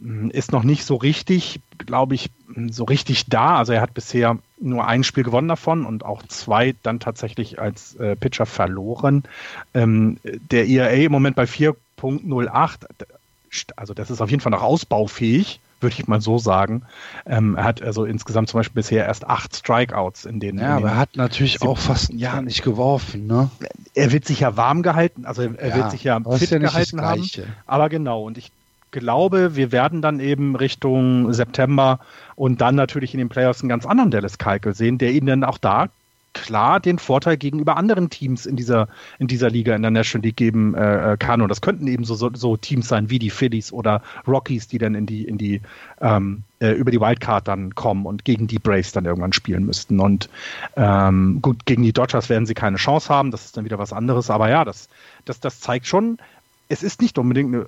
hm, 0.00 0.30
ist 0.30 0.52
noch 0.52 0.62
nicht 0.62 0.84
so 0.84 0.94
richtig, 0.94 1.60
glaube 1.78 2.14
ich, 2.14 2.30
hm, 2.54 2.70
so 2.70 2.84
richtig 2.84 3.26
da. 3.26 3.56
Also 3.56 3.72
er 3.72 3.80
hat 3.80 3.92
bisher 3.92 4.38
nur 4.58 4.86
ein 4.86 5.04
Spiel 5.04 5.24
gewonnen 5.24 5.48
davon 5.48 5.84
und 5.84 6.04
auch 6.04 6.22
zwei 6.22 6.74
dann 6.84 7.00
tatsächlich 7.00 7.58
als 7.58 7.96
äh, 7.96 8.14
Pitcher 8.14 8.46
verloren. 8.46 9.24
Ähm, 9.74 10.18
der 10.22 10.68
ERA 10.68 10.90
im 10.90 11.12
Moment 11.12 11.36
bei 11.36 11.44
4.08, 11.44 12.76
also 13.76 13.92
das 13.92 14.10
ist 14.10 14.20
auf 14.20 14.30
jeden 14.30 14.40
Fall 14.40 14.52
noch 14.52 14.62
ausbaufähig 14.62 15.60
würde 15.84 15.94
ich 15.98 16.08
mal 16.08 16.20
so 16.20 16.38
sagen. 16.38 16.82
Ähm, 17.26 17.56
er 17.56 17.64
hat 17.64 17.82
also 17.82 18.04
insgesamt 18.04 18.48
zum 18.48 18.58
Beispiel 18.58 18.74
bisher 18.74 19.04
erst 19.06 19.26
acht 19.26 19.54
Strikeouts 19.54 20.24
in 20.24 20.40
den. 20.40 20.58
Ja, 20.58 20.76
in 20.76 20.82
den 20.82 20.84
aber 20.84 20.88
er 20.94 20.96
hat 20.96 21.16
natürlich 21.16 21.62
auch 21.62 21.78
fast 21.78 22.10
ein 22.10 22.18
Jahr 22.18 22.42
nicht 22.42 22.62
geworfen, 22.62 23.26
ne? 23.28 23.50
Er 23.94 24.12
wird 24.12 24.24
sich 24.24 24.40
ja 24.40 24.56
warm 24.56 24.82
gehalten, 24.82 25.24
also 25.24 25.42
er 25.42 25.68
ja, 25.68 25.76
wird 25.76 25.90
sich 25.92 26.04
ja 26.04 26.20
fit 26.20 26.50
ja 26.50 26.58
gehalten 26.58 27.00
haben. 27.00 27.24
Aber 27.66 27.88
genau, 27.88 28.24
und 28.24 28.38
ich 28.38 28.50
glaube, 28.90 29.56
wir 29.56 29.72
werden 29.72 30.02
dann 30.02 30.20
eben 30.20 30.56
Richtung 30.56 31.32
September 31.32 32.00
und 32.36 32.60
dann 32.60 32.74
natürlich 32.74 33.14
in 33.14 33.18
den 33.18 33.28
Playoffs 33.28 33.60
einen 33.60 33.68
ganz 33.68 33.86
anderen 33.86 34.10
Dallas 34.10 34.38
Keuchel 34.38 34.74
sehen, 34.74 34.98
der 34.98 35.12
ihn 35.12 35.26
dann 35.26 35.44
auch 35.44 35.58
da 35.58 35.88
klar 36.34 36.80
den 36.80 36.98
Vorteil 36.98 37.36
gegenüber 37.36 37.76
anderen 37.76 38.10
Teams 38.10 38.44
in 38.44 38.56
dieser, 38.56 38.88
in 39.18 39.28
dieser 39.28 39.48
Liga, 39.48 39.74
in 39.74 39.82
der 39.82 39.90
National 39.90 40.26
League 40.26 40.36
geben 40.36 40.74
äh, 40.74 41.12
äh, 41.12 41.16
kann. 41.16 41.40
Und 41.40 41.48
das 41.48 41.60
könnten 41.60 41.86
eben 41.86 42.04
so, 42.04 42.14
so, 42.14 42.30
so 42.34 42.56
Teams 42.56 42.88
sein 42.88 43.08
wie 43.08 43.18
die 43.18 43.30
Phillies 43.30 43.72
oder 43.72 44.02
Rockies, 44.26 44.68
die 44.68 44.78
dann 44.78 44.94
in 44.94 45.06
die, 45.06 45.24
in 45.24 45.38
die, 45.38 45.62
ähm, 46.00 46.42
äh, 46.64 46.72
über 46.72 46.90
die 46.90 47.00
Wildcard 47.00 47.46
dann 47.46 47.74
kommen 47.74 48.06
und 48.06 48.24
gegen 48.24 48.46
die 48.46 48.58
Braves 48.58 48.92
dann 48.92 49.04
irgendwann 49.04 49.34
spielen 49.34 49.66
müssten. 49.66 50.00
Und 50.00 50.30
ähm, 50.76 51.40
gut, 51.42 51.66
gegen 51.66 51.82
die 51.82 51.92
Dodgers 51.92 52.30
werden 52.30 52.46
sie 52.46 52.54
keine 52.54 52.78
Chance 52.78 53.08
haben, 53.10 53.30
das 53.30 53.44
ist 53.44 53.56
dann 53.56 53.66
wieder 53.66 53.78
was 53.78 53.92
anderes. 53.92 54.30
Aber 54.30 54.48
ja, 54.48 54.64
das, 54.64 54.88
das, 55.26 55.40
das 55.40 55.60
zeigt 55.60 55.86
schon, 55.86 56.18
es 56.68 56.82
ist 56.82 57.02
nicht 57.02 57.18
unbedingt 57.18 57.54
eine 57.54 57.66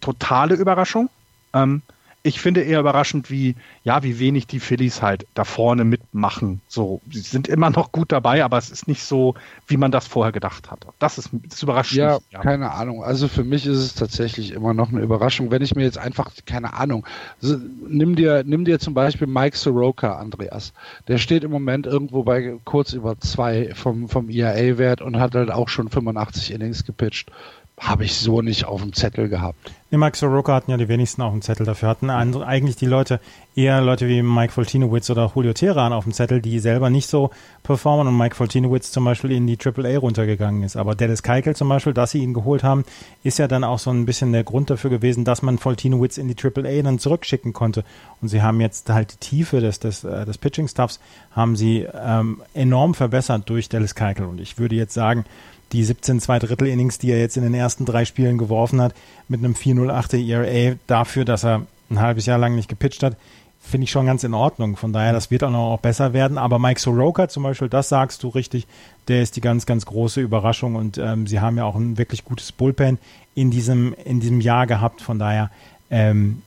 totale 0.00 0.54
Überraschung. 0.54 1.10
Ähm, 1.52 1.82
ich 2.28 2.40
finde 2.40 2.60
eher 2.60 2.80
überraschend, 2.80 3.30
wie, 3.30 3.56
ja, 3.84 4.02
wie 4.02 4.18
wenig 4.18 4.46
die 4.46 4.60
Phillies 4.60 5.00
halt 5.00 5.26
da 5.34 5.44
vorne 5.44 5.84
mitmachen. 5.84 6.60
So, 6.68 7.00
sie 7.10 7.20
sind 7.20 7.48
immer 7.48 7.70
noch 7.70 7.90
gut 7.90 8.12
dabei, 8.12 8.44
aber 8.44 8.58
es 8.58 8.70
ist 8.70 8.86
nicht 8.86 9.02
so, 9.02 9.34
wie 9.66 9.78
man 9.78 9.90
das 9.90 10.06
vorher 10.06 10.30
gedacht 10.30 10.70
hat. 10.70 10.86
Das 10.98 11.16
ist, 11.16 11.30
das 11.48 11.62
überrascht 11.62 11.94
ja. 11.94 12.18
Ja, 12.30 12.40
keine 12.40 12.72
Ahnung. 12.72 13.02
Also 13.02 13.28
für 13.28 13.44
mich 13.44 13.66
ist 13.66 13.78
es 13.78 13.94
tatsächlich 13.94 14.52
immer 14.52 14.74
noch 14.74 14.90
eine 14.90 15.00
Überraschung. 15.00 15.50
Wenn 15.50 15.62
ich 15.62 15.74
mir 15.74 15.84
jetzt 15.84 15.98
einfach, 15.98 16.30
keine 16.44 16.74
Ahnung, 16.74 17.06
so, 17.40 17.56
nimm 17.88 18.14
dir, 18.14 18.44
nimm 18.44 18.66
dir 18.66 18.78
zum 18.78 18.92
Beispiel 18.92 19.26
Mike 19.26 19.56
Soroka, 19.56 20.16
Andreas. 20.16 20.74
Der 21.08 21.16
steht 21.16 21.44
im 21.44 21.50
Moment 21.50 21.86
irgendwo 21.86 22.24
bei 22.24 22.56
kurz 22.64 22.92
über 22.92 23.18
zwei 23.20 23.74
vom, 23.74 24.08
vom 24.08 24.28
IAA-Wert 24.28 25.00
und 25.00 25.18
hat 25.18 25.34
halt 25.34 25.50
auch 25.50 25.68
schon 25.68 25.88
85 25.88 26.52
Innings 26.52 26.84
gepitcht 26.84 27.32
habe 27.78 28.04
ich 28.04 28.14
so 28.14 28.42
nicht 28.42 28.64
auf 28.64 28.82
dem 28.82 28.92
Zettel 28.92 29.28
gehabt. 29.28 29.72
Nee, 29.90 29.96
Mike 29.96 30.18
Soroka 30.18 30.54
hatten 30.54 30.70
ja 30.70 30.76
die 30.76 30.88
wenigsten 30.88 31.22
auf 31.22 31.32
dem 31.32 31.40
Zettel. 31.40 31.64
Dafür 31.64 31.88
hatten 31.88 32.10
eigentlich 32.10 32.76
die 32.76 32.86
Leute 32.86 33.20
eher 33.56 33.80
Leute 33.80 34.06
wie 34.06 34.20
Mike 34.20 34.52
Foltinowitz 34.52 35.08
oder 35.08 35.32
Julio 35.34 35.54
Teheran 35.54 35.94
auf 35.94 36.04
dem 36.04 36.12
Zettel, 36.12 36.42
die 36.42 36.58
selber 36.58 36.90
nicht 36.90 37.06
so 37.06 37.30
performen 37.62 38.06
und 38.06 38.18
Mike 38.18 38.34
Foltinowitz 38.34 38.90
zum 38.90 39.04
Beispiel 39.04 39.32
in 39.32 39.46
die 39.46 39.56
AAA 39.58 39.98
runtergegangen 39.98 40.62
ist. 40.62 40.76
Aber 40.76 40.94
Dennis 40.94 41.22
Keikel 41.22 41.56
zum 41.56 41.70
Beispiel, 41.70 41.94
dass 41.94 42.10
sie 42.10 42.22
ihn 42.22 42.34
geholt 42.34 42.62
haben, 42.62 42.84
ist 43.22 43.38
ja 43.38 43.48
dann 43.48 43.64
auch 43.64 43.78
so 43.78 43.90
ein 43.90 44.04
bisschen 44.04 44.32
der 44.32 44.44
Grund 44.44 44.68
dafür 44.68 44.90
gewesen, 44.90 45.24
dass 45.24 45.40
man 45.40 45.56
Foltinowitz 45.56 46.18
in 46.18 46.28
die 46.28 46.36
AAA 46.36 46.82
dann 46.82 46.98
zurückschicken 46.98 47.54
konnte. 47.54 47.82
Und 48.20 48.28
sie 48.28 48.42
haben 48.42 48.60
jetzt 48.60 48.90
halt 48.90 49.14
die 49.14 49.16
Tiefe 49.18 49.60
des, 49.60 49.78
des, 49.78 50.04
äh, 50.04 50.26
des 50.26 50.36
Pitching-Stuffs 50.36 51.00
haben 51.32 51.56
sie 51.56 51.86
ähm, 51.94 52.42
enorm 52.52 52.92
verbessert 52.92 53.48
durch 53.48 53.70
Dennis 53.70 53.94
Keikel. 53.94 54.26
Und 54.26 54.40
ich 54.40 54.58
würde 54.58 54.74
jetzt 54.74 54.92
sagen, 54.92 55.24
die 55.72 55.84
17 55.84 56.20
zwei 56.20 56.38
Drittel 56.38 56.68
Innings, 56.68 56.98
die 56.98 57.10
er 57.10 57.18
jetzt 57.18 57.36
in 57.36 57.42
den 57.42 57.54
ersten 57.54 57.84
drei 57.84 58.04
Spielen 58.04 58.38
geworfen 58.38 58.80
hat, 58.80 58.94
mit 59.28 59.40
einem 59.40 59.54
408 59.54 60.14
ERA 60.14 60.76
dafür, 60.86 61.24
dass 61.24 61.44
er 61.44 61.66
ein 61.90 62.00
halbes 62.00 62.26
Jahr 62.26 62.38
lang 62.38 62.54
nicht 62.54 62.68
gepitcht 62.68 63.02
hat, 63.02 63.16
finde 63.60 63.84
ich 63.84 63.90
schon 63.90 64.06
ganz 64.06 64.24
in 64.24 64.34
Ordnung. 64.34 64.76
Von 64.76 64.92
daher, 64.92 65.12
das 65.12 65.30
wird 65.30 65.44
auch 65.44 65.50
noch 65.50 65.72
auch 65.72 65.80
besser 65.80 66.12
werden. 66.12 66.38
Aber 66.38 66.58
Mike 66.58 66.80
Soroka 66.80 67.28
zum 67.28 67.42
Beispiel, 67.42 67.68
das 67.68 67.88
sagst 67.88 68.22
du 68.22 68.28
richtig, 68.28 68.66
der 69.08 69.22
ist 69.22 69.36
die 69.36 69.40
ganz, 69.40 69.66
ganz 69.66 69.84
große 69.86 70.20
Überraschung 70.20 70.74
und 70.74 70.98
ähm, 70.98 71.26
sie 71.26 71.40
haben 71.40 71.56
ja 71.56 71.64
auch 71.64 71.76
ein 71.76 71.98
wirklich 71.98 72.24
gutes 72.24 72.52
Bullpen 72.52 72.98
in 73.34 73.50
diesem, 73.50 73.94
in 74.04 74.20
diesem 74.20 74.40
Jahr 74.40 74.66
gehabt. 74.66 75.02
Von 75.02 75.18
daher, 75.18 75.50
ähm, 75.90 76.42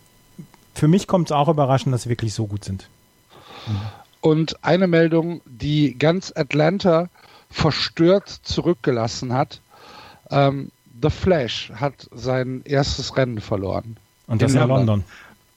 für 0.74 0.88
mich 0.88 1.08
kommt 1.08 1.28
es 1.28 1.32
auch 1.32 1.48
überraschend, 1.48 1.94
dass 1.94 2.04
sie 2.04 2.10
wirklich 2.10 2.34
so 2.34 2.48
gut 2.48 2.64
sind. 2.64 2.88
Und 4.22 4.64
eine 4.64 4.88
Meldung, 4.88 5.42
die 5.46 5.98
ganz 5.98 6.32
Atlanta 6.36 7.10
verstört 7.52 8.30
zurückgelassen 8.30 9.34
hat. 9.34 9.62
Ähm, 10.30 10.72
The 11.02 11.10
Flash 11.10 11.72
hat 11.76 12.08
sein 12.12 12.62
erstes 12.66 13.16
Rennen 13.18 13.42
verloren. 13.42 13.98
Und 14.28 14.42
das 14.42 14.54
in, 14.54 14.62
in 14.62 14.68
London. 14.68 15.04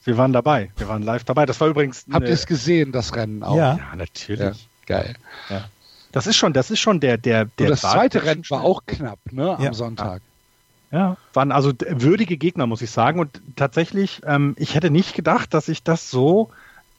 Wir 0.05 0.19
waren 0.19 0.33
dabei. 0.33 0.71
Wir 0.77 0.89
waren 0.89 1.03
live 1.03 1.25
dabei. 1.25 1.47
Das 1.47 1.61
war 1.61 1.69
übrigens. 1.69 2.05
Habt 2.13 2.27
ihr 2.27 2.35
es 2.35 2.47
gesehen, 2.47 2.93
das 2.93 3.15
Rennen 3.15 3.43
auch? 3.43 3.57
Ja, 3.57 3.77
ja 3.77 3.97
natürlich. 3.97 4.39
Ja, 4.41 4.53
geil. 4.87 5.15
Ja. 5.49 5.69
Das 6.13 6.27
ist 6.27 6.37
schon, 6.37 6.53
das 6.53 6.71
ist 6.71 6.81
schon 6.81 7.01
der, 7.01 7.17
der, 7.17 7.47
der. 7.47 7.67
Und 7.67 7.71
das 7.71 7.81
zweite 7.81 8.25
Rennen 8.25 8.45
war 8.51 8.63
auch 8.63 8.83
knapp, 8.87 9.19
ne, 9.31 9.59
am 9.59 9.75
Sonntag. 9.75 10.23
Ja, 10.93 11.17
waren 11.33 11.51
also 11.51 11.73
würdige 11.89 12.37
Gegner, 12.37 12.67
muss 12.67 12.83
ich 12.83 12.91
sagen. 12.91 13.19
Und 13.19 13.41
tatsächlich, 13.57 14.21
ähm, 14.25 14.55
ich 14.59 14.77
hätte 14.77 14.91
nicht 14.91 15.15
gedacht, 15.15 15.53
dass 15.53 15.69
ich 15.69 15.83
das 15.83 16.11
so 16.11 16.51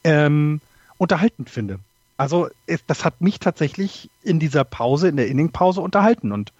ähm, 0.03 0.59
unterhaltend 0.97 1.49
finde. 1.49 1.79
Also 2.17 2.47
das 2.87 3.03
hat 3.03 3.21
mich 3.21 3.39
tatsächlich 3.39 4.09
in 4.23 4.39
dieser 4.39 4.63
Pause, 4.63 5.09
in 5.09 5.17
der 5.17 5.27
Inningpause 5.27 5.81
unterhalten. 5.81 6.31
Und 6.31 6.53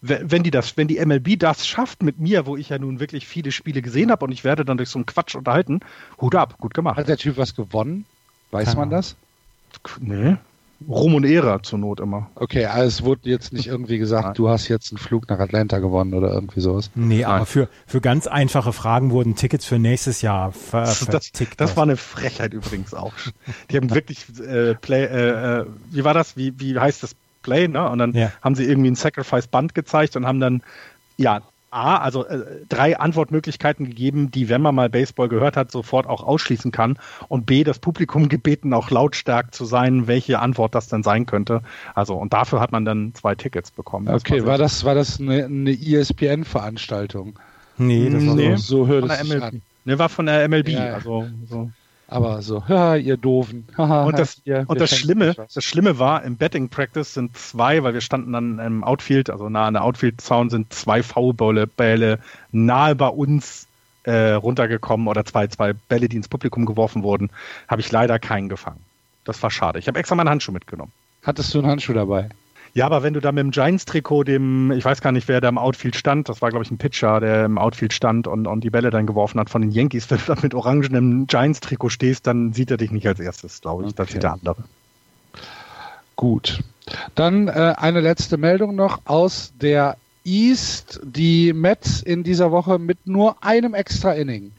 wenn 0.00 0.42
die 0.42 0.50
das, 0.50 0.76
wenn 0.76 0.86
die 0.86 1.04
MLB 1.04 1.38
das 1.38 1.66
schafft 1.66 2.02
mit 2.02 2.20
mir, 2.20 2.46
wo 2.46 2.56
ich 2.56 2.68
ja 2.68 2.78
nun 2.78 3.00
wirklich 3.00 3.26
viele 3.26 3.50
Spiele 3.50 3.82
gesehen 3.82 4.10
habe 4.10 4.24
und 4.24 4.32
ich 4.32 4.44
werde 4.44 4.64
dann 4.64 4.76
durch 4.76 4.90
so 4.90 4.98
einen 4.98 5.06
Quatsch 5.06 5.34
unterhalten, 5.34 5.80
Hut 6.20 6.34
ab, 6.34 6.58
gut 6.58 6.74
gemacht. 6.74 6.98
Hat 6.98 7.08
der 7.08 7.16
Typ 7.16 7.36
was 7.36 7.54
gewonnen? 7.54 8.04
Weiß 8.50 8.66
Keine 8.66 8.80
man 8.80 8.90
das? 8.90 9.16
Nee. 10.00 10.36
Ruhm 10.86 11.16
und 11.16 11.24
Ehre 11.24 11.60
zur 11.62 11.78
Not 11.78 11.98
immer. 11.98 12.30
Okay, 12.36 12.66
also 12.66 12.86
es 12.86 13.04
wurde 13.04 13.28
jetzt 13.28 13.52
nicht 13.52 13.66
irgendwie 13.66 13.98
gesagt, 13.98 14.24
Nein. 14.24 14.34
du 14.34 14.48
hast 14.48 14.68
jetzt 14.68 14.92
einen 14.92 14.98
Flug 14.98 15.28
nach 15.28 15.40
Atlanta 15.40 15.80
gewonnen 15.80 16.14
oder 16.14 16.32
irgendwie 16.32 16.60
sowas. 16.60 16.90
Nee, 16.94 17.22
Nein. 17.22 17.24
aber 17.24 17.46
für, 17.46 17.68
für 17.86 18.00
ganz 18.00 18.26
einfache 18.28 18.72
Fragen 18.72 19.10
wurden 19.10 19.34
Tickets 19.34 19.64
für 19.64 19.78
nächstes 19.78 20.22
Jahr 20.22 20.52
ver 20.52 20.86
vertickt. 20.86 21.60
Das, 21.60 21.68
das 21.70 21.76
war 21.76 21.82
eine 21.82 21.96
Frechheit 21.96 22.54
übrigens 22.54 22.94
auch. 22.94 23.12
Die 23.70 23.76
haben 23.76 23.92
wirklich 23.92 24.26
äh, 24.40 24.74
Play, 24.76 25.04
äh, 25.04 25.60
äh, 25.60 25.66
wie 25.90 26.04
war 26.04 26.14
das? 26.14 26.36
Wie, 26.36 26.58
wie 26.60 26.78
heißt 26.78 27.02
das 27.02 27.16
Play, 27.42 27.66
ne? 27.66 27.88
Und 27.88 27.98
dann 27.98 28.12
ja. 28.12 28.32
haben 28.42 28.54
sie 28.54 28.64
irgendwie 28.64 28.90
ein 28.90 28.94
Sacrifice 28.94 29.48
Band 29.48 29.74
gezeigt 29.74 30.16
und 30.16 30.26
haben 30.26 30.38
dann 30.38 30.62
ja 31.16 31.42
A, 31.70 31.98
also 31.98 32.24
äh, 32.26 32.64
drei 32.68 32.98
Antwortmöglichkeiten 32.98 33.86
gegeben, 33.86 34.30
die, 34.30 34.48
wenn 34.48 34.62
man 34.62 34.74
mal 34.74 34.88
Baseball 34.88 35.28
gehört 35.28 35.56
hat, 35.56 35.70
sofort 35.70 36.06
auch 36.06 36.22
ausschließen 36.22 36.72
kann. 36.72 36.98
Und 37.28 37.46
B, 37.46 37.64
das 37.64 37.78
Publikum 37.78 38.28
gebeten, 38.28 38.72
auch 38.72 38.90
lautstark 38.90 39.54
zu 39.54 39.64
sein, 39.64 40.06
welche 40.06 40.38
Antwort 40.38 40.74
das 40.74 40.88
denn 40.88 41.02
sein 41.02 41.26
könnte. 41.26 41.62
Also, 41.94 42.14
und 42.14 42.32
dafür 42.32 42.60
hat 42.60 42.72
man 42.72 42.84
dann 42.84 43.14
zwei 43.14 43.34
Tickets 43.34 43.70
bekommen. 43.70 44.06
Das 44.06 44.22
okay, 44.22 44.40
war, 44.40 44.52
war 44.52 44.58
das, 44.58 44.84
war 44.84 44.94
das 44.94 45.20
eine, 45.20 45.44
eine 45.44 45.72
ESPN-Veranstaltung? 45.72 47.38
Nee, 47.76 48.10
das 48.10 48.26
war 48.26 48.34
nee, 48.34 48.56
so, 48.56 48.84
so 48.84 48.86
hört 48.86 49.10
es 49.10 49.18
sich 49.18 49.42
an. 49.42 49.62
Ne, 49.84 49.98
war 49.98 50.08
von 50.08 50.26
der 50.26 50.48
MLB. 50.48 50.68
Ja, 50.68 50.94
also, 50.94 51.28
so. 51.48 51.70
Aber 52.10 52.40
so, 52.40 52.66
haha, 52.66 52.96
ihr 52.96 53.18
Doofen. 53.18 53.68
und 53.76 54.18
das, 54.18 54.40
ihr, 54.44 54.64
und 54.66 54.80
das 54.80 54.96
Schlimme, 54.96 55.34
das 55.34 55.62
Schlimme 55.62 55.98
war, 55.98 56.24
im 56.24 56.36
Betting 56.36 56.70
Practice 56.70 57.12
sind 57.12 57.36
zwei, 57.36 57.82
weil 57.82 57.92
wir 57.92 58.00
standen 58.00 58.32
dann 58.32 58.58
im 58.58 58.82
Outfield, 58.82 59.28
also 59.28 59.50
nah 59.50 59.66
an 59.66 59.74
der 59.74 59.84
Outfield-Zaun, 59.84 60.48
sind 60.48 60.72
zwei 60.72 61.02
Foulbälle 61.02 62.18
nahe 62.50 62.94
bei 62.94 63.08
uns 63.08 63.68
äh, 64.04 64.32
runtergekommen 64.32 65.06
oder 65.06 65.26
zwei, 65.26 65.48
zwei 65.48 65.74
Bälle, 65.74 66.08
die 66.08 66.16
ins 66.16 66.28
Publikum 66.28 66.64
geworfen 66.64 67.02
wurden. 67.02 67.28
Habe 67.68 67.82
ich 67.82 67.92
leider 67.92 68.18
keinen 68.18 68.48
gefangen. 68.48 68.80
Das 69.24 69.42
war 69.42 69.50
schade. 69.50 69.78
Ich 69.78 69.86
habe 69.86 69.98
extra 69.98 70.14
meinen 70.14 70.30
Handschuh 70.30 70.52
mitgenommen. 70.52 70.92
Hattest 71.22 71.52
du 71.52 71.58
einen 71.58 71.68
Handschuh 71.68 71.92
dabei? 71.92 72.30
Ja, 72.74 72.86
aber 72.86 73.02
wenn 73.02 73.14
du 73.14 73.20
da 73.20 73.32
mit 73.32 73.42
dem 73.42 73.50
Giants-Trikot, 73.50 74.24
dem, 74.24 74.70
ich 74.72 74.84
weiß 74.84 75.00
gar 75.00 75.12
nicht, 75.12 75.28
wer 75.28 75.40
da 75.40 75.48
im 75.48 75.58
Outfield 75.58 75.96
stand, 75.96 76.28
das 76.28 76.42
war, 76.42 76.50
glaube 76.50 76.64
ich, 76.64 76.70
ein 76.70 76.78
Pitcher, 76.78 77.20
der 77.20 77.44
im 77.44 77.58
Outfield 77.58 77.92
stand 77.92 78.26
und, 78.26 78.46
und 78.46 78.62
die 78.62 78.70
Bälle 78.70 78.90
dann 78.90 79.06
geworfen 79.06 79.40
hat 79.40 79.50
von 79.50 79.62
den 79.62 79.70
Yankees, 79.70 80.10
wenn 80.10 80.18
du 80.18 80.34
da 80.34 80.36
mit 80.40 80.54
orangenem 80.54 81.26
Giants-Trikot 81.26 81.88
stehst, 81.88 82.26
dann 82.26 82.52
sieht 82.52 82.70
er 82.70 82.76
dich 82.76 82.90
nicht 82.90 83.06
als 83.06 83.20
erstes, 83.20 83.60
glaube 83.60 83.84
ich. 83.84 83.88
Okay. 83.88 83.96
Da 83.96 84.04
sieht 84.06 84.22
der 84.22 84.32
andere. 84.32 84.64
Gut. 86.16 86.60
Dann 87.14 87.48
äh, 87.48 87.74
eine 87.76 88.00
letzte 88.00 88.38
Meldung 88.38 88.74
noch 88.74 89.02
aus 89.04 89.52
der 89.60 89.96
East. 90.24 91.00
Die 91.04 91.52
Mets 91.52 92.02
in 92.02 92.24
dieser 92.24 92.50
Woche 92.50 92.78
mit 92.78 93.06
nur 93.06 93.42
einem 93.42 93.74
extra 93.74 94.12
Inning. 94.12 94.52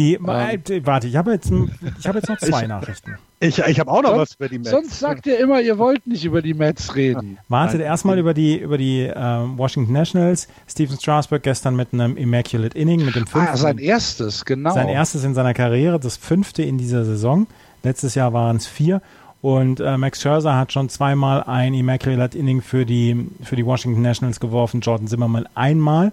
Die, 0.00 0.14
ähm, 0.14 0.26
warte, 0.26 1.08
ich 1.08 1.16
habe 1.16 1.32
jetzt, 1.32 1.52
ich 1.98 2.06
hab 2.06 2.14
jetzt 2.14 2.30
noch 2.30 2.38
zwei 2.38 2.66
Nachrichten. 2.66 3.18
Ich, 3.38 3.58
ich 3.58 3.78
habe 3.78 3.90
auch 3.90 4.00
noch 4.00 4.16
sonst, 4.16 4.30
was 4.30 4.34
über 4.36 4.48
die 4.48 4.58
Mets. 4.58 4.70
Sonst 4.70 4.98
sagt 4.98 5.26
ihr 5.26 5.38
immer, 5.38 5.60
ihr 5.60 5.76
wollt 5.76 6.06
nicht 6.06 6.24
über 6.24 6.40
die 6.40 6.54
Mets 6.54 6.96
reden. 6.96 7.36
Wartet 7.50 7.82
erstmal 7.82 8.18
über 8.18 8.32
die, 8.32 8.56
über 8.56 8.78
die 8.78 9.02
äh, 9.02 9.14
Washington 9.14 9.92
Nationals. 9.92 10.48
Steven 10.66 10.98
Strasburg 10.98 11.42
gestern 11.42 11.76
mit 11.76 11.92
einem 11.92 12.16
Immaculate 12.16 12.78
Inning, 12.78 13.04
mit 13.04 13.14
dem 13.14 13.26
fünften. 13.26 13.52
Ah, 13.52 13.56
sein 13.58 13.76
erstes, 13.76 14.46
genau. 14.46 14.72
Sein 14.72 14.88
erstes 14.88 15.22
in 15.22 15.34
seiner 15.34 15.52
Karriere, 15.52 16.00
das 16.00 16.16
fünfte 16.16 16.62
in 16.62 16.78
dieser 16.78 17.04
Saison. 17.04 17.46
Letztes 17.82 18.14
Jahr 18.14 18.32
waren 18.32 18.56
es 18.56 18.66
vier. 18.66 19.02
Und 19.42 19.80
äh, 19.80 19.98
Max 19.98 20.22
Scherzer 20.22 20.56
hat 20.56 20.72
schon 20.72 20.88
zweimal 20.88 21.42
ein 21.42 21.74
Immaculate 21.74 22.38
Inning 22.38 22.62
für 22.62 22.86
die, 22.86 23.28
für 23.42 23.56
die 23.56 23.66
Washington 23.66 24.00
Nationals 24.00 24.40
geworfen, 24.40 24.80
Jordan 24.80 25.08
Zimmerman 25.08 25.46
einmal. 25.54 26.12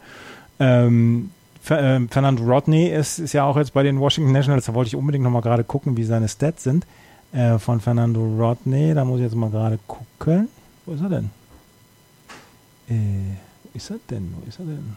Ähm, 0.60 1.30
äh, 1.30 1.37
Fernando 1.68 2.44
Rodney 2.44 2.88
ist, 2.88 3.20
ist 3.20 3.34
ja 3.34 3.44
auch 3.44 3.58
jetzt 3.58 3.74
bei 3.74 3.84
den 3.84 4.00
Washington 4.00 4.32
Nationals, 4.32 4.66
da 4.66 4.74
wollte 4.74 4.88
ich 4.88 4.96
unbedingt 4.96 5.24
nochmal 5.24 5.42
gerade 5.42 5.64
gucken, 5.64 5.98
wie 5.98 6.04
seine 6.04 6.30
Stats 6.30 6.64
sind 6.64 6.86
äh, 7.34 7.60
von 7.60 7.82
Fernando 7.82 8.22
Rodney. 8.22 8.94
Da 8.94 9.04
muss 9.04 9.18
ich 9.18 9.26
jetzt 9.26 9.36
mal 9.36 9.50
gerade 9.50 9.80
gucken. 9.88 10.48
Wo 10.86 10.94
ist 10.94 11.02
er 11.02 11.10
denn? 11.10 11.30
Äh, 12.90 13.76
ist 13.76 13.90
er 13.90 13.98
denn? 14.10 14.34
Wo 14.36 14.48
ist 14.48 14.60
er 14.60 14.66
denn? 14.66 14.96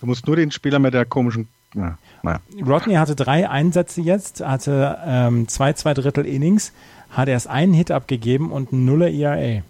Du 0.00 0.06
musst 0.06 0.26
nur 0.26 0.36
den 0.36 0.50
Spieler 0.50 0.78
mit 0.78 0.94
der 0.94 1.06
komischen. 1.06 1.48
Na, 1.74 1.98
naja. 2.22 2.40
Rodney 2.66 2.94
hatte 2.94 3.14
drei 3.14 3.48
Einsätze 3.48 4.00
jetzt, 4.00 4.44
hatte 4.44 4.98
ähm, 5.04 5.48
zwei, 5.48 5.72
zwei 5.74 5.94
Drittel 5.94 6.26
Innings, 6.26 6.72
hat 7.10 7.28
erst 7.28 7.46
einen 7.46 7.74
Hit 7.74 7.90
abgegeben 7.90 8.50
und 8.50 8.72
ein 8.72 8.84
Nuller 8.84 9.10
ERA. 9.10 9.62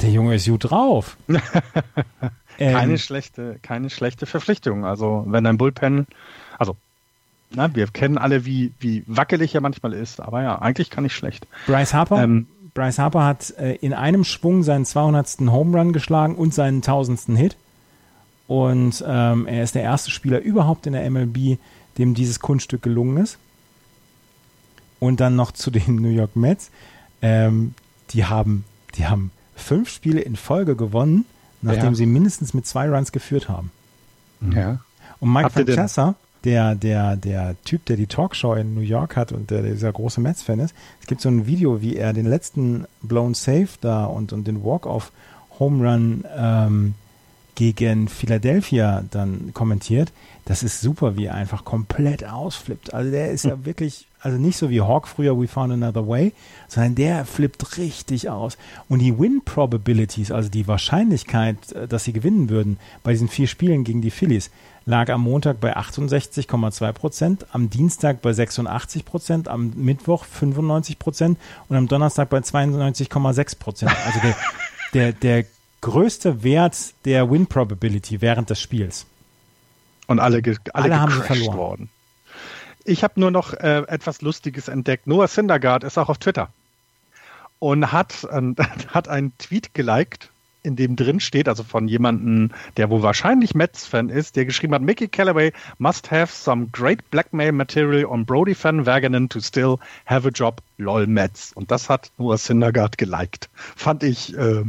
Der 0.00 0.10
Junge 0.10 0.34
ist 0.34 0.48
gut 0.48 0.70
drauf. 0.70 1.16
keine 2.58 2.92
ähm, 2.92 2.98
schlechte, 2.98 3.58
keine 3.62 3.90
schlechte 3.90 4.26
Verpflichtung. 4.26 4.84
Also 4.84 5.24
wenn 5.26 5.44
dein 5.44 5.58
Bullpen, 5.58 6.06
also 6.58 6.76
na, 7.50 7.74
wir 7.74 7.86
kennen 7.88 8.18
alle, 8.18 8.44
wie, 8.44 8.72
wie 8.78 9.02
wackelig 9.06 9.54
er 9.54 9.60
manchmal 9.60 9.92
ist, 9.92 10.20
aber 10.20 10.42
ja, 10.42 10.60
eigentlich 10.60 10.90
kann 10.90 11.04
ich 11.04 11.14
schlecht. 11.14 11.46
Bryce 11.66 11.94
Harper, 11.94 12.22
ähm, 12.22 12.46
Bryce 12.74 12.98
Harper 12.98 13.24
hat 13.24 13.50
äh, 13.58 13.74
in 13.76 13.92
einem 13.92 14.24
Schwung 14.24 14.62
seinen 14.62 14.84
200. 14.84 15.38
Home 15.50 15.76
Run 15.76 15.92
geschlagen 15.92 16.36
und 16.36 16.54
seinen 16.54 16.76
1000. 16.76 17.36
Hit. 17.36 17.56
Und 18.46 19.04
ähm, 19.06 19.46
er 19.46 19.62
ist 19.62 19.74
der 19.74 19.82
erste 19.82 20.10
Spieler 20.10 20.40
überhaupt 20.40 20.86
in 20.86 20.92
der 20.92 21.08
MLB, 21.08 21.58
dem 21.98 22.14
dieses 22.14 22.40
Kunststück 22.40 22.82
gelungen 22.82 23.16
ist. 23.18 23.38
Und 24.98 25.20
dann 25.20 25.36
noch 25.36 25.52
zu 25.52 25.70
den 25.70 25.96
New 25.96 26.08
York 26.10 26.36
Mets. 26.36 26.70
Ähm, 27.22 27.74
die 28.10 28.24
haben, 28.24 28.64
die 28.96 29.06
haben 29.06 29.30
fünf 29.54 29.88
Spiele 29.88 30.20
in 30.20 30.36
Folge 30.36 30.76
gewonnen, 30.76 31.26
nachdem 31.62 31.90
ja. 31.90 31.94
sie 31.94 32.06
mindestens 32.06 32.54
mit 32.54 32.66
zwei 32.66 32.88
Runs 32.88 33.12
geführt 33.12 33.48
haben. 33.48 33.70
Ja. 34.54 34.80
Und 35.20 35.32
Mike 35.32 35.50
Francesa, 35.50 36.14
der, 36.44 36.74
der, 36.74 37.16
der 37.16 37.56
Typ, 37.64 37.84
der 37.86 37.96
die 37.96 38.06
Talkshow 38.06 38.54
in 38.54 38.74
New 38.74 38.80
York 38.80 39.16
hat 39.16 39.32
und 39.32 39.50
der 39.50 39.62
dieser 39.62 39.92
große 39.92 40.20
Mets-Fan 40.20 40.60
ist, 40.60 40.74
es 41.00 41.06
gibt 41.06 41.20
so 41.20 41.28
ein 41.28 41.46
Video, 41.46 41.82
wie 41.82 41.96
er 41.96 42.12
den 42.12 42.26
letzten 42.26 42.86
Blown 43.02 43.34
Safe 43.34 43.68
da 43.80 44.06
und, 44.06 44.32
und 44.32 44.46
den 44.46 44.64
Walk-Off 44.64 45.12
Home 45.58 45.86
Run 45.86 46.24
ähm, 46.34 46.94
gegen 47.54 48.08
Philadelphia 48.08 49.04
dann 49.10 49.52
kommentiert. 49.52 50.12
Das 50.46 50.62
ist 50.62 50.80
super, 50.80 51.16
wie 51.16 51.26
er 51.26 51.34
einfach 51.34 51.64
komplett 51.64 52.24
ausflippt. 52.24 52.94
Also 52.94 53.10
der 53.10 53.30
ist 53.30 53.44
ja 53.44 53.56
wirklich, 53.66 54.06
also 54.20 54.38
nicht 54.38 54.56
so 54.56 54.70
wie 54.70 54.80
Hawk 54.80 55.08
früher 55.08 55.40
We 55.40 55.48
Found 55.48 55.72
Another 55.72 56.06
Way, 56.06 56.32
sondern 56.68 56.94
der 56.94 57.24
flippt 57.24 57.78
richtig 57.78 58.28
aus. 58.28 58.58
Und 58.88 59.00
die 59.00 59.18
Win 59.18 59.42
Probabilities, 59.44 60.30
also 60.30 60.48
die 60.48 60.66
Wahrscheinlichkeit, 60.68 61.72
äh, 61.72 61.88
dass 61.88 62.04
sie 62.04 62.12
gewinnen 62.12 62.50
würden 62.50 62.78
bei 63.02 63.12
diesen 63.12 63.28
vier 63.28 63.46
Spielen 63.46 63.84
gegen 63.84 64.02
die 64.02 64.10
Phillies, 64.10 64.50
lag 64.84 65.10
am 65.10 65.22
Montag 65.22 65.60
bei 65.60 65.76
68,2 65.76 66.92
Prozent, 66.92 67.46
am 67.52 67.70
Dienstag 67.70 68.22
bei 68.22 68.32
86 68.32 69.04
Prozent, 69.04 69.48
am 69.48 69.72
Mittwoch 69.76 70.24
95 70.24 70.98
Prozent 70.98 71.38
und 71.68 71.76
am 71.76 71.88
Donnerstag 71.88 72.28
bei 72.28 72.38
92,6 72.38 73.58
Prozent. 73.58 73.92
Also 74.06 74.20
der, 74.20 74.36
der, 74.94 75.12
der 75.12 75.44
größte 75.80 76.42
Wert 76.42 76.76
der 77.04 77.30
Win 77.30 77.46
Probability 77.46 78.20
während 78.20 78.50
des 78.50 78.60
Spiels. 78.60 79.06
Und 80.06 80.18
alle, 80.18 80.42
alle, 80.44 80.58
alle 80.72 81.00
haben 81.00 81.12
verloren. 81.12 81.56
worden. 81.56 81.90
Ich 82.84 83.04
habe 83.04 83.20
nur 83.20 83.30
noch 83.30 83.52
äh, 83.54 83.82
etwas 83.88 84.22
Lustiges 84.22 84.68
entdeckt. 84.68 85.06
Noah 85.06 85.28
Syndergaard 85.28 85.84
ist 85.84 85.98
auch 85.98 86.08
auf 86.08 86.18
Twitter 86.18 86.50
und 87.58 87.92
hat, 87.92 88.24
äh, 88.24 88.54
hat 88.88 89.08
einen 89.08 89.36
Tweet 89.38 89.74
geliked, 89.74 90.30
in 90.62 90.76
dem 90.76 90.94
drin 90.96 91.20
steht, 91.20 91.48
also 91.48 91.62
von 91.62 91.88
jemandem, 91.88 92.50
der 92.76 92.90
wohl 92.90 93.02
wahrscheinlich 93.02 93.54
Mets-Fan 93.54 94.10
ist, 94.10 94.36
der 94.36 94.44
geschrieben 94.44 94.74
hat, 94.74 94.82
Mickey 94.82 95.08
Callaway 95.08 95.52
must 95.78 96.10
have 96.10 96.30
some 96.30 96.66
great 96.70 97.10
blackmail 97.10 97.52
material 97.52 98.04
on 98.04 98.26
Brody-Fan 98.26 98.84
Waganen 98.84 99.28
to 99.30 99.40
still 99.40 99.78
have 100.04 100.28
a 100.28 100.30
job, 100.30 100.60
lol 100.76 101.06
Mets. 101.06 101.52
Und 101.54 101.70
das 101.70 101.88
hat 101.88 102.10
Noah 102.18 102.36
Syndergaard 102.36 102.98
geliked. 102.98 103.48
Fand 103.54 104.02
ich 104.02 104.36
äh, 104.36 104.64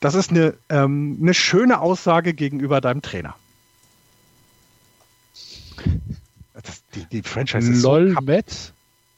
das 0.00 0.14
ist 0.14 0.30
eine, 0.30 0.54
ähm, 0.68 1.18
eine 1.20 1.34
schöne 1.34 1.80
Aussage 1.80 2.34
gegenüber 2.34 2.80
deinem 2.80 3.02
Trainer. 3.02 3.34
Die, 6.96 7.04
die 7.06 7.22
Franchise 7.22 7.70
ist 7.70 7.82
LOL 7.82 8.14
so 8.14 8.20
Met. 8.22 8.72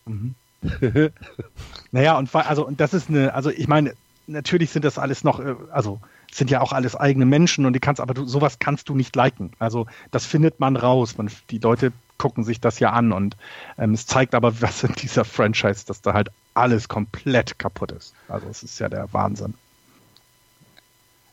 Mhm. 0.06 0.34
naja, 1.92 2.18
und 2.18 2.34
also 2.34 2.66
und 2.66 2.80
das 2.80 2.92
ist 2.92 3.08
eine, 3.08 3.32
also 3.32 3.50
ich 3.50 3.68
meine, 3.68 3.94
natürlich 4.26 4.70
sind 4.70 4.84
das 4.84 4.98
alles 4.98 5.24
noch, 5.24 5.40
äh, 5.40 5.54
also 5.70 6.00
sind 6.30 6.50
ja 6.50 6.60
auch 6.60 6.72
alles 6.72 6.94
eigene 6.94 7.24
Menschen 7.24 7.64
und 7.64 7.72
die 7.72 7.80
kannst, 7.80 8.00
aber 8.00 8.14
du, 8.14 8.24
sowas 8.26 8.58
kannst 8.58 8.88
du 8.88 8.94
nicht 8.94 9.16
liken. 9.16 9.52
Also 9.58 9.86
das 10.10 10.26
findet 10.26 10.60
man 10.60 10.76
raus. 10.76 11.16
Man, 11.16 11.30
die 11.50 11.58
Leute 11.58 11.92
gucken 12.18 12.44
sich 12.44 12.60
das 12.60 12.80
ja 12.80 12.90
an 12.90 13.12
und 13.12 13.36
ähm, 13.78 13.94
es 13.94 14.06
zeigt 14.06 14.34
aber, 14.34 14.52
was 14.60 14.82
in 14.84 14.92
dieser 14.94 15.24
Franchise, 15.24 15.86
dass 15.86 16.02
da 16.02 16.12
halt 16.12 16.30
alles 16.54 16.88
komplett 16.88 17.58
kaputt 17.58 17.92
ist. 17.92 18.14
Also 18.28 18.48
es 18.48 18.62
ist 18.62 18.78
ja 18.78 18.88
der 18.88 19.12
Wahnsinn. 19.12 19.54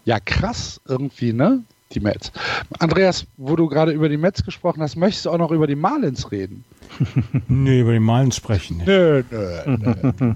Ja, 0.05 0.19
krass 0.19 0.79
irgendwie, 0.85 1.33
ne? 1.33 1.63
Die 1.91 1.99
Mets. 1.99 2.31
Andreas, 2.79 3.25
wo 3.37 3.55
du 3.55 3.67
gerade 3.67 3.91
über 3.91 4.09
die 4.09 4.17
Mets 4.17 4.43
gesprochen 4.43 4.81
hast, 4.81 4.95
möchtest 4.95 5.25
du 5.25 5.29
auch 5.29 5.37
noch 5.37 5.51
über 5.51 5.67
die 5.67 5.75
Marlins 5.75 6.31
reden? 6.31 6.63
nee, 7.47 7.81
über 7.81 7.93
die 7.93 7.99
Marlins 7.99 8.37
sprechen 8.37 8.77
nicht. 8.77 8.87
Nö, 8.87 9.23
nö, 9.29 10.13
nö. 10.19 10.33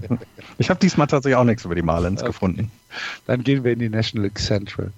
Ich 0.58 0.70
habe 0.70 0.78
diesmal 0.78 1.08
tatsächlich 1.08 1.36
auch 1.36 1.44
nichts 1.44 1.64
über 1.64 1.74
die 1.74 1.82
Marlins 1.82 2.20
okay. 2.20 2.30
gefunden. 2.30 2.70
Dann 3.26 3.42
gehen 3.42 3.64
wir 3.64 3.72
in 3.72 3.80
die 3.80 3.88
National 3.88 4.28
League 4.28 4.38
Central. 4.38 4.92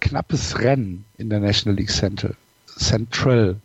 Knappes 0.00 0.58
Rennen 0.58 1.04
in 1.16 1.30
der 1.30 1.40
National 1.40 1.78
League 1.78 1.90
Central. 1.90 2.34
Central. 2.66 3.56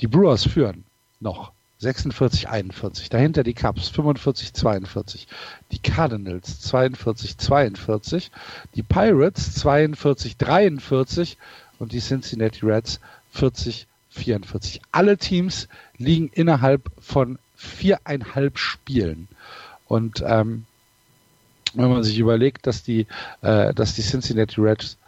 Die 0.00 0.06
Brewers 0.06 0.44
führen 0.44 0.84
noch 1.20 1.51
46, 1.82 2.48
41. 2.48 3.10
Dahinter 3.10 3.42
die 3.42 3.54
Cubs 3.54 3.88
45, 3.88 4.54
42. 4.54 5.26
Die 5.72 5.80
Cardinals 5.80 6.60
42, 6.60 7.38
42. 7.38 8.30
Die 8.76 8.84
Pirates 8.84 9.54
42, 9.56 10.36
43. 10.36 11.38
Und 11.80 11.92
die 11.92 12.00
Cincinnati 12.00 12.64
Reds 12.64 13.00
40, 13.32 13.88
44. 14.10 14.80
Alle 14.92 15.18
Teams 15.18 15.68
liegen 15.98 16.28
innerhalb 16.28 16.90
von 17.00 17.38
viereinhalb 17.56 18.58
Spielen. 18.58 19.26
Und 19.88 20.22
ähm, 20.24 20.66
wenn 21.74 21.90
man 21.90 22.04
sich 22.04 22.18
überlegt, 22.18 22.68
dass 22.68 22.84
die, 22.84 23.06
äh, 23.40 23.74
dass 23.74 23.94
die 23.94 24.02
Cincinnati 24.02 24.60
Reds 24.60 24.98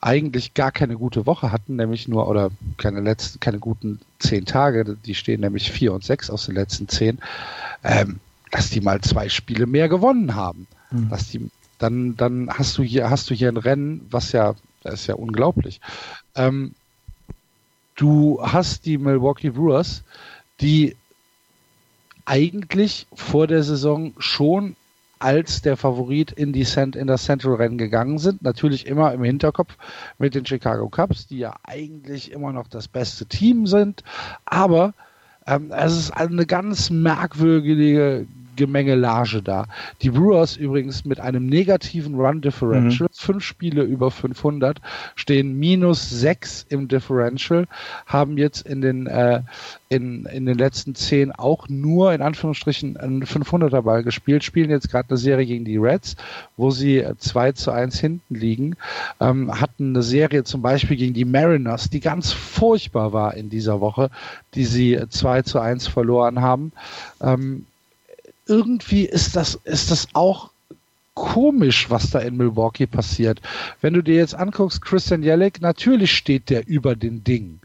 eigentlich 0.00 0.54
gar 0.54 0.70
keine 0.70 0.96
gute 0.96 1.26
Woche 1.26 1.50
hatten, 1.50 1.76
nämlich 1.76 2.06
nur, 2.06 2.28
oder 2.28 2.50
keine 2.76 3.00
letzten, 3.00 3.40
keine 3.40 3.58
guten 3.58 4.00
zehn 4.18 4.44
Tage, 4.44 4.96
die 4.96 5.14
stehen 5.14 5.40
nämlich 5.40 5.72
vier 5.72 5.92
und 5.92 6.04
sechs 6.04 6.30
aus 6.30 6.46
den 6.46 6.54
letzten 6.54 6.88
zehn, 6.88 7.18
ähm, 7.82 8.20
dass 8.50 8.70
die 8.70 8.80
mal 8.80 9.00
zwei 9.00 9.28
Spiele 9.28 9.66
mehr 9.66 9.88
gewonnen 9.88 10.34
haben. 10.34 10.68
Mhm. 10.90 11.10
Dass 11.10 11.28
die, 11.28 11.50
dann, 11.78 12.16
dann 12.16 12.48
hast 12.50 12.78
du 12.78 12.82
hier, 12.82 13.10
hast 13.10 13.28
du 13.30 13.34
hier 13.34 13.48
ein 13.48 13.56
Rennen, 13.56 14.06
was 14.10 14.32
ja, 14.32 14.54
das 14.82 14.94
ist 14.94 15.06
ja 15.08 15.16
unglaublich. 15.16 15.80
Ähm, 16.36 16.74
du 17.96 18.38
hast 18.40 18.86
die 18.86 18.98
Milwaukee 18.98 19.50
Brewers, 19.50 20.04
die 20.60 20.96
eigentlich 22.24 23.06
vor 23.12 23.46
der 23.46 23.62
Saison 23.62 24.12
schon 24.18 24.76
als 25.18 25.62
der 25.62 25.76
Favorit 25.76 26.32
in 26.32 26.52
die 26.52 26.64
Cent 26.64 26.96
in 26.96 27.06
das 27.06 27.24
Central 27.24 27.54
Rennen 27.54 27.78
gegangen 27.78 28.18
sind. 28.18 28.42
Natürlich 28.42 28.86
immer 28.86 29.12
im 29.12 29.22
Hinterkopf 29.22 29.76
mit 30.18 30.34
den 30.34 30.46
Chicago 30.46 30.88
Cubs, 30.88 31.26
die 31.26 31.38
ja 31.38 31.56
eigentlich 31.62 32.32
immer 32.32 32.52
noch 32.52 32.68
das 32.68 32.88
beste 32.88 33.26
Team 33.26 33.66
sind. 33.66 34.02
Aber 34.44 34.94
ähm, 35.46 35.72
es 35.72 35.96
ist 35.96 36.10
eine 36.10 36.46
ganz 36.46 36.90
merkwürdige 36.90 38.26
Gemengelage 38.58 39.40
da. 39.40 39.66
Die 40.02 40.10
Brewers 40.10 40.56
übrigens 40.56 41.04
mit 41.04 41.20
einem 41.20 41.46
negativen 41.46 42.16
Run 42.16 42.40
Differential, 42.40 43.08
mhm. 43.08 43.14
fünf 43.14 43.44
Spiele 43.44 43.82
über 43.82 44.10
500, 44.10 44.80
stehen 45.14 45.58
minus 45.58 46.10
sechs 46.10 46.66
im 46.68 46.88
Differential, 46.88 47.66
haben 48.06 48.36
jetzt 48.36 48.66
in 48.66 48.80
den, 48.80 49.06
äh, 49.06 49.42
in, 49.88 50.26
in 50.26 50.44
den 50.44 50.58
letzten 50.58 50.94
zehn 50.94 51.32
auch 51.32 51.68
nur 51.68 52.12
in 52.12 52.20
Anführungsstrichen 52.20 52.96
einen 52.96 53.24
500er 53.24 53.82
Ball 53.82 54.02
gespielt, 54.02 54.42
spielen 54.42 54.70
jetzt 54.70 54.90
gerade 54.90 55.10
eine 55.10 55.18
Serie 55.18 55.46
gegen 55.46 55.64
die 55.64 55.76
Reds, 55.76 56.16
wo 56.56 56.70
sie 56.70 57.06
2 57.16 57.52
zu 57.52 57.70
1 57.70 57.98
hinten 58.00 58.34
liegen, 58.34 58.76
ähm, 59.20 59.60
hatten 59.60 59.90
eine 59.90 60.02
Serie 60.02 60.42
zum 60.42 60.62
Beispiel 60.62 60.96
gegen 60.96 61.14
die 61.14 61.24
Mariners, 61.24 61.90
die 61.90 62.00
ganz 62.00 62.32
furchtbar 62.32 63.12
war 63.12 63.34
in 63.34 63.50
dieser 63.50 63.80
Woche, 63.80 64.10
die 64.54 64.64
sie 64.64 64.98
2 65.08 65.42
zu 65.42 65.60
1 65.60 65.86
verloren 65.86 66.40
haben. 66.40 66.72
Ähm, 67.20 67.66
irgendwie 68.48 69.04
ist 69.04 69.36
das, 69.36 69.54
ist 69.64 69.90
das 69.90 70.08
auch 70.14 70.50
komisch, 71.14 71.90
was 71.90 72.10
da 72.10 72.20
in 72.20 72.36
Milwaukee 72.36 72.86
passiert. 72.86 73.40
Wenn 73.80 73.94
du 73.94 74.02
dir 74.02 74.16
jetzt 74.16 74.34
anguckst, 74.34 74.82
Christian 74.82 75.22
Jellick, 75.22 75.60
natürlich 75.60 76.16
steht 76.16 76.48
der 76.48 76.66
über 76.66 76.94
den 76.94 77.24
Ding. 77.24 77.60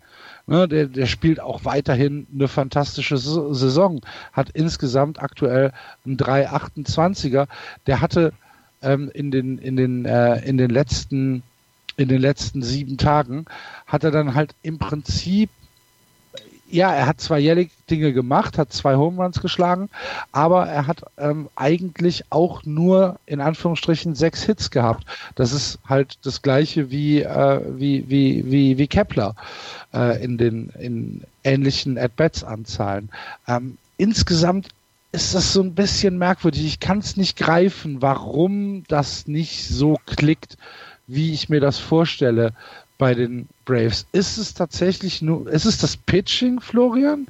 Ne, 0.45 0.67
der, 0.67 0.87
der 0.87 1.05
spielt 1.05 1.39
auch 1.39 1.63
weiterhin 1.63 2.27
eine 2.33 2.49
fantastische 2.49 3.17
Saison, 3.17 4.01
hat 4.33 4.49
insgesamt 4.49 5.21
aktuell 5.21 5.71
einen 6.05 6.17
3,28er. 6.17 7.47
Der 7.87 8.01
hatte 8.01 8.33
ähm, 8.81 9.09
in 9.13 9.31
den, 9.31 9.57
in 9.57 9.77
den, 9.77 10.03
äh, 10.03 10.43
in 10.45 10.57
den 10.57 10.69
letzten, 10.69 11.43
in 11.95 12.09
den 12.09 12.19
letzten 12.19 12.61
sieben 12.61 12.97
Tagen 12.97 13.45
hat 13.87 14.03
er 14.03 14.11
dann 14.11 14.35
halt 14.35 14.53
im 14.63 14.79
Prinzip 14.79 15.49
ja, 16.73 16.91
er 16.91 17.05
hat 17.05 17.21
zwar 17.21 17.37
jährlich 17.37 17.69
Dinge 17.87 18.13
gemacht, 18.13 18.57
hat 18.57 18.73
zwei 18.73 18.95
Home 18.95 19.21
Runs 19.21 19.39
geschlagen, 19.39 19.89
aber 20.31 20.65
er 20.65 20.87
hat 20.87 21.03
ähm, 21.19 21.47
eigentlich 21.55 22.23
auch 22.31 22.63
nur 22.65 23.19
in 23.27 23.41
Anführungsstrichen 23.41 24.15
sechs 24.15 24.41
Hits 24.43 24.71
gehabt. 24.71 25.05
Das 25.35 25.53
ist 25.53 25.77
halt 25.87 26.17
das 26.23 26.41
gleiche 26.41 26.89
wie 26.89 27.21
äh, 27.21 27.61
wie 27.77 28.09
wie 28.09 28.43
wie 28.51 28.77
wie 28.79 28.87
Kepler 28.87 29.35
äh, 29.93 30.23
in 30.23 30.39
den 30.39 30.69
in 30.79 31.21
ähnlichen 31.43 31.99
At-Bats-Anzahlen. 31.99 33.09
Ähm, 33.47 33.77
insgesamt 33.97 34.69
ist 35.11 35.35
das 35.35 35.53
so 35.53 35.61
ein 35.61 35.75
bisschen 35.75 36.17
merkwürdig. 36.17 36.65
Ich 36.65 36.79
kann 36.79 36.97
es 36.97 37.17
nicht 37.17 37.37
greifen, 37.37 38.01
warum 38.01 38.83
das 38.87 39.27
nicht 39.27 39.67
so 39.67 39.99
klickt, 40.07 40.57
wie 41.05 41.33
ich 41.33 41.49
mir 41.49 41.59
das 41.59 41.77
vorstelle 41.77 42.53
bei 43.03 43.13
den 43.13 43.49
Braves. 43.65 44.05
Ist 44.13 44.37
es 44.37 44.53
tatsächlich 44.53 45.21
nur, 45.21 45.51
ist 45.51 45.65
es 45.65 45.77
das 45.77 45.97
Pitching, 45.97 46.61
Florian? 46.61 47.27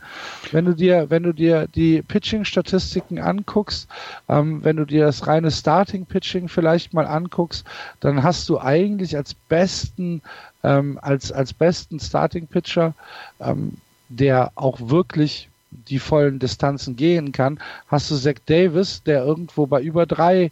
Wenn 0.52 0.66
du 0.66 0.76
dir, 0.76 1.10
wenn 1.10 1.24
du 1.24 1.34
dir 1.34 1.68
die 1.74 2.04
Pitching-Statistiken 2.04 3.18
anguckst, 3.18 3.90
ähm, 4.30 4.64
wenn 4.64 4.76
du 4.76 4.86
dir 4.86 5.06
das 5.06 5.26
reine 5.26 5.50
Starting-Pitching 5.50 6.48
vielleicht 6.48 6.94
mal 6.94 7.08
anguckst, 7.08 7.66
dann 8.02 8.22
hast 8.22 8.48
du 8.50 8.60
eigentlich 8.60 9.18
als 9.18 9.34
besten, 9.34 10.22
ähm, 10.64 11.00
als, 11.02 11.32
als 11.32 11.56
besten 11.56 12.00
Starting-Pitcher, 12.00 12.94
ähm, 13.40 13.78
der 14.10 14.52
auch 14.54 14.78
wirklich 14.80 15.50
die 15.72 15.98
vollen 15.98 16.38
Distanzen 16.38 16.96
gehen 16.96 17.32
kann, 17.32 17.60
hast 17.88 18.12
du 18.12 18.16
Zach 18.16 18.36
Davis, 18.46 19.02
der 19.02 19.24
irgendwo 19.24 19.66
bei 19.66 19.82
über 19.82 20.06
drei 20.06 20.52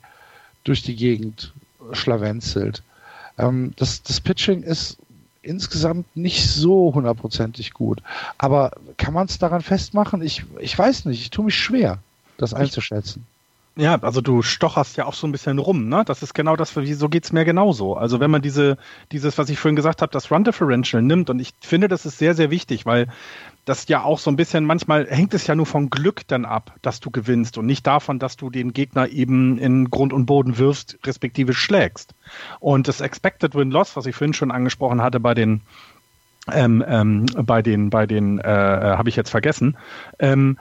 durch 0.64 0.82
die 0.82 0.96
Gegend 0.96 1.54
schlawenzelt. 1.92 2.82
Ähm, 3.38 3.74
das, 3.76 4.02
das 4.02 4.20
Pitching 4.20 4.64
ist 4.64 4.98
insgesamt 5.42 6.16
nicht 6.16 6.48
so 6.48 6.94
hundertprozentig 6.94 7.74
gut. 7.74 8.02
Aber 8.38 8.72
kann 8.98 9.14
man 9.14 9.28
es 9.28 9.40
daran 9.40 9.62
festmachen? 9.62 10.22
Ich, 10.22 10.46
ich 10.60 10.78
weiß 10.78 11.06
nicht, 11.06 11.22
ich 11.22 11.30
tue 11.30 11.46
mich 11.46 11.58
schwer, 11.58 12.00
das 12.38 12.54
einzuschätzen. 12.54 13.26
Ja, 13.78 13.98
also 14.02 14.20
du 14.20 14.42
stocherst 14.42 14.98
ja 14.98 15.06
auch 15.06 15.14
so 15.14 15.26
ein 15.26 15.32
bisschen 15.32 15.58
rum, 15.58 15.88
ne? 15.88 16.04
Das 16.06 16.22
ist 16.24 16.34
genau 16.34 16.58
das, 16.58 16.74
so 16.74 17.10
geht's 17.10 17.32
mir 17.32 17.46
genauso. 17.46 17.96
Also 17.96 18.20
wenn 18.20 18.30
man 18.30 18.42
diese, 18.42 18.78
dieses, 19.14 19.38
was 19.38 19.50
ich 19.50 19.60
vorhin 19.60 19.78
gesagt 19.78 20.02
habe, 20.02 20.12
das 20.12 20.30
Run 20.30 20.44
Differential 20.44 21.02
nimmt, 21.02 21.30
und 21.30 21.40
ich 21.40 21.54
finde, 21.62 21.88
das 21.88 22.06
ist 22.06 22.18
sehr, 22.18 22.36
sehr 22.36 22.52
wichtig, 22.52 22.86
weil 22.86 23.08
das 23.66 23.88
ja 23.88 24.04
auch 24.04 24.20
so 24.20 24.32
ein 24.32 24.36
bisschen, 24.36 24.66
manchmal 24.66 25.08
hängt 25.08 25.34
es 25.34 25.46
ja 25.48 25.56
nur 25.56 25.66
von 25.66 25.90
Glück 25.90 26.28
dann 26.28 26.46
ab, 26.46 26.76
dass 26.82 27.00
du 27.00 27.12
gewinnst 27.12 27.58
und 27.58 27.66
nicht 27.66 27.86
davon, 27.86 28.18
dass 28.18 28.36
du 28.36 28.50
den 28.50 28.74
Gegner 28.74 29.10
eben 29.10 29.58
in 29.60 29.90
Grund 29.92 30.14
und 30.14 30.26
Boden 30.26 30.58
wirfst, 30.58 30.98
respektive 31.06 31.54
schlägst. 31.54 32.16
Und 32.60 32.88
das 32.88 33.02
Expected 33.02 33.54
Win-Loss, 33.54 33.96
was 33.96 34.08
ich 34.08 34.16
vorhin 34.16 34.34
schon 34.34 34.52
angesprochen 34.52 35.02
hatte 35.02 35.20
bei 35.20 35.34
den, 35.34 35.62
ähm, 36.52 36.84
ähm, 36.88 37.28
bei 37.44 37.62
den, 37.62 37.92
bei 37.92 38.08
den, 38.08 38.40
äh, 38.40 38.44
äh 38.44 38.98
habe 38.98 39.10
ich 39.10 39.16
jetzt 39.16 39.30
vergessen, 39.30 39.78
ähm, 40.18 40.58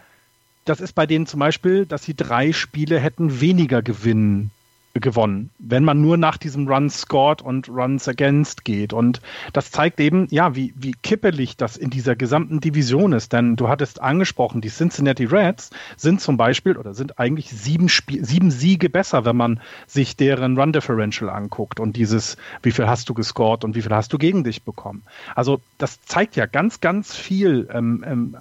das 0.66 0.80
ist 0.80 0.92
bei 0.92 1.06
denen 1.06 1.26
zum 1.26 1.40
Beispiel, 1.40 1.86
dass 1.86 2.04
sie 2.04 2.14
drei 2.14 2.52
Spiele 2.52 3.00
hätten 3.00 3.40
weniger 3.40 3.80
gewinnen 3.80 4.50
gewonnen, 4.94 5.50
wenn 5.58 5.84
man 5.84 6.00
nur 6.00 6.16
nach 6.16 6.36
diesem 6.36 6.66
Run 6.66 6.90
scored 6.90 7.42
und 7.42 7.68
Runs 7.68 8.08
against 8.08 8.64
geht. 8.64 8.92
Und 8.92 9.20
das 9.52 9.70
zeigt 9.70 10.00
eben, 10.00 10.26
ja, 10.30 10.56
wie, 10.56 10.74
wie 10.76 10.92
kippelig 11.02 11.56
das 11.56 11.76
in 11.76 11.90
dieser 11.90 12.16
gesamten 12.16 12.60
Division 12.60 13.12
ist. 13.12 13.32
Denn 13.32 13.54
du 13.54 13.68
hattest 13.68 14.00
angesprochen, 14.00 14.60
die 14.60 14.68
Cincinnati 14.68 15.26
Reds 15.26 15.70
sind 15.96 16.20
zum 16.20 16.36
Beispiel 16.36 16.76
oder 16.76 16.94
sind 16.94 17.20
eigentlich 17.20 17.50
sieben, 17.50 17.88
Spie 17.88 18.24
sieben 18.24 18.50
Siege 18.50 18.90
besser, 18.90 19.24
wenn 19.24 19.36
man 19.36 19.60
sich 19.86 20.16
deren 20.16 20.58
Run 20.58 20.72
Differential 20.72 21.30
anguckt 21.30 21.78
und 21.78 21.96
dieses, 21.96 22.36
wie 22.62 22.72
viel 22.72 22.88
hast 22.88 23.08
du 23.08 23.14
gescored 23.14 23.64
und 23.64 23.76
wie 23.76 23.82
viel 23.82 23.94
hast 23.94 24.12
du 24.12 24.18
gegen 24.18 24.42
dich 24.42 24.62
bekommen. 24.62 25.02
Also 25.36 25.60
das 25.78 26.02
zeigt 26.02 26.34
ja 26.34 26.46
ganz, 26.46 26.80
ganz 26.80 27.14
viel, 27.14 27.68
ähm, 27.72 28.04
ähm, 28.06 28.36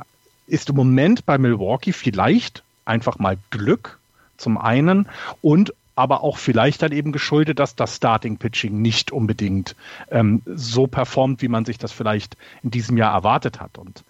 ist 0.47 0.69
im 0.69 0.76
Moment 0.76 1.27
bei 1.27 1.38
Milwaukee 1.38 1.93
vielleicht 1.93 2.63
einfach 2.85 3.19
mal 3.19 3.38
Glück 3.51 3.99
zum 4.38 4.57
einen 4.57 5.07
und 5.41 5.73
aber 5.99 6.23
auch 6.23 6.38
vielleicht 6.38 6.81
dann 6.81 6.93
eben 6.93 7.11
geschuldet, 7.11 7.59
dass 7.59 7.76
das 7.76 7.97
Starting 7.97 8.38
Pitching 8.38 8.81
nicht 8.81 9.11
unbedingt 9.11 9.76
ähm, 10.09 10.41
so 10.45 10.88
performt, 10.88 11.41
wie 11.41 11.49
man 11.49 11.65
sich 11.65 11.77
das 11.77 11.91
vielleicht 11.91 12.38
in 12.63 12.71
diesem 12.71 12.95
Jahr 12.95 13.13
erwartet 13.13 13.59
hat. 13.59 13.77
Und 13.77 14.05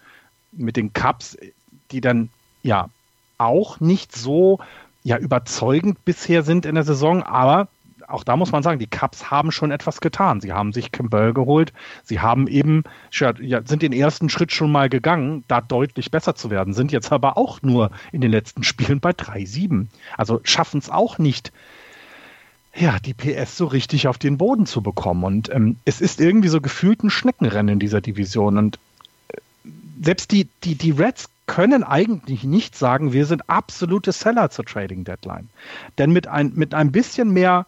mit 0.52 0.76
den 0.76 0.92
Cups, 0.92 1.36
die 1.90 2.00
dann 2.00 2.30
ja 2.62 2.90
auch 3.38 3.80
nicht 3.80 4.14
so 4.14 4.60
ja 5.02 5.18
überzeugend 5.18 6.04
bisher 6.04 6.44
sind 6.44 6.64
in 6.64 6.76
der 6.76 6.84
Saison, 6.84 7.24
aber 7.24 7.66
auch 8.06 8.24
da 8.24 8.36
muss 8.36 8.52
man 8.52 8.62
sagen, 8.62 8.78
die 8.78 8.86
Cubs 8.86 9.30
haben 9.30 9.52
schon 9.52 9.70
etwas 9.70 10.00
getan. 10.00 10.40
Sie 10.40 10.52
haben 10.52 10.72
sich 10.72 10.92
Campbell 10.92 11.32
geholt. 11.32 11.72
Sie 12.02 12.20
haben 12.20 12.46
eben, 12.48 12.84
ja, 13.12 13.62
sind 13.64 13.82
den 13.82 13.92
ersten 13.92 14.28
Schritt 14.28 14.52
schon 14.52 14.72
mal 14.72 14.88
gegangen, 14.88 15.44
da 15.48 15.60
deutlich 15.60 16.10
besser 16.10 16.34
zu 16.34 16.50
werden, 16.50 16.74
sind 16.74 16.92
jetzt 16.92 17.12
aber 17.12 17.36
auch 17.36 17.62
nur 17.62 17.90
in 18.12 18.20
den 18.20 18.30
letzten 18.30 18.62
Spielen 18.62 19.00
bei 19.00 19.10
3-7. 19.10 19.86
Also 20.16 20.40
schaffen 20.44 20.78
es 20.78 20.90
auch 20.90 21.18
nicht, 21.18 21.52
ja, 22.74 22.98
die 22.98 23.14
PS 23.14 23.56
so 23.56 23.66
richtig 23.66 24.06
auf 24.06 24.18
den 24.18 24.38
Boden 24.38 24.66
zu 24.66 24.82
bekommen. 24.82 25.24
Und 25.24 25.50
ähm, 25.52 25.76
es 25.84 26.00
ist 26.00 26.20
irgendwie 26.20 26.48
so 26.48 26.60
gefühlt 26.60 27.02
ein 27.02 27.10
Schneckenrennen 27.10 27.74
in 27.74 27.78
dieser 27.78 28.00
Division. 28.00 28.58
Und 28.58 28.78
äh, 29.28 29.38
selbst 30.02 30.30
die, 30.30 30.48
die, 30.64 30.76
die 30.76 30.92
Reds 30.92 31.28
können 31.46 31.82
eigentlich 31.82 32.44
nicht 32.44 32.76
sagen, 32.76 33.12
wir 33.12 33.26
sind 33.26 33.50
absolute 33.50 34.12
Seller 34.12 34.50
zur 34.50 34.64
Trading 34.64 35.02
Deadline. 35.02 35.48
Denn 35.98 36.12
mit 36.12 36.28
ein, 36.28 36.52
mit 36.54 36.74
ein 36.74 36.92
bisschen 36.92 37.32
mehr 37.32 37.66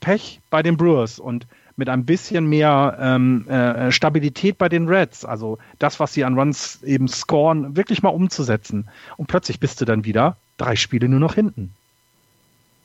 Pech 0.00 0.40
bei 0.48 0.62
den 0.62 0.78
Brewers 0.78 1.18
und 1.18 1.46
mit 1.76 1.88
ein 1.88 2.04
bisschen 2.04 2.46
mehr 2.46 2.96
ähm, 3.00 3.46
äh, 3.48 3.92
Stabilität 3.92 4.58
bei 4.58 4.68
den 4.68 4.88
Reds, 4.88 5.24
also 5.24 5.58
das, 5.78 6.00
was 6.00 6.12
sie 6.12 6.24
an 6.24 6.36
Runs 6.36 6.82
eben 6.82 7.06
scoren, 7.06 7.76
wirklich 7.76 8.02
mal 8.02 8.08
umzusetzen. 8.08 8.88
Und 9.16 9.28
plötzlich 9.28 9.60
bist 9.60 9.80
du 9.80 9.84
dann 9.84 10.04
wieder 10.04 10.36
drei 10.56 10.74
Spiele 10.74 11.08
nur 11.08 11.20
noch 11.20 11.34
hinten. 11.34 11.74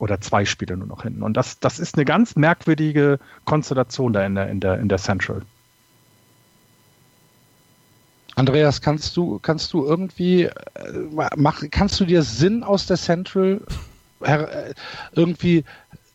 Oder 0.04 0.20
zwei 0.20 0.44
Spiele 0.44 0.76
nur 0.76 0.88
noch 0.88 1.04
hinten. 1.04 1.24
Und 1.24 1.38
das, 1.38 1.62
das 1.62 1.80
ist 1.80 1.96
eine 1.96 2.04
ganz 2.04 2.36
merkwürdige 2.36 3.20
Konstellation 3.46 4.12
da 4.12 4.26
in 4.26 4.36
der, 4.36 4.50
in 4.50 4.60
der, 4.60 4.78
in 4.78 4.90
der 4.90 4.98
Central. 4.98 5.44
Andreas, 8.36 8.82
kannst 8.82 9.16
du, 9.16 9.40
kannst 9.40 9.72
du 9.72 9.86
irgendwie, 9.86 10.44
äh, 10.44 10.52
mach, 11.38 11.62
kannst 11.72 12.02
du 12.02 12.06
dir 12.06 12.22
Sinn 12.22 12.64
aus 12.66 12.86
der 12.86 12.98
Central 12.98 13.62
äh, 14.20 14.74
irgendwie 15.14 15.64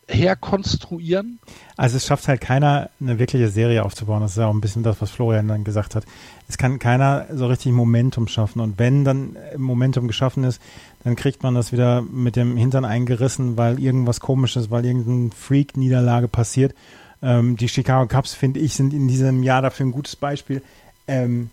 herkonstruieren? 0.09 1.39
Also 1.77 1.97
es 1.97 2.05
schafft 2.05 2.27
halt 2.27 2.41
keiner, 2.41 2.89
eine 2.99 3.19
wirkliche 3.19 3.49
Serie 3.49 3.83
aufzubauen. 3.85 4.21
Das 4.21 4.31
ist 4.31 4.37
ja 4.37 4.47
auch 4.47 4.53
ein 4.53 4.61
bisschen 4.61 4.83
das, 4.83 5.01
was 5.01 5.11
Florian 5.11 5.47
dann 5.47 5.63
gesagt 5.63 5.95
hat. 5.95 6.03
Es 6.47 6.57
kann 6.57 6.79
keiner 6.79 7.27
so 7.33 7.47
richtig 7.47 7.71
Momentum 7.71 8.27
schaffen. 8.27 8.59
Und 8.59 8.79
wenn 8.79 9.05
dann 9.05 9.37
Momentum 9.55 10.07
geschaffen 10.07 10.43
ist, 10.43 10.61
dann 11.03 11.15
kriegt 11.15 11.43
man 11.43 11.55
das 11.55 11.71
wieder 11.71 12.01
mit 12.01 12.35
dem 12.35 12.57
Hintern 12.57 12.85
eingerissen, 12.85 13.55
weil 13.57 13.79
irgendwas 13.79 14.19
komisches, 14.19 14.71
weil 14.71 14.85
irgendeine 14.85 15.29
Freak-Niederlage 15.31 16.27
passiert. 16.27 16.73
Ähm, 17.21 17.55
die 17.55 17.69
Chicago 17.69 18.07
Cubs, 18.07 18.33
finde 18.33 18.59
ich, 18.59 18.73
sind 18.73 18.93
in 18.93 19.07
diesem 19.07 19.43
Jahr 19.43 19.61
dafür 19.61 19.85
ein 19.85 19.91
gutes 19.91 20.15
Beispiel. 20.15 20.61
Ähm, 21.07 21.49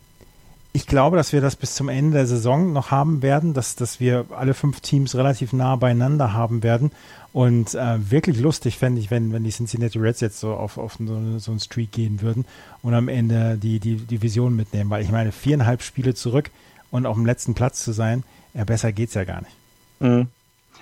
ich 0.77 0.87
glaube, 0.87 1.17
dass 1.17 1.33
wir 1.33 1.41
das 1.41 1.57
bis 1.57 1.75
zum 1.75 1.89
Ende 1.89 2.19
der 2.19 2.27
Saison 2.27 2.75
noch 2.75 2.91
haben 2.91 3.23
werden, 3.23 3.55
dass, 3.55 3.77
dass 3.77 3.99
wir 3.99 4.27
alle 4.37 4.53
fünf 4.53 4.81
Teams 4.81 5.15
relativ 5.15 5.55
nah 5.55 5.75
beieinander 5.77 6.35
haben 6.35 6.63
werden. 6.63 6.91
Und 7.33 7.75
äh, 7.75 8.11
wirklich 8.11 8.39
lustig 8.39 8.77
fände 8.77 9.01
ich, 9.01 9.11
wenn, 9.11 9.33
wenn 9.33 9.43
die 9.43 9.53
Cincinnati 9.53 9.99
Reds 9.99 10.21
jetzt 10.21 10.39
so 10.39 10.53
auf, 10.53 10.77
auf 10.77 10.99
so, 10.99 11.39
so 11.39 11.51
einen 11.51 11.61
Streak 11.61 11.93
gehen 11.93 12.21
würden 12.21 12.45
und 12.83 12.93
am 12.93 13.09
Ende 13.09 13.57
die, 13.57 13.81
die 13.81 13.97
Division 13.97 14.55
mitnehmen. 14.55 14.91
Weil 14.91 15.03
ich 15.03 15.11
meine, 15.11 15.33
viereinhalb 15.33 15.81
Spiele 15.81 16.15
zurück 16.15 16.51
und 16.91 17.07
auf 17.07 17.17
dem 17.17 17.25
letzten 17.25 17.55
Platz 17.55 17.83
zu 17.83 17.93
sein, 17.93 18.23
ja, 18.53 18.65
besser 18.65 18.93
geht's 18.93 19.15
ja 19.15 19.25
gar 19.25 19.41
nicht. 19.41 19.57
Mhm. 20.01 20.29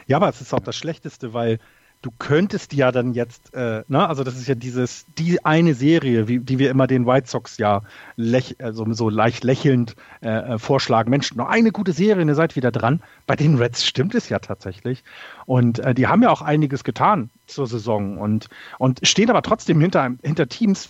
Ja, 0.09 0.16
aber 0.16 0.29
es 0.29 0.41
ist 0.41 0.53
auch 0.53 0.59
das 0.59 0.75
Schlechteste, 0.75 1.35
weil 1.35 1.61
du 2.05 2.13
könntest 2.19 2.75
ja 2.75 2.93
dann 2.93 3.15
jetzt, 3.15 3.55
äh, 3.55 3.83
ne, 3.89 4.07
also 4.07 4.25
das 4.25 4.37
ist 4.37 4.47
ja 4.47 4.55
dieses, 4.55 5.07
die 5.17 5.43
eine 5.43 5.73
Serie, 5.73 6.29
wie, 6.29 6.39
die 6.39 6.59
wir 6.59 6.71
immer 6.71 6.87
den 6.87 7.07
White 7.07 7.29
Sox 7.29 7.57
ja 7.57 7.81
lech, 8.17 8.57
also 8.61 8.93
so 8.93 9.09
leicht 9.09 9.43
lächelnd 9.43 9.97
äh, 10.21 10.29
äh, 10.29 10.59
vorschlagen, 10.59 11.09
Mensch, 11.09 11.35
noch 11.35 11.49
eine 11.49 11.73
gute 11.73 11.95
Serie, 11.95 12.27
ihr 12.27 12.35
seid 12.35 12.57
wieder 12.57 12.71
dran. 12.71 13.03
Bei 13.27 13.37
den 13.37 13.57
Reds 13.57 13.87
stimmt 13.87 14.15
es 14.15 14.29
ja 14.29 14.39
tatsächlich. 14.39 15.03
Und 15.47 15.79
äh, 15.79 15.95
die 15.95 16.07
haben 16.07 16.23
ja 16.23 16.29
auch 16.29 16.43
einiges 16.43 16.85
getan 16.85 17.31
zur 17.47 17.67
Saison 17.67 18.19
und, 18.19 18.49
und 18.79 19.01
stehen 19.07 19.31
aber 19.31 19.41
trotzdem 19.41 19.81
hinter, 19.81 20.11
hinter 20.23 20.47
Teams. 20.47 20.89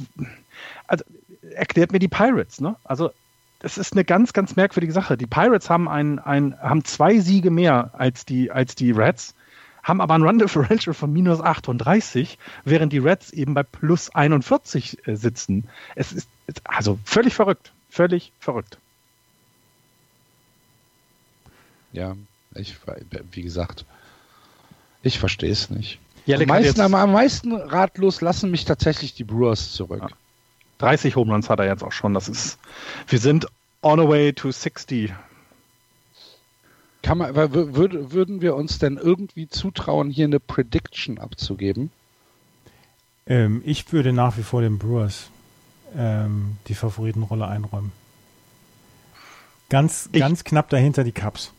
Also 0.88 1.04
erklärt 1.54 1.92
mir 1.92 2.00
die 2.00 2.08
Pirates, 2.08 2.60
ne? 2.60 2.74
Also 2.82 3.10
es 3.60 3.78
ist 3.78 3.92
eine 3.92 4.04
ganz, 4.04 4.32
ganz 4.32 4.56
merkwürdige 4.56 4.92
Sache. 4.92 5.16
Die 5.16 5.26
Pirates 5.26 5.70
haben 5.70 5.88
ein, 5.88 6.18
ein, 6.18 6.58
haben 6.60 6.84
zwei 6.84 7.20
Siege 7.20 7.52
mehr 7.52 7.92
als 7.92 8.26
die, 8.26 8.50
als 8.50 8.74
die 8.74 8.90
Reds 8.90 9.34
haben 9.84 10.00
aber 10.00 10.14
ein 10.14 10.22
Run 10.22 10.38
Differential 10.38 10.94
von 10.94 11.12
minus 11.12 11.40
38, 11.40 12.38
während 12.64 12.92
die 12.92 12.98
Reds 12.98 13.30
eben 13.30 13.54
bei 13.54 13.62
plus 13.62 14.10
41 14.10 15.06
äh, 15.06 15.14
sitzen. 15.14 15.68
Es 15.94 16.12
ist 16.12 16.28
also 16.64 16.98
völlig 17.04 17.34
verrückt. 17.34 17.72
Völlig 17.90 18.32
verrückt. 18.40 18.78
Ja, 21.92 22.16
ich, 22.56 22.76
wie 23.30 23.42
gesagt, 23.42 23.84
ich 25.02 25.20
verstehe 25.20 25.52
es 25.52 25.70
nicht. 25.70 26.00
Ja, 26.26 26.38
am, 26.38 26.46
meisten, 26.46 26.80
am, 26.80 26.94
am, 26.94 27.12
meisten 27.12 27.52
ratlos 27.52 28.20
lassen 28.20 28.50
mich 28.50 28.64
tatsächlich 28.64 29.14
die 29.14 29.22
Brewers 29.22 29.72
zurück. 29.72 30.00
Ja. 30.02 30.08
30 30.78 31.14
Home 31.14 31.32
Runs 31.32 31.48
hat 31.48 31.60
er 31.60 31.66
jetzt 31.66 31.84
auch 31.84 31.92
schon. 31.92 32.14
Das 32.14 32.28
ist, 32.28 32.58
wir 33.06 33.18
sind 33.18 33.46
on 33.82 34.00
a 34.00 34.08
way 34.08 34.32
to 34.32 34.50
60 34.50 35.12
kann 37.04 37.18
man, 37.18 37.34
würd, 37.36 38.12
würden 38.12 38.40
wir 38.40 38.56
uns 38.56 38.78
denn 38.78 38.96
irgendwie 38.96 39.46
zutrauen, 39.46 40.10
hier 40.10 40.24
eine 40.24 40.40
Prediction 40.40 41.18
abzugeben? 41.18 41.90
Ähm, 43.26 43.62
ich 43.64 43.92
würde 43.92 44.14
nach 44.14 44.38
wie 44.38 44.42
vor 44.42 44.62
den 44.62 44.78
Brewers 44.78 45.28
ähm, 45.94 46.56
die 46.66 46.74
Favoritenrolle 46.74 47.46
einräumen. 47.46 47.92
Ganz, 49.68 50.08
ich, 50.12 50.20
ganz 50.20 50.44
knapp 50.44 50.70
dahinter 50.70 51.04
die 51.04 51.12
Cups. 51.12 51.52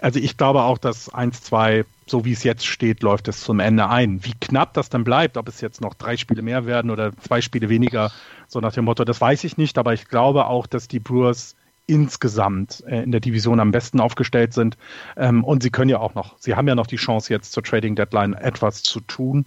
Also 0.00 0.20
ich 0.20 0.38
glaube 0.38 0.62
auch, 0.62 0.78
dass 0.78 1.12
1-2, 1.12 1.84
so 2.06 2.24
wie 2.24 2.32
es 2.32 2.42
jetzt 2.42 2.66
steht, 2.66 3.02
läuft 3.02 3.28
es 3.28 3.40
zum 3.40 3.60
Ende 3.60 3.90
ein. 3.90 4.24
Wie 4.24 4.34
knapp 4.40 4.72
das 4.72 4.88
dann 4.88 5.04
bleibt, 5.04 5.36
ob 5.36 5.48
es 5.48 5.60
jetzt 5.60 5.82
noch 5.82 5.92
drei 5.92 6.16
Spiele 6.16 6.40
mehr 6.40 6.64
werden 6.64 6.90
oder 6.90 7.14
zwei 7.18 7.42
Spiele 7.42 7.68
weniger, 7.68 8.10
so 8.46 8.60
nach 8.60 8.72
dem 8.72 8.86
Motto, 8.86 9.04
das 9.04 9.20
weiß 9.20 9.44
ich 9.44 9.58
nicht, 9.58 9.76
aber 9.76 9.92
ich 9.92 10.08
glaube 10.08 10.46
auch, 10.46 10.66
dass 10.66 10.88
die 10.88 11.00
Brewers 11.00 11.56
insgesamt 11.88 12.84
äh, 12.86 13.02
in 13.02 13.10
der 13.10 13.20
Division 13.20 13.58
am 13.58 13.72
besten 13.72 13.98
aufgestellt 13.98 14.52
sind. 14.52 14.76
Ähm, 15.16 15.42
und 15.42 15.62
sie 15.62 15.70
können 15.70 15.88
ja 15.90 15.98
auch 15.98 16.14
noch, 16.14 16.36
sie 16.38 16.54
haben 16.54 16.68
ja 16.68 16.74
noch 16.74 16.86
die 16.86 16.96
Chance 16.96 17.32
jetzt 17.32 17.52
zur 17.52 17.64
Trading 17.64 17.96
Deadline 17.96 18.34
etwas 18.34 18.82
zu 18.82 19.00
tun. 19.00 19.46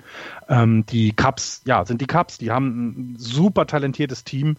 Ähm, 0.49 0.85
die 0.87 1.13
Cups, 1.13 1.61
ja, 1.65 1.85
sind 1.85 2.01
die 2.01 2.07
Cups, 2.07 2.39
die 2.39 2.51
haben 2.51 3.13
ein 3.13 3.15
super 3.17 3.67
talentiertes 3.67 4.23
Team. 4.23 4.57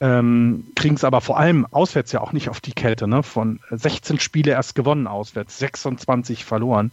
Ähm, 0.00 0.66
kriegen 0.74 0.96
es 0.96 1.04
aber 1.04 1.20
vor 1.20 1.38
allem 1.38 1.66
auswärts 1.70 2.12
ja 2.12 2.20
auch 2.20 2.32
nicht 2.32 2.50
auf 2.50 2.60
die 2.60 2.72
Kälte, 2.72 3.08
ne? 3.08 3.22
Von 3.22 3.60
16 3.70 4.20
Spiele 4.20 4.50
erst 4.50 4.74
gewonnen 4.74 5.06
auswärts, 5.06 5.58
26 5.58 6.44
verloren. 6.44 6.90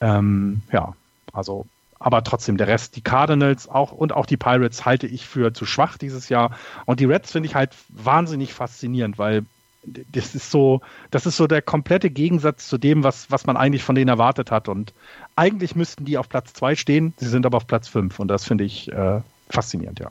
Ähm, 0.00 0.62
ja, 0.72 0.94
also 1.32 1.66
aber 2.02 2.24
trotzdem, 2.24 2.56
der 2.56 2.66
Rest, 2.66 2.96
die 2.96 3.00
Cardinals 3.00 3.68
auch 3.68 3.92
und 3.92 4.12
auch 4.12 4.26
die 4.26 4.36
Pirates 4.36 4.84
halte 4.84 5.06
ich 5.06 5.26
für 5.26 5.54
zu 5.54 5.64
schwach 5.66 5.96
dieses 5.98 6.28
Jahr. 6.28 6.56
Und 6.84 7.00
die 7.00 7.04
Reds 7.04 7.32
finde 7.32 7.48
ich 7.48 7.54
halt 7.54 7.74
wahnsinnig 7.88 8.52
faszinierend, 8.52 9.18
weil 9.18 9.44
das 9.84 10.34
ist 10.34 10.50
so, 10.50 10.80
das 11.10 11.26
ist 11.26 11.36
so 11.36 11.46
der 11.46 11.62
komplette 11.62 12.10
Gegensatz 12.10 12.68
zu 12.68 12.78
dem, 12.78 13.04
was, 13.04 13.30
was 13.30 13.46
man 13.46 13.56
eigentlich 13.56 13.84
von 13.84 13.94
denen 13.94 14.08
erwartet 14.08 14.50
hat. 14.50 14.68
Und 14.68 14.92
eigentlich 15.36 15.76
müssten 15.76 16.04
die 16.04 16.18
auf 16.18 16.28
Platz 16.28 16.52
2 16.54 16.76
stehen, 16.76 17.14
sie 17.18 17.28
sind 17.28 17.46
aber 17.46 17.56
auf 17.56 17.66
Platz 17.66 17.88
5 17.88 18.18
und 18.18 18.28
das 18.28 18.44
finde 18.44 18.64
ich 18.64 18.90
äh, 18.92 19.20
faszinierend, 19.48 20.00
ja. 20.00 20.10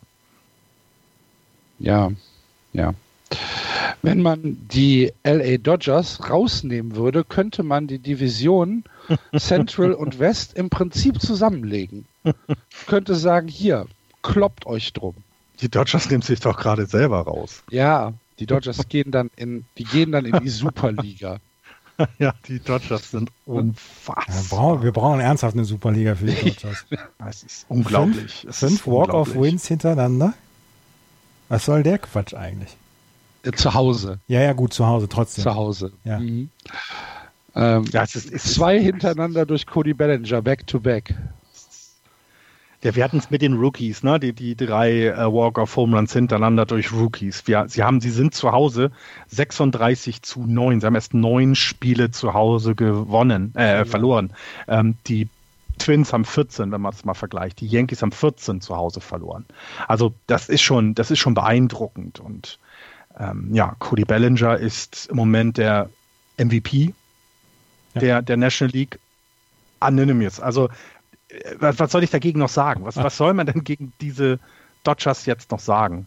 Ja, 1.79 2.11
ja. 2.73 2.93
Wenn 4.01 4.21
man 4.21 4.67
die 4.71 5.11
LA 5.23 5.57
Dodgers 5.57 6.29
rausnehmen 6.29 6.95
würde, 6.95 7.23
könnte 7.23 7.63
man 7.63 7.87
die 7.87 7.99
Division 7.99 8.83
Central 9.37 9.93
und 9.93 10.19
West 10.19 10.53
im 10.55 10.69
Prinzip 10.69 11.21
zusammenlegen. 11.21 12.05
Könnte 12.87 13.15
sagen, 13.15 13.47
hier, 13.47 13.87
kloppt 14.21 14.65
euch 14.65 14.93
drum. 14.93 15.15
Die 15.61 15.69
Dodgers 15.69 16.09
nehmen 16.09 16.23
sich 16.23 16.39
doch 16.39 16.57
gerade 16.57 16.85
selber 16.85 17.21
raus. 17.21 17.63
Ja, 17.69 18.13
die 18.39 18.45
Dodgers 18.45 18.87
gehen 18.89 19.11
dann 19.11 19.29
in, 19.35 19.65
die 19.77 19.83
gehen 19.83 20.11
dann 20.11 20.25
in 20.25 20.39
die 20.39 20.49
Superliga. 20.49 21.37
Ja, 22.17 22.33
die 22.47 22.59
Dodgers 22.59 23.11
sind 23.11 23.29
unfassbar. 23.45 24.25
Ja, 24.27 24.33
wir, 24.33 24.49
brauchen, 24.49 24.83
wir 24.83 24.91
brauchen 24.91 25.19
ernsthaft 25.19 25.53
eine 25.55 25.65
Superliga 25.65 26.15
für 26.15 26.25
die 26.25 26.49
Dodgers. 26.49 26.85
Es 27.29 27.43
ist 27.43 27.65
unglaublich. 27.69 28.41
Fünf, 28.41 28.57
fünf 28.57 28.87
Walk-of-Wins 28.87 29.67
hintereinander? 29.67 30.33
Was 31.47 31.65
soll 31.65 31.83
der 31.83 31.99
Quatsch 31.99 32.33
eigentlich? 32.33 32.75
Äh, 33.43 33.51
zu 33.51 33.73
Hause. 33.73 34.19
Ja, 34.27 34.41
ja, 34.41 34.53
gut, 34.53 34.73
zu 34.73 34.85
Hause 34.85 35.07
trotzdem. 35.09 35.43
Zu 35.43 35.55
Hause. 35.55 35.91
Ja. 36.03 36.19
Mhm. 36.19 36.49
Ähm, 37.55 37.85
ja, 37.91 38.03
es 38.03 38.15
ist, 38.15 38.31
es 38.31 38.53
zwei 38.53 38.77
ist, 38.77 38.83
hintereinander 38.83 39.45
durch 39.45 39.65
Cody 39.65 39.93
Bellinger, 39.93 40.41
back 40.41 40.65
to 40.67 40.79
back. 40.79 41.13
Ja, 42.83 42.95
wir 42.95 43.03
hatten 43.03 43.17
es 43.17 43.29
mit 43.29 43.43
den 43.43 43.53
Rookies, 43.53 44.01
ne? 44.01 44.19
Die, 44.19 44.33
die 44.33 44.55
drei 44.55 45.07
äh, 45.07 45.17
Walk-of-Home 45.17 45.95
Runs 45.95 46.13
hintereinander 46.13 46.65
durch 46.65 46.91
Rookies. 46.91 47.45
Wir, 47.45 47.65
sie 47.67 47.83
haben, 47.83 48.01
sie 48.01 48.09
sind 48.09 48.33
zu 48.33 48.51
Hause 48.51 48.91
36 49.27 50.23
zu 50.23 50.41
9. 50.47 50.79
Sie 50.79 50.87
haben 50.87 50.95
erst 50.95 51.13
neun 51.13 51.53
Spiele 51.53 52.09
zu 52.09 52.33
Hause 52.33 52.73
gewonnen, 52.73 53.53
äh, 53.55 53.77
ja. 53.77 53.85
verloren. 53.85 54.33
Ähm, 54.67 54.95
die 55.05 55.27
Twins 55.77 56.11
haben 56.11 56.25
14, 56.25 56.71
wenn 56.71 56.81
man 56.81 56.93
es 56.93 57.05
mal 57.05 57.13
vergleicht. 57.13 57.59
Die 57.61 57.67
Yankees 57.67 58.01
haben 58.01 58.11
14 58.11 58.61
zu 58.61 58.75
Hause 58.75 58.99
verloren. 58.99 59.45
Also 59.87 60.13
das 60.25 60.49
ist 60.49 60.61
schon, 60.61 60.95
das 60.95 61.11
ist 61.11 61.19
schon 61.19 61.35
beeindruckend. 61.35 62.19
Und 62.19 62.57
ähm, 63.19 63.49
ja, 63.53 63.75
Cody 63.79 64.05
Bellinger 64.05 64.57
ist 64.57 65.07
im 65.09 65.17
Moment 65.17 65.57
der 65.57 65.89
MVP 66.37 66.93
ja. 67.95 68.01
der, 68.01 68.21
der 68.21 68.37
National 68.37 68.73
League. 68.73 68.99
Anonymous. 69.79 70.39
Also 70.39 70.69
was, 71.59 71.79
was 71.79 71.91
soll 71.91 72.03
ich 72.03 72.09
dagegen 72.09 72.39
noch 72.39 72.49
sagen? 72.49 72.83
Was, 72.85 72.97
was 72.97 73.17
soll 73.17 73.33
man 73.33 73.47
denn 73.47 73.63
gegen 73.63 73.93
diese 74.01 74.39
Dodgers 74.83 75.25
jetzt 75.25 75.51
noch 75.51 75.59
sagen? 75.59 76.05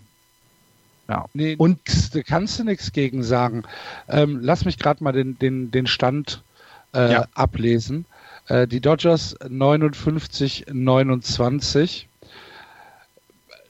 Ja. 1.08 1.26
Nee, 1.34 1.56
und 1.56 1.78
da 2.14 2.22
kannst 2.22 2.58
du 2.58 2.64
nichts 2.64 2.92
gegen 2.92 3.22
sagen. 3.22 3.64
Ähm, 4.08 4.38
lass 4.40 4.64
mich 4.64 4.78
gerade 4.78 5.04
mal 5.04 5.12
den, 5.12 5.38
den, 5.38 5.70
den 5.70 5.86
Stand 5.86 6.42
äh, 6.94 7.12
ja. 7.12 7.26
ablesen. 7.34 8.06
Äh, 8.48 8.66
die 8.66 8.80
Dodgers 8.80 9.36
59, 9.46 10.66
29 10.72 12.08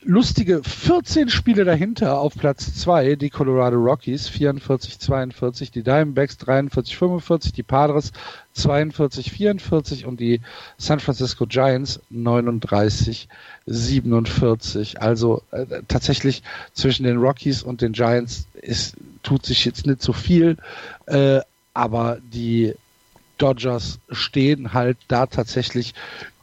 lustige 0.05 0.63
14 0.63 1.29
Spiele 1.29 1.65
dahinter 1.65 2.19
auf 2.19 2.35
Platz 2.35 2.75
2 2.75 3.17
die 3.17 3.31
Colorado 3.31 3.77
Rockies 3.77 4.29
44 4.29 4.99
42, 4.99 5.71
die 5.71 5.83
Diamondbacks 5.83 6.37
43 6.39 6.97
45, 6.97 7.53
die 7.53 7.63
Padres 7.63 8.13
42 8.53 9.33
44 9.33 10.07
und 10.07 10.21
die 10.21 10.41
San 10.79 11.01
Francisco 11.01 11.47
Giants 11.47 12.01
39 12.11 13.29
47. 13.67 15.01
Also 15.01 15.43
äh, 15.51 15.67
tatsächlich 15.89 16.43
zwischen 16.73 17.05
den 17.05 17.17
Rockies 17.19 17.63
und 17.63 17.81
den 17.81 17.93
Giants 17.93 18.47
ist 18.61 18.97
tut 19.23 19.47
sich 19.47 19.65
jetzt 19.65 19.87
nicht 19.87 20.03
so 20.03 20.13
viel, 20.13 20.59
äh, 21.07 21.41
aber 21.73 22.19
die 22.33 22.75
Dodgers 23.39 23.99
stehen 24.11 24.73
halt 24.75 24.99
da 25.09 25.27
tatsächlich 25.27 25.95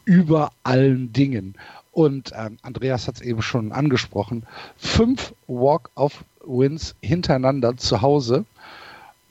über 0.04 0.52
allen 0.64 1.12
Dingen. 1.12 1.54
Und 1.92 2.32
ähm, 2.34 2.58
Andreas 2.62 3.06
hat 3.06 3.16
es 3.16 3.20
eben 3.20 3.42
schon 3.42 3.70
angesprochen. 3.70 4.46
Fünf 4.76 5.34
Walk-off-Wins 5.46 6.94
hintereinander 7.02 7.76
zu 7.76 8.00
Hause. 8.00 8.46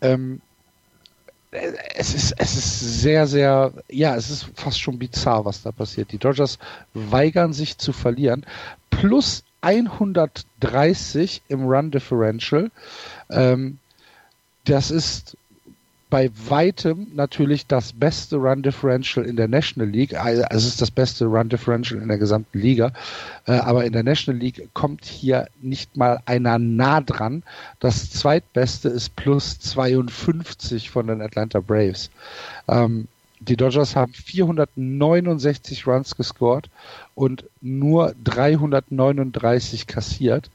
Ähm, 0.02 0.42
es 1.52 2.14
ist, 2.14 2.34
es 2.38 2.56
ist 2.56 3.02
sehr, 3.02 3.28
sehr, 3.28 3.74
ja, 3.90 4.16
es 4.16 4.30
ist 4.30 4.48
fast 4.56 4.80
schon 4.80 5.00
bizarr, 5.00 5.44
was 5.44 5.64
da 5.64 5.72
passiert. 5.72 6.12
Die 6.12 6.18
Dodgers 6.18 6.60
weigern 6.94 7.52
sich 7.52 7.78
zu 7.78 7.92
verlieren. 7.92 8.46
Plus 8.90 9.44
130 9.62 11.42
im 11.50 11.66
Run 11.66 11.92
Differential. 11.92 12.72
Ähm, 13.30 13.80
das 14.66 14.92
ist 14.92 15.36
bei 16.12 16.30
weitem 16.50 17.08
natürlich 17.16 17.66
das 17.68 17.94
beste 17.94 18.36
Run 18.36 18.62
Differential 18.62 19.26
in 19.26 19.38
der 19.38 19.48
National 19.48 19.90
League. 19.90 20.14
Also 20.14 20.44
es 20.50 20.66
ist 20.66 20.82
das 20.82 20.92
beste 20.92 21.26
Run 21.26 21.48
Differential 21.48 22.02
in 22.02 22.10
der 22.10 22.18
gesamten 22.18 22.60
Liga. 22.60 22.92
Äh, 23.48 23.54
aber 23.54 23.86
in 23.86 23.94
der 23.94 24.04
National 24.04 24.40
League 24.40 24.70
kommt 24.74 25.06
hier 25.06 25.48
nicht 25.62 25.96
mal 25.96 26.20
einer 26.26 26.60
nah 26.60 27.00
dran. 27.00 27.44
Das 27.80 28.12
zweitbeste 28.12 28.90
ist 28.90 29.16
plus 29.16 29.58
52 29.60 30.90
von 30.90 31.08
den 31.08 31.22
Atlanta 31.22 31.62
Braves. 31.62 32.12
Ähm, 32.68 33.08
die 33.40 33.56
Dodgers 33.56 33.96
haben 33.96 34.14
469 34.14 35.88
Runs 35.88 36.18
gescored 36.18 36.70
und 37.16 37.46
nur 37.62 38.14
339 38.24 39.88
kassiert. 39.88 40.52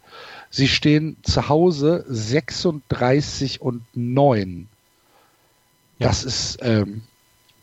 Sie 0.50 0.68
stehen 0.68 1.16
zu 1.22 1.48
Hause 1.48 2.04
36 2.08 3.62
und 3.62 3.82
9. 3.94 4.68
Das 5.98 6.24
ist, 6.24 6.58
ähm, 6.62 7.02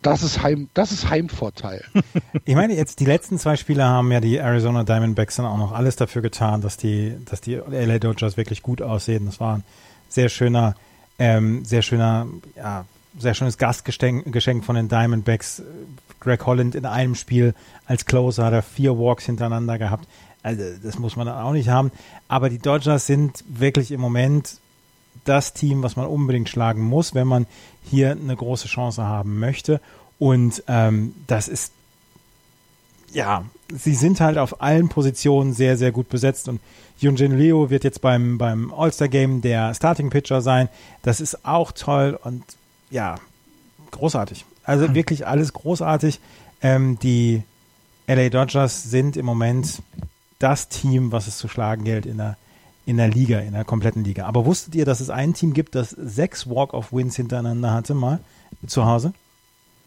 das 0.02 0.24
ist 0.24 0.44
Heim, 0.44 0.70
das 0.74 0.92
ist 0.92 1.10
Heimvorteil. 1.10 1.84
ich 2.46 2.56
meine, 2.56 2.76
jetzt 2.76 3.00
die 3.00 3.06
letzten 3.06 3.40
zwei 3.40 3.56
Spiele 3.56 3.86
haben 3.86 4.12
ja 4.12 4.20
die 4.20 4.38
Arizona 4.38 4.84
Diamondbacks 4.84 5.38
dann 5.38 5.46
auch 5.46 5.58
noch 5.58 5.72
alles 5.72 5.96
dafür 5.96 6.22
getan, 6.22 6.62
dass 6.62 6.78
die, 6.78 7.16
dass 7.26 7.42
die 7.42 7.56
LA 7.56 8.00
Dodgers 8.00 8.38
wirklich 8.38 8.62
gut 8.62 8.82
aussehen. 8.82 9.26
Das 9.26 9.40
war 9.40 9.58
ein 9.58 9.64
sehr 10.10 10.30
schöner, 10.30 10.76
ähm, 11.20 11.64
sehr 11.64 11.82
schöner, 11.82 12.28
ja, 12.56 12.86
sehr 13.18 13.34
schönes 13.34 13.58
Gastgeschenk 13.58 14.32
Geschenk 14.32 14.66
von 14.66 14.76
den 14.76 14.90
Diamondbacks. 14.90 15.62
Greg 16.20 16.46
Holland 16.46 16.76
in 16.76 16.86
einem 16.86 17.16
Spiel 17.16 17.54
als 17.86 18.06
Closer 18.06 18.46
hat 18.46 18.54
er 18.54 18.64
vier 18.64 18.98
Walks 18.98 19.26
hintereinander 19.26 19.78
gehabt. 19.78 20.08
Also 20.42 20.64
das 20.84 21.00
muss 21.00 21.16
man 21.16 21.28
dann 21.28 21.38
auch 21.38 21.54
nicht 21.54 21.70
haben. 21.70 21.92
Aber 22.28 22.50
die 22.50 22.60
Dodgers 22.60 23.08
sind 23.08 23.44
wirklich 23.48 23.92
im 23.92 24.02
Moment 24.02 24.58
das 25.26 25.54
Team, 25.54 25.84
was 25.84 25.96
man 25.96 26.06
unbedingt 26.06 26.50
schlagen 26.50 26.82
muss, 26.82 27.14
wenn 27.14 27.28
man 27.28 27.46
hier 27.90 28.12
eine 28.12 28.36
große 28.36 28.68
Chance 28.68 29.04
haben 29.04 29.40
möchte. 29.40 29.82
Und 30.20 30.64
ähm, 30.68 31.14
das 31.28 31.48
ist, 31.48 31.74
ja, 33.12 33.46
sie 33.72 33.96
sind 33.96 34.22
halt 34.22 34.38
auf 34.38 34.62
allen 34.62 34.90
Positionen 34.90 35.54
sehr, 35.54 35.78
sehr 35.78 35.92
gut 35.92 36.10
besetzt. 36.10 36.48
Und 36.48 36.60
Yunjin 37.00 37.38
Leo 37.38 37.70
wird 37.70 37.84
jetzt 37.84 38.02
beim, 38.02 38.38
beim 38.38 38.74
All-Star-Game 38.74 39.42
der 39.42 39.74
Starting-Pitcher 39.74 40.42
sein. 40.42 40.70
Das 41.02 41.20
ist 41.20 41.46
auch 41.46 41.72
toll 41.72 42.18
und 42.24 42.44
ja, 42.90 43.16
großartig. 43.92 44.46
Also 44.64 44.88
hm. 44.88 44.96
wirklich 44.96 45.28
alles 45.28 45.54
großartig. 45.54 46.20
Ähm, 46.62 46.98
die 47.00 47.44
LA 48.08 48.30
Dodgers 48.30 48.84
sind 48.84 49.18
im 49.18 49.26
Moment 49.26 49.82
das 50.40 50.70
Team, 50.70 51.12
was 51.12 51.28
es 51.28 51.38
zu 51.38 51.48
schlagen 51.48 51.84
gilt 51.84 52.06
in 52.06 52.18
der 52.18 52.38
in 52.86 52.98
der 52.98 53.08
Liga, 53.08 53.40
in 53.40 53.54
der 53.54 53.64
kompletten 53.64 54.04
Liga. 54.04 54.26
Aber 54.26 54.46
wusstet 54.46 54.76
ihr, 54.76 54.86
dass 54.86 55.00
es 55.00 55.10
ein 55.10 55.34
Team 55.34 55.54
gibt, 55.54 55.76
das 55.76 55.92
sechs 55.92 56.50
Walk-of-Wins 56.50 57.16
hintereinander 57.16 57.72
hatte, 57.72 57.94
mal 57.94 58.20
zu 58.68 58.86
Hause? 58.86 59.14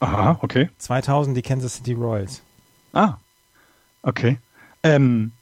Aha, 0.01 0.39
okay. 0.43 0.69
2000 0.79 1.37
die 1.37 1.43
Kansas 1.43 1.77
City 1.77 1.93
Royals. 1.95 2.43
Ah, 2.93 3.15
okay. 4.03 4.39
Ähm, 4.83 5.33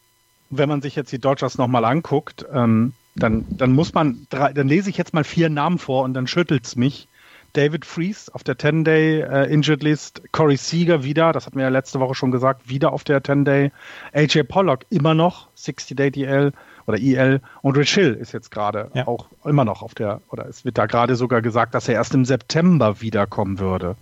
wenn 0.50 0.68
man 0.68 0.82
sich 0.82 0.94
jetzt 0.96 1.12
die 1.12 1.18
Dodgers 1.18 1.58
nochmal 1.58 1.84
anguckt, 1.84 2.44
ähm, 2.52 2.92
dann, 3.16 3.44
dann 3.48 3.72
muss 3.72 3.94
man, 3.94 4.26
dann 4.30 4.68
lese 4.68 4.90
ich 4.90 4.96
jetzt 4.96 5.14
mal 5.14 5.24
vier 5.24 5.48
Namen 5.48 5.78
vor 5.78 6.04
und 6.04 6.14
dann 6.14 6.26
schüttelt 6.26 6.66
es 6.66 6.76
mich. 6.76 7.08
David 7.52 7.84
Fries 7.84 8.28
auf 8.30 8.42
der 8.42 8.56
10-Day 8.56 9.20
äh, 9.20 9.52
Injured 9.52 9.84
List, 9.84 10.22
Corey 10.32 10.56
Seager 10.56 11.04
wieder, 11.04 11.32
das 11.32 11.46
hatten 11.46 11.56
wir 11.56 11.62
ja 11.62 11.68
letzte 11.68 12.00
Woche 12.00 12.16
schon 12.16 12.32
gesagt, 12.32 12.68
wieder 12.68 12.92
auf 12.92 13.04
der 13.04 13.22
10-Day, 13.22 13.70
AJ 14.12 14.42
Pollock 14.44 14.80
immer 14.90 15.14
noch, 15.14 15.48
60-Day 15.56 16.10
DL, 16.10 16.52
oder 16.86 16.98
IL. 16.98 17.40
Und 17.62 17.76
Rich 17.76 17.94
Hill 17.94 18.14
ist 18.14 18.32
jetzt 18.32 18.50
gerade 18.50 18.90
ja. 18.94 19.06
auch 19.06 19.26
immer 19.44 19.64
noch 19.64 19.82
auf 19.82 19.94
der, 19.94 20.20
oder 20.30 20.46
es 20.46 20.64
wird 20.64 20.78
da 20.78 20.86
gerade 20.86 21.16
sogar 21.16 21.42
gesagt, 21.42 21.74
dass 21.74 21.88
er 21.88 21.94
erst 21.94 22.14
im 22.14 22.24
September 22.24 23.00
wiederkommen 23.00 23.58
würde. 23.58 23.96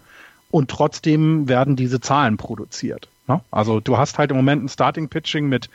Und 0.51 0.71
trotzdem 0.71 1.49
werden 1.49 1.77
diese 1.77 2.01
Zahlen 2.01 2.37
produziert. 2.37 3.09
Ne? 3.27 3.41
Also 3.51 3.81
du 3.81 3.97
hast 3.97 4.19
halt 4.19 4.31
im 4.31 4.37
Moment 4.37 4.65
ein 4.65 4.69
Starting 4.69 5.09
Pitching 5.09 5.49
mit 5.49 5.71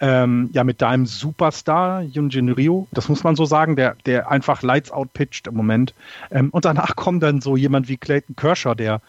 ähm, 0.00 0.50
ja 0.52 0.64
mit 0.64 0.82
deinem 0.82 1.06
Superstar 1.06 2.02
Yunjin 2.02 2.48
Ryu, 2.48 2.86
das 2.92 3.08
muss 3.08 3.24
man 3.24 3.36
so 3.36 3.44
sagen, 3.44 3.76
der 3.76 3.96
der 4.06 4.30
einfach 4.30 4.62
Lights 4.62 4.90
Out 4.90 5.12
pitcht 5.12 5.46
im 5.46 5.54
Moment. 5.54 5.94
Ähm, 6.30 6.50
und 6.50 6.64
danach 6.64 6.96
kommt 6.96 7.22
dann 7.22 7.40
so 7.40 7.56
jemand 7.56 7.88
wie 7.88 7.96
Clayton 7.96 8.36
Kershaw, 8.36 8.74
der 8.74 9.00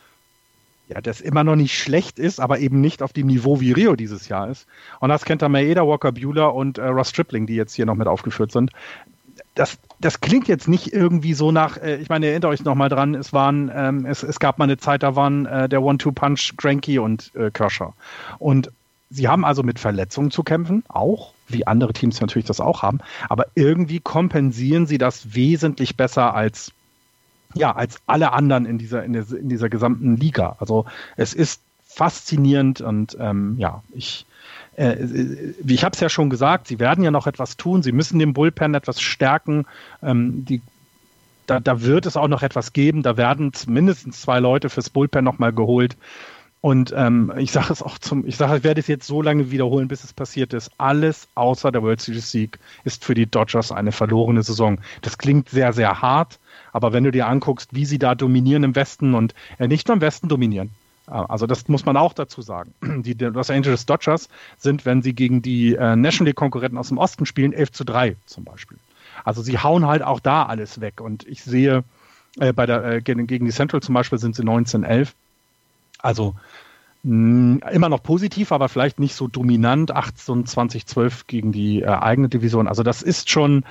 ja, 0.88 1.02
das 1.02 1.22
immer 1.22 1.44
noch 1.44 1.56
nicht 1.56 1.78
schlecht 1.78 2.20
ist, 2.20 2.40
aber 2.40 2.60
eben 2.60 2.82
nicht 2.82 3.02
auf 3.02 3.14
dem 3.14 3.28
Niveau 3.28 3.60
wie 3.60 3.72
Rio 3.72 3.96
dieses 3.96 4.28
Jahr 4.28 4.50
ist. 4.50 4.68
Und 5.00 5.10
das 5.10 5.26
kennt 5.26 5.42
er 5.42 5.50
Maeda, 5.50 5.88
Walker 5.88 6.12
Bueller 6.12 6.54
und 6.54 6.78
äh, 6.78 6.86
Ross 6.86 7.10
Stripling, 7.10 7.48
die 7.48 7.56
jetzt 7.56 7.74
hier 7.74 7.86
noch 7.86 7.96
mit 7.96 8.08
aufgeführt 8.08 8.52
sind. 8.52 8.72
Das, 9.56 9.78
das 10.00 10.20
klingt 10.20 10.48
jetzt 10.48 10.68
nicht 10.68 10.94
irgendwie 10.94 11.34
so 11.34 11.52
nach, 11.52 11.78
äh, 11.78 11.98
ich 11.98 12.10
meine, 12.10 12.28
erinnert 12.28 12.46
euch 12.46 12.64
nochmal 12.64 12.90
dran, 12.90 13.16
es 13.16 13.32
waren, 13.34 13.72
ähm, 13.74 14.06
es, 14.06 14.24
es 14.24 14.40
gab 14.40 14.60
mal 14.60 14.66
eine 14.66 14.78
Zeit, 14.78 15.04
da 15.04 15.16
waren 15.16 15.46
äh, 15.46 15.70
der 15.70 15.82
One-Two-Punch 15.82 16.58
Granky 16.58 17.00
und 17.00 17.32
äh, 17.36 17.50
Kershaw. 17.50 17.94
Und 18.40 18.72
sie 19.10 19.28
haben 19.28 19.46
also 19.46 19.64
mit 19.64 19.80
Verletzungen 19.80 20.32
zu 20.32 20.44
kämpfen, 20.44 20.84
auch, 20.90 21.34
wie 21.48 21.66
andere 21.66 21.94
Teams 21.94 22.20
natürlich 22.20 22.48
das 22.48 22.60
auch 22.60 22.82
haben, 22.82 23.00
aber 23.30 23.46
irgendwie 23.56 24.00
kompensieren 24.00 24.86
sie 24.86 24.98
das 24.98 25.34
wesentlich 25.34 25.96
besser 25.96 26.34
als 26.34 26.74
ja, 27.54 27.76
als 27.76 27.98
alle 28.08 28.34
anderen 28.34 28.66
in 28.66 28.78
dieser, 28.78 29.04
in, 29.04 29.14
der, 29.14 29.26
in 29.32 29.50
dieser 29.50 29.70
gesamten 29.70 30.18
Liga. 30.18 30.56
Also 30.60 30.86
es 31.18 31.34
ist 31.34 31.62
faszinierend 31.86 32.82
und 32.82 33.16
ähm, 33.20 33.56
ja, 33.58 33.84
ich, 33.94 34.26
äh, 34.76 34.96
ich 35.66 35.84
habe 35.84 35.94
es 35.94 36.00
ja 36.00 36.10
schon 36.10 36.30
gesagt, 36.30 36.68
sie 36.68 36.80
werden 36.80 37.04
ja 37.04 37.12
noch 37.12 37.28
etwas 37.28 37.58
tun, 37.58 37.84
sie 37.84 37.92
müssen 37.92 38.20
den 38.20 38.34
Bullpen 38.34 38.74
etwas 38.74 39.02
stärken. 39.02 39.66
Ähm, 40.02 40.46
die, 40.46 40.62
da, 41.46 41.60
da 41.60 41.82
wird 41.82 42.06
es 42.06 42.18
auch 42.18 42.28
noch 42.28 42.42
etwas 42.42 42.74
geben, 42.74 43.04
da 43.04 43.18
werden 43.18 43.52
mindestens 43.68 44.22
zwei 44.22 44.40
Leute 44.40 44.70
fürs 44.70 44.90
Bullpen 44.90 45.24
nochmal 45.24 45.54
geholt. 45.54 45.98
Und 46.62 46.94
ähm, 46.96 47.34
ich 47.38 47.52
sage 47.52 47.74
es 47.74 47.84
auch 47.84 47.98
zum, 47.98 48.26
ich 48.26 48.38
sage, 48.38 48.56
ich 48.56 48.64
werde 48.64 48.80
es 48.80 48.88
jetzt 48.88 49.06
so 49.06 49.22
lange 49.22 49.52
wiederholen, 49.52 49.90
bis 49.90 50.06
es 50.06 50.14
passiert 50.14 50.54
ist. 50.54 50.72
Alles 50.78 51.28
außer 51.36 51.74
der 51.74 51.84
World 51.84 52.00
Series 52.00 52.32
Sieg 52.32 52.58
ist 52.86 53.04
für 53.04 53.14
die 53.14 53.26
Dodgers 53.26 53.74
eine 53.74 53.92
verlorene 53.92 54.44
Saison. 54.44 54.80
Das 55.02 55.18
klingt 55.18 55.50
sehr, 55.50 55.74
sehr 55.74 56.02
hart, 56.02 56.40
aber 56.74 56.91
wenn 56.91 57.06
du 57.06 57.12
dir 57.12 57.28
anguckst, 57.28 57.74
wie 57.74 57.86
sie 57.86 58.00
da 58.00 58.16
dominieren 58.16 58.64
im 58.64 58.76
Westen 58.76 59.14
und 59.14 59.34
äh, 59.60 59.68
nicht 59.68 59.88
nur 59.88 59.95
im 59.95 60.02
Westen 60.02 60.28
dominieren, 60.28 60.72
äh, 61.08 61.12
also 61.12 61.48
das 61.48 61.68
muss 61.68 61.86
man 61.86 61.95
auch 61.95 62.14
dazu 62.14 62.41
sagen. 62.41 62.74
Die 63.04 63.14
Los 63.14 63.50
Angeles 63.50 63.86
Dodgers 63.86 64.28
sind, 64.58 64.86
wenn 64.86 65.02
sie 65.02 65.14
gegen 65.14 65.41
die 65.41 65.76
äh, 65.76 65.95
National 65.95 66.30
League 66.30 66.36
Konkurrenten 66.36 66.78
aus 66.78 66.90
dem 66.90 66.98
Osten 66.98 67.26
spielen, 67.26 67.54
11 67.54 67.72
zu 67.72 67.84
3 67.86 68.16
zum 68.26 68.44
Beispiel. 68.44 68.78
Also 69.24 69.41
sie 69.41 69.60
hauen 69.60 69.86
halt 69.86 70.02
auch 70.02 70.20
da 70.20 70.44
alles 70.44 70.82
weg. 70.82 71.00
Und 71.00 71.26
ich 71.28 71.44
sehe, 71.44 71.84
äh, 72.40 72.52
bei 72.52 72.66
der, 72.66 72.84
äh, 72.84 73.02
gegen 73.02 73.28
die 73.28 73.52
Central 73.52 73.82
zum 73.82 73.94
Beispiel 73.94 74.20
sind 74.20 74.36
sie 74.36 74.44
19-11. 74.44 75.10
Also 76.00 76.36
mh, 77.04 77.70
immer 77.72 77.90
noch 77.90 78.04
positiv, 78.04 78.52
aber 78.52 78.70
vielleicht 78.70 79.00
nicht 79.00 79.16
so 79.16 79.28
dominant. 79.28 79.91
18, 79.91 80.45
20, 80.45 80.88
12 80.88 81.28
gegen 81.28 81.52
die 81.52 81.82
äh, 81.82 81.88
eigene 81.88 82.30
Division. 82.30 82.68
Also 82.68 82.84
das 82.84 83.02
ist 83.02 83.30
schon, 83.30 83.66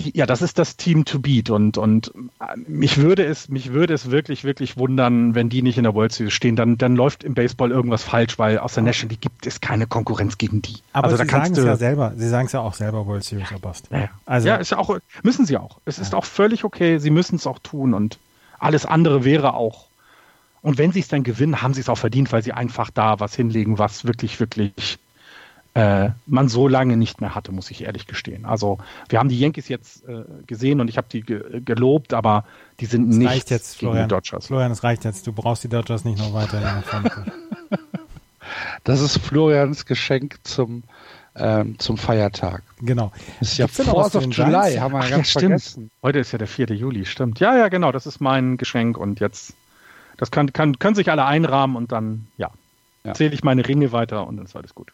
ja, 0.00 0.26
das 0.26 0.42
ist 0.42 0.58
das 0.58 0.76
Team 0.76 1.04
to 1.04 1.18
beat 1.18 1.50
und, 1.50 1.78
und 1.78 2.12
äh, 2.40 2.56
mich 2.66 2.98
würde 2.98 3.24
es, 3.24 3.48
mich 3.48 3.72
würde 3.72 3.94
es 3.94 4.10
wirklich, 4.10 4.44
wirklich 4.44 4.76
wundern, 4.76 5.34
wenn 5.34 5.48
die 5.48 5.62
nicht 5.62 5.78
in 5.78 5.84
der 5.84 5.94
World 5.94 6.12
Series 6.12 6.32
stehen. 6.32 6.56
Dann, 6.56 6.78
dann 6.78 6.96
läuft 6.96 7.24
im 7.24 7.34
Baseball 7.34 7.70
irgendwas 7.70 8.02
falsch, 8.02 8.38
weil 8.38 8.58
aus 8.58 8.74
der 8.74 8.82
National 8.82 9.12
League 9.12 9.22
gibt 9.22 9.46
es 9.46 9.60
keine 9.60 9.86
Konkurrenz 9.86 10.38
gegen 10.38 10.62
die. 10.62 10.76
Aber 10.92 11.08
also 11.08 11.16
sie 11.16 11.28
sagen 11.28 11.52
es 11.52 11.64
ja 11.64 11.76
selber. 11.76 12.12
Sie 12.16 12.28
sagen 12.28 12.46
es 12.46 12.52
ja 12.52 12.60
auch 12.60 12.74
selber, 12.74 13.06
World 13.06 13.24
Series 13.24 13.48
Bust. 13.60 13.88
Ja, 13.90 14.10
also, 14.26 14.48
ja 14.48 14.56
ist 14.56 14.70
ja 14.70 14.78
auch, 14.78 14.98
müssen 15.22 15.46
sie 15.46 15.56
auch. 15.56 15.78
Es 15.84 15.96
ja. 15.96 16.02
ist 16.02 16.14
auch 16.14 16.24
völlig 16.24 16.64
okay. 16.64 16.98
Sie 16.98 17.10
müssen 17.10 17.36
es 17.36 17.46
auch 17.46 17.58
tun 17.58 17.94
und 17.94 18.18
alles 18.58 18.86
andere 18.86 19.24
wäre 19.24 19.54
auch 19.54 19.86
und 20.66 20.78
wenn 20.78 20.90
sie 20.90 20.98
es 20.98 21.06
dann 21.06 21.22
gewinnen, 21.22 21.62
haben 21.62 21.74
sie 21.74 21.80
es 21.80 21.88
auch 21.88 21.98
verdient, 21.98 22.32
weil 22.32 22.42
sie 22.42 22.52
einfach 22.52 22.90
da 22.90 23.20
was 23.20 23.36
hinlegen, 23.36 23.78
was 23.78 24.04
wirklich, 24.04 24.40
wirklich 24.40 24.98
äh, 25.76 26.10
man 26.26 26.48
so 26.48 26.68
lange 26.68 26.96
nicht 26.96 27.20
mehr 27.20 27.34
hatte, 27.34 27.52
muss 27.52 27.70
ich 27.70 27.84
ehrlich 27.84 28.06
gestehen. 28.06 28.46
Also 28.46 28.78
wir 29.10 29.18
haben 29.18 29.28
die 29.28 29.38
Yankees 29.38 29.68
jetzt 29.68 30.08
äh, 30.08 30.24
gesehen 30.46 30.80
und 30.80 30.88
ich 30.88 30.96
habe 30.96 31.06
die 31.12 31.20
ge 31.20 31.60
gelobt, 31.60 32.14
aber 32.14 32.44
die 32.80 32.86
sind 32.86 33.10
das 33.10 33.16
nicht 33.16 33.28
reicht 33.28 33.50
jetzt, 33.50 33.76
Florian. 33.76 34.08
die 34.08 34.14
Dodgers. 34.14 34.46
Florian, 34.46 34.72
es 34.72 34.82
reicht 34.82 35.04
jetzt. 35.04 35.26
Du 35.26 35.32
brauchst 35.32 35.64
die 35.64 35.68
Dodgers 35.68 36.06
nicht 36.06 36.18
noch 36.18 36.32
weiter. 36.32 36.82
das 38.84 39.00
ist 39.02 39.18
Florians 39.18 39.84
Geschenk 39.84 40.38
zum 40.44 40.82
ähm, 41.38 41.78
zum 41.78 41.98
Feiertag. 41.98 42.62
Genau. 42.80 43.12
Das 43.40 43.52
ist 43.52 43.58
ja 43.58 43.68
Fourth 43.68 44.16
of 44.16 44.24
July, 44.30 44.76
haben 44.76 44.94
wir 44.94 45.00
Ach, 45.00 45.10
ganz 45.10 45.34
ja, 45.34 45.40
vergessen. 45.40 45.90
Heute 46.02 46.20
ist 46.20 46.32
ja 46.32 46.38
der 46.38 46.48
4. 46.48 46.68
Juli, 46.68 47.04
stimmt. 47.04 47.38
Ja, 47.38 47.54
ja, 47.54 47.68
genau, 47.68 47.92
das 47.92 48.06
ist 48.06 48.20
mein 48.20 48.56
Geschenk 48.56 48.96
und 48.96 49.20
jetzt 49.20 49.54
das 50.16 50.30
kann, 50.30 50.54
kann, 50.54 50.78
können 50.78 50.94
sich 50.94 51.10
alle 51.10 51.26
einrahmen 51.26 51.76
und 51.76 51.92
dann, 51.92 52.28
ja, 52.38 52.50
ja. 53.04 53.12
zähle 53.12 53.34
ich 53.34 53.44
meine 53.44 53.68
Ringe 53.68 53.92
weiter 53.92 54.26
und 54.26 54.38
dann 54.38 54.46
ist 54.46 54.56
alles 54.56 54.74
gut. 54.74 54.92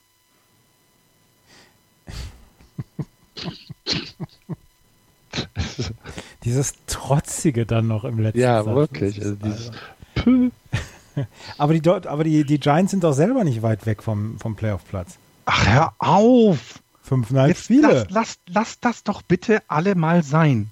Dieses 6.45 6.75
Trotzige 6.87 7.67
dann 7.67 7.87
noch 7.89 8.05
im 8.05 8.19
letzten 8.19 8.41
Ja, 8.41 8.63
Satz. 8.63 8.75
wirklich. 8.75 9.21
Also 9.21 9.37
dieses 9.37 9.71
aber 11.59 11.75
die, 11.75 11.89
aber 11.91 12.25
die, 12.25 12.45
die 12.45 12.61
Giants 12.61 12.91
sind 12.91 13.05
doch 13.05 13.13
selber 13.13 13.45
nicht 13.45 13.63
weit 13.63 13.87
weg 13.87 14.03
vom, 14.03 14.39
vom 14.39 14.57
Playoff-Platz. 14.57 15.17
Ach, 15.47 15.67
hör 15.67 15.93
auf! 15.99 16.81
Fünfeinhalb 17.03 17.49
Jetzt 17.49 17.65
Spiele. 17.65 17.89
Lass, 17.89 18.07
lass, 18.11 18.39
lass 18.49 18.81
das 18.81 19.05
doch 19.05 19.23
bitte 19.23 19.63
alle 19.69 19.95
mal 19.95 20.23
sein. 20.23 20.71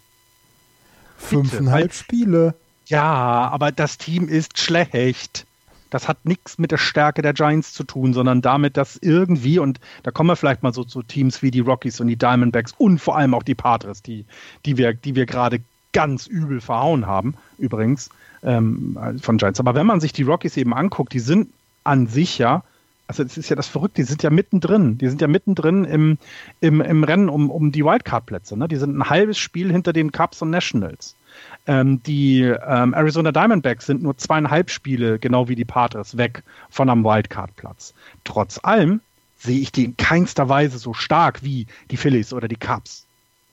Fünfeinhalb 1.18 1.92
Spiele. 1.92 2.54
Ja, 2.86 3.48
aber 3.48 3.72
das 3.72 3.98
Team 3.98 4.28
ist 4.28 4.58
schlecht. 4.58 5.46
Das 5.90 6.08
hat 6.08 6.24
nichts 6.24 6.58
mit 6.58 6.70
der 6.70 6.78
Stärke 6.78 7.22
der 7.22 7.32
Giants 7.32 7.72
zu 7.72 7.84
tun, 7.84 8.14
sondern 8.14 8.42
damit, 8.42 8.76
dass 8.76 8.96
irgendwie, 8.96 9.58
und 9.58 9.80
da 10.02 10.10
kommen 10.10 10.30
wir 10.30 10.36
vielleicht 10.36 10.62
mal 10.62 10.72
so 10.72 10.84
zu 10.84 11.02
Teams 11.02 11.42
wie 11.42 11.50
die 11.50 11.60
Rockies 11.60 12.00
und 12.00 12.06
die 12.06 12.16
Diamondbacks 12.16 12.72
und 12.78 12.98
vor 12.98 13.16
allem 13.16 13.34
auch 13.34 13.42
die 13.42 13.54
Padres, 13.54 14.02
die, 14.02 14.24
die 14.64 14.76
wir, 14.76 14.94
die 14.94 15.14
wir 15.14 15.26
gerade 15.26 15.60
ganz 15.92 16.26
übel 16.26 16.60
verhauen 16.60 17.06
haben, 17.06 17.34
übrigens, 17.58 18.10
ähm, 18.42 18.98
von 19.20 19.38
Giants. 19.38 19.60
Aber 19.60 19.74
wenn 19.74 19.86
man 19.86 20.00
sich 20.00 20.12
die 20.12 20.22
Rockies 20.22 20.56
eben 20.56 20.72
anguckt, 20.72 21.12
die 21.12 21.20
sind 21.20 21.50
an 21.84 22.06
sich 22.06 22.38
ja, 22.38 22.62
also 23.06 23.24
das 23.24 23.36
ist 23.36 23.48
ja 23.48 23.56
das 23.56 23.66
Verrückte, 23.66 24.02
die 24.02 24.06
sind 24.06 24.22
ja 24.22 24.30
mittendrin, 24.30 24.96
die 24.98 25.08
sind 25.08 25.20
ja 25.20 25.26
mittendrin 25.26 25.84
im, 25.84 26.18
im, 26.60 26.80
im 26.80 27.02
Rennen 27.02 27.28
um, 27.28 27.50
um 27.50 27.72
die 27.72 27.84
Wildcard-Plätze. 27.84 28.56
Ne? 28.56 28.68
Die 28.68 28.76
sind 28.76 28.96
ein 28.96 29.10
halbes 29.10 29.36
Spiel 29.36 29.72
hinter 29.72 29.92
den 29.92 30.12
Cubs 30.12 30.40
und 30.42 30.50
Nationals. 30.50 31.16
Ähm, 31.66 32.02
die 32.02 32.42
ähm, 32.42 32.94
Arizona 32.94 33.32
Diamondbacks 33.32 33.86
sind 33.86 34.02
nur 34.02 34.16
zweieinhalb 34.16 34.70
Spiele, 34.70 35.18
genau 35.18 35.48
wie 35.48 35.56
die 35.56 35.64
Padres, 35.64 36.16
weg 36.16 36.42
von 36.70 36.88
einem 36.88 37.04
Wildcard-Platz. 37.04 37.94
Trotz 38.24 38.58
allem 38.62 39.00
sehe 39.38 39.60
ich 39.60 39.72
die 39.72 39.84
in 39.84 39.96
keinster 39.96 40.48
Weise 40.48 40.78
so 40.78 40.94
stark 40.94 41.42
wie 41.42 41.66
die 41.90 41.96
Phillies 41.96 42.32
oder 42.32 42.48
die 42.48 42.56
Cubs. 42.56 43.06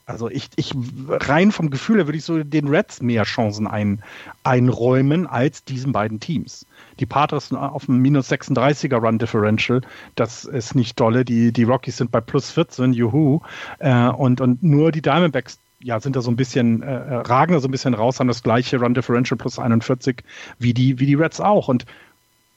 Also 0.08 0.30
ich, 0.30 0.50
ich 0.56 0.74
rein 1.10 1.52
vom 1.52 1.70
Gefühl 1.70 1.98
her 1.98 2.08
würde 2.08 2.18
ich 2.18 2.24
so 2.24 2.42
den 2.42 2.70
Reds 2.70 3.02
mehr 3.02 3.24
Chancen 3.24 3.68
ein, 3.68 4.02
einräumen 4.42 5.28
als 5.28 5.66
diesen 5.66 5.92
beiden 5.92 6.22
Teams. 6.22 6.66
Die 7.02 7.06
Padres 7.06 7.50
sind 7.50 7.58
auf 7.58 7.90
einem 7.90 8.00
minus 8.00 8.32
36er 8.32 8.96
Run 8.96 9.20
Differential, 9.20 9.82
das 10.16 10.46
ist 10.46 10.76
nicht 10.76 10.98
dolle. 10.98 11.26
Die, 11.26 11.52
die 11.52 11.64
Rockies 11.64 11.98
sind 11.98 12.10
bei 12.10 12.22
plus 12.22 12.52
14, 12.52 12.94
juhu. 12.94 13.42
Äh, 13.80 14.08
und, 14.08 14.40
und 14.40 14.64
nur 14.64 14.94
die 14.94 15.02
Diamondbacks 15.02 15.60
ja, 15.80 16.00
sind 16.00 16.16
da 16.16 16.22
so 16.22 16.32
ein 16.32 16.36
bisschen, 16.36 16.82
äh, 16.82 16.86
äh, 16.86 17.16
ragen 17.16 17.54
da 17.54 17.60
so 17.60 17.68
ein 17.68 17.72
bisschen 17.72 17.94
raus, 17.94 18.20
haben 18.20 18.28
das 18.28 18.44
gleiche 18.44 18.80
Run 18.80 18.94
Differential 18.94 19.38
plus 19.38 19.60
41 19.60 20.24
wie 20.60 20.74
die, 20.74 21.00
wie 21.00 21.06
die 21.06 21.16
Reds 21.16 21.40
auch. 21.40 21.68
Und 21.68 21.86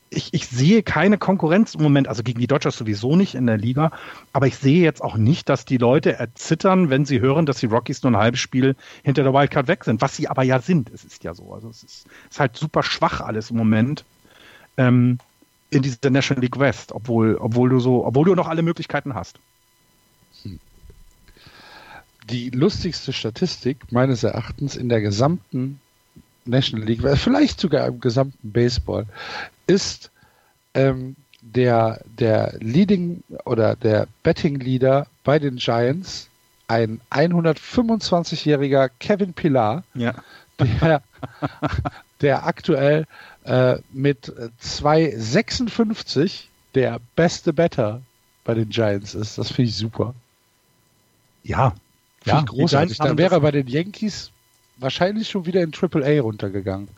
ich, 0.08 0.34
ich 0.34 0.48
sehe 0.48 0.82
keine 0.82 1.18
Konkurrenz 1.18 1.74
im 1.74 1.82
Moment, 1.82 2.08
also 2.08 2.22
gegen 2.22 2.40
die 2.40 2.46
Dodgers 2.46 2.76
sowieso 2.76 3.14
nicht 3.14 3.34
in 3.34 3.46
der 3.46 3.58
Liga, 3.58 3.92
aber 4.32 4.46
ich 4.46 4.56
sehe 4.56 4.82
jetzt 4.82 5.02
auch 5.02 5.16
nicht, 5.16 5.48
dass 5.48 5.64
die 5.64 5.76
Leute 5.76 6.14
erzittern, 6.14 6.90
wenn 6.90 7.04
sie 7.04 7.20
hören, 7.20 7.46
dass 7.46 7.58
die 7.58 7.66
Rockies 7.66 8.02
nur 8.02 8.12
ein 8.12 8.16
halbes 8.16 8.40
Spiel 8.40 8.74
hinter 9.04 9.22
der 9.22 9.32
Wildcard 9.32 9.68
weg 9.68 9.84
sind, 9.84 10.00
was 10.00 10.16
sie 10.16 10.26
aber 10.26 10.42
ja 10.42 10.60
sind. 10.60 10.90
Es 10.90 11.04
ist 11.04 11.22
ja 11.22 11.34
so. 11.34 11.52
Also 11.54 11.68
es 11.68 11.84
ist, 11.84 12.06
ist 12.28 12.40
halt 12.40 12.56
super 12.56 12.82
schwach 12.82 13.20
alles 13.20 13.50
im 13.50 13.56
Moment. 13.56 14.04
Ähm, 14.76 15.18
in 15.70 15.82
dieser 15.82 16.10
National 16.10 16.42
League 16.42 16.58
West, 16.58 16.90
obwohl, 16.90 17.36
obwohl 17.36 17.68
du 17.68 17.78
so, 17.78 18.04
obwohl 18.04 18.24
du 18.24 18.34
noch 18.34 18.48
alle 18.48 18.62
Möglichkeiten 18.62 19.14
hast 19.14 19.38
die 22.28 22.50
lustigste 22.50 23.12
Statistik 23.12 23.90
meines 23.90 24.22
Erachtens 24.22 24.76
in 24.76 24.88
der 24.88 25.00
gesamten 25.00 25.80
National 26.44 26.86
League, 26.86 27.02
vielleicht 27.16 27.60
sogar 27.60 27.86
im 27.86 28.00
gesamten 28.00 28.52
Baseball, 28.52 29.06
ist 29.66 30.10
ähm, 30.74 31.16
der, 31.40 32.00
der 32.18 32.54
Leading 32.60 33.22
oder 33.44 33.76
der 33.76 34.06
Betting 34.22 34.60
Leader 34.60 35.06
bei 35.24 35.38
den 35.38 35.56
Giants, 35.56 36.28
ein 36.68 37.00
125-jähriger 37.10 38.90
Kevin 39.00 39.32
Pilar, 39.32 39.82
ja. 39.94 40.14
der, 40.58 41.02
der 42.20 42.46
aktuell 42.46 43.06
äh, 43.44 43.78
mit 43.92 44.32
2,56 44.62 46.44
der 46.74 47.00
beste 47.16 47.52
Better 47.52 48.02
bei 48.44 48.54
den 48.54 48.68
Giants 48.68 49.14
ist. 49.14 49.38
Das 49.38 49.50
finde 49.50 49.70
ich 49.70 49.76
super. 49.76 50.14
Ja, 51.42 51.74
ja, 52.24 52.40
großartig. 52.42 52.98
Dann 52.98 53.18
wäre 53.18 53.36
er 53.36 53.40
bei 53.40 53.50
den 53.50 53.66
Yankees 53.66 54.30
wahrscheinlich 54.76 55.28
schon 55.28 55.46
wieder 55.46 55.62
in 55.62 55.72
Triple 55.72 56.04
A 56.04 56.22
runtergegangen. 56.22 56.88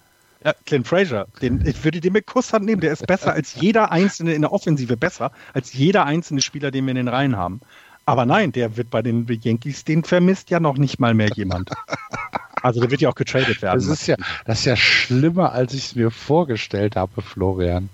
Ja, 0.44 0.54
Clint 0.66 0.88
Fraser, 0.88 1.26
den, 1.40 1.64
ich 1.64 1.84
würde 1.84 2.00
den 2.00 2.12
mit 2.12 2.26
Kusshand 2.26 2.64
nehmen. 2.64 2.80
Der 2.80 2.92
ist 2.92 3.06
besser 3.06 3.32
als 3.32 3.54
jeder 3.54 3.92
einzelne 3.92 4.34
in 4.34 4.42
der 4.42 4.52
Offensive, 4.52 4.96
besser 4.96 5.30
als 5.54 5.72
jeder 5.72 6.04
einzelne 6.04 6.40
Spieler, 6.40 6.72
den 6.72 6.84
wir 6.86 6.90
in 6.90 6.96
den 6.96 7.08
Reihen 7.08 7.36
haben. 7.36 7.60
Aber 8.06 8.26
nein, 8.26 8.50
der 8.50 8.76
wird 8.76 8.90
bei 8.90 9.02
den 9.02 9.26
Yankees, 9.28 9.84
den 9.84 10.02
vermisst 10.02 10.50
ja 10.50 10.58
noch 10.58 10.76
nicht 10.76 10.98
mal 10.98 11.14
mehr 11.14 11.30
jemand. 11.34 11.70
Also 12.62 12.80
der 12.80 12.90
wird 12.90 13.00
ja 13.00 13.08
auch 13.08 13.16
getradet 13.16 13.60
werden. 13.60 13.80
Das 13.80 13.88
ist 13.88 14.06
ja, 14.06 14.16
das 14.44 14.60
ist 14.60 14.64
ja 14.66 14.76
schlimmer, 14.76 15.52
als 15.52 15.74
ich 15.74 15.86
es 15.86 15.94
mir 15.96 16.12
vorgestellt 16.12 16.94
habe, 16.94 17.20
Florian. 17.20 17.88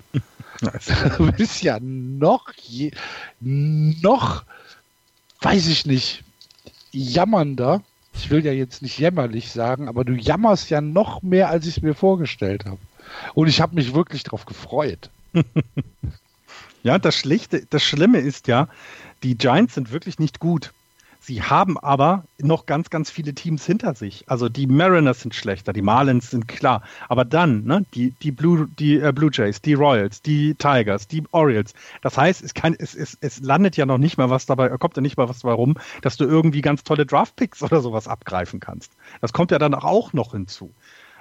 du 1.16 1.32
bist 1.32 1.62
ja 1.62 1.78
noch, 1.80 2.52
je, 2.55 2.90
noch, 3.40 4.44
weiß 5.40 5.68
ich 5.68 5.86
nicht, 5.86 6.22
jammernder. 6.93 7.82
Ich 8.15 8.31
will 8.31 8.44
ja 8.44 8.52
jetzt 8.52 8.82
nicht 8.82 8.98
jämmerlich 8.98 9.52
sagen, 9.52 9.89
aber 9.89 10.05
du 10.05 10.12
jammerst 10.15 10.70
ja 10.70 10.81
noch 10.81 11.23
mehr, 11.23 11.51
als 11.51 11.66
ich 11.66 11.77
es 11.78 11.82
mir 11.82 11.94
vorgestellt 11.94 12.65
habe. 12.65 12.78
Und 13.35 13.48
ich 13.48 13.60
habe 13.60 13.74
mich 13.74 13.94
wirklich 13.94 14.23
darauf 14.23 14.44
gefreut. 14.44 15.10
ja, 16.82 16.98
das 16.98 17.16
Schlichte, 17.16 17.66
das 17.70 17.82
Schlimme 17.82 18.19
ist 18.19 18.48
ja, 18.48 18.69
die 19.23 19.36
Giants 19.36 19.74
sind 19.74 19.93
wirklich 19.93 20.19
nicht 20.19 20.40
gut. 20.40 20.73
Sie 21.28 21.42
haben 21.42 21.76
aber 21.76 22.24
noch 22.38 22.64
ganz, 22.64 22.88
ganz 22.88 23.10
viele 23.10 23.34
Teams 23.34 23.66
hinter 23.66 23.94
sich. 23.94 24.24
Also 24.28 24.48
die 24.48 24.66
Mariners 24.66 25.20
sind 25.20 25.34
schlechter, 25.34 25.74
die 25.74 25.82
Marlins 25.82 26.30
sind 26.30 26.48
klar. 26.48 26.80
Aber 27.06 27.26
dann, 27.26 27.64
ne, 27.64 27.84
die, 27.92 28.12
die, 28.12 28.32
Blue, 28.32 28.66
die 28.78 28.98
äh, 28.98 29.12
Blue 29.12 29.28
Jays, 29.30 29.60
die 29.60 29.74
Royals, 29.74 30.22
die 30.22 30.55
Tigers, 30.55 31.06
die 31.06 31.22
Orioles. 31.32 31.74
Das 32.00 32.16
heißt, 32.16 32.42
es, 32.42 32.55
kann, 32.55 32.74
es, 32.78 32.94
es, 32.94 33.18
es 33.20 33.40
landet 33.40 33.76
ja 33.76 33.84
noch 33.84 33.98
nicht 33.98 34.16
mal 34.16 34.30
was 34.30 34.46
dabei, 34.46 34.70
kommt 34.78 34.96
ja 34.96 35.02
nicht 35.02 35.18
mal 35.18 35.28
was 35.28 35.40
dabei 35.40 35.52
rum, 35.52 35.76
dass 36.00 36.16
du 36.16 36.24
irgendwie 36.24 36.62
ganz 36.62 36.82
tolle 36.82 37.05
Draftpicks 37.05 37.62
oder 37.62 37.82
sowas 37.82 38.09
abgreifen 38.09 38.59
kannst. 38.59 38.92
Das 39.20 39.34
kommt 39.34 39.50
ja 39.50 39.59
dann 39.59 39.74
auch 39.74 40.14
noch 40.14 40.32
hinzu. 40.32 40.72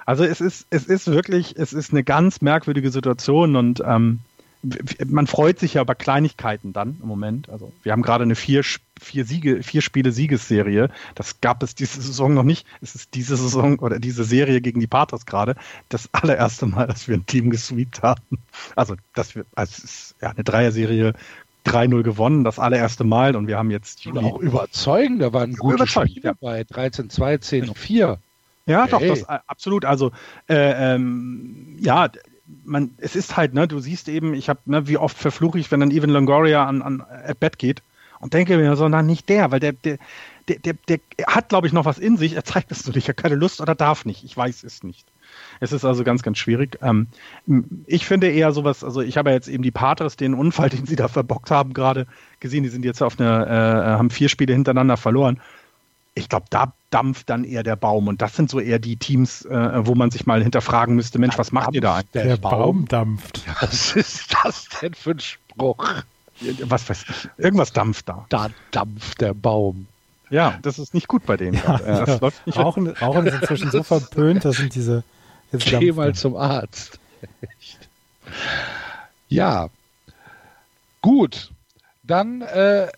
Also 0.06 0.24
es 0.24 0.40
ist, 0.40 0.68
es 0.70 0.86
ist 0.86 1.08
wirklich, 1.08 1.54
es 1.58 1.74
ist 1.74 1.92
eine 1.92 2.02
ganz 2.02 2.40
merkwürdige 2.40 2.90
Situation 2.90 3.56
und 3.56 3.82
ähm, 3.84 4.20
man 5.06 5.26
freut 5.26 5.58
sich 5.58 5.74
ja 5.74 5.82
über 5.82 5.94
Kleinigkeiten 5.94 6.72
dann 6.72 6.98
im 7.00 7.08
Moment. 7.08 7.48
Also 7.48 7.72
wir 7.82 7.92
haben 7.92 8.02
gerade 8.02 8.24
eine 8.24 8.34
vier, 8.34 8.62
vier 9.00 9.24
Siege, 9.24 9.62
vier 9.62 9.82
Spiele 9.82 10.10
Siegesserie. 10.10 10.90
Das 11.14 11.40
gab 11.40 11.62
es 11.62 11.74
diese 11.74 12.00
Saison 12.00 12.34
noch 12.34 12.42
nicht. 12.42 12.66
Es 12.80 12.94
ist 12.94 13.14
diese 13.14 13.36
Saison 13.36 13.78
oder 13.78 13.98
diese 13.98 14.24
Serie 14.24 14.60
gegen 14.60 14.80
die 14.80 14.86
Patriots 14.86 15.26
gerade 15.26 15.54
das 15.88 16.08
allererste 16.12 16.66
Mal, 16.66 16.86
dass 16.88 17.06
wir 17.06 17.16
ein 17.16 17.26
Team 17.26 17.50
gesweept 17.50 18.02
haben. 18.02 18.38
Also, 18.74 18.96
dass 19.14 19.34
wir, 19.34 19.44
also 19.54 19.72
es 19.76 19.84
ist 19.84 20.14
ja 20.20 20.30
eine 20.30 20.42
Dreier-Serie 20.42 21.14
3-0 21.64 22.02
gewonnen, 22.02 22.44
das 22.44 22.58
allererste 22.58 23.04
Mal 23.04 23.36
und 23.36 23.46
wir 23.46 23.58
haben 23.58 23.70
jetzt 23.70 24.04
Juli. 24.04 24.20
auch 24.20 24.38
überzeugend, 24.38 25.22
da 25.22 25.32
waren 25.32 25.54
gute 25.54 25.86
Spiele 25.86 26.20
ja. 26.22 26.32
bei 26.40 26.62
13-2, 26.62 27.12
10-4. 27.74 28.18
Ja, 28.68 28.82
hey. 28.82 28.90
doch, 28.90 29.00
das 29.00 29.22
äh, 29.22 29.38
absolut. 29.46 29.84
Also 29.84 30.12
äh, 30.48 30.94
ähm, 30.94 31.76
ja, 31.80 32.08
man, 32.64 32.90
es 32.98 33.16
ist 33.16 33.36
halt, 33.36 33.54
ne, 33.54 33.68
du 33.68 33.78
siehst 33.78 34.08
eben, 34.08 34.34
ich 34.34 34.48
habe, 34.48 34.60
ne, 34.66 34.88
wie 34.88 34.98
oft 34.98 35.16
verfluche 35.16 35.58
ich, 35.58 35.70
wenn 35.70 35.80
dann 35.80 35.90
Evan 35.90 36.10
Longoria 36.10 36.66
an, 36.66 36.82
an 36.82 37.00
at 37.02 37.40
Bett 37.40 37.58
geht 37.58 37.82
und 38.20 38.34
denke 38.34 38.56
mir 38.56 38.76
so, 38.76 38.88
na, 38.88 39.02
nicht 39.02 39.28
der, 39.28 39.50
weil 39.50 39.60
der, 39.60 39.72
der, 39.72 39.98
der, 40.48 40.56
der, 40.58 40.74
der 40.88 40.98
hat, 41.26 41.50
glaube 41.50 41.66
ich, 41.66 41.72
noch 41.72 41.84
was 41.84 41.98
in 41.98 42.16
sich, 42.16 42.34
er 42.34 42.44
zeigt 42.44 42.70
es 42.72 42.86
nur 42.86 42.94
nicht, 42.94 43.06
er 43.06 43.10
hat 43.10 43.18
keine 43.18 43.34
Lust 43.34 43.60
oder 43.60 43.74
darf 43.74 44.04
nicht, 44.04 44.24
ich 44.24 44.36
weiß 44.36 44.64
es 44.64 44.82
nicht. 44.82 45.06
Es 45.60 45.72
ist 45.72 45.84
also 45.84 46.04
ganz, 46.04 46.22
ganz 46.22 46.38
schwierig. 46.38 46.78
Ähm, 46.80 47.08
ich 47.86 48.06
finde 48.06 48.30
eher 48.30 48.52
sowas, 48.52 48.82
also 48.82 49.02
ich 49.02 49.18
habe 49.18 49.28
ja 49.28 49.36
jetzt 49.36 49.48
eben 49.48 49.62
die 49.62 49.70
Patres, 49.70 50.16
den 50.16 50.32
Unfall, 50.32 50.70
den 50.70 50.86
sie 50.86 50.96
da 50.96 51.08
verbockt 51.08 51.50
haben, 51.50 51.74
gerade 51.74 52.06
gesehen, 52.40 52.62
die 52.62 52.70
sind 52.70 52.84
jetzt 52.84 53.02
auf 53.02 53.20
eine, 53.20 53.46
äh, 53.46 53.98
haben 53.98 54.10
vier 54.10 54.28
Spiele 54.28 54.54
hintereinander 54.54 54.96
verloren 54.96 55.40
ich 56.18 56.28
glaube, 56.28 56.46
da 56.50 56.72
dampft 56.90 57.28
dann 57.30 57.44
eher 57.44 57.62
der 57.62 57.76
Baum. 57.76 58.08
Und 58.08 58.22
das 58.22 58.34
sind 58.36 58.50
so 58.50 58.60
eher 58.60 58.78
die 58.78 58.96
Teams, 58.96 59.44
äh, 59.44 59.86
wo 59.86 59.94
man 59.94 60.10
sich 60.10 60.26
mal 60.26 60.42
hinterfragen 60.42 60.94
müsste, 60.94 61.18
Mensch, 61.18 61.38
was 61.38 61.52
macht 61.52 61.74
ihr 61.74 61.80
da 61.80 61.96
eigentlich? 61.96 62.12
Der, 62.12 62.24
der 62.24 62.36
Baum, 62.36 62.50
Baum 62.50 62.88
dampft. 62.88 63.42
Was 63.60 63.96
ist 63.96 64.34
das 64.42 64.68
denn 64.80 64.94
für 64.94 65.10
ein 65.10 65.20
Spruch? 65.20 65.84
Was 66.62 66.88
weiß 66.88 67.04
ich. 67.08 67.28
Irgendwas 67.36 67.72
dampft 67.72 68.08
da. 68.08 68.26
Da 68.28 68.48
dampft 68.70 69.20
der 69.20 69.34
Baum. 69.34 69.86
Ja, 70.30 70.58
das 70.62 70.78
ist 70.78 70.94
nicht 70.94 71.08
gut 71.08 71.24
bei 71.26 71.36
denen. 71.36 71.54
Ja, 71.54 71.76
äh, 71.76 71.86
das 71.86 72.08
ja. 72.08 72.18
läuft 72.20 72.46
nicht 72.46 72.58
Rauchen, 72.58 72.88
Rauchen 72.88 73.26
ist 73.26 73.40
inzwischen 73.40 73.70
so 73.70 73.82
verpönt, 73.82 74.44
das 74.44 74.56
sind 74.56 74.74
diese. 74.74 75.02
Jetzt 75.52 75.64
Geh 75.64 75.92
mal 75.92 76.14
zum 76.14 76.36
Arzt. 76.36 77.00
ja. 79.28 79.68
Gut. 81.00 81.50
Dann 82.02 82.42
äh, 82.42 82.88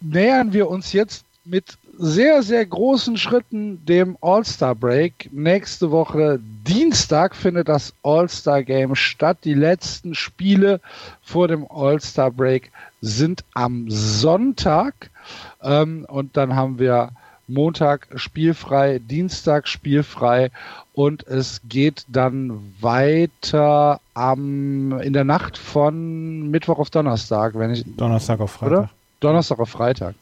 nähern 0.00 0.52
wir 0.52 0.68
uns 0.68 0.92
jetzt 0.92 1.24
mit 1.44 1.78
sehr, 1.98 2.42
sehr 2.42 2.64
großen 2.64 3.16
Schritten 3.16 3.84
dem 3.84 4.16
All-Star 4.20 4.74
Break. 4.74 5.28
Nächste 5.32 5.90
Woche 5.90 6.40
Dienstag 6.66 7.36
findet 7.36 7.68
das 7.68 7.92
All-Star 8.02 8.62
Game 8.62 8.94
statt. 8.94 9.38
Die 9.44 9.54
letzten 9.54 10.14
Spiele 10.14 10.80
vor 11.22 11.48
dem 11.48 11.66
All-Star 11.70 12.30
Break 12.30 12.70
sind 13.00 13.44
am 13.54 13.86
Sonntag. 13.88 15.10
Ähm, 15.62 16.06
und 16.08 16.36
dann 16.36 16.56
haben 16.56 16.78
wir 16.78 17.10
Montag 17.48 18.08
spielfrei, 18.14 18.98
Dienstag 18.98 19.68
spielfrei 19.68 20.50
und 20.94 21.26
es 21.26 21.60
geht 21.68 22.04
dann 22.08 22.74
weiter 22.80 24.00
am, 24.14 24.98
in 25.00 25.12
der 25.12 25.24
Nacht 25.24 25.58
von 25.58 26.50
Mittwoch 26.50 26.78
auf 26.78 26.90
Donnerstag, 26.90 27.54
wenn 27.54 27.72
ich. 27.72 27.84
Donnerstag 27.96 28.40
auf 28.40 28.52
Freitag. 28.52 28.78
Oder? 28.78 28.90
Donnerstag 29.20 29.58
auf 29.58 29.68
Freitag. 29.68 30.14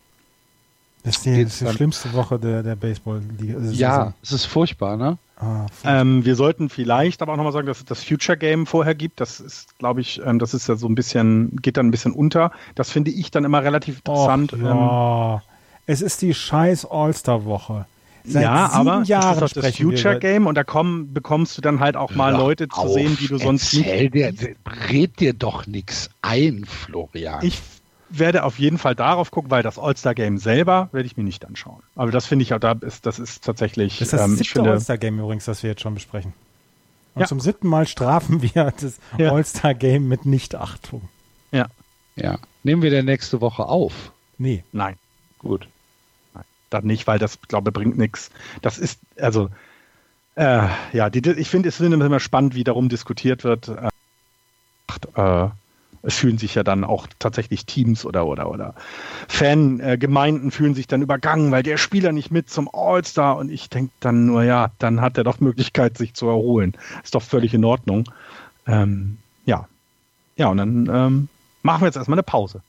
Das 1.03 1.17
ist 1.17 1.25
die, 1.25 1.45
das 1.45 1.61
ist 1.61 1.71
die 1.71 1.75
schlimmste 1.75 2.13
Woche 2.13 2.39
der, 2.39 2.63
der 2.63 2.77
Baseball-Liga. 2.77 3.59
Ja, 3.71 4.13
es 4.23 4.33
ist 4.33 4.45
furchtbar, 4.45 4.97
ne? 4.97 5.19
Ah, 5.39 5.67
ähm, 5.85 6.25
wir 6.27 6.37
sollten 6.37 6.69
vielleicht 6.69 7.23
aber 7.23 7.33
auch 7.33 7.37
nochmal 7.39 7.55
sagen, 7.55 7.67
dass 7.67 7.79
es 7.79 7.87
das 7.87 8.05
Future 8.05 8.37
Game 8.37 8.67
vorher 8.67 8.95
gibt. 8.95 9.21
Das 9.21 9.41
ist, 9.41 9.79
glaube 9.79 10.03
ich, 10.03 10.21
ähm, 10.25 10.39
das 10.39 10.53
ist 10.53 10.69
ja 10.69 10.77
so 10.77 10.87
ein 10.87 10.95
bisschen, 10.95 11.57
geht 11.63 11.79
dann 11.79 11.87
ein 11.87 11.91
bisschen 11.91 12.13
unter. 12.13 12.53
Das 12.75 12.91
finde 12.91 13.11
ich 13.11 13.31
dann 13.31 13.45
immer 13.45 13.63
relativ 13.63 13.99
interessant. 13.99 14.53
Och, 14.53 14.59
ja. 14.59 15.35
Ähm, 15.37 15.41
es 15.87 16.03
ist 16.03 16.21
die 16.21 16.35
scheiß 16.35 16.85
All-Star-Woche. 16.85 17.87
Seit 18.25 18.43
ja, 18.43 18.71
aber 18.71 19.03
Jahren 19.05 19.41
das 19.41 19.53
ist 19.53 19.65
das 19.65 19.77
Future 19.77 20.19
Game 20.19 20.47
und 20.47 20.55
da 20.55 20.63
kommen, 20.63 21.15
bekommst 21.15 21.57
du 21.57 21.63
dann 21.63 21.81
halt 21.81 21.97
auch 21.97 22.15
mal 22.15 22.35
Leute 22.35 22.69
zu 22.69 22.89
sehen, 22.89 23.17
die 23.19 23.29
du 23.29 23.39
sonst 23.39 23.73
nicht. 23.73 24.15
Dir, 24.15 24.35
red 24.91 25.21
dir 25.21 25.33
doch 25.33 25.67
nichts 25.67 26.11
ein, 26.21 26.67
Florian. 26.67 27.43
Ich 27.43 27.63
werde 28.11 28.45
auf 28.45 28.59
jeden 28.59 28.78
Fall 28.78 28.95
darauf 28.95 29.31
gucken, 29.31 29.51
weil 29.51 29.62
das 29.62 29.78
All-Star-Game 29.78 30.39
selber 30.39 30.89
werde 30.93 31.07
ich 31.07 31.16
mir 31.16 31.24
nicht 31.24 31.47
anschauen. 31.47 31.82
Aber 31.95 32.11
das 32.11 32.27
finde 32.27 32.43
ich 32.43 32.53
auch, 32.53 32.59
da 32.59 32.73
ist, 32.73 33.07
das 33.07 33.19
ist 33.19 33.45
tatsächlich. 33.45 33.99
Das 33.99 34.09
ist 34.09 34.12
das 34.12 34.23
ähm, 34.23 34.37
siebte 34.37 34.62
All-Star-Game 34.62 35.19
übrigens, 35.19 35.45
das 35.45 35.62
wir 35.62 35.70
jetzt 35.70 35.82
schon 35.82 35.95
besprechen. 35.95 36.32
Und 37.15 37.23
ja. 37.23 37.27
zum 37.27 37.41
siebten 37.41 37.69
Mal 37.69 37.87
strafen 37.87 38.43
wir 38.43 38.73
das 38.81 38.99
ja. 39.16 39.32
All-Star-Game 39.32 40.07
mit 40.07 40.27
Nichtachtung. 40.27 41.09
Ja. 41.53 41.66
Ja. 42.16 42.39
Nehmen 42.62 42.82
wir 42.82 42.91
denn 42.91 43.07
nächste 43.07 43.41
Woche 43.41 43.65
auf? 43.65 44.12
Nee. 44.39 44.65
Nein. 44.73 44.97
Gut. 45.39 45.69
Nein. 46.35 46.45
Dann 46.69 46.85
nicht, 46.85 47.07
weil 47.07 47.19
das, 47.19 47.41
glaube 47.43 47.70
ich, 47.70 47.74
bringt 47.74 47.97
nichts. 47.97 48.31
Das 48.62 48.78
ist, 48.78 49.01
also, 49.19 49.49
äh, 50.35 50.69
ja, 50.93 51.11
die, 51.11 51.28
ich 51.31 51.49
finde 51.49 51.69
es 51.69 51.81
immer 51.81 52.20
spannend, 52.20 52.55
wie 52.55 52.65
darum 52.65 52.89
diskutiert 52.89 53.45
wird. 53.45 53.69
Äh, 55.15 55.49
es 56.03 56.17
fühlen 56.17 56.39
sich 56.39 56.55
ja 56.55 56.63
dann 56.63 56.85
auch 56.85 57.07
tatsächlich 57.19 57.67
Teams 57.67 58.05
oder 58.05 58.27
oder 58.27 58.51
oder 58.51 58.75
Fangemeinden 59.29 60.51
fühlen 60.51 60.75
sich 60.75 60.87
dann 60.87 61.03
übergangen, 61.03 61.51
weil 61.51 61.63
der 61.63 61.77
Spieler 61.77 62.13
nicht 62.13 62.31
mit 62.31 62.49
zum 62.49 62.69
All-Star 62.73 63.37
und 63.37 63.51
ich 63.51 63.69
denke 63.69 63.93
dann 64.01 64.27
nur, 64.27 64.43
ja, 64.43 64.71
dann 64.79 65.01
hat 65.01 65.19
er 65.19 65.25
doch 65.25 65.41
Möglichkeit, 65.41 65.99
sich 65.99 66.15
zu 66.15 66.27
erholen. 66.27 66.77
Ist 67.03 67.15
doch 67.15 67.23
völlig 67.23 67.55
in 67.55 67.65
Ordnung. 67.65 68.05
Ähm, 68.67 69.19
ja. 69.45 69.69
Ja, 70.37 70.49
und 70.49 70.57
dann 70.57 70.89
ähm, 70.91 71.29
machen 71.63 71.83
wir 71.83 71.87
jetzt 71.87 71.97
erstmal 71.97 72.17
eine 72.17 72.23
Pause. 72.23 72.63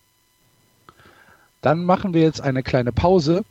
Dann 1.61 1.85
machen 1.85 2.13
wir 2.13 2.21
jetzt 2.21 2.41
eine 2.41 2.63
kleine 2.63 2.91
Pause. 2.91 3.45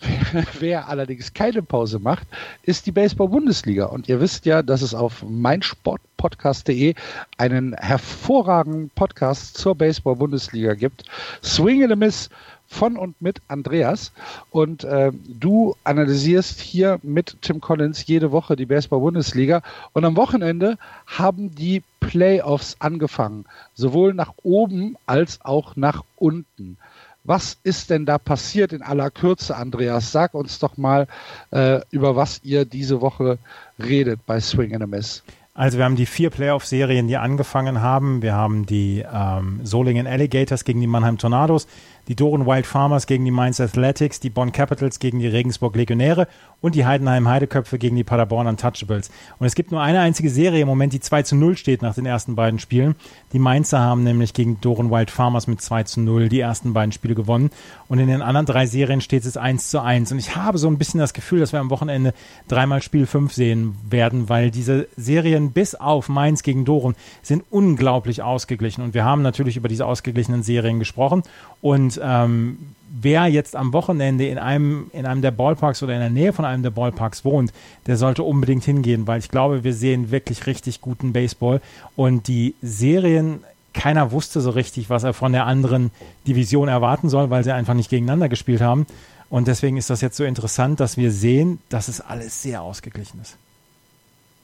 Wer 0.60 0.88
allerdings 0.88 1.34
keine 1.34 1.62
Pause 1.62 1.98
macht, 1.98 2.26
ist 2.62 2.86
die 2.86 2.92
Baseball-Bundesliga. 2.92 3.86
Und 3.86 4.08
ihr 4.08 4.20
wisst 4.20 4.46
ja, 4.46 4.62
dass 4.62 4.82
es 4.82 4.94
auf 4.94 5.22
meinsportpodcast.de 5.22 6.94
einen 7.36 7.74
hervorragenden 7.74 8.90
Podcast 8.94 9.58
zur 9.58 9.74
Baseball-Bundesliga 9.74 10.74
gibt. 10.74 11.04
Swing 11.42 11.82
and 11.82 11.92
a 11.92 11.96
Miss 11.96 12.30
von 12.66 12.96
und 12.96 13.20
mit 13.20 13.42
Andreas. 13.48 14.12
Und 14.50 14.84
äh, 14.84 15.10
du 15.12 15.74
analysierst 15.84 16.60
hier 16.60 17.00
mit 17.02 17.36
Tim 17.42 17.60
Collins 17.60 18.06
jede 18.06 18.32
Woche 18.32 18.56
die 18.56 18.66
Baseball-Bundesliga. 18.66 19.62
Und 19.92 20.04
am 20.04 20.16
Wochenende 20.16 20.78
haben 21.06 21.54
die 21.54 21.82
Playoffs 21.98 22.76
angefangen. 22.78 23.44
Sowohl 23.74 24.14
nach 24.14 24.32
oben 24.42 24.96
als 25.06 25.40
auch 25.44 25.76
nach 25.76 26.04
unten. 26.16 26.78
Was 27.24 27.58
ist 27.62 27.90
denn 27.90 28.06
da 28.06 28.18
passiert 28.18 28.72
in 28.72 28.82
aller 28.82 29.10
Kürze, 29.10 29.56
Andreas? 29.56 30.10
Sag 30.10 30.34
uns 30.34 30.58
doch 30.58 30.76
mal, 30.76 31.06
äh, 31.50 31.80
über 31.90 32.16
was 32.16 32.40
ihr 32.42 32.64
diese 32.64 33.00
Woche 33.00 33.38
redet 33.78 34.24
bei 34.26 34.40
Swing 34.40 34.74
and 34.74 34.82
a 34.82 34.86
Miss. 34.86 35.22
Also 35.52 35.76
wir 35.76 35.84
haben 35.84 35.96
die 35.96 36.06
vier 36.06 36.30
Playoff-Serien, 36.30 37.08
die 37.08 37.16
angefangen 37.16 37.82
haben. 37.82 38.22
Wir 38.22 38.34
haben 38.34 38.64
die 38.64 39.04
ähm, 39.12 39.60
Solingen 39.62 40.06
Alligators 40.06 40.64
gegen 40.64 40.80
die 40.80 40.86
Mannheim 40.86 41.18
Tornados. 41.18 41.66
Die 42.08 42.16
Doren 42.16 42.46
Wild 42.46 42.66
Farmers 42.66 43.06
gegen 43.06 43.24
die 43.24 43.30
Mainz 43.30 43.60
Athletics, 43.60 44.20
die 44.20 44.30
Bonn 44.30 44.52
Capitals 44.52 44.98
gegen 44.98 45.18
die 45.18 45.28
Regensburg 45.28 45.76
Legionäre 45.76 46.26
und 46.60 46.74
die 46.74 46.84
Heidenheim 46.84 47.28
Heideköpfe 47.28 47.78
gegen 47.78 47.96
die 47.96 48.04
Paderborn 48.04 48.46
Untouchables. 48.46 49.10
Und 49.38 49.46
es 49.46 49.54
gibt 49.54 49.70
nur 49.70 49.80
eine 49.80 50.00
einzige 50.00 50.30
Serie 50.30 50.62
im 50.62 50.68
Moment, 50.68 50.92
die 50.92 51.00
2 51.00 51.22
zu 51.22 51.36
0 51.36 51.56
steht 51.56 51.82
nach 51.82 51.94
den 51.94 52.06
ersten 52.06 52.34
beiden 52.34 52.58
Spielen. 52.58 52.94
Die 53.32 53.38
Mainzer 53.38 53.80
haben 53.80 54.04
nämlich 54.04 54.34
gegen 54.34 54.60
Doren 54.60 54.90
Wild 54.90 55.10
Farmers 55.10 55.46
mit 55.46 55.60
2 55.60 55.84
zu 55.84 56.00
0 56.00 56.28
die 56.28 56.40
ersten 56.40 56.72
beiden 56.72 56.92
Spiele 56.92 57.14
gewonnen. 57.14 57.50
Und 57.88 57.98
in 57.98 58.08
den 58.08 58.22
anderen 58.22 58.46
drei 58.46 58.66
Serien 58.66 59.00
steht 59.00 59.24
es 59.24 59.36
1 59.36 59.70
zu 59.70 59.80
1. 59.80 60.12
Und 60.12 60.18
ich 60.18 60.36
habe 60.36 60.58
so 60.58 60.68
ein 60.68 60.78
bisschen 60.78 61.00
das 61.00 61.14
Gefühl, 61.14 61.40
dass 61.40 61.52
wir 61.52 61.60
am 61.60 61.70
Wochenende 61.70 62.12
dreimal 62.48 62.82
Spiel 62.82 63.06
5 63.06 63.32
sehen 63.32 63.76
werden, 63.88 64.28
weil 64.28 64.50
diese 64.50 64.88
Serien 64.96 65.52
bis 65.52 65.74
auf 65.74 66.08
Mainz 66.08 66.42
gegen 66.42 66.64
Doren 66.64 66.94
sind 67.22 67.44
unglaublich 67.50 68.22
ausgeglichen. 68.22 68.82
Und 68.82 68.94
wir 68.94 69.04
haben 69.04 69.22
natürlich 69.22 69.56
über 69.56 69.68
diese 69.68 69.86
ausgeglichenen 69.86 70.42
Serien 70.42 70.78
gesprochen. 70.78 71.22
Und 71.62 71.89
ähm, 72.02 72.58
wer 72.90 73.26
jetzt 73.26 73.56
am 73.56 73.72
Wochenende 73.72 74.26
in 74.26 74.38
einem, 74.38 74.90
in 74.92 75.06
einem 75.06 75.22
der 75.22 75.30
Ballparks 75.30 75.82
oder 75.82 75.94
in 75.94 76.00
der 76.00 76.10
Nähe 76.10 76.32
von 76.32 76.44
einem 76.44 76.62
der 76.62 76.70
Ballparks 76.70 77.24
wohnt, 77.24 77.52
der 77.86 77.96
sollte 77.96 78.22
unbedingt 78.22 78.64
hingehen, 78.64 79.06
weil 79.06 79.20
ich 79.20 79.28
glaube, 79.28 79.64
wir 79.64 79.72
sehen 79.74 80.10
wirklich 80.10 80.46
richtig 80.46 80.80
guten 80.80 81.12
Baseball. 81.12 81.60
Und 81.96 82.28
die 82.28 82.54
Serien, 82.62 83.44
keiner 83.72 84.10
wusste 84.12 84.40
so 84.40 84.50
richtig, 84.50 84.90
was 84.90 85.04
er 85.04 85.14
von 85.14 85.32
der 85.32 85.46
anderen 85.46 85.90
Division 86.26 86.68
erwarten 86.68 87.08
soll, 87.08 87.30
weil 87.30 87.44
sie 87.44 87.52
einfach 87.54 87.74
nicht 87.74 87.90
gegeneinander 87.90 88.28
gespielt 88.28 88.60
haben. 88.60 88.86
Und 89.28 89.46
deswegen 89.46 89.76
ist 89.76 89.90
das 89.90 90.00
jetzt 90.00 90.16
so 90.16 90.24
interessant, 90.24 90.80
dass 90.80 90.96
wir 90.96 91.12
sehen, 91.12 91.60
dass 91.68 91.86
es 91.86 92.00
alles 92.00 92.42
sehr 92.42 92.62
ausgeglichen 92.62 93.20
ist. 93.20 93.36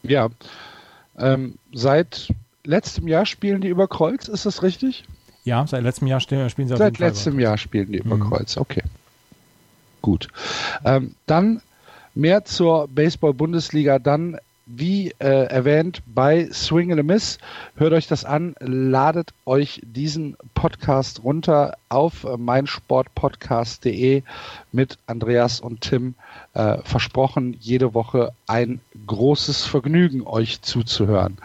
Ja. 0.04 0.28
Ähm, 1.18 1.56
seit 1.72 2.32
letztem 2.62 3.08
Jahr 3.08 3.26
spielen 3.26 3.60
die 3.60 3.68
über 3.68 3.88
Kreuz, 3.88 4.28
ist 4.28 4.46
das 4.46 4.62
richtig? 4.62 5.04
Ja, 5.46 5.64
seit 5.64 5.84
letztem 5.84 6.08
Jahr 6.08 6.18
spielen 6.18 6.66
sie 6.66 6.74
auf 6.74 6.78
Seit 6.78 6.98
letztem 6.98 7.38
Jahr 7.38 7.56
spielen 7.56 7.92
die 7.92 7.98
über 7.98 8.16
mhm. 8.16 8.28
Kreuz, 8.28 8.56
okay. 8.56 8.82
Gut. 10.02 10.28
Ähm, 10.84 11.14
dann 11.26 11.62
mehr 12.16 12.44
zur 12.44 12.88
Baseball-Bundesliga, 12.88 14.00
dann 14.00 14.38
wie 14.66 15.12
äh, 15.18 15.46
erwähnt 15.46 16.02
bei 16.06 16.48
Swing 16.52 16.90
and 16.90 17.00
a 17.00 17.04
Miss. 17.04 17.38
Hört 17.76 17.92
euch 17.92 18.08
das 18.08 18.24
an, 18.24 18.54
ladet 18.58 19.32
euch 19.46 19.80
diesen 19.84 20.36
Podcast 20.54 21.22
runter 21.22 21.76
auf 21.88 22.24
äh, 22.24 22.36
meinsportpodcast.de 22.36 24.22
mit 24.72 24.98
Andreas 25.06 25.60
und 25.60 25.82
Tim. 25.82 26.14
Äh, 26.54 26.78
versprochen, 26.82 27.56
jede 27.60 27.94
Woche 27.94 28.32
ein 28.46 28.80
großes 29.06 29.64
Vergnügen, 29.64 30.26
euch 30.26 30.62
zuzuhören. 30.62 31.38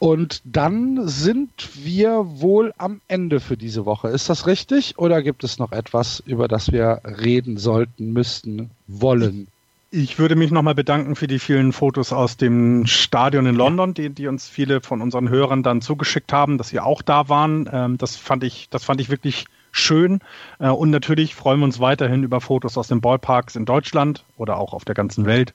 Und 0.00 0.42
dann 0.44 1.06
sind 1.06 1.50
wir 1.84 2.40
wohl 2.40 2.74
am 2.76 3.00
Ende 3.06 3.38
für 3.38 3.56
diese 3.56 3.86
Woche. 3.86 4.08
Ist 4.08 4.28
das 4.28 4.48
richtig? 4.48 4.98
Oder 4.98 5.22
gibt 5.22 5.44
es 5.44 5.60
noch 5.60 5.70
etwas, 5.70 6.20
über 6.26 6.48
das 6.48 6.72
wir 6.72 7.02
reden 7.04 7.56
sollten, 7.56 8.12
müssten, 8.12 8.70
wollen? 8.88 9.46
Ich 9.94 10.18
würde 10.18 10.36
mich 10.36 10.50
nochmal 10.50 10.74
bedanken 10.74 11.16
für 11.16 11.26
die 11.26 11.38
vielen 11.38 11.74
Fotos 11.74 12.14
aus 12.14 12.38
dem 12.38 12.86
Stadion 12.86 13.44
in 13.44 13.54
London, 13.54 13.92
die, 13.92 14.08
die 14.08 14.26
uns 14.26 14.48
viele 14.48 14.80
von 14.80 15.02
unseren 15.02 15.28
Hörern 15.28 15.62
dann 15.62 15.82
zugeschickt 15.82 16.32
haben, 16.32 16.56
dass 16.56 16.68
sie 16.68 16.80
auch 16.80 17.02
da 17.02 17.28
waren. 17.28 17.68
Ähm, 17.70 17.98
das 17.98 18.16
fand 18.16 18.42
ich, 18.42 18.70
das 18.70 18.84
fand 18.84 19.02
ich 19.02 19.10
wirklich 19.10 19.44
schön. 19.70 20.20
Äh, 20.58 20.70
und 20.70 20.88
natürlich 20.88 21.34
freuen 21.34 21.60
wir 21.60 21.64
uns 21.66 21.78
weiterhin 21.78 22.22
über 22.22 22.40
Fotos 22.40 22.78
aus 22.78 22.88
den 22.88 23.02
Ballparks 23.02 23.54
in 23.54 23.66
Deutschland 23.66 24.24
oder 24.38 24.56
auch 24.56 24.72
auf 24.72 24.86
der 24.86 24.94
ganzen 24.94 25.26
Welt. 25.26 25.52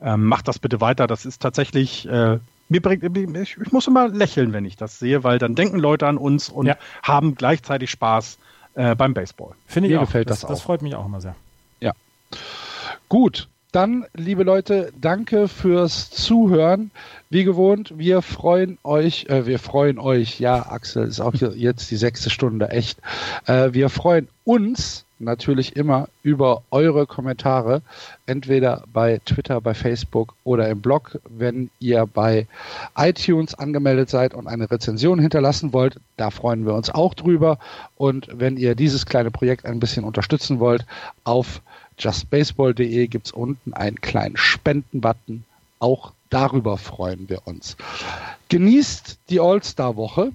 Ähm, 0.00 0.24
macht 0.24 0.46
das 0.46 0.60
bitte 0.60 0.80
weiter. 0.80 1.08
Das 1.08 1.26
ist 1.26 1.42
tatsächlich, 1.42 2.08
äh, 2.08 2.38
mir 2.68 2.80
bringt, 2.80 3.02
ich, 3.16 3.56
ich, 3.56 3.72
muss 3.72 3.88
immer 3.88 4.06
lächeln, 4.06 4.52
wenn 4.52 4.66
ich 4.66 4.76
das 4.76 5.00
sehe, 5.00 5.24
weil 5.24 5.40
dann 5.40 5.56
denken 5.56 5.80
Leute 5.80 6.06
an 6.06 6.16
uns 6.16 6.48
und 6.48 6.66
ja. 6.66 6.76
haben 7.02 7.34
gleichzeitig 7.34 7.90
Spaß 7.90 8.38
äh, 8.74 8.94
beim 8.94 9.14
Baseball. 9.14 9.54
Finde 9.66 9.88
ich 9.88 9.94
mir 9.94 10.00
auch. 10.00 10.06
gefällt 10.06 10.30
das, 10.30 10.42
das 10.42 10.44
auch. 10.44 10.50
Das 10.50 10.60
freut 10.60 10.82
mich 10.82 10.94
auch 10.94 11.06
immer 11.06 11.20
sehr. 11.20 11.34
Ja. 11.80 11.92
Gut, 13.08 13.48
dann, 13.70 14.06
liebe 14.14 14.42
Leute, 14.42 14.92
danke 15.00 15.48
fürs 15.48 16.10
Zuhören. 16.10 16.90
Wie 17.28 17.44
gewohnt, 17.44 17.94
wir 17.96 18.22
freuen 18.22 18.78
euch, 18.82 19.26
äh, 19.28 19.46
wir 19.46 19.58
freuen 19.58 19.98
euch, 19.98 20.40
ja, 20.40 20.70
Axel, 20.70 21.06
ist 21.06 21.20
auch 21.20 21.34
jetzt 21.34 21.90
die 21.90 21.96
sechste 21.96 22.30
Stunde, 22.30 22.70
echt. 22.70 22.98
Äh, 23.46 23.72
wir 23.72 23.88
freuen 23.88 24.28
uns 24.44 25.04
natürlich 25.20 25.76
immer 25.76 26.08
über 26.22 26.62
eure 26.70 27.06
Kommentare, 27.06 27.82
entweder 28.26 28.84
bei 28.92 29.20
Twitter, 29.24 29.60
bei 29.60 29.74
Facebook 29.74 30.34
oder 30.44 30.68
im 30.68 30.80
Blog. 30.80 31.18
Wenn 31.28 31.70
ihr 31.78 32.06
bei 32.06 32.46
iTunes 32.96 33.54
angemeldet 33.54 34.10
seid 34.10 34.34
und 34.34 34.46
eine 34.46 34.70
Rezension 34.70 35.20
hinterlassen 35.20 35.72
wollt, 35.72 35.96
da 36.16 36.30
freuen 36.30 36.66
wir 36.66 36.74
uns 36.74 36.90
auch 36.90 37.14
drüber. 37.14 37.58
Und 37.96 38.28
wenn 38.32 38.56
ihr 38.56 38.74
dieses 38.74 39.06
kleine 39.06 39.30
Projekt 39.30 39.66
ein 39.66 39.80
bisschen 39.80 40.04
unterstützen 40.04 40.58
wollt, 40.58 40.86
auf 41.24 41.60
justbaseball.de 42.00 43.06
gibt 43.06 43.26
es 43.26 43.32
unten 43.32 43.72
einen 43.74 44.00
kleinen 44.00 44.36
Spendenbutton. 44.36 45.44
Auch 45.78 46.12
darüber 46.30 46.78
freuen 46.78 47.28
wir 47.28 47.46
uns. 47.46 47.76
Genießt 48.48 49.18
die 49.28 49.40
All-Star-Woche 49.40 50.32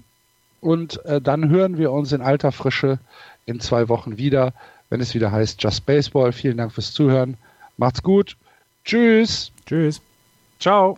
und 0.62 1.04
äh, 1.06 1.22
dann 1.22 1.50
hören 1.50 1.78
wir 1.78 1.92
uns 1.92 2.12
in 2.12 2.22
alter 2.22 2.52
Frische 2.52 3.00
in 3.46 3.60
zwei 3.60 3.90
Wochen 3.90 4.18
wieder, 4.18 4.54
wenn 4.90 5.02
es 5.02 5.14
wieder 5.14 5.32
heißt 5.32 5.62
Just 5.62 5.86
Baseball. 5.86 6.32
Vielen 6.32 6.58
Dank 6.58 6.72
fürs 6.72 6.94
Zuhören. 6.94 7.38
Macht's 7.78 8.02
gut. 8.02 8.38
Tschüss. 8.84 9.52
Tschüss. 9.66 10.02
Ciao. 10.60 10.98